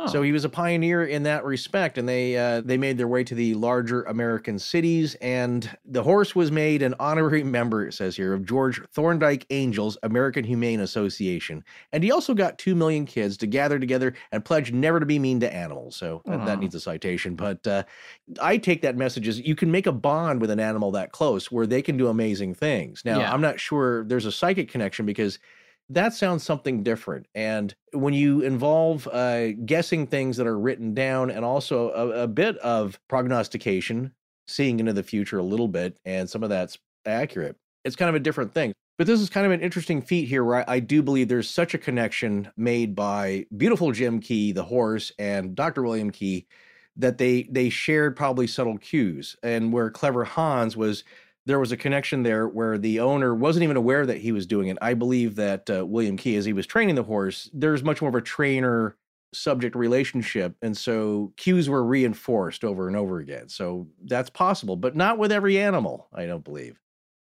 So 0.07 0.22
he 0.22 0.32
was 0.32 0.44
a 0.44 0.49
pioneer 0.49 1.06
in 1.06 1.24
that 1.24 1.45
respect, 1.45 1.98
and 1.98 2.10
they 2.10 2.36
uh, 2.36 2.61
they 2.61 2.78
made 2.78 2.98
their 2.98 3.07
way 3.07 3.24
to 3.24 3.36
the 3.36 3.53
larger 3.53 4.03
American 4.03 4.57
cities. 4.57 5.15
And 5.15 5.70
the 5.86 6.03
horse 6.03 6.36
was 6.36 6.52
made 6.52 6.82
an 6.82 6.95
honorary 6.99 7.44
member, 7.44 7.88
it 7.88 7.94
says 7.94 8.15
here, 8.15 8.34
of 8.34 8.45
George 8.45 8.82
Thorndike 8.91 9.45
Angell's 9.52 9.98
American 10.03 10.44
Humane 10.44 10.80
Association. 10.80 11.64
And 11.91 12.03
he 12.03 12.11
also 12.11 12.34
got 12.34 12.57
two 12.57 12.76
million 12.76 13.06
kids 13.06 13.38
to 13.38 13.48
gather 13.48 13.80
together 13.80 14.14
and 14.32 14.44
pledge 14.44 14.72
never 14.72 14.99
to 14.99 15.06
be 15.06 15.20
mean 15.20 15.40
to 15.41 15.53
animals. 15.53 15.95
So 15.95 16.22
that, 16.26 16.45
that, 16.45 16.60
needs 16.60 16.76
a 16.76 16.80
citation. 16.80 17.36
But 17.36 17.65
uh, 17.68 17.84
I 18.41 18.57
take 18.57 18.82
that 18.82 18.98
message 18.98 19.28
as 19.28 19.40
you 19.40 19.56
can 19.56 19.72
make 19.72 19.86
a 19.86 19.91
bond 19.91 20.41
with 20.41 20.49
an 20.49 20.60
animal 20.60 20.91
that 20.91 21.11
close 21.11 21.52
where 21.52 21.68
they 21.68 21.82
can 21.82 21.98
do 21.98 22.07
amazing 22.07 22.56
things. 22.56 23.03
Now 23.06 23.20
yeah. 23.20 23.34
I'm 23.34 23.41
not 23.41 23.60
sure 23.60 24.03
there's 24.06 24.26
a 24.26 24.32
psychic 24.32 24.70
connection 24.70 25.06
because 25.06 25.40
that 25.94 26.14
sounds 26.14 26.44
something 26.44 26.84
different. 26.84 27.28
And 27.36 27.74
when 27.91 28.14
you 28.14 28.41
involve 28.41 29.07
uh, 29.07 29.53
guessing 29.53 30.07
things 30.07 30.38
that 30.38 30.48
are 30.48 30.60
written 30.60 30.94
down 30.94 31.32
and 31.32 31.45
also 31.45 31.90
a, 31.91 32.24
a, 32.24 32.28
bit 32.28 32.57
of 32.57 32.99
prognostication, 33.07 34.14
seeing 34.48 34.80
into 34.80 34.94
the 34.94 35.03
future 35.03 35.40
a 35.40 35.44
little 35.44 35.68
bit, 35.68 35.98
and 36.06 36.30
some 36.30 36.44
of 36.44 36.49
that's 36.49 36.78
accurate, 37.06 37.56
it's 37.84 37.95
kind 37.95 38.10
of 38.10 38.15
a 38.15 38.20
different 38.20 38.53
thing. 38.53 38.74
But 38.98 39.07
this 39.07 39.20
is 39.20 39.30
kind 39.30 39.45
of 39.45 39.52
an 39.52 39.61
interesting 39.61 40.02
feat 40.02 40.28
here 40.28 40.44
where 40.44 40.70
I, 40.70 40.76
I 40.76 40.80
do 40.80 41.02
believe 41.02 41.28
there's 41.28 41.49
such 41.49 41.74
a 41.74 41.80
connection 41.80 42.52
made 42.56 42.95
by 42.95 43.45
beautiful 43.57 43.91
Jim 43.91 44.20
Key, 44.20 44.52
the 44.52 44.64
horse, 44.64 45.11
and 45.18 45.56
Dr. 45.56 45.82
William 45.82 46.11
Key 46.11 46.45
that 46.95 47.18
they 47.18 47.44
they 47.49 47.70
shared 47.70 48.15
probably 48.15 48.45
subtle 48.45 48.78
cues 48.78 49.36
and 49.41 49.74
where 49.74 49.90
clever 49.90 50.24
hans 50.24 50.78
was 50.78 51.03
there 51.45 51.60
was 51.60 51.72
a 51.72 51.78
connection 51.78 52.24
there 52.24 52.48
where 52.48 52.78
the 52.78 52.99
owner 52.99 53.36
wasn't 53.36 53.64
even 53.64 53.78
aware 53.78 54.06
that 54.06 54.18
he 54.18 54.32
was 54.32 54.45
doing 54.45 54.70
it. 54.70 54.78
I 54.82 54.94
believe 54.94 55.36
that 55.36 55.70
uh, 55.70 55.86
William 55.86 56.18
Key, 56.18 56.38
as 56.38 56.45
he 56.45 56.53
was 56.53 56.65
training 56.65 56.95
the 56.95 57.03
horse, 57.03 57.49
there's 57.53 57.84
much 57.84 58.02
more 58.02 58.10
of 58.10 58.15
a 58.15 58.22
trainer 58.22 58.95
subject 59.34 59.76
relationship. 59.76 60.56
And 60.61 60.78
so 60.78 61.34
cues 61.38 61.70
were 61.70 61.84
reinforced 61.84 62.64
over 62.64 62.88
and 62.88 62.95
over 62.95 63.20
again. 63.20 63.49
So 63.49 63.88
that's 64.06 64.30
possible, 64.30 64.76
but 64.76 64.95
not 64.95 65.18
with 65.18 65.32
every 65.32 65.60
animal, 65.60 66.07
I 66.14 66.26
don't 66.26 66.44
believe. 66.44 66.80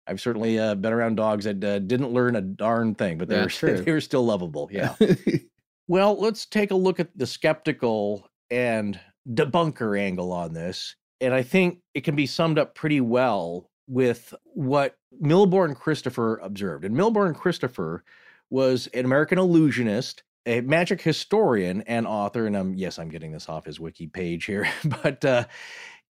I've 0.07 0.21
certainly 0.21 0.59
uh, 0.59 0.75
been 0.75 0.93
around 0.93 1.17
dogs 1.17 1.45
that 1.45 1.63
uh, 1.63 1.79
didn't 1.79 2.13
learn 2.13 2.37
a 2.37 2.41
darn 2.41 2.95
thing, 2.95 3.17
but 3.17 3.29
they 3.29 3.41
were, 3.41 3.49
they 3.83 3.93
were 3.93 4.01
still 4.01 4.25
lovable. 4.25 4.69
Yeah. 4.73 4.97
well, 5.89 6.19
let's 6.19 6.47
take 6.47 6.73
a 6.73 6.77
look 6.77 7.01
at 7.01 7.17
the 7.17 7.27
skeptical 7.27 8.29
and 8.51 8.99
debunker 9.29 9.99
angle 9.99 10.33
on 10.33 10.53
this. 10.53 10.97
And 11.21 11.33
I 11.33 11.43
think 11.43 11.79
it 11.95 12.03
can 12.03 12.17
be 12.17 12.27
summed 12.27 12.59
up 12.59 12.75
pretty 12.75 13.01
well 13.01 13.71
with 13.91 14.33
what 14.45 14.97
Milbourne 15.21 15.75
Christopher 15.75 16.39
observed. 16.39 16.85
And 16.85 16.97
Milbourne 16.97 17.35
Christopher 17.35 18.05
was 18.49 18.87
an 18.95 19.05
American 19.05 19.37
illusionist, 19.37 20.23
a 20.47 20.61
magic 20.61 21.03
historian 21.03 21.83
and 21.83 22.07
author. 22.07 22.47
And 22.47 22.57
I'm, 22.57 22.75
yes, 22.75 23.01
I'm 23.01 23.09
getting 23.09 23.33
this 23.33 23.49
off 23.49 23.67
his 23.67 23.81
wiki 23.81 24.07
page 24.07 24.45
here, 24.45 24.69
but 25.03 25.25
uh, 25.25 25.45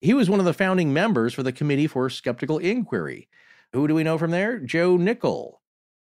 he 0.02 0.16
was 0.16 0.28
one 0.28 0.40
of 0.40 0.46
the 0.46 0.54
founding 0.54 0.92
members 0.92 1.36
for 1.36 1.44
the 1.44 1.52
Committee 1.52 1.86
for 1.86 2.10
Skeptical 2.10 2.58
Inquiry. 2.58 3.28
Who 3.74 3.88
do 3.88 3.94
we 3.94 4.04
know 4.04 4.18
from 4.18 4.32
there? 4.32 4.58
Joe 4.58 4.98
Nickell. 4.98 5.62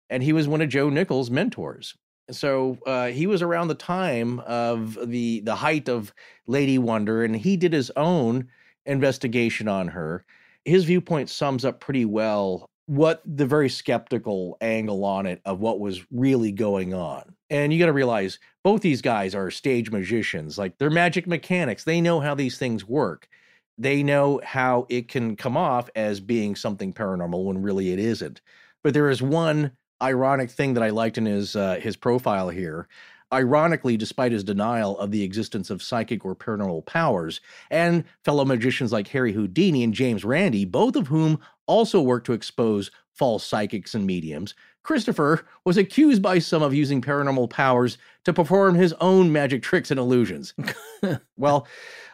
And 0.09 0.24
he 0.24 0.32
was 0.32 0.48
one 0.48 0.60
of 0.60 0.68
Joe 0.68 0.90
Nickell's 0.90 1.30
mentors. 1.30 1.97
So 2.32 2.78
uh, 2.84 3.09
he 3.09 3.28
was 3.28 3.42
around 3.42 3.68
the 3.68 3.74
time 3.76 4.40
of 4.40 4.98
the 5.09 5.40
the 5.40 5.56
height 5.56 5.88
of 5.88 6.12
Lady 6.47 6.78
Wonder, 6.78 7.24
and 7.24 7.34
he 7.36 7.56
did 7.56 7.72
his 7.72 7.90
own 7.97 8.48
investigation 8.86 9.66
on 9.66 9.88
her 9.88 10.24
his 10.65 10.85
viewpoint 10.85 11.31
sums 11.31 11.65
up 11.65 11.81
pretty 11.81 12.05
well 12.05 12.66
what 12.87 13.23
the 13.24 13.47
very 13.47 13.69
skeptical 13.69 14.57
angle 14.61 15.05
on 15.05 15.24
it 15.24 15.41
of 15.45 15.61
what 15.61 15.78
was 15.78 16.05
really 16.11 16.51
going 16.51 16.93
on. 16.93 17.23
And 17.49 17.73
you 17.73 17.78
got 17.78 17.87
to 17.87 17.93
realize 17.93 18.41
both 18.65 18.81
these 18.81 19.01
guys 19.01 19.32
are 19.35 19.51
stage 19.51 19.93
magicians, 19.93 20.59
like 20.59 20.77
they're 20.78 20.91
magic 20.91 21.27
mechanics. 21.27 21.85
They 21.85 22.01
know 22.01 22.19
how 22.19 22.35
these 22.35 22.59
things 22.59 22.85
work. 22.85 23.28
They 23.78 24.03
know 24.03 24.41
how 24.45 24.87
it 24.89 25.07
can 25.07 25.37
come 25.37 25.57
off 25.57 25.89
as 25.95 26.19
being 26.19 26.57
something 26.57 26.93
paranormal 26.93 27.45
when 27.45 27.62
really 27.62 27.93
it 27.93 28.01
isn't. 28.01 28.41
But 28.82 28.93
there 28.93 29.09
is 29.09 29.23
one 29.23 29.70
ironic 30.03 30.51
thing 30.51 30.74
that 30.74 30.82
I 30.82 30.91
liked 30.91 31.16
in 31.16 31.27
his 31.27 31.55
uh, 31.55 31.77
his 31.77 31.97
profile 31.97 32.49
here. 32.49 32.89
Ironically, 33.32 33.97
despite 33.97 34.32
his 34.32 34.43
denial 34.43 34.98
of 34.98 35.12
the 35.12 35.23
existence 35.23 35.70
of 35.70 35.82
psychic 35.82 36.24
or 36.24 36.35
paranormal 36.35 36.85
powers, 36.86 37.40
and 37.70 38.05
fellow 38.24 38.44
magicians 38.44 38.93
like 38.93 39.09
Harry 39.09 39.32
Houdini 39.32 39.85
and 39.85 39.94
James 39.94 40.24
Randi, 40.24 40.65
both 40.65 40.97
of 40.97 41.07
whom 41.07 41.39
also 41.66 42.01
worked 42.01 42.27
to 42.27 42.32
expose 42.32 42.90
false 43.20 43.47
psychics 43.47 43.94
and 43.94 44.06
mediums, 44.06 44.55
Christopher 44.82 45.44
was 45.66 45.76
accused 45.76 46.22
by 46.22 46.38
some 46.38 46.62
of 46.62 46.72
using 46.72 47.02
paranormal 47.02 47.51
powers 47.51 47.98
to 48.24 48.32
perform 48.32 48.76
his 48.76 48.94
own 48.94 49.30
magic 49.30 49.62
tricks 49.62 49.90
and 49.90 50.01
illusions. 50.01 50.55
well, 51.36 51.66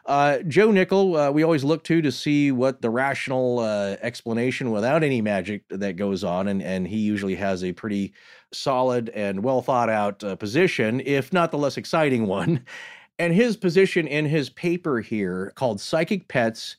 uh, 0.06 0.38
Joe 0.48 0.72
Nickell, 0.72 1.16
uh, 1.16 1.30
we 1.30 1.44
always 1.44 1.62
look 1.62 1.84
to 1.84 2.02
to 2.02 2.10
see 2.10 2.50
what 2.50 2.82
the 2.82 2.90
rational 2.90 3.60
uh, 3.60 3.94
explanation 4.02 4.72
without 4.72 5.04
any 5.04 5.20
magic 5.20 5.62
that 5.68 5.94
goes 5.94 6.24
on, 6.24 6.48
and 6.48 6.60
and 6.60 6.88
he 6.88 6.98
usually 6.98 7.36
has 7.36 7.62
a 7.62 7.70
pretty 7.70 8.12
solid 8.52 9.10
and 9.10 9.44
well 9.44 9.62
thought 9.62 9.88
out 9.88 10.24
uh, 10.24 10.34
position, 10.34 11.00
if 11.06 11.32
not 11.32 11.52
the 11.52 11.58
less 11.58 11.76
exciting 11.76 12.26
one. 12.26 12.64
And 13.20 13.32
his 13.32 13.56
position 13.56 14.08
in 14.08 14.26
his 14.26 14.50
paper 14.50 15.00
here 15.00 15.52
called 15.54 15.80
"Psychic 15.80 16.26
Pets 16.26 16.78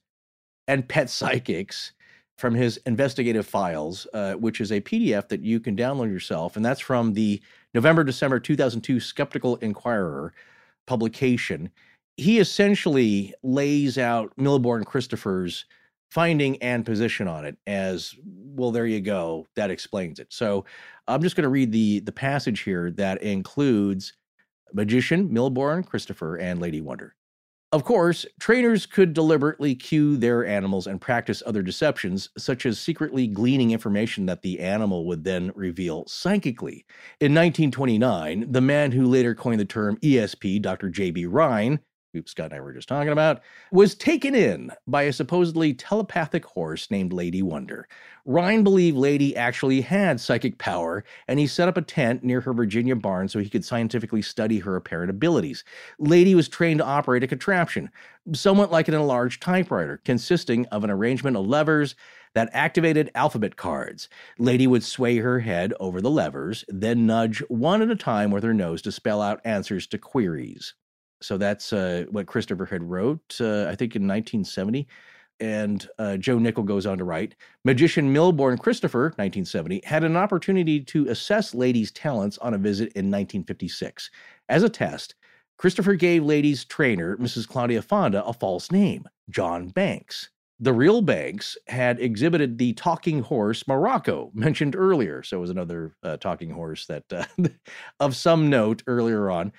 and 0.67 0.85
Pet 0.85 1.09
Psychics." 1.09 1.93
From 2.37 2.53
his 2.53 2.77
investigative 2.85 3.45
files, 3.45 4.07
uh, 4.13 4.33
which 4.33 4.61
is 4.61 4.71
a 4.71 4.81
PDF 4.81 5.27
that 5.29 5.41
you 5.41 5.59
can 5.59 5.75
download 5.75 6.11
yourself. 6.11 6.55
And 6.55 6.63
that's 6.63 6.81
from 6.81 7.13
the 7.13 7.41
November 7.73 8.03
December 8.03 8.39
2002 8.39 8.99
Skeptical 8.99 9.55
Inquirer 9.57 10.33
publication. 10.85 11.71
He 12.15 12.39
essentially 12.39 13.33
lays 13.43 13.97
out 13.97 14.31
Milbourne 14.37 14.85
Christopher's 14.85 15.65
finding 16.09 16.61
and 16.61 16.85
position 16.85 17.27
on 17.27 17.45
it 17.45 17.57
as 17.67 18.15
well 18.23 18.71
there 18.71 18.85
you 18.85 19.01
go 19.01 19.45
that 19.55 19.69
explains 19.69 20.19
it 20.19 20.27
so 20.29 20.63
i'm 21.07 21.21
just 21.21 21.35
going 21.35 21.43
to 21.43 21.49
read 21.49 21.71
the 21.71 21.99
the 22.01 22.11
passage 22.11 22.61
here 22.61 22.91
that 22.91 23.21
includes 23.21 24.13
magician 24.71 25.27
milbourne 25.29 25.85
christopher 25.85 26.37
and 26.37 26.61
lady 26.61 26.79
wonder 26.79 27.13
of 27.73 27.83
course, 27.83 28.25
trainers 28.39 28.85
could 28.85 29.13
deliberately 29.13 29.75
cue 29.75 30.15
their 30.15 30.45
animals 30.45 30.87
and 30.87 31.01
practice 31.01 31.43
other 31.45 31.61
deceptions, 31.61 32.29
such 32.37 32.65
as 32.65 32.79
secretly 32.79 33.27
gleaning 33.27 33.71
information 33.71 34.25
that 34.27 34.41
the 34.41 34.59
animal 34.61 35.05
would 35.05 35.25
then 35.25 35.51
reveal 35.53 36.05
psychically. 36.07 36.85
In 37.19 37.33
1929, 37.33 38.51
the 38.51 38.61
man 38.61 38.93
who 38.93 39.05
later 39.05 39.35
coined 39.35 39.59
the 39.59 39.65
term 39.65 39.97
ESP, 39.97 40.61
Dr. 40.61 40.89
J.B. 40.89 41.25
Rhine, 41.25 41.79
who 42.17 42.27
Scott 42.27 42.45
and 42.45 42.55
I 42.55 42.61
were 42.61 42.73
just 42.73 42.87
talking 42.87 43.11
about, 43.11 43.41
was 43.71 43.95
taken 43.95 44.35
in 44.35 44.71
by 44.87 45.03
a 45.03 45.13
supposedly 45.13 45.73
telepathic 45.73 46.45
horse 46.45 46.89
named 46.91 47.13
Lady 47.13 47.41
Wonder. 47.41 47.87
Rhine 48.25 48.63
believed 48.63 48.97
Lady 48.97 49.35
actually 49.35 49.81
had 49.81 50.19
psychic 50.19 50.57
power, 50.57 51.03
and 51.27 51.39
he 51.39 51.47
set 51.47 51.69
up 51.69 51.77
a 51.77 51.81
tent 51.81 52.23
near 52.23 52.41
her 52.41 52.53
Virginia 52.53 52.95
barn 52.95 53.29
so 53.29 53.39
he 53.39 53.49
could 53.49 53.63
scientifically 53.63 54.21
study 54.21 54.59
her 54.59 54.75
apparent 54.75 55.09
abilities. 55.09 55.63
Lady 55.99 56.35
was 56.35 56.49
trained 56.49 56.79
to 56.79 56.85
operate 56.85 57.23
a 57.23 57.27
contraption, 57.27 57.89
somewhat 58.33 58.71
like 58.71 58.87
an 58.87 58.93
enlarged 58.93 59.41
typewriter, 59.41 60.01
consisting 60.03 60.65
of 60.67 60.83
an 60.83 60.89
arrangement 60.89 61.37
of 61.37 61.47
levers 61.47 61.95
that 62.33 62.49
activated 62.53 63.09
alphabet 63.15 63.55
cards. 63.55 64.09
Lady 64.37 64.67
would 64.67 64.83
sway 64.83 65.17
her 65.17 65.39
head 65.39 65.73
over 65.79 66.01
the 66.01 66.11
levers, 66.11 66.65
then 66.67 67.07
nudge 67.07 67.39
one 67.47 67.81
at 67.81 67.89
a 67.89 67.95
time 67.95 68.29
with 68.29 68.43
her 68.43 68.53
nose 68.53 68.81
to 68.81 68.91
spell 68.91 69.21
out 69.21 69.41
answers 69.43 69.87
to 69.87 69.97
queries. 69.97 70.73
So 71.21 71.37
that's 71.37 71.73
uh, 71.73 72.05
what 72.09 72.27
Christopher 72.27 72.65
had 72.65 72.83
wrote, 72.83 73.37
uh, 73.41 73.65
I 73.65 73.75
think 73.75 73.95
in 73.95 74.07
1970. 74.07 74.87
And 75.39 75.87
uh, 75.99 76.17
Joe 76.17 76.39
Nickell 76.39 76.63
goes 76.63 76.85
on 76.85 76.97
to 76.97 77.03
write 77.03 77.35
Magician 77.63 78.11
Milbourne 78.11 78.59
Christopher, 78.59 79.13
1970, 79.17 79.81
had 79.85 80.03
an 80.03 80.17
opportunity 80.17 80.79
to 80.81 81.07
assess 81.09 81.53
Lady's 81.53 81.91
talents 81.91 82.37
on 82.39 82.53
a 82.53 82.57
visit 82.57 82.87
in 82.93 83.11
1956. 83.11 84.09
As 84.49 84.63
a 84.63 84.69
test, 84.69 85.15
Christopher 85.57 85.95
gave 85.95 86.23
Lady's 86.23 86.65
trainer, 86.65 87.17
Mrs. 87.17 87.47
Claudia 87.47 87.81
Fonda, 87.81 88.23
a 88.25 88.33
false 88.33 88.71
name, 88.71 89.07
John 89.29 89.69
Banks. 89.69 90.29
The 90.59 90.73
real 90.73 91.01
Banks 91.01 91.55
had 91.67 91.99
exhibited 91.99 92.57
the 92.57 92.73
talking 92.73 93.21
horse 93.21 93.67
Morocco, 93.67 94.31
mentioned 94.33 94.75
earlier. 94.75 95.21
So 95.21 95.37
it 95.37 95.41
was 95.41 95.49
another 95.51 95.95
uh, 96.01 96.17
talking 96.17 96.49
horse 96.49 96.87
that, 96.87 97.03
uh, 97.11 97.25
of 97.99 98.15
some 98.15 98.49
note 98.49 98.81
earlier 98.87 99.29
on. 99.29 99.51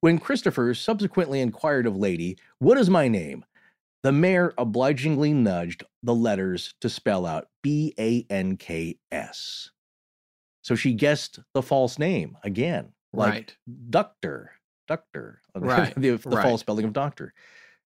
When 0.00 0.18
Christopher 0.18 0.74
subsequently 0.74 1.40
inquired 1.40 1.86
of 1.86 1.96
Lady, 1.96 2.38
What 2.58 2.78
is 2.78 2.90
my 2.90 3.08
name? 3.08 3.44
the 4.02 4.12
mare 4.12 4.52
obligingly 4.56 5.32
nudged 5.32 5.82
the 6.04 6.14
letters 6.14 6.74
to 6.80 6.88
spell 6.88 7.26
out 7.26 7.48
B 7.62 7.92
A 7.98 8.24
N 8.30 8.56
K 8.56 8.98
S. 9.10 9.70
So 10.62 10.76
she 10.76 10.92
guessed 10.92 11.40
the 11.54 11.62
false 11.62 11.98
name 11.98 12.36
again, 12.44 12.92
like 13.12 13.32
Right. 13.32 13.56
doctor, 13.90 14.52
doctor, 14.86 15.40
Right, 15.56 15.92
the, 15.96 16.10
the 16.10 16.28
right. 16.28 16.42
false 16.42 16.60
spelling 16.60 16.84
of 16.84 16.92
doctor. 16.92 17.34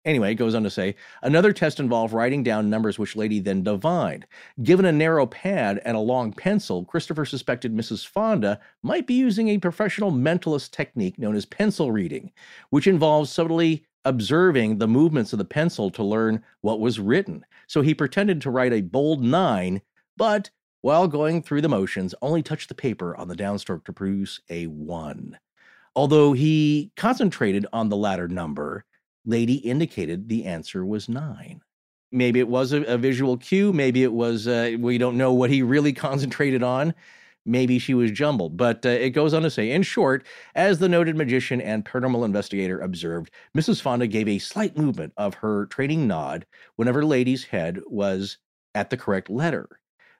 Anyway, 0.07 0.31
it 0.31 0.37
goes 0.37 0.55
on 0.55 0.63
to 0.63 0.71
say 0.71 0.95
another 1.23 1.53
test 1.53 1.81
involved 1.81 2.15
writing 2.15 2.45
down 2.45 2.71
numbers 2.71 2.97
which 2.97 3.17
Lady 3.17 3.41
then 3.41 3.65
divined. 3.65 4.25
Given 4.63 4.85
a 4.85 4.93
narrow 4.93 5.27
pad 5.27 5.83
and 5.85 5.97
a 5.97 6.01
long 6.01 6.33
pencil, 6.33 6.85
Christopher 6.85 7.25
suspected 7.25 7.75
Mrs. 7.75 8.07
Fonda 8.07 8.61
might 8.85 9.09
be 9.09 9.15
using 9.15 9.49
a 9.49 9.59
professional 9.59 10.13
mentalist 10.13 10.71
technique 10.71 11.19
known 11.19 11.35
as 11.35 11.45
pencil 11.45 11.91
reading, 11.91 12.31
which 12.71 12.87
involves 12.87 13.33
subtly 13.33 13.85
observing 14.05 14.79
the 14.79 14.87
movements 14.87 15.33
of 15.33 15.41
the 15.41 15.45
pencil 15.45 15.91
to 15.91 16.05
learn 16.05 16.41
what 16.61 16.79
was 16.79 17.01
written. 17.01 17.45
So 17.67 17.83
he 17.83 17.93
pretended 17.93 18.41
to 18.43 18.51
write 18.51 18.73
a 18.73 18.83
bold 18.83 19.25
nine, 19.25 19.83
but 20.17 20.51
while 20.83 21.09
going 21.09 21.43
through 21.43 21.63
the 21.63 21.69
motions, 21.69 22.15
only 22.23 22.45
touched 22.45 22.69
the 22.69 22.77
paper 22.77 23.17
on 23.17 23.27
the 23.27 23.35
downstroke 23.35 23.85
to 23.87 23.93
produce 23.93 24.39
a 24.49 24.69
one. 24.69 25.37
Although 25.97 26.33
he 26.33 26.93
concentrated 26.97 27.67
on 27.73 27.89
the 27.89 27.97
latter 27.97 28.29
number, 28.29 28.85
Lady 29.27 29.57
indicated 29.57 30.29
the 30.29 30.45
answer 30.45 30.87
was 30.87 31.09
nine. 31.09 31.61
Maybe 32.13 32.39
it 32.39 32.49
was 32.49 32.73
a, 32.73 32.83
a 32.85 32.97
visual 32.97 33.37
cue. 33.37 33.73
Maybe 33.73 34.05
it 34.05 34.13
was, 34.13 34.47
uh, 34.47 34.77
we 34.79 34.97
don't 34.97 35.19
know 35.19 35.33
what 35.33 35.51
he 35.51 35.63
really 35.63 35.93
concentrated 36.07 36.63
on. 36.63 36.95
Maybe 37.45 37.79
she 37.79 37.95
was 37.95 38.11
jumbled. 38.11 38.57
But 38.57 38.87
uh, 38.87 38.91
it 38.91 39.11
goes 39.11 39.35
on 39.35 39.43
to 39.43 39.51
say, 39.51 39.71
in 39.71 39.83
short, 39.83 40.25
as 40.55 40.79
the 40.79 40.89
noted 40.89 41.17
magician 41.17 41.61
and 41.61 41.85
paranormal 41.85 42.25
investigator 42.25 42.81
observed, 42.81 43.31
Mrs. 43.57 43.83
Fonda 43.83 44.07
gave 44.07 44.29
a 44.29 44.39
slight 44.39 44.77
movement 44.77 45.13
of 45.17 45.35
her 45.35 45.67
training 45.67 46.07
nod 46.07 46.47
whenever 46.77 47.05
Lady's 47.05 47.45
head 47.45 47.81
was 47.87 48.39
at 48.75 48.91
the 48.91 48.97
correct 48.97 49.29
letter. 49.29 49.69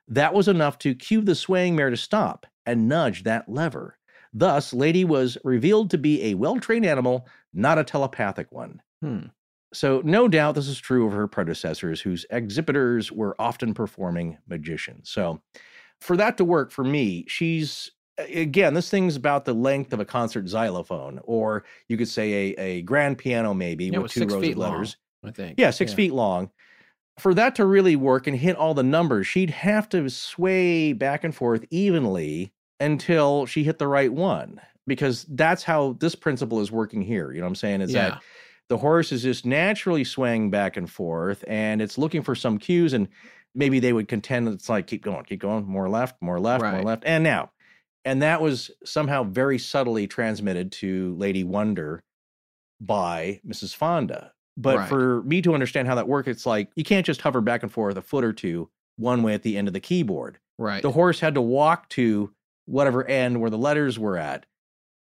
That 0.07 0.33
was 0.33 0.47
enough 0.47 0.77
to 0.79 0.95
cue 0.95 1.21
the 1.21 1.35
swaying 1.35 1.75
mare 1.75 1.89
to 1.89 1.97
stop 1.97 2.45
and 2.65 2.87
nudge 2.87 3.23
that 3.23 3.49
lever. 3.49 3.97
Thus, 4.33 4.73
Lady 4.73 5.03
was 5.03 5.37
revealed 5.43 5.89
to 5.91 5.97
be 5.97 6.23
a 6.25 6.33
well 6.35 6.59
trained 6.59 6.85
animal, 6.85 7.27
not 7.53 7.79
a 7.79 7.83
telepathic 7.83 8.51
one. 8.51 8.81
Hmm. 9.01 9.27
So, 9.73 10.01
no 10.05 10.27
doubt 10.27 10.55
this 10.55 10.67
is 10.67 10.79
true 10.79 11.05
of 11.07 11.13
her 11.13 11.27
predecessors, 11.27 11.99
whose 12.01 12.25
exhibitors 12.29 13.11
were 13.11 13.35
often 13.39 13.73
performing 13.73 14.37
magicians. 14.47 15.09
So, 15.09 15.41
for 15.99 16.15
that 16.17 16.37
to 16.37 16.45
work 16.45 16.71
for 16.71 16.83
me, 16.83 17.25
she's 17.27 17.91
again, 18.17 18.73
this 18.73 18.89
thing's 18.89 19.15
about 19.15 19.45
the 19.45 19.53
length 19.53 19.93
of 19.93 19.99
a 19.99 20.05
concert 20.05 20.47
xylophone, 20.47 21.19
or 21.23 21.65
you 21.87 21.97
could 21.97 22.07
say 22.07 22.55
a, 22.57 22.61
a 22.61 22.81
grand 22.81 23.17
piano, 23.17 23.53
maybe 23.53 23.85
Yeah, 23.85 23.99
with 23.99 24.11
two 24.11 24.21
rows 24.21 24.33
of 24.47 24.57
long, 24.57 24.71
letters. 24.71 24.97
I 25.23 25.31
think. 25.31 25.59
Yeah, 25.59 25.71
six 25.71 25.93
feet 25.93 26.13
long. 26.13 26.49
For 27.19 27.33
that 27.33 27.55
to 27.55 27.65
really 27.65 27.95
work 27.95 28.27
and 28.27 28.37
hit 28.37 28.55
all 28.55 28.73
the 28.73 28.83
numbers, 28.83 29.27
she'd 29.27 29.49
have 29.49 29.89
to 29.89 30.09
sway 30.09 30.93
back 30.93 31.23
and 31.23 31.33
forth 31.35 31.65
evenly 31.71 32.53
until 32.79 33.45
she 33.47 33.63
hit 33.63 33.79
the 33.79 33.87
right 33.87 34.13
one. 34.13 34.61
Because 34.85 35.25
that's 35.29 35.63
how 35.63 35.97
this 35.99 36.15
principle 36.15 36.61
is 36.61 36.71
working 36.71 37.01
here. 37.01 37.31
You 37.31 37.39
know 37.39 37.45
what 37.45 37.49
I'm 37.49 37.55
saying? 37.55 37.81
Is 37.81 37.91
Yeah. 37.91 38.09
that 38.11 38.23
the 38.69 38.77
horse 38.77 39.11
is 39.11 39.23
just 39.23 39.45
naturally 39.45 40.03
swaying 40.03 40.49
back 40.49 40.77
and 40.77 40.89
forth 40.89 41.43
and 41.47 41.81
it's 41.81 41.97
looking 41.97 42.21
for 42.21 42.35
some 42.35 42.57
cues. 42.57 42.93
And 42.93 43.07
maybe 43.55 43.79
they 43.79 43.93
would 43.93 44.07
contend 44.07 44.47
that 44.47 44.51
it's 44.53 44.69
like, 44.69 44.87
keep 44.87 45.03
going, 45.03 45.23
keep 45.25 45.39
going, 45.39 45.65
more 45.65 45.89
left, 45.89 46.21
more 46.21 46.39
left, 46.39 46.61
more 46.63 46.83
left. 46.83 47.03
And 47.05 47.23
now. 47.23 47.51
And 48.05 48.21
that 48.21 48.41
was 48.41 48.71
somehow 48.85 49.23
very 49.23 49.57
subtly 49.59 50.07
transmitted 50.07 50.71
to 50.73 51.15
Lady 51.17 51.43
Wonder 51.43 52.03
by 52.79 53.41
Mrs. 53.45 53.75
Fonda. 53.75 54.31
But 54.55 54.77
Right. 54.77 54.89
for 54.89 55.23
me 55.23 55.41
to 55.43 55.53
understand 55.53 55.87
how 55.87 55.95
that 55.95 56.07
works, 56.07 56.27
it's 56.27 56.45
like 56.45 56.69
you 56.75 56.83
can't 56.83 57.05
just 57.05 57.21
hover 57.21 57.41
back 57.41 57.63
and 57.63 57.71
forth 57.71 57.97
a 57.97 58.01
foot 58.01 58.23
or 58.23 58.33
two 58.33 58.69
one 58.97 59.23
way 59.23 59.33
at 59.33 59.43
the 59.43 59.57
end 59.57 59.67
of 59.67 59.73
the 59.73 59.79
keyboard. 59.79 60.39
Right. 60.57 60.81
The 60.81 60.91
horse 60.91 61.19
had 61.19 61.35
to 61.35 61.41
walk 61.41 61.89
to 61.89 62.33
whatever 62.65 63.05
end 63.05 63.39
where 63.39 63.49
the 63.49 63.57
letters 63.57 63.99
were 63.99 64.17
at. 64.17 64.45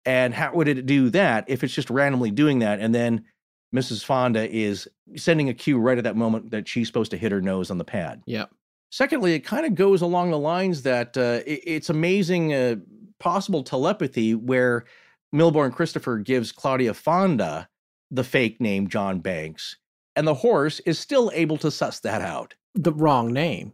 And 0.05 0.33
how 0.33 0.53
would 0.53 0.67
it 0.67 0.85
do 0.85 1.09
that 1.11 1.45
if 1.47 1.63
it's 1.63 1.73
just 1.73 1.89
randomly 1.89 2.31
doing 2.31 2.59
that? 2.59 2.79
And 2.79 2.93
then 2.93 3.25
Mrs. 3.73 4.03
Fonda 4.03 4.49
is 4.53 4.87
sending 5.15 5.49
a 5.49 5.53
cue 5.53 5.77
right 5.77 5.97
at 5.97 6.03
that 6.03 6.15
moment 6.15 6.51
that 6.51 6.67
she's 6.67 6.87
supposed 6.87 7.11
to 7.11 7.17
hit 7.17 7.31
her 7.31 7.41
nose 7.41 7.69
on 7.71 7.77
the 7.77 7.83
pad. 7.85 8.21
Yep. 8.25 8.49
Secondly, 8.91 9.33
it 9.33 9.41
kind 9.41 9.65
of 9.65 9.75
goes 9.75 10.01
along 10.01 10.31
the 10.31 10.39
lines 10.39 10.83
that 10.83 11.17
uh, 11.17 11.41
it- 11.45 11.63
it's 11.65 11.89
amazing 11.89 12.53
uh, 12.53 12.75
possible 13.19 13.63
telepathy 13.63 14.33
where 14.35 14.85
Milbourne 15.33 15.73
Christopher 15.73 16.17
gives 16.19 16.51
Claudia 16.51 16.93
Fonda 16.93 17.67
the 18.11 18.23
fake 18.23 18.61
name 18.61 18.87
John 18.87 19.19
Banks, 19.19 19.77
and 20.15 20.25
the 20.27 20.35
horse 20.35 20.79
is 20.81 20.97
still 20.99 21.31
able 21.33 21.57
to 21.57 21.71
suss 21.71 21.99
that 22.01 22.21
out. 22.21 22.53
The 22.75 22.93
wrong 22.93 23.33
name. 23.33 23.73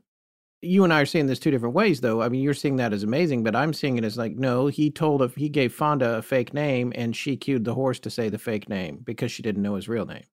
You 0.64 0.84
and 0.84 0.94
I 0.94 1.02
are 1.02 1.06
seeing 1.06 1.26
this 1.26 1.40
two 1.40 1.50
different 1.50 1.74
ways, 1.74 2.02
though. 2.02 2.22
I 2.22 2.30
mean, 2.30 2.42
you're 2.42 2.54
seeing 2.54 2.76
that 2.76 2.94
as 2.94 3.04
amazing, 3.04 3.44
but 3.44 3.56
I'm 3.56 3.74
seeing 3.74 3.98
it 3.98 4.04
as 4.04 4.18
like, 4.18 4.36
no, 4.36 4.68
he 4.68 4.92
told, 4.92 5.24
a, 5.24 5.28
he 5.30 5.50
gave 5.50 5.74
Fonda 5.74 6.18
a 6.18 6.22
fake 6.22 6.54
name, 6.54 6.94
and 6.96 7.16
she 7.16 7.36
cued 7.36 7.66
the 7.66 7.74
horse 7.74 8.00
to 8.02 8.12
say 8.12 8.30
the 8.30 8.38
fake 8.38 8.70
name 8.70 9.00
because 9.04 9.32
she 9.32 9.42
didn't 9.42 9.64
know 9.64 9.76
his 9.76 9.90
real 9.90 10.06
name. 10.06 10.24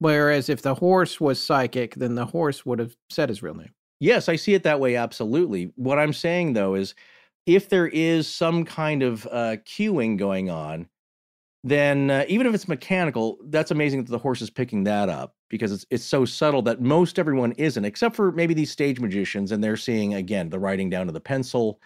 Whereas 0.00 0.48
if 0.48 0.62
the 0.62 0.74
horse 0.74 1.20
was 1.20 1.40
psychic, 1.40 1.94
then 1.94 2.14
the 2.14 2.24
horse 2.24 2.66
would 2.66 2.78
have 2.78 2.96
said 3.08 3.28
his 3.28 3.42
real 3.42 3.54
name. 3.54 3.72
Yes, 4.00 4.28
I 4.28 4.36
see 4.36 4.54
it 4.54 4.62
that 4.62 4.80
way. 4.80 4.96
Absolutely. 4.96 5.72
What 5.76 5.98
I'm 5.98 6.12
saying 6.12 6.52
though 6.52 6.74
is, 6.74 6.94
if 7.46 7.68
there 7.68 7.88
is 7.88 8.28
some 8.28 8.64
kind 8.64 9.02
of 9.02 9.26
uh, 9.26 9.56
cueing 9.64 10.18
going 10.18 10.50
on, 10.50 10.86
then 11.64 12.10
uh, 12.10 12.24
even 12.28 12.46
if 12.46 12.54
it's 12.54 12.68
mechanical, 12.68 13.38
that's 13.46 13.70
amazing 13.70 14.04
that 14.04 14.10
the 14.10 14.18
horse 14.18 14.42
is 14.42 14.50
picking 14.50 14.84
that 14.84 15.08
up 15.08 15.34
because 15.48 15.72
it's 15.72 15.86
it's 15.90 16.04
so 16.04 16.24
subtle 16.24 16.62
that 16.62 16.80
most 16.80 17.18
everyone 17.18 17.52
isn't, 17.52 17.84
except 17.84 18.16
for 18.16 18.32
maybe 18.32 18.54
these 18.54 18.70
stage 18.70 19.00
magicians, 19.00 19.52
and 19.52 19.62
they're 19.62 19.76
seeing 19.76 20.14
again 20.14 20.50
the 20.50 20.58
writing 20.58 20.90
down 20.90 21.06
to 21.06 21.12
the 21.12 21.20
pencil 21.20 21.80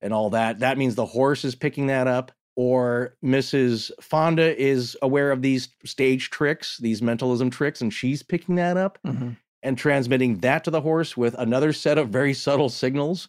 and 0.00 0.12
all 0.12 0.30
that. 0.30 0.58
That 0.60 0.78
means 0.78 0.94
the 0.94 1.06
horse 1.06 1.44
is 1.44 1.54
picking 1.54 1.86
that 1.86 2.06
up, 2.06 2.32
or 2.56 3.16
Mrs. 3.24 3.90
Fonda 4.00 4.60
is 4.60 4.96
aware 5.02 5.30
of 5.32 5.42
these 5.42 5.68
stage 5.84 6.30
tricks, 6.30 6.78
these 6.78 7.02
mentalism 7.02 7.50
tricks, 7.50 7.80
and 7.80 7.92
she's 7.92 8.22
picking 8.22 8.56
that 8.56 8.76
up. 8.76 8.98
Mm-hmm. 9.06 9.30
and 9.62 9.78
transmitting 9.78 10.40
that 10.40 10.62
to 10.64 10.70
the 10.70 10.82
horse 10.82 11.16
with 11.16 11.34
another 11.38 11.72
set 11.72 11.96
of 11.96 12.10
very 12.10 12.34
subtle 12.46 12.68
signals. 12.68 13.28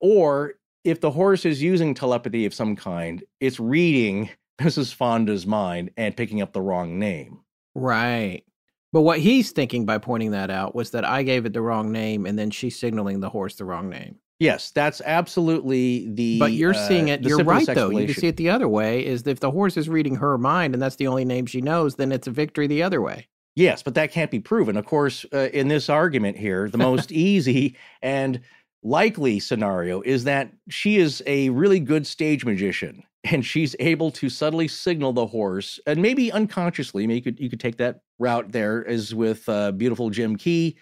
Or 0.00 0.54
if 0.84 1.00
the 1.00 1.10
horse 1.10 1.44
is 1.44 1.62
using 1.62 1.94
telepathy 1.94 2.46
of 2.46 2.54
some 2.54 2.76
kind, 2.76 3.22
it's 3.40 3.60
reading 3.60 4.30
Mrs. 4.60 4.94
Fonda's 4.94 5.46
mind 5.46 5.90
and 5.96 6.16
picking 6.16 6.40
up 6.40 6.52
the 6.52 6.62
wrong 6.62 6.98
name. 6.98 7.40
Right. 7.74 8.42
But 8.92 9.02
what 9.02 9.18
he's 9.18 9.52
thinking 9.52 9.84
by 9.84 9.98
pointing 9.98 10.30
that 10.30 10.50
out 10.50 10.74
was 10.74 10.90
that 10.90 11.04
I 11.04 11.22
gave 11.22 11.44
it 11.44 11.52
the 11.52 11.60
wrong 11.60 11.92
name 11.92 12.26
and 12.26 12.38
then 12.38 12.50
she's 12.50 12.78
signaling 12.78 13.20
the 13.20 13.28
horse 13.28 13.56
the 13.56 13.64
wrong 13.64 13.88
name. 13.88 14.18
Yes, 14.38 14.70
that's 14.70 15.00
absolutely 15.04 16.10
the. 16.12 16.38
But 16.38 16.52
you're 16.52 16.74
uh, 16.74 16.88
seeing 16.88 17.08
it. 17.08 17.22
You're 17.22 17.42
right, 17.42 17.66
though. 17.66 17.88
You 17.88 18.06
can 18.06 18.14
see 18.14 18.26
it 18.26 18.36
the 18.36 18.50
other 18.50 18.68
way. 18.68 19.04
Is 19.04 19.26
if 19.26 19.40
the 19.40 19.50
horse 19.50 19.78
is 19.78 19.88
reading 19.88 20.16
her 20.16 20.36
mind 20.36 20.74
and 20.74 20.82
that's 20.82 20.96
the 20.96 21.06
only 21.06 21.24
name 21.24 21.46
she 21.46 21.62
knows, 21.62 21.96
then 21.96 22.12
it's 22.12 22.26
a 22.26 22.30
victory 22.30 22.66
the 22.66 22.82
other 22.82 23.00
way. 23.00 23.28
Yes, 23.54 23.82
but 23.82 23.94
that 23.94 24.12
can't 24.12 24.30
be 24.30 24.38
proven. 24.38 24.76
Of 24.76 24.84
course, 24.84 25.24
uh, 25.32 25.48
in 25.54 25.68
this 25.68 25.88
argument 25.88 26.36
here, 26.36 26.68
the 26.68 26.78
most 26.90 27.10
easy 27.10 27.76
and 28.02 28.40
likely 28.82 29.40
scenario 29.40 30.02
is 30.02 30.24
that 30.24 30.52
she 30.68 30.98
is 30.98 31.22
a 31.26 31.48
really 31.48 31.80
good 31.80 32.06
stage 32.06 32.44
magician 32.44 33.02
and 33.30 33.44
she's 33.44 33.76
able 33.80 34.10
to 34.12 34.28
subtly 34.28 34.68
signal 34.68 35.12
the 35.12 35.26
horse 35.26 35.80
and 35.86 36.00
maybe 36.00 36.32
unconsciously, 36.32 37.06
maybe 37.06 37.16
you 37.16 37.22
could 37.22 37.40
you 37.40 37.50
could 37.50 37.60
take 37.60 37.76
that 37.78 38.00
route 38.18 38.52
there 38.52 38.86
as 38.86 39.14
with 39.14 39.48
uh, 39.48 39.72
beautiful 39.72 40.10
Jim 40.10 40.36
Key 40.36 40.76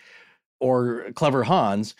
or 0.61 1.07
clever 1.15 1.45
Hans. 1.45 1.95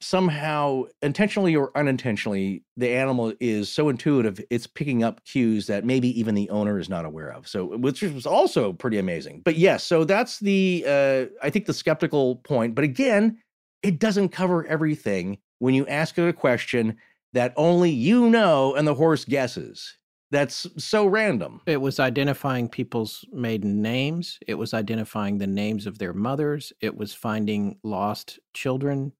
Somehow, 0.00 0.82
intentionally 1.00 1.54
or 1.54 1.70
unintentionally, 1.78 2.64
the 2.76 2.88
animal 2.88 3.32
is 3.38 3.70
so 3.70 3.88
intuitive, 3.88 4.40
it's 4.50 4.66
picking 4.66 5.04
up 5.04 5.24
cues 5.24 5.68
that 5.68 5.84
maybe 5.84 6.18
even 6.18 6.34
the 6.34 6.50
owner 6.50 6.80
is 6.80 6.88
not 6.88 7.04
aware 7.04 7.32
of. 7.32 7.46
So, 7.46 7.76
which 7.78 8.02
was 8.02 8.26
also 8.26 8.72
pretty 8.72 8.98
amazing. 8.98 9.42
But 9.44 9.58
yes, 9.58 9.84
so 9.84 10.02
that's 10.02 10.40
the, 10.40 10.84
uh, 10.88 11.26
I 11.40 11.50
think, 11.50 11.66
the 11.66 11.72
skeptical 11.72 12.36
point. 12.36 12.74
But 12.74 12.82
again, 12.82 13.38
it 13.84 14.00
doesn't 14.00 14.30
cover 14.30 14.66
everything 14.66 15.38
when 15.60 15.74
you 15.74 15.86
ask 15.86 16.18
it 16.18 16.26
a 16.26 16.32
question 16.32 16.96
that 17.32 17.54
only 17.56 17.90
you 17.90 18.28
know 18.30 18.74
and 18.74 18.86
the 18.86 18.94
horse 18.94 19.24
guesses. 19.24 19.96
That's 20.30 20.66
so 20.78 21.04
random. 21.04 21.60
It 21.66 21.82
was 21.82 22.00
identifying 22.00 22.70
people's 22.70 23.24
maiden 23.32 23.82
names. 23.82 24.38
It 24.46 24.54
was 24.54 24.72
identifying 24.72 25.36
the 25.36 25.46
names 25.46 25.86
of 25.86 25.98
their 25.98 26.14
mothers. 26.14 26.72
It 26.80 26.96
was 26.96 27.12
finding 27.12 27.78
lost 27.84 28.38
children. 28.54 29.12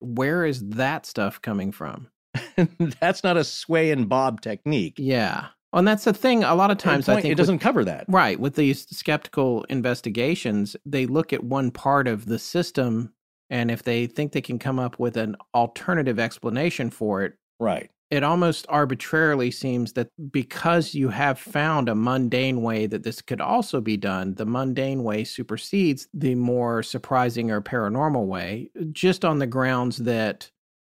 Where 0.00 0.46
is 0.46 0.66
that 0.70 1.04
stuff 1.04 1.42
coming 1.42 1.72
from? 1.72 2.08
that's 3.00 3.22
not 3.22 3.36
a 3.36 3.44
sway 3.44 3.90
and 3.90 4.08
bob 4.08 4.40
technique. 4.40 4.94
Yeah. 4.96 5.48
And 5.72 5.86
that's 5.86 6.04
the 6.04 6.14
thing. 6.14 6.42
A 6.42 6.54
lot 6.54 6.70
of 6.70 6.78
times, 6.78 7.06
I 7.06 7.20
think 7.20 7.32
it 7.32 7.36
doesn't 7.36 7.58
cover 7.58 7.84
that. 7.84 8.06
Right. 8.08 8.40
With 8.40 8.54
these 8.54 8.86
skeptical 8.88 9.64
investigations, 9.64 10.74
they 10.86 11.04
look 11.04 11.34
at 11.34 11.44
one 11.44 11.70
part 11.70 12.08
of 12.08 12.24
the 12.24 12.38
system. 12.38 13.12
And 13.50 13.70
if 13.70 13.82
they 13.82 14.06
think 14.06 14.32
they 14.32 14.40
can 14.40 14.58
come 14.58 14.78
up 14.78 14.98
with 14.98 15.18
an 15.18 15.36
alternative 15.54 16.18
explanation 16.18 16.88
for 16.88 17.24
it, 17.24 17.34
Right. 17.58 17.90
it 18.10 18.22
almost 18.22 18.66
arbitrarily 18.68 19.50
seems 19.50 19.94
that 19.94 20.08
because 20.30 20.94
you 20.94 21.08
have 21.08 21.38
found 21.40 21.88
a 21.88 21.94
mundane 21.94 22.62
way 22.62 22.86
that 22.86 23.02
this 23.02 23.20
could 23.20 23.40
also 23.40 23.80
be 23.80 23.96
done, 23.96 24.34
the 24.34 24.46
mundane 24.46 25.02
way 25.02 25.24
supersedes 25.24 26.06
the 26.14 26.36
more 26.36 26.84
surprising 26.84 27.50
or 27.50 27.60
paranormal 27.60 28.26
way, 28.26 28.70
just 28.92 29.24
on 29.24 29.40
the 29.40 29.46
grounds 29.46 29.96
that 29.98 30.48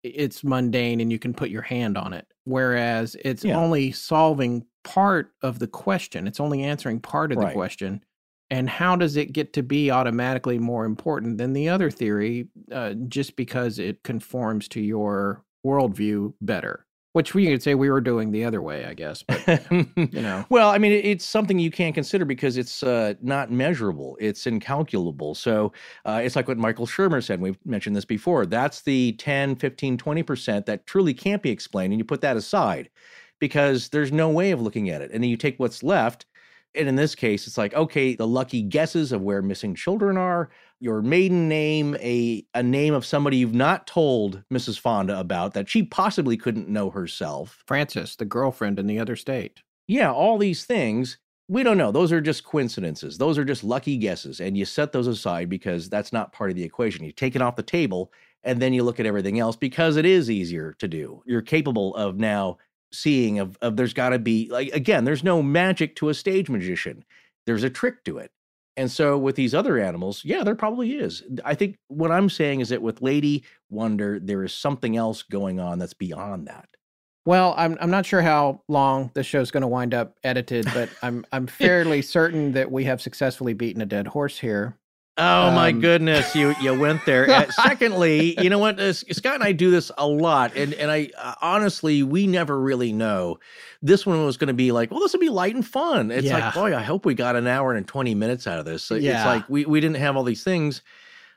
it's 0.02 0.44
mundane 0.44 1.00
and 1.00 1.10
you 1.10 1.18
can 1.18 1.32
put 1.32 1.48
your 1.50 1.62
hand 1.62 1.96
on 1.96 2.12
it. 2.12 2.26
Whereas 2.44 3.16
it's 3.24 3.44
Yeah. 3.44 3.56
only 3.56 3.90
solving 3.90 4.66
part 4.84 5.32
of 5.42 5.60
the 5.60 5.66
question, 5.68 6.26
it's 6.26 6.40
only 6.40 6.62
answering 6.62 7.00
part 7.00 7.32
of 7.32 7.40
the 7.40 7.46
question. 7.46 8.04
And 8.50 8.68
how 8.68 8.96
does 8.96 9.16
it 9.16 9.32
get 9.32 9.52
to 9.54 9.62
be 9.62 9.90
automatically 9.90 10.58
more 10.58 10.84
important 10.84 11.38
than 11.38 11.52
the 11.54 11.68
other 11.70 11.90
theory 11.90 12.48
uh, 12.70 12.94
just 13.08 13.34
because 13.36 13.78
it 13.78 14.02
conforms 14.04 14.68
to 14.68 14.80
your 14.80 15.44
worldview 15.66 16.34
better? 16.40 16.84
Which 17.14 17.34
we 17.34 17.46
could 17.46 17.62
say 17.62 17.74
we 17.74 17.90
were 17.90 18.02
doing 18.02 18.30
the 18.30 18.44
other 18.44 18.60
way, 18.60 18.84
I 18.84 18.94
guess. 18.94 19.22
But 19.22 19.66
you 19.70 20.22
know, 20.22 20.44
Well, 20.50 20.68
I 20.68 20.78
mean, 20.78 20.92
it's 20.92 21.24
something 21.24 21.58
you 21.58 21.70
can't 21.70 21.94
consider 21.94 22.24
because 22.24 22.56
it's 22.56 22.82
uh, 22.82 23.14
not 23.22 23.50
measurable. 23.50 24.16
It's 24.20 24.46
incalculable. 24.46 25.34
So 25.34 25.72
uh, 26.04 26.20
it's 26.22 26.36
like 26.36 26.48
what 26.48 26.58
Michael 26.58 26.86
Shermer 26.86 27.24
said. 27.24 27.40
We've 27.40 27.58
mentioned 27.64 27.96
this 27.96 28.04
before. 28.04 28.46
That's 28.46 28.82
the 28.82 29.12
10, 29.12 29.56
15, 29.56 29.96
20% 29.96 30.66
that 30.66 30.86
truly 30.86 31.14
can't 31.14 31.42
be 31.42 31.50
explained. 31.50 31.92
And 31.92 31.98
you 31.98 32.04
put 32.04 32.20
that 32.20 32.36
aside 32.36 32.90
because 33.40 33.88
there's 33.88 34.12
no 34.12 34.28
way 34.28 34.50
of 34.50 34.60
looking 34.60 34.90
at 34.90 35.02
it. 35.02 35.10
And 35.10 35.22
then 35.22 35.30
you 35.30 35.36
take 35.36 35.58
what's 35.58 35.82
left. 35.82 36.26
And 36.74 36.88
in 36.88 36.96
this 36.96 37.14
case, 37.14 37.46
it's 37.46 37.58
like, 37.58 37.74
okay, 37.74 38.14
the 38.14 38.26
lucky 38.26 38.62
guesses 38.62 39.12
of 39.12 39.22
where 39.22 39.40
missing 39.40 39.74
children 39.74 40.16
are, 40.16 40.50
your 40.80 41.02
maiden 41.02 41.48
name, 41.48 41.96
a, 41.96 42.44
a 42.54 42.62
name 42.62 42.94
of 42.94 43.04
somebody 43.04 43.38
you've 43.38 43.54
not 43.54 43.86
told 43.86 44.42
Mrs. 44.52 44.78
Fonda 44.78 45.18
about 45.18 45.54
that 45.54 45.68
she 45.68 45.82
possibly 45.82 46.36
couldn't 46.36 46.68
know 46.68 46.90
herself. 46.90 47.62
Francis, 47.66 48.16
the 48.16 48.24
girlfriend 48.24 48.78
in 48.78 48.86
the 48.86 48.98
other 48.98 49.16
state. 49.16 49.60
Yeah, 49.86 50.12
all 50.12 50.38
these 50.38 50.64
things, 50.64 51.18
we 51.48 51.62
don't 51.62 51.78
know. 51.78 51.90
Those 51.90 52.12
are 52.12 52.20
just 52.20 52.44
coincidences. 52.44 53.18
Those 53.18 53.38
are 53.38 53.44
just 53.44 53.64
lucky 53.64 53.96
guesses. 53.96 54.40
And 54.40 54.56
you 54.56 54.64
set 54.64 54.92
those 54.92 55.06
aside 55.06 55.48
because 55.48 55.88
that's 55.88 56.12
not 56.12 56.32
part 56.32 56.50
of 56.50 56.56
the 56.56 56.64
equation. 56.64 57.04
You 57.04 57.12
take 57.12 57.34
it 57.34 57.42
off 57.42 57.56
the 57.56 57.62
table 57.62 58.12
and 58.44 58.62
then 58.62 58.72
you 58.72 58.82
look 58.82 59.00
at 59.00 59.06
everything 59.06 59.38
else 59.38 59.56
because 59.56 59.96
it 59.96 60.04
is 60.04 60.30
easier 60.30 60.74
to 60.78 60.86
do. 60.86 61.22
You're 61.26 61.42
capable 61.42 61.96
of 61.96 62.18
now 62.18 62.58
seeing 62.92 63.38
of, 63.38 63.58
of 63.60 63.76
there's 63.76 63.94
got 63.94 64.10
to 64.10 64.18
be 64.18 64.48
like 64.50 64.72
again, 64.72 65.04
there's 65.04 65.24
no 65.24 65.42
magic 65.42 65.96
to 65.96 66.08
a 66.08 66.14
stage 66.14 66.48
magician. 66.48 67.04
There's 67.46 67.64
a 67.64 67.70
trick 67.70 68.04
to 68.04 68.18
it. 68.18 68.30
And 68.78 68.88
so 68.90 69.18
with 69.18 69.34
these 69.34 69.54
other 69.54 69.76
animals, 69.76 70.24
yeah, 70.24 70.44
there 70.44 70.54
probably 70.54 70.92
is. 70.92 71.24
I 71.44 71.56
think 71.56 71.78
what 71.88 72.12
I'm 72.12 72.30
saying 72.30 72.60
is 72.60 72.68
that 72.68 72.80
with 72.80 73.02
Lady 73.02 73.42
Wonder, 73.70 74.20
there 74.20 74.44
is 74.44 74.54
something 74.54 74.96
else 74.96 75.24
going 75.24 75.58
on 75.58 75.80
that's 75.80 75.94
beyond 75.94 76.46
that. 76.46 76.68
Well, 77.26 77.54
I'm 77.58 77.76
I'm 77.80 77.90
not 77.90 78.06
sure 78.06 78.22
how 78.22 78.62
long 78.68 79.10
the 79.14 79.24
show's 79.24 79.50
going 79.50 79.62
to 79.62 79.66
wind 79.66 79.94
up 79.94 80.16
edited, 80.22 80.64
but 80.72 80.88
I'm 81.02 81.26
I'm 81.32 81.46
fairly 81.48 82.02
certain 82.02 82.52
that 82.52 82.70
we 82.70 82.84
have 82.84 83.02
successfully 83.02 83.52
beaten 83.52 83.82
a 83.82 83.86
dead 83.86 84.06
horse 84.06 84.38
here. 84.38 84.78
Oh 85.18 85.50
my 85.50 85.72
Um, 85.72 85.80
goodness, 85.80 86.34
you 86.36 86.54
you 86.62 86.78
went 86.78 87.04
there. 87.04 87.28
Uh, 87.28 87.50
secondly, 87.50 88.40
you 88.40 88.48
know 88.50 88.58
what? 88.58 88.78
Uh, 88.78 88.92
Scott 88.92 89.34
and 89.34 89.42
I 89.42 89.52
do 89.52 89.70
this 89.70 89.90
a 89.98 90.06
lot, 90.06 90.56
and 90.56 90.72
and 90.74 90.90
I 90.90 91.10
uh, 91.18 91.34
honestly, 91.42 92.02
we 92.04 92.26
never 92.28 92.58
really 92.60 92.92
know. 92.92 93.38
This 93.82 94.06
one 94.06 94.24
was 94.24 94.36
going 94.36 94.48
to 94.48 94.54
be 94.54 94.70
like, 94.70 94.90
well, 94.92 95.00
this 95.00 95.12
will 95.12 95.20
be 95.20 95.28
light 95.28 95.54
and 95.56 95.66
fun. 95.66 96.10
It's 96.12 96.26
Yeah. 96.26 96.46
like, 96.46 96.54
boy, 96.54 96.76
I 96.76 96.82
hope 96.82 97.04
we 97.04 97.14
got 97.14 97.34
an 97.36 97.46
hour 97.48 97.74
and 97.74 97.86
twenty 97.86 98.14
minutes 98.14 98.46
out 98.46 98.60
of 98.60 98.64
this. 98.64 98.84
So 98.84 98.94
It's 98.94 99.24
like 99.24 99.48
we 99.48 99.64
we 99.64 99.80
didn't 99.80 99.96
have 99.96 100.16
all 100.16 100.24
these 100.24 100.44
things. 100.44 100.82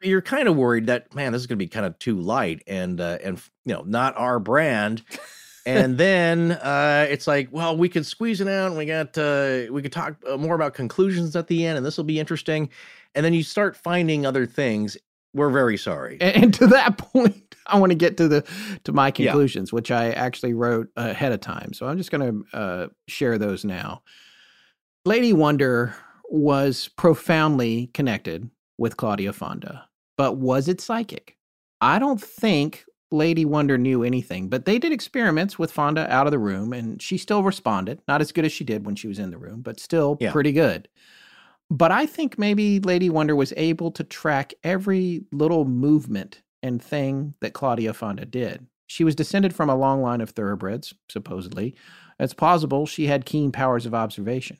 You're 0.03 0.21
kind 0.21 0.47
of 0.47 0.55
worried 0.55 0.87
that 0.87 1.13
man, 1.15 1.31
this 1.31 1.41
is 1.41 1.47
going 1.47 1.57
to 1.57 1.63
be 1.65 1.67
kind 1.69 1.85
of 1.85 1.97
too 1.99 2.19
light 2.19 2.63
and 2.67 3.01
uh, 3.01 3.17
and 3.23 3.41
you 3.65 3.73
know 3.73 3.83
not 3.85 4.15
our 4.17 4.39
brand. 4.39 5.01
and 5.65 5.97
then 5.97 6.51
uh, 6.53 7.05
it's 7.09 7.27
like, 7.27 7.49
well, 7.51 7.77
we 7.77 7.87
could 7.89 8.05
squeeze 8.05 8.41
it 8.41 8.47
out, 8.47 8.67
and 8.69 8.77
we 8.77 8.85
got 8.85 9.17
uh, 9.17 9.63
we 9.71 9.81
could 9.81 9.91
talk 9.91 10.15
uh, 10.27 10.37
more 10.37 10.55
about 10.55 10.73
conclusions 10.73 11.35
at 11.35 11.47
the 11.47 11.65
end, 11.65 11.77
and 11.77 11.85
this 11.85 11.97
will 11.97 12.03
be 12.03 12.19
interesting. 12.19 12.69
And 13.15 13.25
then 13.25 13.33
you 13.33 13.43
start 13.43 13.75
finding 13.75 14.25
other 14.25 14.45
things. 14.45 14.97
We're 15.33 15.49
very 15.49 15.77
sorry. 15.77 16.17
And, 16.21 16.35
and 16.43 16.53
to 16.55 16.67
that 16.67 16.97
point, 17.13 17.55
I 17.67 17.77
want 17.79 17.91
to 17.91 17.95
get 17.97 18.17
to 18.17 18.27
the 18.27 18.43
to 18.85 18.91
my 18.91 19.07
Yeah. 19.07 19.31
conclusions, 19.31 19.71
which 19.73 19.91
I 19.91 20.11
actually 20.11 20.53
wrote 20.53 20.87
ahead 20.95 21.31
of 21.31 21.39
time. 21.41 21.73
So 21.73 21.87
I'm 21.87 21.97
just 21.97 22.11
going 22.11 22.45
to 22.51 22.57
uh, 22.57 22.87
share 23.07 23.37
those 23.37 23.63
now. 23.65 24.01
Lady 25.05 25.33
Wonder 25.33 25.95
was 26.29 26.89
profoundly 26.97 27.87
connected 27.93 28.49
with 28.77 28.97
Claudia 28.97 29.33
Fonda, 29.33 29.87
but 30.17 30.37
was 30.37 30.67
it 30.67 30.79
psychic? 30.79 31.37
I 31.81 31.97
don't 31.99 32.21
think 32.21 32.85
Lady 33.11 33.43
Wonder 33.43 33.77
knew 33.77 34.03
anything, 34.03 34.47
but 34.47 34.65
they 34.65 34.79
did 34.79 34.91
experiments 34.93 35.57
with 35.59 35.71
Fonda 35.71 36.09
out 36.13 36.27
of 36.27 36.31
the 36.31 36.39
room, 36.39 36.71
and 36.71 37.01
she 37.01 37.17
still 37.17 37.43
responded. 37.43 37.99
Not 38.07 38.21
as 38.21 38.31
good 38.31 38.45
as 38.45 38.51
she 38.51 38.63
did 38.63 38.85
when 38.85 38.95
she 38.95 39.07
was 39.07 39.19
in 39.19 39.31
the 39.31 39.37
room, 39.37 39.61
but 39.61 39.79
still 39.79 40.17
Yeah. 40.21 40.31
pretty 40.31 40.51
good. 40.51 40.87
But 41.71 41.89
I 41.89 42.05
think 42.05 42.37
maybe 42.37 42.81
Lady 42.81 43.09
Wonder 43.09 43.33
was 43.33 43.53
able 43.55 43.91
to 43.91 44.03
track 44.03 44.53
every 44.61 45.23
little 45.31 45.63
movement 45.63 46.41
and 46.61 46.83
thing 46.83 47.33
that 47.39 47.53
Claudia 47.53 47.93
Fonda 47.93 48.25
did. 48.25 48.67
She 48.87 49.05
was 49.05 49.15
descended 49.15 49.55
from 49.55 49.69
a 49.69 49.75
long 49.77 50.01
line 50.01 50.19
of 50.19 50.31
thoroughbreds, 50.31 50.93
supposedly. 51.09 51.73
It's 52.19 52.33
possible 52.33 52.85
she 52.85 53.07
had 53.07 53.25
keen 53.25 53.53
powers 53.53 53.85
of 53.85 53.93
observation. 53.93 54.57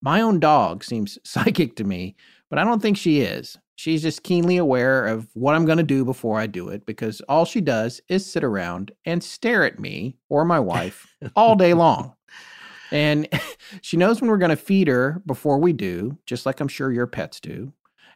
My 0.00 0.20
own 0.20 0.38
dog 0.38 0.84
seems 0.84 1.18
psychic 1.24 1.74
to 1.76 1.84
me, 1.84 2.14
but 2.48 2.60
I 2.60 2.64
don't 2.64 2.80
think 2.80 2.96
she 2.96 3.22
is. 3.22 3.58
She's 3.74 4.02
just 4.02 4.22
keenly 4.22 4.56
aware 4.56 5.04
of 5.04 5.26
what 5.34 5.56
I'm 5.56 5.66
going 5.66 5.78
to 5.78 5.84
do 5.84 6.04
before 6.04 6.38
I 6.38 6.46
do 6.46 6.68
it 6.68 6.86
because 6.86 7.20
all 7.22 7.44
she 7.44 7.60
does 7.60 8.00
is 8.08 8.24
sit 8.24 8.44
around 8.44 8.92
and 9.04 9.22
stare 9.22 9.64
at 9.64 9.80
me 9.80 10.16
or 10.28 10.44
my 10.44 10.60
wife 10.60 11.12
all 11.34 11.56
day 11.56 11.74
long. 11.74 12.15
And 12.96 13.28
she 13.82 13.96
knows 13.96 14.20
when 14.20 14.30
we're 14.30 14.38
going 14.38 14.50
to 14.50 14.56
feed 14.56 14.88
her 14.88 15.22
before 15.26 15.58
we 15.58 15.72
do, 15.72 16.16
just 16.26 16.46
like 16.46 16.60
I'm 16.60 16.68
sure 16.68 16.90
your 16.92 17.06
pets 17.06 17.40
do. 17.40 17.72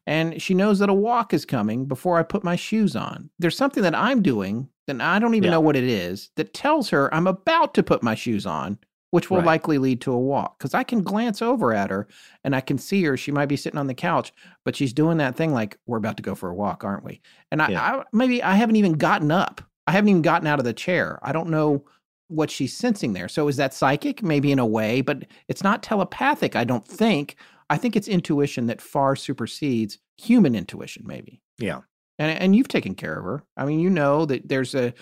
And 0.06 0.40
she 0.40 0.54
knows 0.54 0.78
that 0.78 0.88
a 0.88 0.94
walk 0.94 1.34
is 1.34 1.44
coming 1.44 1.84
before 1.84 2.18
I 2.18 2.22
put 2.22 2.42
my 2.42 2.56
shoes 2.56 2.96
on. 2.96 3.30
There's 3.38 3.56
something 3.56 3.82
that 3.82 3.94
I'm 3.94 4.22
doing 4.22 4.68
that 4.86 5.00
I 5.00 5.18
don't 5.18 5.34
even 5.34 5.44
Yeah. 5.48 5.50
know 5.52 5.60
what 5.60 5.76
it 5.76 5.84
is 5.84 6.30
that 6.36 6.54
tells 6.54 6.88
her 6.90 7.12
I'm 7.14 7.26
about 7.26 7.74
to 7.74 7.82
put 7.82 8.02
my 8.02 8.14
shoes 8.14 8.46
on 8.46 8.78
which 9.12 9.28
will 9.28 9.38
Right. 9.38 9.46
likely 9.46 9.76
lead 9.78 10.00
to 10.02 10.12
a 10.12 10.18
walk. 10.18 10.56
Because 10.56 10.72
I 10.72 10.84
can 10.84 11.02
glance 11.02 11.42
over 11.42 11.74
at 11.74 11.90
her 11.90 12.06
and 12.44 12.54
I 12.54 12.60
can 12.60 12.78
see 12.78 13.02
her. 13.02 13.16
She 13.16 13.32
might 13.32 13.46
be 13.48 13.56
sitting 13.56 13.76
on 13.76 13.88
the 13.88 13.92
couch, 13.94 14.32
but 14.64 14.76
she's 14.76 14.92
doing 14.92 15.18
that 15.18 15.34
thing 15.34 15.52
like, 15.52 15.76
we're 15.84 15.98
about 15.98 16.16
to 16.18 16.22
go 16.22 16.36
for 16.36 16.48
a 16.48 16.54
walk, 16.54 16.84
aren't 16.84 17.02
we? 17.04 17.20
And 17.50 17.60
I, 17.60 17.70
Yeah. 17.70 17.82
I 17.82 18.04
maybe 18.12 18.40
I 18.40 18.54
haven't 18.54 18.76
even 18.76 18.92
gotten 18.92 19.32
up. 19.32 19.62
I 19.88 19.90
haven't 19.90 20.10
even 20.10 20.22
gotten 20.22 20.46
out 20.46 20.60
of 20.60 20.64
the 20.64 20.72
chair. 20.72 21.18
I 21.24 21.32
don't 21.32 21.48
know 21.50 21.84
what 22.30 22.50
she's 22.50 22.76
sensing 22.76 23.12
there. 23.12 23.28
So 23.28 23.48
is 23.48 23.56
that 23.56 23.74
psychic? 23.74 24.22
Maybe 24.22 24.52
in 24.52 24.58
a 24.58 24.66
way, 24.66 25.00
but 25.00 25.24
it's 25.48 25.62
not 25.62 25.82
telepathic, 25.82 26.54
I 26.56 26.64
don't 26.64 26.86
think. 26.86 27.36
I 27.68 27.76
think 27.76 27.96
it's 27.96 28.08
intuition 28.08 28.66
that 28.66 28.80
far 28.80 29.16
supersedes 29.16 29.98
human 30.16 30.54
intuition, 30.54 31.04
maybe. 31.06 31.40
Yeah. 31.58 31.80
And 32.18 32.38
and 32.38 32.56
you've 32.56 32.68
taken 32.68 32.94
care 32.94 33.18
of 33.18 33.24
her. 33.24 33.44
I 33.56 33.64
mean, 33.64 33.80
you 33.80 33.90
know 33.90 34.26
that 34.26 34.48
there's 34.48 34.74
a 34.74 34.92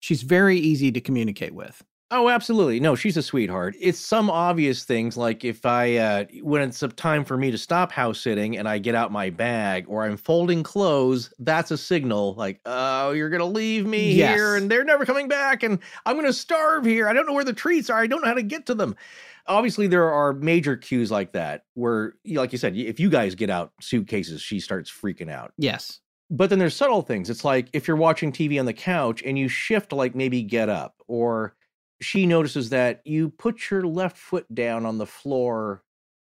she's 0.00 0.22
very 0.22 0.58
easy 0.58 0.92
to 0.92 1.00
communicate 1.00 1.54
with. 1.54 1.82
Oh, 2.10 2.30
absolutely. 2.30 2.80
No, 2.80 2.94
she's 2.94 3.18
a 3.18 3.22
sweetheart. 3.22 3.76
It's 3.78 3.98
some 3.98 4.30
obvious 4.30 4.82
things 4.84 5.18
like 5.18 5.44
if 5.44 5.66
I, 5.66 5.96
uh, 5.96 6.24
when 6.42 6.62
it's 6.62 6.82
a 6.82 6.88
time 6.88 7.22
for 7.22 7.36
me 7.36 7.50
to 7.50 7.58
stop 7.58 7.92
house 7.92 8.18
sitting 8.18 8.56
and 8.56 8.66
I 8.66 8.78
get 8.78 8.94
out 8.94 9.12
my 9.12 9.28
bag 9.28 9.84
or 9.88 10.04
I'm 10.04 10.16
folding 10.16 10.62
clothes, 10.62 11.30
that's 11.38 11.70
a 11.70 11.76
signal 11.76 12.32
like, 12.32 12.60
oh, 12.64 13.10
you're 13.10 13.28
going 13.28 13.40
to 13.40 13.44
leave 13.46 13.84
me 13.84 14.12
Yes. 14.12 14.34
here 14.34 14.56
and 14.56 14.70
they're 14.70 14.84
never 14.84 15.04
coming 15.04 15.28
back 15.28 15.62
and 15.62 15.78
I'm 16.06 16.14
going 16.16 16.24
to 16.24 16.32
starve 16.32 16.86
here. 16.86 17.08
I 17.08 17.12
don't 17.12 17.26
know 17.26 17.34
where 17.34 17.44
the 17.44 17.52
treats 17.52 17.90
are. 17.90 17.98
I 18.00 18.06
don't 18.06 18.22
know 18.22 18.28
how 18.28 18.34
to 18.34 18.42
get 18.42 18.64
to 18.66 18.74
them. 18.74 18.96
Obviously, 19.46 19.86
there 19.86 20.10
are 20.10 20.32
major 20.32 20.76
cues 20.78 21.10
like 21.10 21.32
that 21.32 21.64
where, 21.74 22.14
like 22.26 22.52
you 22.52 22.58
said, 22.58 22.74
if 22.74 22.98
you 22.98 23.10
guys 23.10 23.34
get 23.34 23.50
out 23.50 23.72
suitcases, 23.82 24.40
she 24.40 24.60
starts 24.60 24.90
freaking 24.90 25.30
out. 25.30 25.52
Yes. 25.58 26.00
But 26.30 26.48
then 26.48 26.58
there's 26.58 26.76
subtle 26.76 27.02
things. 27.02 27.28
It's 27.28 27.44
like 27.44 27.68
if 27.74 27.86
you're 27.86 27.96
watching 27.98 28.32
TV 28.32 28.58
on 28.58 28.64
the 28.66 28.72
couch 28.74 29.22
and 29.24 29.38
you 29.38 29.48
shift 29.48 29.92
like 29.92 30.14
maybe 30.14 30.42
get 30.42 30.68
up, 30.70 30.94
or 31.06 31.54
she 32.00 32.26
notices 32.26 32.70
that 32.70 33.00
you 33.04 33.30
put 33.30 33.70
your 33.70 33.82
left 33.82 34.16
foot 34.16 34.52
down 34.54 34.86
on 34.86 34.98
the 34.98 35.06
floor 35.06 35.82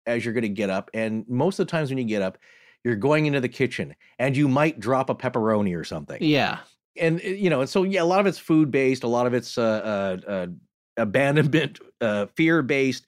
as 0.06 0.24
you're 0.24 0.34
going 0.34 0.42
to 0.42 0.48
get 0.48 0.70
up. 0.70 0.90
And 0.94 1.24
most 1.28 1.58
of 1.58 1.66
the 1.66 1.70
times 1.70 1.90
when 1.90 1.98
you 1.98 2.04
get 2.04 2.22
up, 2.22 2.38
you're 2.84 2.96
going 2.96 3.26
into 3.26 3.40
the 3.40 3.48
kitchen 3.48 3.94
and 4.18 4.36
you 4.36 4.46
might 4.46 4.78
drop 4.78 5.08
a 5.08 5.14
pepperoni 5.14 5.76
or 5.76 5.84
something. 5.84 6.18
Yeah. 6.20 6.58
And, 6.96 7.20
uh, 7.20 7.28
you 7.28 7.50
know, 7.50 7.60
and 7.60 7.68
so, 7.68 7.82
yeah, 7.82 8.02
a 8.02 8.04
lot 8.04 8.20
of 8.20 8.26
it's 8.26 8.38
food 8.38 8.70
based, 8.70 9.02
a 9.04 9.08
lot 9.08 9.26
of 9.26 9.34
it's 9.34 9.56
uh, 9.56 10.20
uh, 10.26 10.30
uh, 10.30 10.46
abandonment, 10.96 11.80
uh, 12.00 12.26
fear 12.36 12.62
based. 12.62 13.06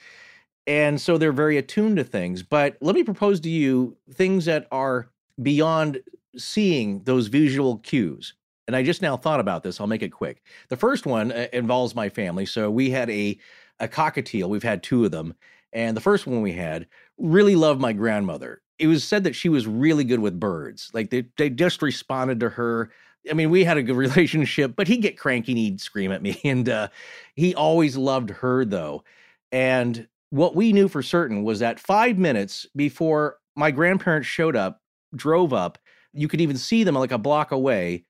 And 0.67 1.01
so 1.01 1.17
they're 1.17 1.33
very 1.33 1.59
attuned 1.59 1.99
to 1.99 2.05
things. 2.05 2.43
But 2.43 2.77
let 2.81 2.95
me 2.95 3.05
propose 3.05 3.39
to 3.41 3.49
you 3.49 3.97
things 4.13 4.47
that 4.47 4.67
are 4.73 5.11
beyond 5.41 6.01
seeing 6.37 7.03
those 7.05 7.29
visual 7.29 7.79
cues. 7.79 8.35
And 8.67 8.75
I 8.75 8.83
just 8.83 9.03
now 9.03 9.17
thought 9.17 9.41
about 9.41 9.63
this. 9.63 9.81
I'll 9.81 9.87
make 9.87 10.03
it 10.03 10.11
quick. 10.11 10.43
The 10.69 10.77
first 10.77 11.07
one 11.07 11.31
uh, 11.33 11.47
involves 11.53 11.95
my 11.95 12.09
family. 12.09 12.47
So 12.47 12.71
we 12.71 12.91
had 12.91 13.11
a 13.11 13.39
a 13.79 13.89
cockatiel. 13.89 14.49
We've 14.49 14.63
had 14.63 14.83
two 14.83 15.05
of 15.05 15.11
them, 15.11 15.35
and 15.73 15.97
the 15.97 16.01
first 16.01 16.27
one 16.27 16.43
we 16.43 16.53
had 16.53 16.87
really 17.19 17.57
loved 17.57 17.81
my 17.81 17.93
grandmother. 17.93 18.63
It 18.79 18.87
was 18.87 19.05
said 19.05 19.25
that 19.25 19.35
she 19.35 19.49
was 19.49 19.67
really 19.67 20.05
good 20.05 20.21
with 20.21 20.41
birds. 20.41 20.91
Like 20.95 21.11
they 21.11 21.27
they 21.37 21.51
just 21.51 21.83
responded 21.83 22.41
to 22.41 22.51
her. 22.51 22.91
I 23.31 23.35
mean, 23.35 23.51
we 23.51 23.65
had 23.65 23.77
a 23.77 23.83
good 23.83 23.97
relationship, 24.07 24.75
but 24.77 24.89
he'd 24.89 25.03
get 25.03 25.19
cranky 25.19 25.53
and 25.53 25.59
he'd 25.59 25.81
scream 25.81 26.13
at 26.13 26.23
me. 26.23 26.41
And 26.45 26.69
uh, 26.69 26.89
he 27.35 27.55
always 27.55 27.97
loved 27.97 28.31
her 28.31 28.65
though. 28.65 29.05
And 29.53 30.09
what 30.31 30.57
we 30.57 30.73
knew 30.73 30.89
for 30.89 31.03
certain 31.03 31.45
was 31.45 31.61
that 31.61 31.81
five 31.81 32.19
minutes 32.19 32.67
before 32.75 33.39
my 33.55 33.71
grandparents 33.71 34.27
showed 34.27 34.57
up, 34.57 34.81
drove 35.15 35.53
up, 35.53 35.79
you 36.13 36.29
could 36.29 36.41
even 36.41 36.57
see 36.57 36.85
them 36.85 36.95
like 36.95 37.13
a 37.13 37.19
block 37.19 37.53
away, 37.53 38.05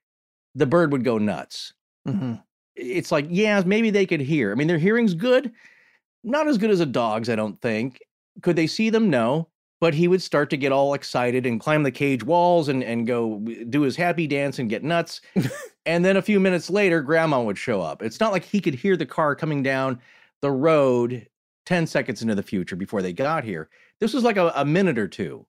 the 0.56 0.66
bird 0.66 0.90
would 0.90 1.04
go 1.04 1.18
nuts. 1.18 1.72
hmm 2.04 2.34
It's 2.74 3.12
like, 3.12 3.26
yeah, 3.30 3.62
maybe 3.64 3.90
they 3.90 4.06
could 4.06 4.20
hear. 4.20 4.50
I 4.50 4.54
mean, 4.56 4.66
their 4.66 4.78
hearing's 4.78 5.14
good, 5.14 5.52
not 6.24 6.48
as 6.48 6.58
good 6.58 6.70
as 6.70 6.80
a 6.80 6.86
dog's, 6.86 7.28
I 7.30 7.36
don't 7.36 7.60
think. 7.60 8.00
Could 8.42 8.56
they 8.56 8.66
see 8.66 8.90
them? 8.90 9.08
No. 9.10 9.48
But 9.78 9.92
he 9.92 10.08
would 10.08 10.22
start 10.22 10.48
to 10.50 10.56
get 10.56 10.72
all 10.72 10.94
excited 10.94 11.44
and 11.44 11.60
climb 11.60 11.82
the 11.82 11.90
cage 11.90 12.24
walls 12.24 12.68
and, 12.68 12.82
and 12.82 13.06
go 13.06 13.38
do 13.68 13.82
his 13.82 13.94
happy 13.94 14.26
dance 14.26 14.58
and 14.58 14.70
get 14.70 14.82
nuts. 14.82 15.20
and 15.86 16.02
then 16.02 16.16
a 16.16 16.22
few 16.22 16.40
minutes 16.40 16.70
later, 16.70 17.02
grandma 17.02 17.42
would 17.42 17.58
show 17.58 17.82
up. 17.82 18.02
It's 18.02 18.18
not 18.18 18.32
like 18.32 18.42
he 18.44 18.60
could 18.60 18.74
hear 18.74 18.96
the 18.96 19.04
car 19.04 19.34
coming 19.36 19.62
down 19.62 20.00
the 20.40 20.50
road 20.50 21.28
10 21.66 21.86
seconds 21.86 22.22
into 22.22 22.34
the 22.34 22.42
future 22.42 22.74
before 22.76 23.02
they 23.02 23.12
got 23.12 23.44
here. 23.44 23.68
This 24.00 24.14
was 24.14 24.24
like 24.24 24.38
a, 24.38 24.50
a 24.56 24.64
minute 24.64 24.98
or 24.98 25.08
two 25.08 25.44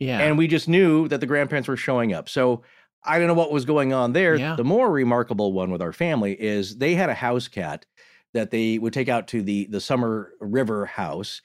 Yeah. 0.00 0.18
and 0.18 0.36
we 0.36 0.48
just 0.48 0.68
knew 0.68 1.06
that 1.08 1.20
the 1.20 1.26
grandparents 1.26 1.68
were 1.68 1.76
showing 1.76 2.12
up. 2.12 2.28
So 2.28 2.62
I 3.04 3.18
don't 3.18 3.28
know 3.28 3.34
what 3.34 3.52
was 3.52 3.64
going 3.64 3.92
on 3.92 4.12
there. 4.12 4.36
Yeah. 4.36 4.56
The 4.56 4.64
more 4.64 4.90
remarkable 4.90 5.52
one 5.52 5.70
with 5.70 5.82
our 5.82 5.92
family 5.92 6.32
is 6.40 6.76
they 6.78 6.94
had 6.94 7.10
a 7.10 7.14
house 7.14 7.48
cat 7.48 7.86
that 8.32 8.50
they 8.50 8.78
would 8.78 8.92
take 8.92 9.08
out 9.08 9.28
to 9.28 9.42
the 9.42 9.66
the 9.66 9.80
summer 9.80 10.32
river 10.40 10.86
house. 10.86 11.40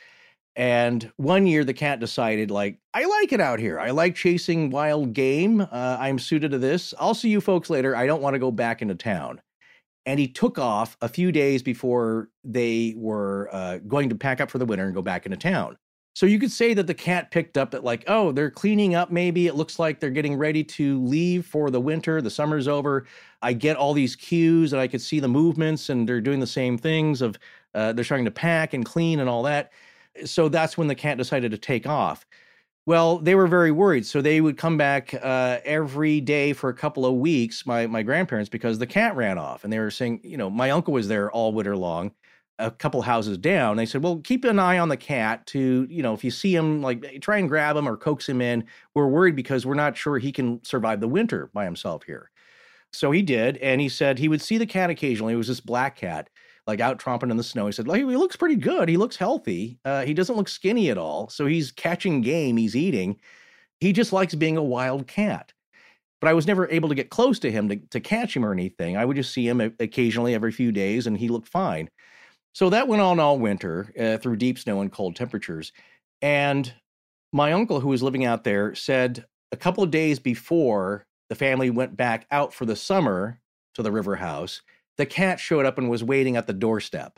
And 0.56 1.10
one 1.15 1.48
year 1.48 1.64
the 1.64 1.73
cat 1.73 1.99
decided, 1.99 2.52
like, 2.52 2.80
I 2.94 3.06
like 3.06 3.31
it 3.31 3.40
out 3.40 3.60
here. 3.60 3.80
I 3.80 3.91
like 3.91 4.15
chasing 4.15 4.72
wild 4.72 5.14
game. 5.14 5.61
Uh, 5.61 5.98
I'm 5.99 6.19
suited 6.19 6.52
to 6.52 6.57
this. 6.57 6.94
I'll 6.99 7.14
see 7.14 7.30
you 7.30 7.40
folks 7.40 7.69
later. 7.69 7.95
I 7.95 8.07
don't 8.07 8.22
want 8.22 8.34
to 8.34 8.40
go 8.40 8.52
back 8.52 8.81
into 8.81 8.95
town. 8.95 9.41
And 10.06 10.19
he 10.19 10.27
took 10.27 10.57
off 10.57 10.98
a 11.02 11.07
few 11.07 11.31
days 11.31 11.61
before 11.61 12.30
they 12.44 12.94
were 12.98 13.49
uh, 13.53 13.77
going 13.77 14.10
to 14.10 14.15
pack 14.15 14.41
up 14.41 14.49
for 14.49 14.57
the 14.57 14.65
winter 14.65 14.86
and 14.86 14.94
go 14.94 15.02
back 15.02 15.26
into 15.26 15.38
town. 15.38 15.77
So 16.15 16.26
you 16.26 16.40
could 16.40 16.52
say 16.52 16.73
that 16.73 16.88
the 16.88 16.94
cat 16.94 17.31
picked 17.31 17.57
up 17.57 17.72
that, 17.72 17.84
like, 17.84 18.03
oh, 18.07 18.31
they're 18.31 18.52
cleaning 18.52 18.94
up. 18.95 19.10
Maybe 19.11 19.48
it 19.48 19.56
looks 19.56 19.80
like 19.80 19.99
they're 19.99 20.10
getting 20.10 20.36
ready 20.36 20.64
to 20.65 21.02
leave 21.06 21.45
for 21.45 21.69
the 21.69 21.80
winter. 21.80 22.22
The 22.22 22.30
summer's 22.30 22.68
over. 22.68 23.06
I 23.41 23.53
get 23.53 23.77
all 23.77 23.94
these 23.94 24.15
cues, 24.15 24.73
and 24.73 24.81
I 24.81 24.88
could 24.88 25.02
see 25.02 25.19
the 25.19 25.27
movements, 25.30 25.90
and 25.90 26.07
they're 26.10 26.19
doing 26.19 26.40
the 26.40 26.48
same 26.48 26.77
things 26.77 27.22
of 27.22 27.38
uh, 27.73 27.94
they're 27.94 28.03
starting 28.03 28.26
to 28.26 28.31
pack 28.31 28.73
and 28.73 28.86
clean 28.86 29.19
and 29.19 29.30
all 29.30 29.44
that. 29.44 29.72
So 30.26 30.49
that's 30.49 30.77
when 30.77 30.88
the 30.88 30.95
cat 30.95 31.18
decided 31.18 31.52
to 31.52 31.57
take 31.57 31.88
off. 31.88 32.26
Well, 32.86 33.19
they 33.19 33.36
were 33.36 33.48
very 33.48 33.72
worried, 33.72 34.06
so 34.06 34.22
they 34.22 34.41
would 34.41 34.57
come 34.57 34.76
back 34.77 35.14
uh, 35.14 35.60
every 35.64 36.22
day 36.22 36.53
for 36.53 36.69
a 36.69 36.73
couple 36.73 37.06
of 37.06 37.15
weeks. 37.15 37.65
My 37.65 37.86
my 37.88 38.02
grandparents, 38.03 38.49
because 38.49 38.80
the 38.80 38.88
cat 38.88 39.15
ran 39.15 39.38
off, 39.38 39.64
and 39.64 39.72
they 39.72 39.80
were 39.80 39.91
saying, 39.91 40.22
you 40.23 40.38
know, 40.38 40.49
my 40.49 40.72
uncle 40.72 40.94
was 40.94 41.07
there 41.07 41.31
all 41.31 41.53
winter 41.53 41.77
long 41.77 42.11
a 42.60 42.69
couple 42.72 43.02
houses 43.02 43.38
down. 43.38 43.77
They 43.77 43.86
said, 43.86 44.03
"Well, 44.03 44.18
keep 44.23 44.45
an 44.45 44.60
eye 44.60 44.77
on 44.77 44.90
the 44.90 44.98
cat 44.98 45.45
to, 45.48 45.88
you 45.90 46.03
know, 46.03 46.14
if 46.14 46.23
you 46.23 46.31
see 46.31 46.56
him, 46.56 46.81
like 46.81 47.22
try 47.22 47.38
and 47.38 47.49
grab 47.49 47.76
him 47.76 47.88
or 47.88 47.98
coax 47.98 48.27
him 48.30 48.41
in. 48.41 48.65
We're 48.94 49.07
worried 49.07 49.36
because 49.36 49.65
we're 49.65 49.73
not 49.73 49.98
sure 49.98 50.18
he 50.18 50.31
can 50.31 50.64
survive 50.64 50.99
the 50.99 51.07
winter 51.07 51.49
by 51.53 51.65
himself 51.65 52.03
here." 52.03 52.30
So 52.94 53.11
he 53.11 53.22
did, 53.22 53.57
and 53.57 53.81
he 53.81 53.90
said 53.90 54.19
he 54.19 54.27
would 54.30 54.41
see 54.41 54.57
the 54.57 54.65
cat 54.65 54.90
occasionally. 54.90 55.34
It 55.34 55.38
was 55.38 55.48
this 55.48 55.60
black 55.60 55.95
cat, 55.95 56.30
like 56.68 56.80
out 56.80 56.99
tromping 56.99 57.31
in 57.31 57.38
the 57.38 57.44
snow. 57.44 57.65
He 57.68 57.72
said, 57.72 57.88
"Like 57.88 57.99
he 57.99 58.06
looks 58.06 58.36
pretty 58.36 58.56
good. 58.56 58.90
He 58.90 58.98
looks 58.98 59.15
healthy. 59.15 59.80
Uh, 59.86 60.03
he 60.03 60.14
doesn't 60.14 60.36
look 60.36 60.49
skinny 60.49 60.90
at 60.90 60.98
all. 60.98 61.30
So 61.30 61.45
he's 61.45 61.72
catching 61.72 62.22
game. 62.22 62.57
He's 62.57 62.76
eating. 62.76 63.19
He 63.80 63.94
just 63.94 64.14
likes 64.14 64.36
being 64.36 64.57
a 64.57 64.64
wild 64.64 65.07
cat." 65.07 65.53
But 66.22 66.27
I 66.30 66.34
was 66.34 66.48
never 66.48 66.69
able 66.69 66.90
to 66.90 66.95
get 66.95 67.10
close 67.10 67.40
to 67.40 67.52
him 67.52 67.69
to, 67.69 67.77
to 67.77 67.99
catch 68.02 68.36
him 68.36 68.44
or 68.45 68.52
anything. 68.52 68.98
I 68.98 69.06
would 69.06 69.15
just 69.15 69.34
see 69.34 69.48
him 69.48 69.61
occasionally 69.61 70.34
every 70.36 70.52
few 70.52 70.72
days, 70.72 71.07
and 71.07 71.18
he 71.18 71.30
looked 71.30 71.48
fine. 71.48 71.90
So 72.60 72.69
that 72.72 72.90
went 72.90 73.02
on 73.02 73.22
all 73.22 73.40
winter 73.40 73.94
uh, 73.98 74.18
through 74.18 74.36
deep 74.36 74.60
snow 74.60 74.81
and 74.81 74.91
cold 74.91 75.15
temperatures. 75.15 75.72
And 76.22 76.73
my 77.31 77.53
uncle, 77.53 77.80
who 77.80 77.88
was 77.88 78.03
living 78.03 78.26
out 78.26 78.44
there, 78.44 78.76
said 78.76 79.23
a 79.53 79.56
couple 79.56 79.81
of 79.81 79.91
days 79.91 80.19
before 80.19 81.06
the 81.30 81.36
family 81.36 81.69
went 81.69 81.95
back 81.95 82.27
out 82.31 82.53
for 82.53 82.65
the 82.65 82.76
summer 82.76 83.40
to 83.76 83.81
the 83.81 83.94
river 83.94 84.18
house, 84.18 84.61
the 84.98 85.06
cat 85.06 85.40
showed 85.40 85.65
up 85.65 85.77
and 85.77 85.90
was 85.90 86.03
waiting 86.03 86.36
at 86.36 86.48
the 86.48 86.53
doorstep, 86.53 87.18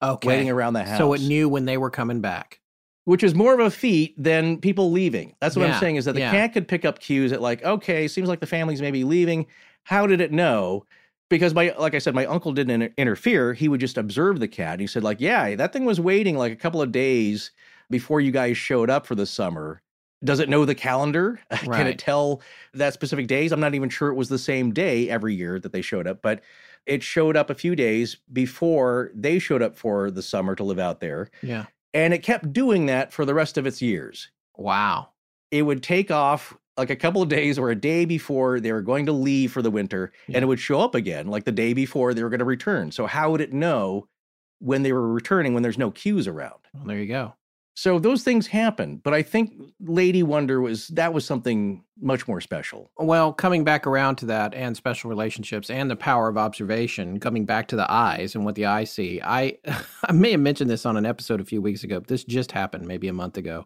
okay. 0.00 0.28
waiting 0.28 0.48
around 0.48 0.74
the 0.74 0.84
house. 0.84 0.98
So 0.98 1.14
it 1.14 1.22
knew 1.22 1.48
when 1.48 1.64
they 1.64 1.76
were 1.76 1.90
coming 1.90 2.20
back. 2.20 2.60
which 3.06 3.24
is 3.24 3.34
more 3.34 3.52
of 3.52 3.58
a 3.58 3.72
feat 3.72 4.14
than 4.16 4.58
people 4.58 4.92
leaving. 4.92 5.34
That's 5.40 5.56
what 5.56 5.66
Yeah, 5.66 5.74
I'm 5.74 5.80
saying 5.80 5.96
is 5.96 6.04
that 6.04 6.12
the 6.12 6.20
yeah. 6.20 6.30
cat 6.30 6.52
could 6.52 6.68
pick 6.68 6.84
up 6.84 7.00
cues 7.00 7.32
at 7.32 7.42
like, 7.42 7.64
okay, 7.64 8.06
seems 8.06 8.28
like 8.28 8.38
the 8.38 8.46
family's 8.46 8.80
maybe 8.80 9.02
leaving. 9.02 9.46
How 9.82 10.06
did 10.06 10.20
it 10.20 10.30
know? 10.30 10.84
Because 11.30 11.54
my, 11.54 11.74
like 11.78 11.94
I 11.94 11.98
said, 11.98 12.14
my 12.14 12.26
uncle 12.26 12.52
didn't 12.52 12.82
inter- 12.82 12.94
interfere. 12.98 13.54
He 13.54 13.68
would 13.68 13.80
just 13.80 13.96
observe 13.96 14.40
the 14.40 14.48
cat. 14.48 14.74
And 14.74 14.80
He 14.82 14.86
said, 14.86 15.02
like, 15.02 15.20
yeah, 15.20 15.54
that 15.54 15.72
thing 15.72 15.86
was 15.86 16.00
waiting 16.00 16.36
like 16.36 16.52
a 16.52 16.56
couple 16.56 16.82
of 16.82 16.92
days 16.92 17.52
before 17.88 18.20
you 18.20 18.30
guys 18.32 18.58
showed 18.58 18.90
up 18.90 19.06
for 19.06 19.14
the 19.14 19.26
summer. 19.26 19.80
Does 20.22 20.40
it 20.40 20.50
know 20.50 20.66
the 20.66 20.74
calendar? 20.74 21.40
Can 21.50 21.86
it 21.86 21.98
tell 21.98 22.42
that 22.74 22.92
specific 22.92 23.26
days? 23.26 23.52
I'm 23.52 23.60
not 23.60 23.74
even 23.74 23.88
sure 23.88 24.10
it 24.10 24.16
was 24.16 24.28
the 24.28 24.38
same 24.38 24.72
day 24.72 25.08
every 25.08 25.34
year 25.34 25.58
that 25.60 25.72
they 25.72 25.80
showed 25.80 26.06
up, 26.06 26.20
but 26.20 26.42
it 26.84 27.02
showed 27.02 27.36
up 27.36 27.48
a 27.48 27.54
few 27.54 27.74
days 27.74 28.16
before 28.32 29.10
they 29.14 29.38
showed 29.38 29.62
up 29.62 29.76
for 29.76 30.10
the 30.10 30.22
summer 30.22 30.54
to 30.56 30.64
live 30.64 30.78
out 30.78 31.00
there. 31.00 31.30
Yeah. 31.42 31.66
And 31.94 32.12
it 32.12 32.22
kept 32.22 32.52
doing 32.52 32.86
that 32.86 33.12
for 33.12 33.24
the 33.24 33.34
rest 33.34 33.56
of 33.56 33.66
its 33.66 33.80
years. 33.80 34.30
Wow. 34.56 35.10
It 35.50 35.62
would 35.62 35.82
take 35.82 36.10
off 36.10 36.56
like 36.76 36.90
a 36.90 36.96
couple 36.96 37.20
of 37.22 37.28
days 37.28 37.58
or 37.58 37.70
a 37.70 37.74
day 37.74 38.04
before 38.04 38.60
they 38.60 38.72
were 38.72 38.82
going 38.82 39.06
to 39.06 39.12
leave 39.12 39.52
for 39.52 39.62
the 39.62 39.70
winter, 39.70 40.12
Yeah. 40.28 40.36
and 40.36 40.42
it 40.44 40.46
would 40.46 40.60
show 40.60 40.80
up 40.80 40.94
again 40.94 41.26
like 41.28 41.44
the 41.44 41.52
day 41.52 41.72
before 41.74 42.14
they 42.14 42.22
were 42.22 42.30
going 42.30 42.38
to 42.38 42.44
return. 42.44 42.90
So, 42.92 43.06
how 43.06 43.30
would 43.30 43.40
it 43.40 43.52
know 43.52 44.08
when 44.60 44.82
they 44.82 44.92
were 44.92 45.08
returning 45.12 45.54
when 45.54 45.62
there's 45.62 45.78
no 45.78 45.90
cues 45.90 46.26
around? 46.28 46.60
Well, 46.74 46.84
there 46.84 46.98
you 46.98 47.06
go. 47.06 47.34
So 47.74 47.98
those 47.98 48.22
things 48.24 48.46
happen, 48.48 48.96
but 49.02 49.14
I 49.14 49.22
think 49.22 49.52
Lady 49.80 50.22
Wonder 50.22 50.60
was 50.60 50.88
that 50.88 51.14
was 51.14 51.24
something 51.24 51.82
much 51.98 52.28
more 52.28 52.40
special. 52.42 52.90
Well, 52.98 53.32
coming 53.32 53.64
back 53.64 53.86
around 53.86 54.16
to 54.16 54.26
that 54.26 54.52
and 54.54 54.76
special 54.76 55.08
relationships 55.08 55.70
and 55.70 55.90
the 55.90 55.96
power 55.96 56.28
of 56.28 56.36
observation, 56.36 57.20
coming 57.20 57.46
back 57.46 57.68
to 57.68 57.76
the 57.76 57.90
eyes 57.90 58.34
and 58.34 58.44
what 58.44 58.54
the 58.56 58.66
eyes 58.66 58.90
see. 58.90 59.20
I 59.22 59.56
I 60.04 60.12
may 60.12 60.32
have 60.32 60.40
mentioned 60.40 60.68
this 60.68 60.84
on 60.84 60.96
an 60.98 61.06
episode 61.06 61.40
a 61.40 61.44
few 61.44 61.62
weeks 61.62 61.82
ago. 61.82 62.00
But 62.00 62.08
this 62.08 62.24
just 62.24 62.52
happened 62.52 62.86
maybe 62.86 63.08
a 63.08 63.14
month 63.14 63.38
ago. 63.38 63.64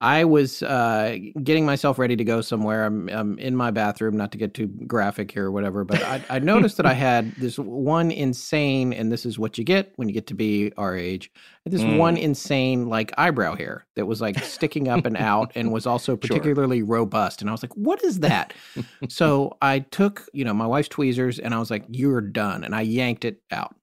I 0.00 0.24
was 0.24 0.62
uh, 0.62 1.18
getting 1.42 1.66
myself 1.66 1.98
ready 1.98 2.14
to 2.14 2.22
go 2.22 2.40
somewhere. 2.40 2.84
I'm, 2.84 3.08
I'm, 3.08 3.36
in 3.38 3.56
my 3.56 3.72
bathroom, 3.72 4.16
not 4.16 4.30
to 4.30 4.38
get 4.38 4.54
too 4.54 4.68
graphic 4.68 5.32
here 5.32 5.46
or 5.46 5.50
whatever, 5.50 5.84
but 5.84 6.00
I, 6.04 6.22
I 6.30 6.38
noticed 6.38 6.76
that 6.76 6.86
I 6.86 6.92
had 6.94 7.34
this 7.34 7.58
one 7.58 8.12
insane, 8.12 8.92
and 8.92 9.10
this 9.10 9.26
is 9.26 9.40
what 9.40 9.58
you 9.58 9.64
get 9.64 9.92
when 9.96 10.08
you 10.08 10.14
get 10.14 10.28
to 10.28 10.34
be 10.34 10.72
our 10.76 10.96
age. 10.96 11.32
This 11.66 11.82
mm. 11.82 11.98
one 11.98 12.16
insane 12.16 12.88
like 12.88 13.12
eyebrow 13.18 13.56
hair 13.56 13.86
that 13.96 14.06
was 14.06 14.20
like 14.20 14.38
sticking 14.44 14.86
up 14.86 15.04
and 15.04 15.16
out, 15.16 15.50
and 15.56 15.72
was 15.72 15.84
also 15.84 16.16
particularly 16.16 16.78
sure. 16.78 16.86
robust. 16.86 17.40
And 17.40 17.50
I 17.50 17.52
was 17.52 17.64
like, 17.64 17.74
"What 17.74 18.02
is 18.04 18.20
that?" 18.20 18.54
so 19.08 19.56
I 19.60 19.80
took, 19.80 20.28
you 20.32 20.44
know, 20.44 20.54
my 20.54 20.66
wife's 20.66 20.88
tweezers, 20.88 21.40
and 21.40 21.52
I 21.52 21.58
was 21.58 21.72
like, 21.72 21.84
"You're 21.88 22.20
done," 22.20 22.62
and 22.62 22.72
I 22.72 22.82
yanked 22.82 23.24
it 23.24 23.42
out. 23.50 23.74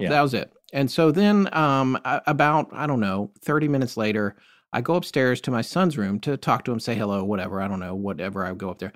Yeah. 0.00 0.08
That 0.08 0.22
was 0.22 0.34
it. 0.34 0.52
And 0.72 0.90
so 0.90 1.12
then, 1.12 1.48
um, 1.52 2.00
about 2.04 2.68
I 2.72 2.88
don't 2.88 3.00
know, 3.00 3.30
thirty 3.42 3.68
minutes 3.68 3.96
later. 3.96 4.34
I 4.72 4.80
go 4.80 4.94
upstairs 4.94 5.40
to 5.42 5.50
my 5.50 5.62
son's 5.62 5.96
room 5.96 6.20
to 6.20 6.36
talk 6.36 6.64
to 6.64 6.72
him, 6.72 6.80
say 6.80 6.94
hello, 6.94 7.24
whatever. 7.24 7.60
I 7.60 7.68
don't 7.68 7.80
know, 7.80 7.94
whatever. 7.94 8.44
I 8.44 8.52
go 8.52 8.70
up 8.70 8.78
there. 8.78 8.92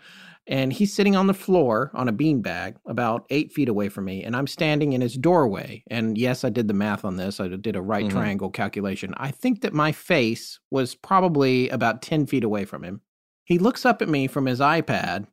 And 0.46 0.72
he's 0.72 0.92
sitting 0.92 1.14
on 1.14 1.26
the 1.26 1.34
floor 1.34 1.90
on 1.94 2.08
a 2.08 2.12
beanbag 2.12 2.76
about 2.86 3.26
eight 3.30 3.52
feet 3.52 3.68
away 3.68 3.88
from 3.88 4.06
me. 4.06 4.24
And 4.24 4.34
I'm 4.34 4.46
standing 4.46 4.94
in 4.94 5.00
his 5.00 5.16
doorway. 5.16 5.84
And 5.90 6.18
yes, 6.18 6.44
I 6.44 6.50
did 6.50 6.66
the 6.66 6.74
math 6.74 7.04
on 7.04 7.16
this. 7.16 7.38
I 7.38 7.48
did 7.48 7.76
a 7.76 7.82
right 7.82 8.06
mm-hmm. 8.06 8.18
triangle 8.18 8.50
calculation. 8.50 9.14
I 9.16 9.30
think 9.30 9.60
that 9.60 9.72
my 9.72 9.92
face 9.92 10.58
was 10.70 10.94
probably 10.94 11.68
about 11.68 12.02
10 12.02 12.26
feet 12.26 12.42
away 12.42 12.64
from 12.64 12.82
him. 12.82 13.00
He 13.44 13.58
looks 13.58 13.84
up 13.84 14.02
at 14.02 14.08
me 14.08 14.26
from 14.26 14.46
his 14.46 14.60
iPad 14.60 15.26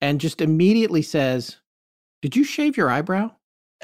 and 0.00 0.20
just 0.20 0.40
immediately 0.40 1.02
says, 1.02 1.56
Did 2.22 2.36
you 2.36 2.44
shave 2.44 2.76
your 2.76 2.90
eyebrow? 2.90 3.32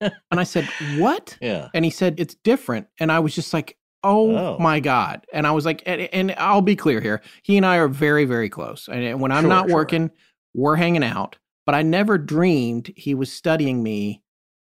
and 0.00 0.12
I 0.30 0.44
said, 0.44 0.68
What? 0.96 1.36
Yeah. 1.40 1.68
And 1.74 1.84
he 1.84 1.90
said, 1.90 2.18
It's 2.18 2.34
different. 2.34 2.88
And 2.98 3.12
I 3.12 3.20
was 3.20 3.34
just 3.34 3.52
like, 3.52 3.76
Oh, 4.04 4.36
oh, 4.36 4.58
my 4.58 4.80
God. 4.80 5.26
And 5.32 5.46
I 5.46 5.52
was 5.52 5.64
like, 5.64 5.82
and, 5.86 6.02
and, 6.02 6.34
I'll 6.36 6.60
be 6.60 6.74
clear 6.74 7.00
here. 7.00 7.22
He 7.42 7.56
and 7.56 7.64
I 7.64 7.76
are 7.76 7.88
very, 7.88 8.24
very 8.24 8.48
close. 8.48 8.88
And 8.88 9.20
when 9.20 9.30
I'm 9.30 9.44
sure, 9.44 9.48
not 9.48 9.68
sure. 9.68 9.76
working, 9.76 10.10
we're 10.54 10.76
hanging 10.76 11.04
out. 11.04 11.36
But 11.66 11.76
I 11.76 11.82
never 11.82 12.18
dreamed 12.18 12.92
he 12.96 13.14
was 13.14 13.32
studying 13.32 13.82
me 13.82 14.22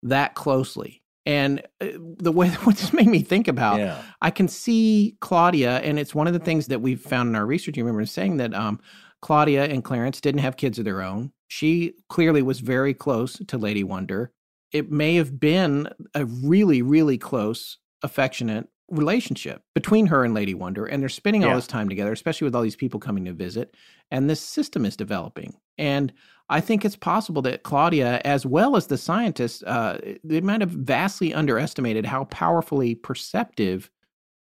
that 0.02 0.34
closely. 0.34 1.02
And 1.26 1.60
uh, 1.80 1.88
the 1.94 2.32
way 2.32 2.48
what 2.64 2.76
this 2.76 2.92
made 2.92 3.06
me 3.06 3.22
think 3.22 3.46
about, 3.48 3.78
yeah. 3.78 4.02
I 4.20 4.30
can 4.30 4.48
see 4.48 5.16
Claudia, 5.20 5.78
and 5.78 5.98
it's 5.98 6.14
one 6.14 6.26
of 6.26 6.32
the 6.32 6.38
things 6.38 6.66
that 6.66 6.80
we've 6.80 7.00
found 7.00 7.28
in 7.28 7.36
our 7.36 7.46
research. 7.46 7.76
You 7.76 7.84
remember 7.84 8.06
saying 8.06 8.38
that 8.38 8.54
um, 8.54 8.80
Claudia 9.22 9.64
and 9.64 9.84
Clarence 9.84 10.20
didn't 10.20 10.40
have 10.40 10.56
kids 10.56 10.78
of 10.78 10.84
their 10.84 11.02
own. 11.02 11.32
She 11.48 11.94
clearly 12.08 12.42
was 12.42 12.60
very 12.60 12.94
close 12.94 13.40
to 13.46 13.58
Lady 13.58 13.84
Wonder. 13.84 14.32
It 14.72 14.90
may 14.90 15.16
have 15.16 15.38
been 15.38 15.88
a 16.14 16.24
really, 16.24 16.80
really 16.80 17.18
close, 17.18 17.78
affectionate 18.02 18.68
relationship 18.90 19.62
between 19.74 20.06
her 20.06 20.24
and 20.24 20.34
Lady 20.34 20.54
Wonder, 20.54 20.86
and 20.86 21.00
they're 21.02 21.08
spending 21.08 21.44
all 21.44 21.54
this 21.54 21.66
time 21.66 21.88
together, 21.88 22.12
especially 22.12 22.44
with 22.44 22.54
all 22.54 22.62
these 22.62 22.76
people 22.76 23.00
coming 23.00 23.24
to 23.24 23.32
visit, 23.32 23.74
and 24.10 24.28
this 24.28 24.40
system 24.40 24.84
is 24.84 24.96
developing. 24.96 25.56
And 25.78 26.12
I 26.48 26.60
think 26.60 26.84
it's 26.84 26.96
possible 26.96 27.42
that 27.42 27.62
Claudia, 27.62 28.20
as 28.24 28.44
well 28.44 28.76
as 28.76 28.88
the 28.88 28.98
scientists, 28.98 29.62
uh, 29.62 29.98
they 30.24 30.40
might 30.40 30.60
have 30.60 30.70
vastly 30.70 31.32
underestimated 31.32 32.04
how 32.04 32.24
powerfully 32.24 32.96
perceptive 32.96 33.90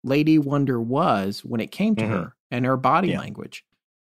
Lady 0.02 0.38
Wonder 0.38 0.80
was 0.80 1.44
when 1.44 1.60
it 1.60 1.70
came 1.70 1.94
to 1.96 2.02
mm-hmm. 2.02 2.12
her 2.12 2.36
and 2.50 2.64
her 2.64 2.76
body 2.76 3.10
yeah. 3.10 3.20
language. 3.20 3.64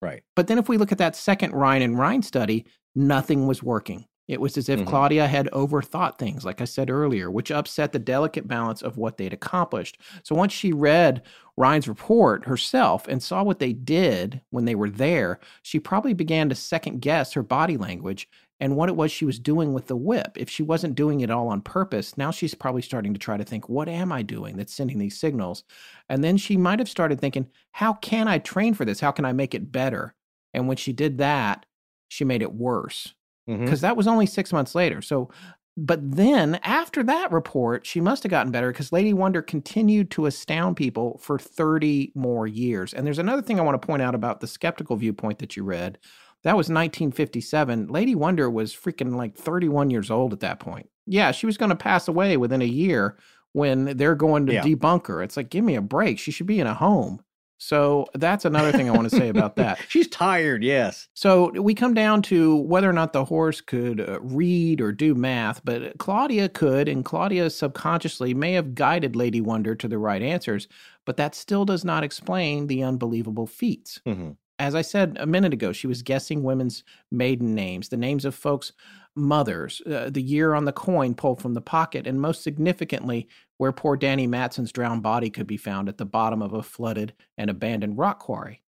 Right. 0.00 0.22
But 0.34 0.46
then 0.46 0.58
if 0.58 0.68
we 0.68 0.78
look 0.78 0.92
at 0.92 0.98
that 0.98 1.16
second 1.16 1.52
Rhine 1.52 1.82
and 1.82 1.98
Rhine 1.98 2.22
study, 2.22 2.66
nothing 2.94 3.46
was 3.46 3.62
working. 3.62 4.06
It 4.28 4.40
was 4.40 4.56
as 4.58 4.68
if 4.68 4.80
mm-hmm. 4.80 4.88
Claudia 4.88 5.26
had 5.26 5.48
overthought 5.52 6.18
things, 6.18 6.44
like 6.44 6.60
I 6.60 6.64
said 6.64 6.90
earlier, 6.90 7.30
which 7.30 7.50
upset 7.50 7.92
the 7.92 7.98
delicate 7.98 8.48
balance 8.48 8.82
of 8.82 8.96
what 8.96 9.16
they'd 9.16 9.32
accomplished. 9.32 9.98
So 10.24 10.34
once 10.34 10.52
she 10.52 10.72
read 10.72 11.22
Rhine's 11.56 11.88
report 11.88 12.46
herself 12.46 13.06
and 13.06 13.22
saw 13.22 13.44
what 13.44 13.60
they 13.60 13.72
did 13.72 14.40
when 14.50 14.64
they 14.64 14.74
were 14.74 14.90
there, 14.90 15.38
she 15.62 15.78
probably 15.78 16.12
began 16.12 16.48
to 16.48 16.54
second 16.54 17.00
guess 17.00 17.32
her 17.34 17.42
body 17.42 17.76
language 17.76 18.28
and 18.58 18.74
what 18.74 18.88
it 18.88 18.96
was 18.96 19.12
she 19.12 19.24
was 19.24 19.38
doing 19.38 19.72
with 19.72 19.86
the 19.86 19.96
whip. 19.96 20.32
If 20.34 20.48
she 20.48 20.62
wasn't 20.62 20.94
doing 20.94 21.20
it 21.20 21.30
all 21.30 21.48
on 21.48 21.60
purpose, 21.60 22.16
now 22.16 22.30
she's 22.30 22.54
probably 22.54 22.82
starting 22.82 23.12
to 23.12 23.18
try 23.18 23.36
to 23.36 23.44
think, 23.44 23.68
what 23.68 23.88
am 23.88 24.10
I 24.10 24.22
doing 24.22 24.56
that's 24.56 24.74
sending 24.74 24.98
these 24.98 25.18
signals? 25.18 25.62
And 26.08 26.24
then 26.24 26.36
she 26.36 26.56
might 26.56 26.78
have 26.78 26.88
started 26.88 27.20
thinking, 27.20 27.48
how 27.72 27.92
can 27.92 28.28
I 28.28 28.38
train 28.38 28.74
for 28.74 28.84
this? 28.84 28.98
How 28.98 29.12
can 29.12 29.24
I 29.26 29.32
make 29.32 29.54
it 29.54 29.70
better? 29.70 30.14
And 30.54 30.66
when 30.66 30.78
she 30.78 30.92
did 30.92 31.18
that, 31.18 31.66
she 32.08 32.24
made 32.24 32.40
it 32.40 32.54
worse 32.54 33.14
because 33.46 33.64
mm-hmm. 33.66 33.74
that 33.76 33.96
was 33.96 34.06
only 34.06 34.26
six 34.26 34.52
months 34.52 34.74
later. 34.74 35.00
So, 35.00 35.30
but 35.76 36.00
then 36.02 36.56
after 36.64 37.02
that 37.04 37.30
report, 37.30 37.86
she 37.86 38.00
must 38.00 38.22
have 38.22 38.30
gotten 38.30 38.50
better 38.50 38.72
because 38.72 38.92
Lady 38.92 39.12
Wonder 39.12 39.42
continued 39.42 40.10
to 40.12 40.26
astound 40.26 40.76
people 40.76 41.18
for 41.18 41.38
30 41.38 42.12
more 42.14 42.46
years. 42.46 42.94
And 42.94 43.06
there's 43.06 43.18
another 43.18 43.42
thing 43.42 43.60
I 43.60 43.62
want 43.62 43.80
to 43.80 43.86
point 43.86 44.02
out 44.02 44.14
about 44.14 44.40
the 44.40 44.46
skeptical 44.46 44.96
viewpoint 44.96 45.38
that 45.38 45.56
you 45.56 45.64
read. 45.64 45.98
That 46.42 46.56
was 46.56 46.66
1957. 46.66 47.88
Lady 47.88 48.14
Wonder 48.14 48.48
was 48.48 48.74
freaking 48.74 49.16
like 49.16 49.36
31 49.36 49.90
years 49.90 50.10
old 50.10 50.32
at 50.32 50.40
that 50.40 50.60
point. 50.60 50.88
Yeah, 51.06 51.30
she 51.32 51.46
was 51.46 51.58
going 51.58 51.70
to 51.70 51.76
pass 51.76 52.08
away 52.08 52.36
within 52.36 52.62
a 52.62 52.66
year 52.66 53.18
when 53.52 53.96
they're 53.96 54.14
going 54.14 54.46
to 54.46 54.54
yeah. 54.54 54.62
debunk 54.62 55.06
her. 55.06 55.22
It's 55.22 55.36
like, 55.36 55.50
give 55.50 55.64
me 55.64 55.76
a 55.76 55.80
break. 55.80 56.18
She 56.18 56.30
should 56.30 56.46
be 56.46 56.60
in 56.60 56.66
a 56.66 56.74
home. 56.74 57.20
So 57.58 58.06
that's 58.14 58.44
another 58.44 58.72
thing 58.72 58.88
I 58.88 58.92
want 58.92 59.08
to 59.08 59.16
say 59.16 59.28
about 59.28 59.56
that. 59.56 59.78
She's 59.88 60.08
tired, 60.08 60.62
yes. 60.62 61.08
So 61.14 61.50
we 61.50 61.74
come 61.74 61.94
down 61.94 62.22
to 62.22 62.56
whether 62.56 62.88
or 62.88 62.92
not 62.92 63.12
the 63.12 63.24
horse 63.24 63.60
could 63.60 64.00
uh, 64.00 64.20
read 64.20 64.80
or 64.80 64.92
do 64.92 65.14
math, 65.14 65.64
but 65.64 65.96
Claudia 65.98 66.48
could, 66.48 66.88
and 66.88 67.04
Claudia 67.04 67.48
subconsciously 67.50 68.34
may 68.34 68.52
have 68.52 68.74
guided 68.74 69.16
Lady 69.16 69.40
Wonder 69.40 69.74
to 69.74 69.88
the 69.88 69.98
right 69.98 70.22
answers, 70.22 70.68
but 71.04 71.16
that 71.16 71.34
still 71.34 71.64
does 71.64 71.84
not 71.84 72.04
explain 72.04 72.66
the 72.66 72.82
unbelievable 72.82 73.46
feats. 73.46 74.00
Mm-hmm. 74.06 74.32
As 74.58 74.74
I 74.74 74.82
said 74.82 75.16
a 75.20 75.26
minute 75.26 75.52
ago, 75.52 75.72
she 75.72 75.86
was 75.86 76.02
guessing 76.02 76.42
women's 76.42 76.82
maiden 77.10 77.54
names, 77.54 77.88
the 77.88 77.96
names 77.96 78.24
of 78.24 78.34
folks' 78.34 78.72
mothers, 79.14 79.82
uh, 79.86 80.10
the 80.10 80.22
year 80.22 80.54
on 80.54 80.64
the 80.64 80.72
coin 80.72 81.14
pulled 81.14 81.40
from 81.40 81.54
the 81.54 81.60
pocket, 81.60 82.06
and 82.06 82.20
most 82.20 82.42
significantly, 82.42 83.28
where 83.58 83.72
poor 83.72 83.96
Danny 83.96 84.26
Matson's 84.26 84.72
drowned 84.72 85.02
body 85.02 85.30
could 85.30 85.46
be 85.46 85.56
found 85.56 85.88
at 85.88 85.98
the 85.98 86.04
bottom 86.04 86.42
of 86.42 86.52
a 86.52 86.62
flooded 86.62 87.14
and 87.38 87.50
abandoned 87.50 87.98
rock 87.98 88.18
quarry. 88.18 88.62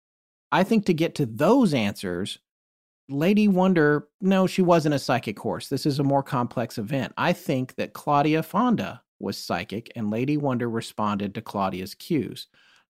I 0.52 0.64
think 0.64 0.86
to 0.86 0.94
get 0.94 1.16
to 1.16 1.26
those 1.26 1.74
answers, 1.74 2.40
Lady 3.10 3.48
Wonder, 3.48 4.07
no, 4.22 4.48
she 4.48 4.62
wasn't 4.62 4.95
a 4.95 4.99
psychic 4.99 5.38
horse. 5.38 5.68
This 5.68 5.86
is 5.86 5.99
a 5.99 6.03
more 6.03 6.24
complex 6.24 6.78
event. 6.78 7.14
I 7.18 7.34
think 7.34 7.76
that 7.76 7.94
Claudia 7.94 8.41
Fonda 8.41 9.02
was 9.20 9.38
psychic, 9.38 9.91
and 9.95 10.10
Lady 10.10 10.38
Wonder 10.38 10.70
responded 10.70 11.36
to 11.36 11.41
Claudia's 11.41 11.94
cues. 11.94 12.48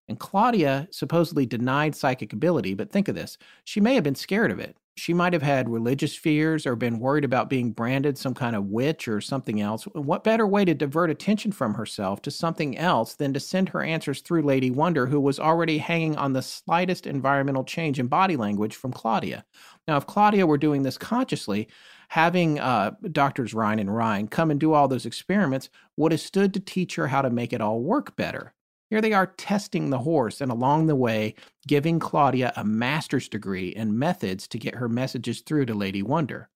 And 0.08 0.18
Claudia 0.18 0.88
supposedly 0.90 1.46
denied 1.46 1.94
psychic 1.94 2.32
ability, 2.32 2.74
but 2.74 2.90
think 2.90 3.08
of 3.08 3.14
this 3.14 3.36
she 3.64 3.80
may 3.80 3.94
have 3.94 4.04
been 4.04 4.14
scared 4.14 4.50
of 4.50 4.60
it 4.60 4.76
she 4.96 5.12
might 5.12 5.34
have 5.34 5.42
had 5.42 5.68
religious 5.68 6.16
fears 6.16 6.66
or 6.66 6.74
been 6.74 6.98
worried 6.98 7.24
about 7.24 7.50
being 7.50 7.70
branded 7.70 8.16
some 8.16 8.32
kind 8.32 8.56
of 8.56 8.66
witch 8.66 9.06
or 9.06 9.20
something 9.20 9.60
else. 9.60 9.84
What 9.84 10.24
better 10.24 10.46
way 10.46 10.64
to 10.64 10.72
divert 10.72 11.10
attention 11.10 11.52
from 11.52 11.74
herself 11.74 12.22
to 12.22 12.30
something 12.30 12.78
else 12.78 13.14
than 13.14 13.34
to 13.34 13.40
send 13.40 13.68
her 13.68 13.82
answers 13.82 14.22
through 14.22 14.42
Lady 14.42 14.70
Wonder, 14.70 15.06
who 15.06 15.20
was 15.20 15.38
already 15.38 15.76
hanging 15.76 16.16
on 16.16 16.32
the 16.32 16.40
slightest 16.40 17.06
environmental 17.06 17.62
change 17.62 17.98
in 18.00 18.06
body 18.06 18.36
language 18.36 18.74
from 18.74 18.90
Claudia? 18.90 19.44
Now, 19.86 19.98
if 19.98 20.06
Claudia 20.06 20.46
were 20.46 20.58
doing 20.58 20.82
this 20.82 20.96
consciously, 20.96 21.68
having 22.08 22.58
uh, 22.58 22.92
doctors 23.12 23.52
Rhine 23.52 23.78
and 23.78 23.94
Rhine 23.94 24.28
come 24.28 24.50
and 24.50 24.58
do 24.58 24.72
all 24.72 24.88
those 24.88 25.06
experiments 25.06 25.68
would 25.98 26.12
have 26.12 26.20
stood 26.22 26.54
to 26.54 26.60
teach 26.60 26.94
her 26.94 27.08
how 27.08 27.20
to 27.20 27.30
make 27.30 27.52
it 27.52 27.60
all 27.60 27.80
work 27.80 28.16
better. 28.16 28.54
Here 28.90 29.00
they 29.00 29.12
are 29.12 29.26
testing 29.26 29.90
the 29.90 29.98
horse 29.98 30.40
and 30.40 30.50
along 30.50 30.86
the 30.86 30.94
way 30.94 31.34
giving 31.66 31.98
Claudia 31.98 32.52
a 32.56 32.64
master's 32.64 33.28
degree 33.28 33.68
in 33.68 33.98
methods 33.98 34.46
to 34.48 34.58
get 34.58 34.76
her 34.76 34.88
messages 34.88 35.40
through 35.40 35.66
to 35.66 35.74
Lady 35.74 36.02
Wonder. 36.02 36.48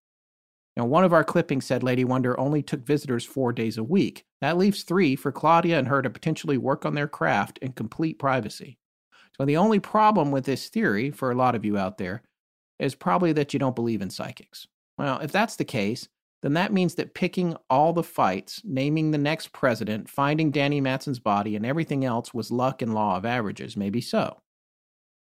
Now, 0.77 0.85
one 0.85 1.05
of 1.05 1.12
our 1.12 1.24
clippings 1.24 1.66
said 1.66 1.82
Lady 1.82 2.05
Wonder 2.05 2.39
only 2.39 2.62
took 2.62 2.86
visitors 2.86 3.24
four 3.24 3.52
days 3.52 3.77
a 3.77 3.85
week. 3.85 4.24
That 4.40 4.57
leaves 4.57 4.85
three 4.85 5.16
for 5.16 5.32
Claudia 5.32 5.78
and 5.78 5.89
her 5.89 6.01
to 6.01 6.11
potentially 6.11 6.57
work 6.57 6.86
on 6.86 6.94
their 6.94 7.09
craft 7.09 7.59
in 7.59 7.73
complete 7.73 8.19
privacy. 8.19 8.78
So, 9.36 9.44
the 9.44 9.57
only 9.57 9.81
problem 9.81 10.31
with 10.31 10.44
this 10.44 10.69
theory 10.69 11.11
for 11.11 11.31
a 11.31 11.35
lot 11.35 11.55
of 11.55 11.65
you 11.65 11.77
out 11.77 11.98
there 11.98 12.23
is 12.78 12.94
probably 12.94 13.32
that 13.32 13.52
you 13.52 13.59
don't 13.59 13.74
believe 13.74 14.01
in 14.01 14.11
psychics. 14.11 14.69
Well, 14.97 15.19
if 15.19 15.32
that's 15.32 15.57
the 15.57 15.65
case, 15.65 16.09
then 16.42 16.54
that 16.54 16.72
means 16.72 16.94
that 16.94 17.14
picking 17.14 17.56
all 17.68 17.92
the 17.92 18.02
fights, 18.02 18.62
naming 18.64 19.10
the 19.10 19.18
next 19.18 19.52
president, 19.52 20.08
finding 20.08 20.50
Danny 20.50 20.80
Matson's 20.80 21.18
body, 21.18 21.54
and 21.54 21.66
everything 21.66 22.04
else 22.04 22.32
was 22.32 22.50
luck 22.50 22.80
and 22.80 22.94
law 22.94 23.16
of 23.16 23.26
averages. 23.26 23.76
Maybe 23.76 24.00
so. 24.00 24.40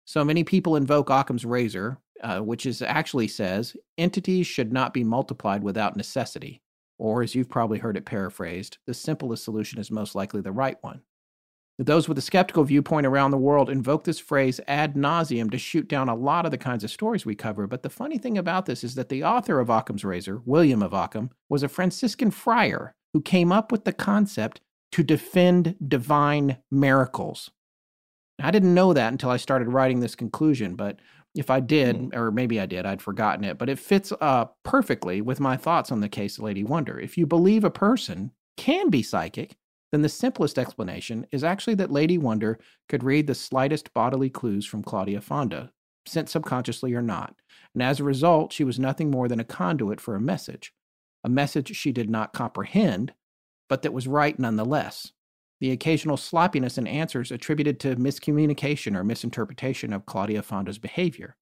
So 0.06 0.24
many 0.26 0.44
people 0.44 0.76
invoke 0.76 1.10
Occam's 1.10 1.46
razor, 1.46 1.98
uh, 2.22 2.40
which 2.40 2.66
is 2.66 2.82
actually 2.82 3.28
says 3.28 3.76
entities 3.98 4.48
should 4.48 4.74
not 4.74 4.94
be 4.94 5.04
multiplied 5.04 5.64
without 5.64 5.96
necessity. 5.96 6.62
Or, 7.00 7.24
as 7.24 7.36
you've 7.36 7.50
probably 7.50 7.80
heard 7.80 7.98
it 7.98 8.06
paraphrased, 8.06 8.78
the 8.86 8.94
simplest 8.94 9.44
solution 9.44 9.80
is 9.80 9.92
most 9.92 10.16
likely 10.16 10.42
the 10.42 10.52
right 10.52 10.78
one. 10.82 11.02
Those 11.80 12.08
with 12.08 12.18
a 12.20 12.22
skeptical 12.22 12.64
viewpoint 12.64 13.08
around 13.08 13.32
the 13.32 13.38
world 13.38 13.70
invoke 13.70 14.04
this 14.04 14.20
phrase 14.20 14.60
ad 14.68 14.94
nauseum 14.94 15.50
to 15.52 15.58
shoot 15.58 15.88
down 15.88 16.08
a 16.08 16.16
lot 16.16 16.46
of 16.46 16.52
the 16.52 16.58
kinds 16.58 16.84
of 16.84 16.92
stories 16.92 17.26
we 17.26 17.36
cover. 17.36 17.66
But 17.66 17.82
the 17.82 17.90
funny 17.90 18.20
thing 18.20 18.38
about 18.38 18.68
this 18.68 18.84
is 18.84 18.94
that 18.96 19.10
the 19.10 19.24
author 19.24 19.60
of 19.60 19.70
Occam's 19.70 20.06
Razor, 20.06 20.42
William 20.46 20.84
of 20.84 20.94
Occam, 20.94 21.32
was 21.50 21.64
a 21.64 21.68
Franciscan 21.68 22.30
friar 22.30 22.94
who 23.14 23.22
came 23.22 23.52
up 23.52 23.72
with 23.72 23.86
the 23.86 23.94
concept 23.94 24.62
to 24.92 25.02
defend 25.02 25.76
divine 25.88 26.58
miracles. 26.70 27.50
I 28.40 28.52
didn't 28.52 28.76
know 28.76 28.94
that 28.94 29.12
until 29.12 29.32
I 29.32 29.38
started 29.38 29.70
writing 29.70 30.00
this 30.00 30.16
conclusion, 30.16 30.76
but 30.76 31.00
if 31.34 31.50
I 31.50 31.60
did, 31.60 31.96
mm. 31.96 32.16
or 32.16 32.32
maybe 32.32 32.60
I 32.60 32.68
did, 32.68 32.86
I'd 32.86 33.02
forgotten 33.02 33.44
it, 33.44 33.58
but 33.58 33.70
it 33.70 33.80
fits 33.80 34.14
uh, 34.22 34.46
perfectly 34.64 35.22
with 35.22 35.40
my 35.40 35.58
thoughts 35.58 35.92
on 35.92 36.02
the 36.02 36.10
case 36.10 36.38
of 36.38 36.44
Lady 36.44 36.64
Wonder. 36.64 37.00
If 37.00 37.18
you 37.18 37.26
believe 37.26 37.64
a 37.64 37.72
person 37.72 38.32
can 38.58 38.90
be 38.90 39.02
psychic, 39.02 39.56
then 39.94 40.02
the 40.02 40.10
simplest 40.10 40.58
explanation 40.58 41.28
is 41.32 41.44
actually 41.44 41.76
that 41.76 41.92
Lady 41.92 42.18
Wonder 42.18 42.58
could 42.90 43.04
read 43.04 43.28
the 43.28 43.36
slightest 43.36 43.94
bodily 43.94 44.28
clues 44.28 44.66
from 44.66 44.82
Claudia 44.82 45.22
Fonda, 45.22 45.72
sent 46.08 46.30
subconsciously 46.30 46.96
or 46.96 47.02
not. 47.04 47.36
And 47.76 47.84
as 47.84 48.00
a 48.00 48.04
result, 48.04 48.52
she 48.52 48.64
was 48.64 48.80
nothing 48.80 49.12
more 49.12 49.28
than 49.28 49.40
a 49.40 49.44
conduit 49.44 50.02
for 50.02 50.16
a 50.16 50.20
message, 50.20 50.74
a 51.24 51.30
message 51.30 51.76
she 51.76 51.92
did 51.92 52.10
not 52.10 52.34
comprehend, 52.34 53.14
but 53.70 53.84
that 53.84 53.94
was 53.94 54.08
right 54.08 54.38
nonetheless. 54.40 55.12
The 55.62 55.70
occasional 55.70 56.18
sloppiness 56.18 56.80
in 56.80 56.88
answers 56.88 57.32
attributed 57.32 57.80
to 57.82 57.96
miscommunication 57.96 58.98
or 58.98 59.04
misinterpretation 59.04 59.94
of 59.94 60.08
Claudia 60.08 60.42
Fonda's 60.42 60.80
behavior. 60.80 61.38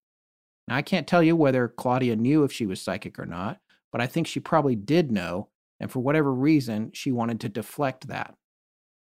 Now, 0.68 0.76
I 0.76 0.82
can't 0.82 1.07
tell 1.07 1.23
you 1.23 1.38
whether 1.38 1.69
Claudia 1.69 2.18
knew 2.18 2.44
if 2.44 2.52
she 2.52 2.65
was 2.65 2.82
psychic 2.82 3.18
or 3.18 3.26
not, 3.26 3.60
but 3.94 4.02
I 4.02 4.07
think 4.07 4.28
she 4.28 4.41
probably 4.41 4.76
did 4.76 5.10
know, 5.10 5.48
and 5.80 5.90
for 5.90 6.02
whatever 6.02 6.34
reason, 6.34 6.91
she 6.94 7.14
wanted 7.14 7.40
to 7.40 7.49
deflect 7.49 8.10
that. 8.10 8.36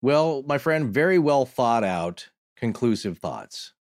Well, 0.02 0.42
my 0.46 0.58
friend, 0.58 0.88
very 0.88 1.18
well 1.18 1.44
thought 1.44 1.84
out, 1.84 2.28
conclusive 2.56 3.18
thoughts. 3.18 3.72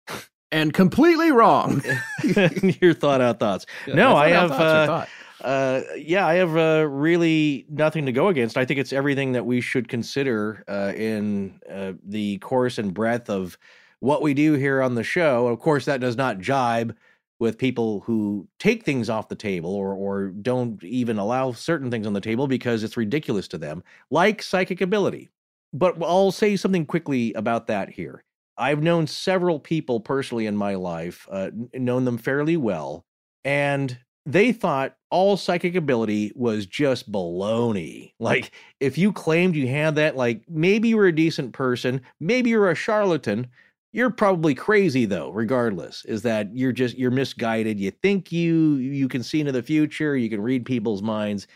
and 0.50 0.72
completely 0.72 1.30
wrong. 1.30 1.82
Your 2.80 2.94
thought 2.94 3.20
out 3.20 3.38
thoughts. 3.38 3.66
no, 3.86 4.16
I 4.16 4.30
have. 4.30 4.50
Uh, 4.50 5.06
uh, 5.42 5.82
yeah, 5.96 6.26
I 6.26 6.34
have 6.34 6.56
uh, 6.56 6.88
really 6.88 7.64
nothing 7.68 8.06
to 8.06 8.12
go 8.12 8.28
against. 8.28 8.56
I 8.56 8.64
think 8.64 8.80
it's 8.80 8.92
everything 8.92 9.32
that 9.32 9.46
we 9.46 9.60
should 9.60 9.88
consider 9.88 10.64
uh, 10.66 10.92
in 10.96 11.60
uh, 11.70 11.92
the 12.04 12.38
course 12.38 12.78
and 12.78 12.92
breadth 12.92 13.30
of 13.30 13.56
what 14.00 14.22
we 14.22 14.34
do 14.34 14.54
here 14.54 14.82
on 14.82 14.94
the 14.94 15.04
show. 15.04 15.46
Of 15.46 15.60
course, 15.60 15.84
that 15.84 16.00
does 16.00 16.16
not 16.16 16.40
jibe 16.40 16.96
with 17.38 17.56
people 17.56 18.00
who 18.00 18.48
take 18.58 18.84
things 18.84 19.08
off 19.08 19.28
the 19.28 19.36
table 19.36 19.72
or 19.72 19.92
or 19.94 20.28
don't 20.28 20.82
even 20.82 21.18
allow 21.18 21.52
certain 21.52 21.90
things 21.90 22.06
on 22.06 22.12
the 22.12 22.20
table 22.20 22.48
because 22.48 22.82
it's 22.82 22.96
ridiculous 22.96 23.46
to 23.48 23.58
them, 23.58 23.84
like 24.10 24.42
psychic 24.42 24.80
ability. 24.80 25.28
But 25.72 26.02
I'll 26.02 26.32
say 26.32 26.56
something 26.56 26.86
quickly 26.86 27.32
about 27.34 27.66
that 27.66 27.90
here. 27.90 28.24
I've 28.56 28.82
known 28.82 29.06
several 29.06 29.60
people 29.60 30.00
personally 30.00 30.46
in 30.46 30.56
my 30.56 30.74
life, 30.74 31.28
uh, 31.30 31.50
known 31.74 32.04
them 32.04 32.18
fairly 32.18 32.56
well, 32.56 33.04
and 33.44 33.98
they 34.26 34.52
thought 34.52 34.96
all 35.10 35.36
psychic 35.36 35.74
ability 35.74 36.32
was 36.34 36.66
just 36.66 37.10
baloney. 37.10 38.12
Like, 38.20 38.50
if 38.80 38.98
you 38.98 39.12
claimed 39.12 39.54
you 39.56 39.68
had 39.68 39.94
that, 39.94 40.16
like 40.16 40.42
maybe 40.48 40.88
you 40.88 40.96
were 40.96 41.06
a 41.06 41.14
decent 41.14 41.52
person, 41.52 42.00
maybe 42.20 42.50
you're 42.50 42.70
a 42.70 42.74
charlatan. 42.74 43.46
You're 43.92 44.10
probably 44.10 44.54
crazy 44.54 45.06
though, 45.06 45.30
regardless, 45.30 46.04
is 46.04 46.22
that 46.22 46.54
you're 46.54 46.72
just 46.72 46.98
you're 46.98 47.10
misguided. 47.10 47.80
You 47.80 47.90
think 47.90 48.30
you 48.32 48.74
you 48.74 49.08
can 49.08 49.22
see 49.22 49.40
into 49.40 49.52
the 49.52 49.62
future, 49.62 50.16
you 50.16 50.28
can 50.28 50.42
read 50.42 50.66
people's 50.66 51.02
minds. 51.02 51.46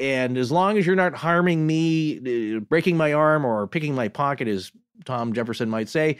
And 0.00 0.38
as 0.38 0.50
long 0.50 0.78
as 0.78 0.86
you're 0.86 0.96
not 0.96 1.14
harming 1.14 1.66
me, 1.66 2.56
uh, 2.56 2.60
breaking 2.60 2.96
my 2.96 3.12
arm, 3.12 3.44
or 3.44 3.66
picking 3.66 3.94
my 3.94 4.08
pocket, 4.08 4.48
as 4.48 4.72
Tom 5.04 5.32
Jefferson 5.34 5.68
might 5.68 5.88
say, 5.88 6.16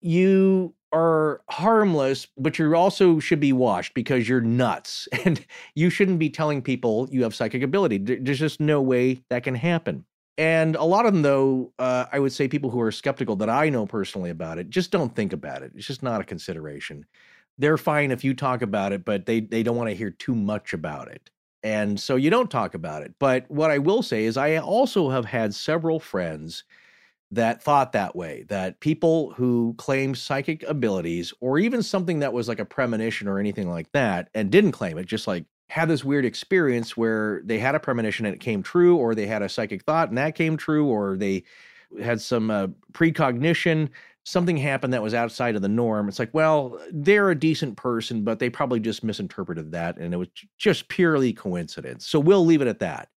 you 0.00 0.74
are 0.92 1.42
harmless, 1.50 2.26
but 2.38 2.58
you 2.58 2.74
also 2.74 3.18
should 3.18 3.40
be 3.40 3.52
washed 3.52 3.94
because 3.94 4.28
you're 4.28 4.40
nuts. 4.40 5.08
And 5.24 5.44
you 5.74 5.90
shouldn't 5.90 6.18
be 6.18 6.30
telling 6.30 6.62
people 6.62 7.08
you 7.10 7.22
have 7.24 7.34
psychic 7.34 7.62
ability. 7.62 7.98
There's 7.98 8.38
just 8.38 8.60
no 8.60 8.80
way 8.80 9.22
that 9.28 9.42
can 9.42 9.54
happen. 9.54 10.04
And 10.38 10.74
a 10.76 10.84
lot 10.84 11.04
of 11.04 11.12
them, 11.12 11.22
though, 11.22 11.72
uh, 11.78 12.06
I 12.10 12.18
would 12.18 12.32
say 12.32 12.48
people 12.48 12.70
who 12.70 12.80
are 12.80 12.92
skeptical 12.92 13.36
that 13.36 13.50
I 13.50 13.68
know 13.68 13.86
personally 13.86 14.30
about 14.30 14.58
it, 14.58 14.70
just 14.70 14.90
don't 14.90 15.14
think 15.14 15.32
about 15.32 15.62
it. 15.62 15.72
It's 15.74 15.86
just 15.86 16.02
not 16.02 16.20
a 16.20 16.24
consideration. 16.24 17.04
They're 17.58 17.76
fine 17.76 18.10
if 18.10 18.24
you 18.24 18.32
talk 18.32 18.62
about 18.62 18.92
it, 18.92 19.04
but 19.04 19.26
they, 19.26 19.40
they 19.40 19.62
don't 19.62 19.76
want 19.76 19.90
to 19.90 19.96
hear 19.96 20.10
too 20.10 20.34
much 20.34 20.72
about 20.72 21.08
it. 21.08 21.28
And 21.62 22.00
so 22.00 22.16
you 22.16 22.30
don't 22.30 22.50
talk 22.50 22.74
about 22.74 23.02
it. 23.02 23.14
But 23.18 23.50
what 23.50 23.70
I 23.70 23.78
will 23.78 24.02
say 24.02 24.24
is, 24.24 24.36
I 24.36 24.56
also 24.56 25.10
have 25.10 25.26
had 25.26 25.54
several 25.54 26.00
friends 26.00 26.64
that 27.30 27.62
thought 27.62 27.92
that 27.92 28.16
way 28.16 28.44
that 28.48 28.80
people 28.80 29.32
who 29.32 29.74
claimed 29.78 30.18
psychic 30.18 30.62
abilities 30.64 31.32
or 31.40 31.58
even 31.58 31.82
something 31.82 32.18
that 32.20 32.32
was 32.32 32.48
like 32.48 32.58
a 32.58 32.64
premonition 32.64 33.28
or 33.28 33.38
anything 33.38 33.70
like 33.70 33.90
that 33.92 34.28
and 34.34 34.50
didn't 34.50 34.72
claim 34.72 34.98
it 34.98 35.06
just 35.06 35.28
like 35.28 35.44
had 35.68 35.88
this 35.88 36.02
weird 36.04 36.24
experience 36.24 36.96
where 36.96 37.40
they 37.44 37.58
had 37.58 37.76
a 37.76 37.80
premonition 37.80 38.26
and 38.26 38.34
it 38.34 38.40
came 38.40 38.62
true 38.62 38.96
or 38.96 39.14
they 39.14 39.26
had 39.26 39.42
a 39.42 39.48
psychic 39.48 39.84
thought 39.84 40.08
and 40.08 40.18
that 40.18 40.34
came 40.34 40.56
true 40.56 40.86
or 40.86 41.16
they 41.16 41.44
had 42.02 42.20
some 42.20 42.50
uh, 42.50 42.66
precognition 42.92 43.88
something 44.24 44.56
happened 44.56 44.92
that 44.92 45.02
was 45.02 45.14
outside 45.14 45.56
of 45.56 45.62
the 45.62 45.68
norm 45.68 46.08
it's 46.08 46.18
like 46.18 46.32
well 46.34 46.78
they're 46.92 47.30
a 47.30 47.38
decent 47.38 47.76
person 47.76 48.22
but 48.22 48.38
they 48.38 48.50
probably 48.50 48.80
just 48.80 49.02
misinterpreted 49.02 49.72
that 49.72 49.96
and 49.96 50.12
it 50.12 50.16
was 50.16 50.28
just 50.58 50.88
purely 50.88 51.32
coincidence 51.32 52.06
so 52.06 52.20
we'll 52.20 52.44
leave 52.44 52.60
it 52.60 52.68
at 52.68 52.80
that 52.80 53.08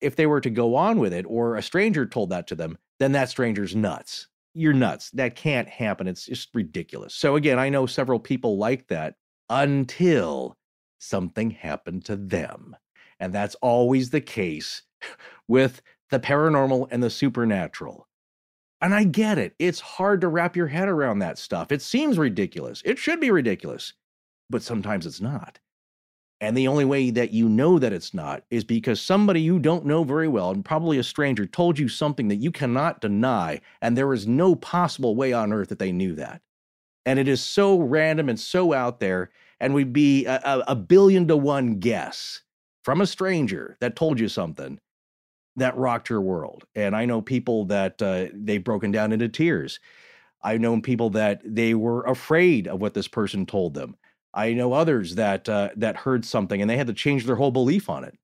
if 0.00 0.16
they 0.16 0.26
were 0.26 0.40
to 0.40 0.50
go 0.50 0.74
on 0.74 0.98
with 0.98 1.12
it 1.12 1.24
or 1.28 1.56
a 1.56 1.62
stranger 1.62 2.04
told 2.04 2.30
that 2.30 2.46
to 2.46 2.54
them 2.54 2.76
then 3.02 3.10
that 3.10 3.28
stranger's 3.28 3.74
nuts. 3.74 4.28
You're 4.54 4.72
nuts. 4.72 5.10
That 5.10 5.34
can't 5.34 5.68
happen. 5.68 6.06
It's 6.06 6.26
just 6.26 6.50
ridiculous. 6.54 7.16
So, 7.16 7.34
again, 7.34 7.58
I 7.58 7.68
know 7.68 7.84
several 7.84 8.20
people 8.20 8.58
like 8.58 8.86
that 8.88 9.16
until 9.50 10.56
something 11.00 11.50
happened 11.50 12.04
to 12.04 12.14
them. 12.14 12.76
And 13.18 13.32
that's 13.32 13.56
always 13.56 14.10
the 14.10 14.20
case 14.20 14.82
with 15.48 15.82
the 16.10 16.20
paranormal 16.20 16.86
and 16.92 17.02
the 17.02 17.10
supernatural. 17.10 18.06
And 18.82 18.92
I 18.92 19.04
get 19.04 19.38
it. 19.38 19.54
It's 19.60 19.78
hard 19.78 20.20
to 20.22 20.28
wrap 20.28 20.56
your 20.56 20.66
head 20.66 20.88
around 20.88 21.20
that 21.20 21.38
stuff. 21.38 21.70
It 21.70 21.80
seems 21.80 22.18
ridiculous. 22.18 22.82
It 22.84 22.98
should 22.98 23.20
be 23.20 23.30
ridiculous, 23.30 23.94
but 24.50 24.62
sometimes 24.62 25.06
it's 25.06 25.20
not. 25.20 25.60
And 26.40 26.56
the 26.56 26.66
only 26.66 26.84
way 26.84 27.10
that 27.10 27.30
you 27.30 27.48
know 27.48 27.78
that 27.78 27.92
it's 27.92 28.12
not 28.12 28.42
is 28.50 28.64
because 28.64 29.00
somebody 29.00 29.40
you 29.40 29.60
don't 29.60 29.86
know 29.86 30.02
very 30.02 30.26
well, 30.26 30.50
and 30.50 30.64
probably 30.64 30.98
a 30.98 31.04
stranger, 31.04 31.46
told 31.46 31.78
you 31.78 31.88
something 31.88 32.26
that 32.26 32.42
you 32.42 32.50
cannot 32.50 33.00
deny. 33.00 33.60
And 33.80 33.96
there 33.96 34.12
is 34.12 34.26
no 34.26 34.56
possible 34.56 35.14
way 35.14 35.32
on 35.32 35.52
earth 35.52 35.68
that 35.68 35.78
they 35.78 35.92
knew 35.92 36.16
that. 36.16 36.42
And 37.06 37.20
it 37.20 37.28
is 37.28 37.40
so 37.40 37.78
random 37.78 38.28
and 38.28 38.40
so 38.40 38.72
out 38.72 38.98
there. 38.98 39.30
And 39.60 39.74
we'd 39.74 39.92
be 39.92 40.26
a, 40.26 40.64
a 40.66 40.74
billion 40.74 41.28
to 41.28 41.36
one 41.36 41.78
guess 41.78 42.42
from 42.82 43.00
a 43.00 43.06
stranger 43.06 43.76
that 43.80 43.94
told 43.94 44.18
you 44.18 44.26
something 44.26 44.80
that 45.56 45.76
rocked 45.76 46.10
your 46.10 46.20
world. 46.20 46.64
And 46.74 46.96
I 46.96 47.04
know 47.04 47.22
people 47.22 47.66
that 47.66 48.00
uh, 48.02 48.26
they've 48.34 48.62
broken 48.62 48.90
down 48.90 49.12
into 49.12 49.28
tears. 49.28 49.80
I've 50.42 50.60
known 50.60 50.82
people 50.82 51.10
that 51.10 51.42
they 51.44 51.74
were 51.74 52.02
afraid 52.04 52.66
of 52.68 52.80
what 52.80 52.94
this 52.94 53.08
person 53.08 53.46
told 53.46 53.74
them 53.74 53.96
I 54.34 54.54
know 54.54 54.72
others 54.72 55.14
that 55.16 55.48
uh, 55.48 55.70
that 55.76 55.96
heard 55.96 56.24
something 56.24 56.60
and 56.60 56.70
they 56.70 56.76
had 56.76 56.86
to 56.86 56.94
change 56.94 57.26
their 57.26 57.36
whole 57.36 57.50
belief 57.50 57.88
on 57.90 58.04
it. 58.04 58.18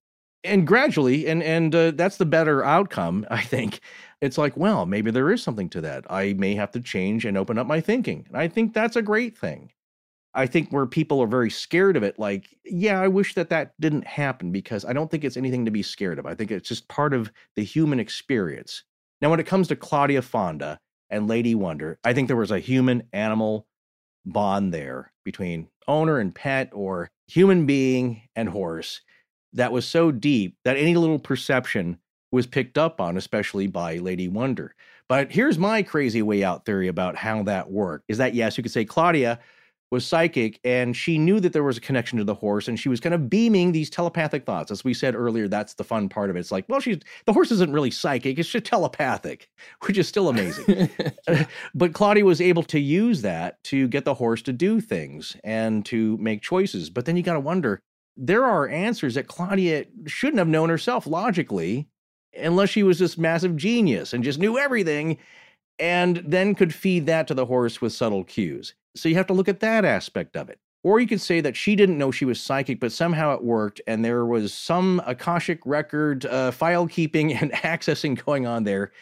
And 0.45 0.67
gradually, 0.67 1.27
and 1.27 1.43
and 1.43 1.75
uh, 1.75 1.91
that's 1.93 2.17
the 2.17 2.27
better 2.27 2.65
outcome, 2.65 3.27
I 3.31 3.43
think. 3.43 3.81
It's 4.21 4.39
like, 4.39 4.57
well, 4.57 4.87
maybe 4.87 5.11
there 5.11 5.31
is 5.31 5.43
something 5.43 5.69
to 5.71 5.81
that. 5.83 6.05
I 6.11 6.33
may 6.35 6.55
have 6.55 6.73
to 6.73 6.81
change 6.81 7.25
and 7.25 7.37
open 7.39 7.59
up 7.59 7.67
my 7.67 7.81
thinking. 7.81 8.25
And 8.29 8.37
I 8.37 8.49
think 8.49 8.75
that's 8.75 8.97
a 8.97 9.03
great 9.03 9.39
thing. 9.39 9.71
I 10.39 10.47
think 10.47 10.71
where 10.71 10.87
people 10.87 11.21
are 11.21 11.27
very 11.27 11.51
scared 11.51 11.97
of 11.97 12.05
it, 12.05 12.17
like, 12.17 12.57
yeah, 12.65 13.01
I 13.01 13.09
wish 13.09 13.35
that 13.35 13.51
that 13.51 13.73
didn't 13.81 14.07
happen 14.07 14.53
because 14.53 14.85
I 14.85 14.93
don't 14.93 15.11
think 15.11 15.25
it's 15.25 15.37
anything 15.37 15.65
to 15.65 15.73
be 15.73 15.83
scared 15.83 16.21
of. 16.21 16.27
I 16.27 16.37
think 16.37 16.53
it's 16.53 16.69
just 16.69 16.87
part 16.87 17.13
of 17.13 17.33
the 17.57 17.65
human 17.65 17.99
experience. 17.99 18.85
Now, 19.21 19.31
when 19.31 19.41
it 19.41 19.49
comes 19.49 19.67
to 19.67 19.75
Claudia 19.77 20.23
Fonda 20.23 20.79
and 21.11 21.27
Lady 21.27 21.57
Wonder, 21.57 21.99
I 22.05 22.13
think 22.13 22.29
there 22.29 22.37
was 22.37 22.53
a 22.53 22.61
human 22.61 23.03
animal 23.13 23.67
bond 24.25 24.73
there 24.73 25.13
between 25.25 25.67
owner 25.89 26.21
and 26.21 26.33
pet 26.33 26.71
or 26.73 27.11
human 27.27 27.67
being 27.67 28.23
and 28.37 28.49
horse 28.49 29.01
that 29.55 29.73
was 29.73 29.89
so 29.89 30.13
deep 30.13 30.57
that 30.65 30.77
any 30.77 30.95
little 30.95 31.19
perception 31.19 31.99
was 32.31 32.47
picked 32.47 32.79
up 32.79 33.01
on, 33.01 33.17
especially 33.17 33.67
by 33.67 33.97
Lady 33.97 34.29
Wonder. 34.29 34.77
But 35.09 35.33
here's 35.33 35.59
my 35.59 35.83
crazy 35.83 36.23
way 36.23 36.45
out 36.45 36.65
theory 36.65 36.87
about 36.87 37.17
how 37.17 37.43
that 37.43 37.73
worked 37.73 38.05
is 38.07 38.19
that, 38.19 38.35
yes, 38.35 38.57
you 38.57 38.63
could 38.63 38.71
say 38.71 38.85
Claudia 38.85 39.41
was 39.91 40.07
psychic 40.07 40.61
and 40.65 40.97
she 40.97 41.19
knew 41.19 41.41
that 41.41 41.53
there 41.53 41.63
was 41.63 41.79
a 41.79 41.81
connection 41.81 42.19
to 42.19 42.25
the 42.25 42.35
horse 42.35 42.69
and 42.69 42.79
she 42.79 42.89
was 42.89 43.01
kind 43.01 43.15
of 43.15 43.31
beaming 43.31 43.73
these 43.73 43.89
telepathic 43.89 44.45
thoughts. 44.45 44.71
As 44.71 44.85
we 44.85 44.93
said 44.95 45.15
earlier 45.15 45.49
that's 45.49 45.75
the 45.75 45.85
fun 45.85 46.09
part 46.09 46.31
of 46.31 46.37
it. 46.37 46.41
It's 46.41 46.53
like 46.53 46.67
well 46.69 46.81
she's 46.81 46.99
the 47.27 47.33
horse 47.33 47.51
isn't 47.53 47.73
really 47.73 47.91
psychic 47.91 48.39
it's 48.39 48.49
just 48.49 48.67
telepathic 48.67 49.49
which 49.87 49.99
is 49.99 50.09
still 50.09 50.29
amazing. 50.29 50.91
But 51.75 51.93
claudia 51.93 52.25
was 52.25 52.41
able 52.41 52.63
to 52.65 52.79
use 52.79 53.23
that 53.23 53.63
to 53.65 53.89
get 53.89 54.05
the 54.05 54.15
horse 54.15 54.43
to 54.43 54.53
do 54.53 54.81
things 54.81 55.37
and 55.45 55.85
to 55.87 56.17
make 56.19 56.43
choices. 56.43 56.91
But 56.91 57.05
then 57.05 57.17
you 57.17 57.23
got 57.23 57.35
to 57.35 57.41
wonder 57.41 57.81
there 58.17 58.45
are 58.45 58.69
answers 58.69 59.15
that 59.15 59.29
claudia 59.29 59.87
shouldn't 60.07 60.39
have 60.39 60.49
known 60.49 60.69
herself 60.69 61.07
logically 61.07 61.89
unless 62.37 62.69
she 62.71 62.83
was 62.83 62.99
this 62.99 63.17
massive 63.17 63.57
genius 63.57 64.13
and 64.13 64.25
just 64.25 64.39
knew 64.39 64.59
everything 64.59 65.19
and 65.79 66.23
then 66.27 66.55
could 66.55 66.75
feed 66.75 67.07
that 67.07 67.29
to 67.29 67.35
the 67.35 67.47
horse 67.47 67.81
with 67.81 67.93
subtle 67.93 68.25
cues. 68.25 68.75
So 68.97 69.09
you 69.09 69.15
have 69.17 69.27
to 69.29 69.35
look 69.35 69.49
at 69.49 69.61
that 69.61 69.85
aspect 69.85 70.37
of 70.37 70.49
it. 70.49 70.59
Or 70.85 71.01
you 71.01 71.07
could 71.07 71.21
say 71.21 71.41
that 71.41 71.57
she 71.57 71.75
didn't 71.75 71.99
know 71.99 72.11
she 72.11 72.25
was 72.25 72.41
psychic, 72.41 72.79
but 72.81 72.93
somehow 72.93 73.35
it 73.35 73.43
worked, 73.43 73.81
and 73.87 74.05
there 74.05 74.25
was 74.25 74.55
some 74.55 75.03
Akashic 75.07 75.61
record 75.67 76.25
uh, 76.27 76.51
file 76.53 76.87
keeping 76.87 77.33
and 77.35 77.53
accessing 77.53 78.25
going 78.25 78.47
on 78.47 78.65
there 78.65 78.93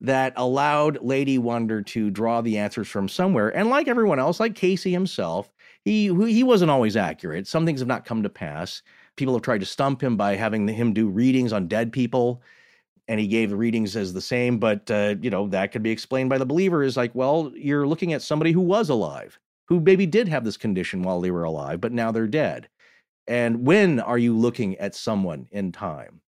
that 0.00 0.32
allowed 0.36 1.02
Lady 1.02 1.36
Wonder 1.36 1.82
to 1.82 2.10
draw 2.10 2.40
the 2.40 2.56
answers 2.56 2.88
from 2.88 3.08
somewhere. 3.08 3.54
And 3.54 3.68
like 3.68 3.86
everyone 3.86 4.18
else, 4.18 4.40
like 4.40 4.54
Cayce 4.54 4.84
himself, 4.84 5.52
he 5.84 6.06
he 6.26 6.42
wasn't 6.42 6.70
always 6.70 6.96
accurate. 6.96 7.46
Some 7.46 7.66
things 7.66 7.80
have 7.80 7.88
not 7.88 8.04
come 8.04 8.22
to 8.22 8.30
pass. 8.30 8.82
People 9.16 9.34
have 9.34 9.42
tried 9.42 9.60
to 9.60 9.66
stump 9.66 10.02
him 10.02 10.16
by 10.16 10.36
having 10.36 10.66
him 10.66 10.94
do 10.94 11.08
readings 11.08 11.52
on 11.52 11.68
dead 11.68 11.92
people, 11.92 12.42
and 13.10 13.18
he 13.18 13.26
gave 13.26 13.50
the 13.50 13.56
readings 13.56 13.96
as 13.96 14.12
the 14.12 14.20
same. 14.20 14.58
But 14.58 14.90
uh, 14.90 15.16
you 15.20 15.30
know 15.30 15.48
that 15.48 15.72
could 15.72 15.82
be 15.82 15.90
explained 15.90 16.30
by 16.30 16.38
the 16.38 16.46
believer 16.46 16.82
is 16.82 16.96
like, 16.96 17.14
well, 17.14 17.52
you're 17.54 17.86
looking 17.86 18.12
at 18.12 18.22
somebody 18.22 18.52
who 18.52 18.60
was 18.60 18.88
alive, 18.88 19.38
who 19.66 19.80
maybe 19.80 20.06
did 20.06 20.28
have 20.28 20.44
this 20.44 20.56
condition 20.56 21.02
while 21.02 21.20
they 21.20 21.30
were 21.30 21.44
alive, 21.44 21.80
but 21.80 21.92
now 21.92 22.12
they're 22.12 22.26
dead. 22.26 22.68
And 23.26 23.66
when 23.66 24.00
are 24.00 24.18
you 24.18 24.36
looking 24.36 24.76
at 24.78 24.94
someone 24.94 25.48
in 25.50 25.72
time? 25.72 26.20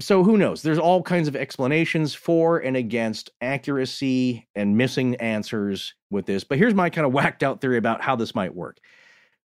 so 0.00 0.24
who 0.24 0.36
knows? 0.36 0.62
There's 0.62 0.78
all 0.78 1.02
kinds 1.02 1.28
of 1.28 1.36
explanations 1.36 2.14
for 2.14 2.58
and 2.58 2.76
against 2.76 3.30
accuracy 3.40 4.48
and 4.54 4.76
missing 4.76 5.16
answers 5.16 5.94
with 6.10 6.26
this. 6.26 6.42
But 6.42 6.58
here's 6.58 6.74
my 6.74 6.90
kind 6.90 7.06
of 7.06 7.12
whacked 7.12 7.42
out 7.42 7.60
theory 7.60 7.76
about 7.76 8.00
how 8.00 8.16
this 8.16 8.34
might 8.34 8.54
work. 8.54 8.78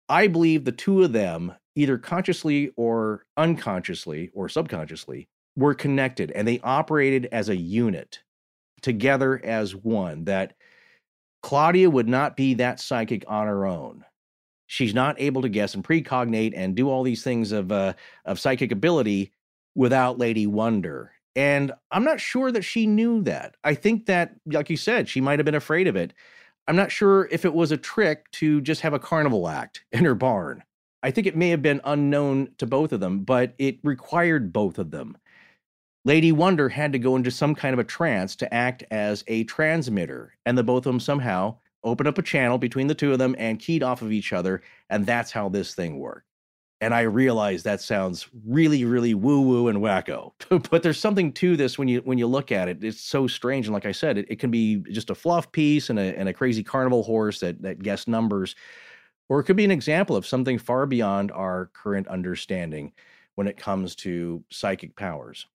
I 0.08 0.28
believe 0.28 0.64
the 0.64 0.72
two 0.72 1.02
of 1.02 1.12
them, 1.12 1.54
either 1.74 1.98
consciously 1.98 2.70
or 2.76 3.26
unconsciously 3.36 4.30
or 4.32 4.48
subconsciously, 4.48 5.28
were 5.56 5.74
connected 5.74 6.30
and 6.32 6.46
they 6.46 6.60
operated 6.60 7.28
as 7.32 7.48
a 7.48 7.56
unit 7.56 8.20
together 8.82 9.40
as 9.44 9.74
one. 9.74 10.24
That 10.24 10.54
Claudia 11.42 11.90
would 11.90 12.08
not 12.08 12.36
be 12.36 12.54
that 12.54 12.80
psychic 12.80 13.24
on 13.28 13.46
her 13.46 13.66
own. 13.66 14.04
She's 14.66 14.94
not 14.94 15.20
able 15.20 15.42
to 15.42 15.48
guess 15.48 15.74
and 15.74 15.84
precognate 15.84 16.52
and 16.56 16.74
do 16.74 16.90
all 16.90 17.02
these 17.02 17.22
things 17.22 17.52
of 17.52 17.70
uh, 17.70 17.94
of 18.24 18.40
psychic 18.40 18.72
ability 18.72 19.32
without 19.74 20.18
Lady 20.18 20.46
Wonder. 20.46 21.12
And 21.36 21.72
I'm 21.90 22.04
not 22.04 22.18
sure 22.18 22.50
that 22.50 22.62
she 22.62 22.86
knew 22.86 23.22
that. 23.24 23.56
I 23.62 23.74
think 23.74 24.06
that, 24.06 24.34
like 24.46 24.70
you 24.70 24.76
said, 24.76 25.08
she 25.08 25.20
might 25.20 25.38
have 25.38 25.44
been 25.44 25.54
afraid 25.54 25.86
of 25.86 25.94
it. 25.94 26.14
I'm 26.66 26.76
not 26.76 26.90
sure 26.90 27.28
if 27.30 27.44
it 27.44 27.54
was 27.54 27.70
a 27.70 27.76
trick 27.76 28.30
to 28.32 28.60
just 28.60 28.80
have 28.80 28.94
a 28.94 28.98
carnival 28.98 29.46
act 29.46 29.84
in 29.92 30.04
her 30.04 30.14
barn. 30.14 30.64
I 31.02 31.10
think 31.10 31.26
it 31.26 31.36
may 31.36 31.50
have 31.50 31.62
been 31.62 31.80
unknown 31.84 32.48
to 32.58 32.66
both 32.66 32.92
of 32.92 33.00
them, 33.00 33.20
but 33.20 33.54
it 33.58 33.78
required 33.84 34.52
both 34.52 34.78
of 34.78 34.90
them. 34.90 35.16
Lady 36.06 36.30
Wonder 36.30 36.68
had 36.68 36.92
to 36.92 36.98
go 36.98 37.16
into 37.16 37.30
some 37.30 37.54
kind 37.54 37.74
of 37.74 37.80
a 37.80 37.84
trance 37.84 38.36
to 38.36 38.54
act 38.54 38.84
as 38.92 39.24
a 39.26 39.42
transmitter, 39.44 40.34
and 40.46 40.56
the 40.56 40.62
both 40.62 40.86
of 40.86 40.92
them 40.92 41.00
somehow 41.00 41.56
opened 41.82 42.08
up 42.08 42.16
a 42.16 42.22
channel 42.22 42.58
between 42.58 42.86
the 42.86 42.94
two 42.94 43.12
of 43.12 43.18
them 43.18 43.34
and 43.38 43.58
keyed 43.58 43.82
off 43.82 44.02
of 44.02 44.12
each 44.12 44.32
other, 44.32 44.62
and 44.88 45.04
that's 45.04 45.32
how 45.32 45.48
this 45.48 45.74
thing 45.74 45.98
worked 45.98 46.26
and 46.80 46.94
I 46.94 47.02
realize 47.02 47.62
that 47.62 47.80
sounds 47.80 48.28
really, 48.46 48.84
really 48.84 49.14
woo 49.14 49.40
woo 49.40 49.68
and 49.68 49.78
wacko. 49.78 50.32
but 50.70 50.82
there's 50.82 51.00
something 51.00 51.32
to 51.32 51.56
this 51.56 51.78
when 51.78 51.88
you 51.88 52.00
when 52.00 52.18
you 52.18 52.26
look 52.26 52.52
at 52.52 52.68
it. 52.68 52.84
It's 52.84 53.00
so 53.00 53.26
strange, 53.26 53.66
and 53.66 53.74
like 53.74 53.86
I 53.86 53.92
said, 53.92 54.18
it, 54.18 54.26
it 54.28 54.38
can 54.38 54.50
be 54.50 54.76
just 54.90 55.10
a 55.10 55.14
fluff 55.14 55.50
piece 55.52 55.90
and 55.90 55.98
a 55.98 56.16
and 56.18 56.28
a 56.28 56.34
crazy 56.34 56.62
carnival 56.62 57.02
horse 57.02 57.40
that 57.40 57.62
that 57.62 57.82
guess 57.82 58.06
numbers, 58.06 58.54
or 59.28 59.40
it 59.40 59.44
could 59.44 59.56
be 59.56 59.64
an 59.64 59.70
example 59.70 60.16
of 60.16 60.26
something 60.26 60.58
far 60.58 60.86
beyond 60.86 61.32
our 61.32 61.70
current 61.72 62.08
understanding 62.08 62.92
when 63.36 63.46
it 63.46 63.56
comes 63.56 63.94
to 63.96 64.44
psychic 64.50 64.96
powers. 64.96 65.46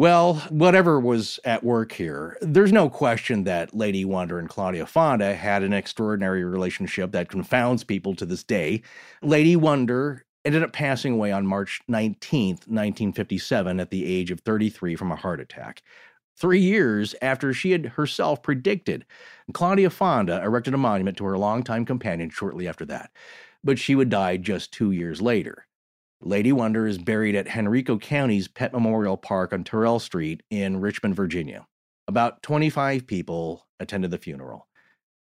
Well, 0.00 0.36
whatever 0.48 0.98
was 0.98 1.38
at 1.44 1.62
work 1.62 1.92
here, 1.92 2.38
there's 2.40 2.72
no 2.72 2.88
question 2.88 3.44
that 3.44 3.74
Lady 3.74 4.06
Wonder 4.06 4.38
and 4.38 4.48
Claudia 4.48 4.86
Fonda 4.86 5.34
had 5.34 5.62
an 5.62 5.74
extraordinary 5.74 6.42
relationship 6.42 7.12
that 7.12 7.28
confounds 7.28 7.84
people 7.84 8.14
to 8.14 8.24
this 8.24 8.42
day. 8.42 8.80
Lady 9.20 9.56
Wonder 9.56 10.24
ended 10.46 10.62
up 10.62 10.72
passing 10.72 11.12
away 11.12 11.32
on 11.32 11.46
March 11.46 11.82
19th, 11.86 12.66
1957, 12.66 13.78
at 13.78 13.90
the 13.90 14.06
age 14.06 14.30
of 14.30 14.40
33 14.40 14.96
from 14.96 15.12
a 15.12 15.16
heart 15.16 15.38
attack. 15.38 15.82
Three 16.34 16.62
years 16.62 17.14
after 17.20 17.52
she 17.52 17.72
had 17.72 17.84
herself 17.84 18.42
predicted, 18.42 19.04
Claudia 19.52 19.90
Fonda 19.90 20.42
erected 20.42 20.72
a 20.72 20.78
monument 20.78 21.18
to 21.18 21.26
her 21.26 21.36
longtime 21.36 21.84
companion 21.84 22.30
shortly 22.30 22.66
after 22.66 22.86
that, 22.86 23.10
but 23.62 23.78
she 23.78 23.94
would 23.94 24.08
die 24.08 24.38
just 24.38 24.72
two 24.72 24.92
years 24.92 25.20
later. 25.20 25.66
Lady 26.22 26.52
Wonder 26.52 26.86
is 26.86 26.98
buried 26.98 27.34
at 27.34 27.56
Henrico 27.56 27.96
County's 27.96 28.46
Pet 28.46 28.74
Memorial 28.74 29.16
Park 29.16 29.54
on 29.54 29.64
Terrell 29.64 29.98
Street 29.98 30.42
in 30.50 30.78
Richmond, 30.78 31.16
Virginia. 31.16 31.66
About 32.08 32.42
25 32.42 33.06
people 33.06 33.66
attended 33.78 34.10
the 34.10 34.18
funeral. 34.18 34.68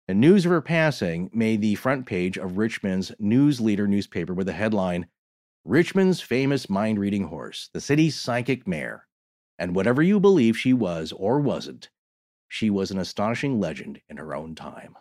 And 0.07 0.21
news 0.21 0.45
of 0.45 0.51
her 0.51 0.61
passing 0.61 1.29
made 1.33 1.59
the 1.59 1.75
front 1.75 2.05
page 2.05 2.37
of 2.37 2.57
Richmond's 2.57 3.11
News 3.19 3.59
Leader 3.59 3.85
newspaper 3.85 4.33
with 4.33 4.47
the 4.47 4.53
headline 4.53 5.07
Richmond's 5.65 6.21
famous 6.21 6.69
mind 6.69 6.97
reading 6.99 7.25
horse, 7.25 7.69
the 7.73 7.81
city's 7.81 8.17
psychic 8.17 8.65
mare. 8.65 9.07
And 9.59 9.75
whatever 9.75 10.01
you 10.01 10.21
believe 10.21 10.57
she 10.57 10.71
was 10.71 11.11
or 11.11 11.41
wasn't, 11.41 11.89
she 12.47 12.69
was 12.69 12.91
an 12.91 12.97
astonishing 12.97 13.59
legend 13.59 13.99
in 14.07 14.15
her 14.15 14.33
own 14.33 14.55
time. 14.55 14.95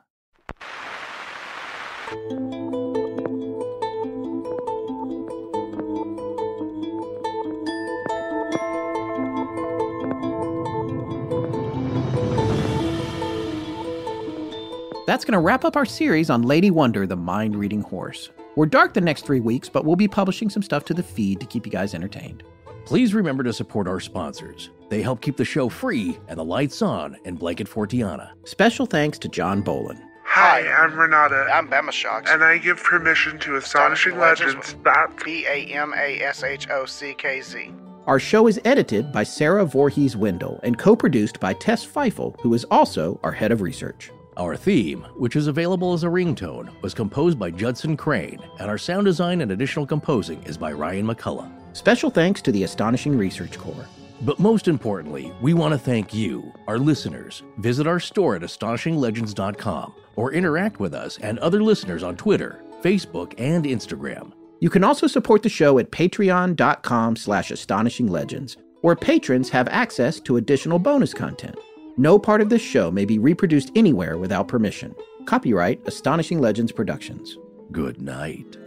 That's 15.07 15.25
going 15.25 15.35
to 15.35 15.39
wrap 15.39 15.65
up 15.65 15.77
our 15.77 15.85
series 15.85 16.31
on 16.31 16.43
Lady 16.43 16.73
Wonder, 16.73 17.07
the 17.07 17.15
mind 17.15 17.55
reading 17.55 17.81
horse. 17.81 18.31
We're 18.57 18.67
dark 18.67 18.93
the 18.93 19.01
next 19.01 19.25
three 19.25 19.39
weeks, 19.39 19.69
but 19.69 19.85
we'll 19.85 19.95
be 19.95 20.09
publishing 20.09 20.51
some 20.51 20.65
stuff 20.65 20.85
to 20.87 20.95
the 20.95 21.03
feed 21.03 21.39
to 21.39 21.47
keep 21.47 21.65
you 21.65 21.71
guys 21.71 21.95
entertained. 21.95 22.43
Please 22.87 23.15
remember 23.15 23.45
to 23.45 23.53
support 23.53 23.87
our 23.87 24.01
sponsors. 24.01 24.71
They 24.89 25.03
help 25.03 25.21
keep 25.21 25.37
the 25.37 25.45
show 25.45 25.69
free 25.69 26.19
and 26.27 26.37
the 26.37 26.45
lights 26.45 26.83
on 26.83 27.17
in 27.25 27.37
Blanket 27.37 27.69
Fortiana. 27.69 28.33
Special 28.47 28.85
thanks 28.85 29.17
to 29.21 29.29
John 29.29 29.63
Bolin. 29.63 30.03
Hi, 30.25 30.67
I'm 30.67 30.99
Renata. 30.99 31.49
I'm 31.55 31.69
Bama 31.69 31.93
Shocks. 31.93 32.29
And 32.29 32.43
I 32.43 32.59
give 32.59 32.83
permission 32.83 33.39
to 33.41 33.57
Astonishing 33.57 34.19
Legends. 34.19 34.75
That's 34.83 35.23
B 35.23 35.47
A 35.47 35.67
M 35.67 35.95
A 35.97 36.21
S 36.21 36.43
H 36.43 36.69
O 36.69 36.85
C 36.85 37.15
K 37.15 37.41
Z. 37.41 37.73
Our 38.07 38.19
show 38.19 38.49
is 38.49 38.61
edited 38.65 39.13
by 39.13 39.23
Sarah 39.23 39.65
Voorhees 39.65 40.17
Wendell 40.17 40.59
and 40.65 40.77
co 40.77 40.97
produced 40.97 41.39
by 41.39 41.53
Tess 41.53 41.87
Feifel, 41.87 42.39
who 42.41 42.55
is 42.55 42.65
also 42.73 43.21
our 43.23 43.33
head 43.33 43.53
of 43.53 43.61
research. 43.61 44.11
Our 44.37 44.55
theme, 44.55 45.07
which 45.17 45.35
is 45.35 45.47
available 45.47 45.95
as 45.95 46.05
a 46.05 46.09
ringtone, 46.09 46.71
was 46.83 46.93
composed 46.93 47.39
by 47.39 47.51
Judson 47.51 47.97
Crane, 47.97 48.41
and 48.59 48.69
our 48.69 48.77
sound 48.77 49.07
design 49.07 49.41
and 49.41 49.51
additional 49.51 49.87
composing 49.87 50.43
is 50.43 50.59
by 50.59 50.73
Ryan 50.73 51.07
McCullough. 51.07 51.51
Special 51.75 52.11
thanks 52.11 52.43
to 52.43 52.53
the 52.53 52.65
Astonishing 52.65 53.17
Research 53.17 53.59
Corps. 53.59 53.89
But 54.21 54.39
most 54.39 54.69
importantly, 54.69 55.33
we 55.41 55.55
want 55.55 55.73
to 55.73 55.79
thank 55.79 56.13
you, 56.13 56.53
our 56.69 56.79
listeners. 56.79 57.45
Visit 57.59 57.87
our 57.87 57.99
store 57.99 58.37
at 58.37 58.43
astonishinglegends.com 58.43 59.95
or 60.17 60.33
interact 60.33 60.81
with 60.81 60.93
us 60.93 61.19
and 61.23 61.39
other 61.39 61.63
listeners 61.63 62.03
on 62.03 62.17
Twitter, 62.17 62.63
Facebook, 62.83 63.33
and 63.39 63.65
Instagram. 63.65 64.33
You 64.61 64.69
can 64.69 64.85
also 64.85 65.07
support 65.07 65.43
the 65.43 65.49
show 65.49 65.79
at 65.79 65.91
patreon.com 65.91 67.17
slash 67.17 67.51
astonishinglegends, 67.51 68.57
where 68.83 68.97
patrons 68.97 69.49
have 69.49 69.69
access 69.69 70.21
to 70.21 70.37
additional 70.37 70.79
bonus 70.79 71.15
content. 71.15 71.57
No 71.99 72.19
part 72.19 72.43
of 72.43 72.51
this 72.51 72.63
show 72.63 72.91
may 72.91 73.07
be 73.07 73.19
reproduced 73.19 73.73
anywhere 73.75 74.19
without 74.19 74.49
permission. 74.49 74.95
Copyright 75.25 75.81
Astonishing 75.87 76.41
Legends 76.41 76.71
Productions. 76.71 77.39
Good 77.73 78.01
night. 78.03 78.59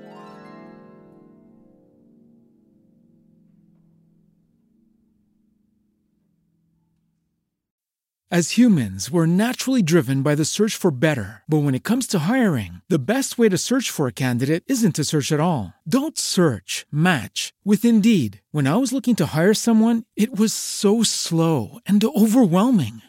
As 8.32 8.60
humans, 8.60 9.10
we're 9.10 9.26
naturally 9.26 9.82
driven 9.82 10.22
by 10.22 10.36
the 10.36 10.46
search 10.46 10.76
for 10.76 10.92
better. 10.92 11.42
But 11.50 11.64
when 11.64 11.74
it 11.74 11.84
comes 11.84 12.06
to 12.08 12.30
hiring, 12.30 12.82
the 12.88 13.00
best 13.00 13.40
way 13.40 13.50
to 13.50 13.58
search 13.58 13.90
for 13.90 14.06
a 14.06 14.12
candidate 14.12 14.64
isn't 14.68 14.94
to 14.98 15.04
search 15.04 15.32
at 15.32 15.40
all. 15.40 15.74
Don't 15.88 16.16
search, 16.16 16.86
match 16.92 17.54
with 17.66 17.84
Indeed. 17.84 18.42
When 18.52 18.68
I 18.68 18.76
was 18.76 18.94
looking 18.94 19.16
to 19.16 19.26
hire 19.28 19.56
someone, 19.56 20.04
it 20.16 20.36
was 20.36 20.54
so 20.54 21.02
slow 21.02 21.80
and 21.88 22.04
overwhelming. 22.04 23.02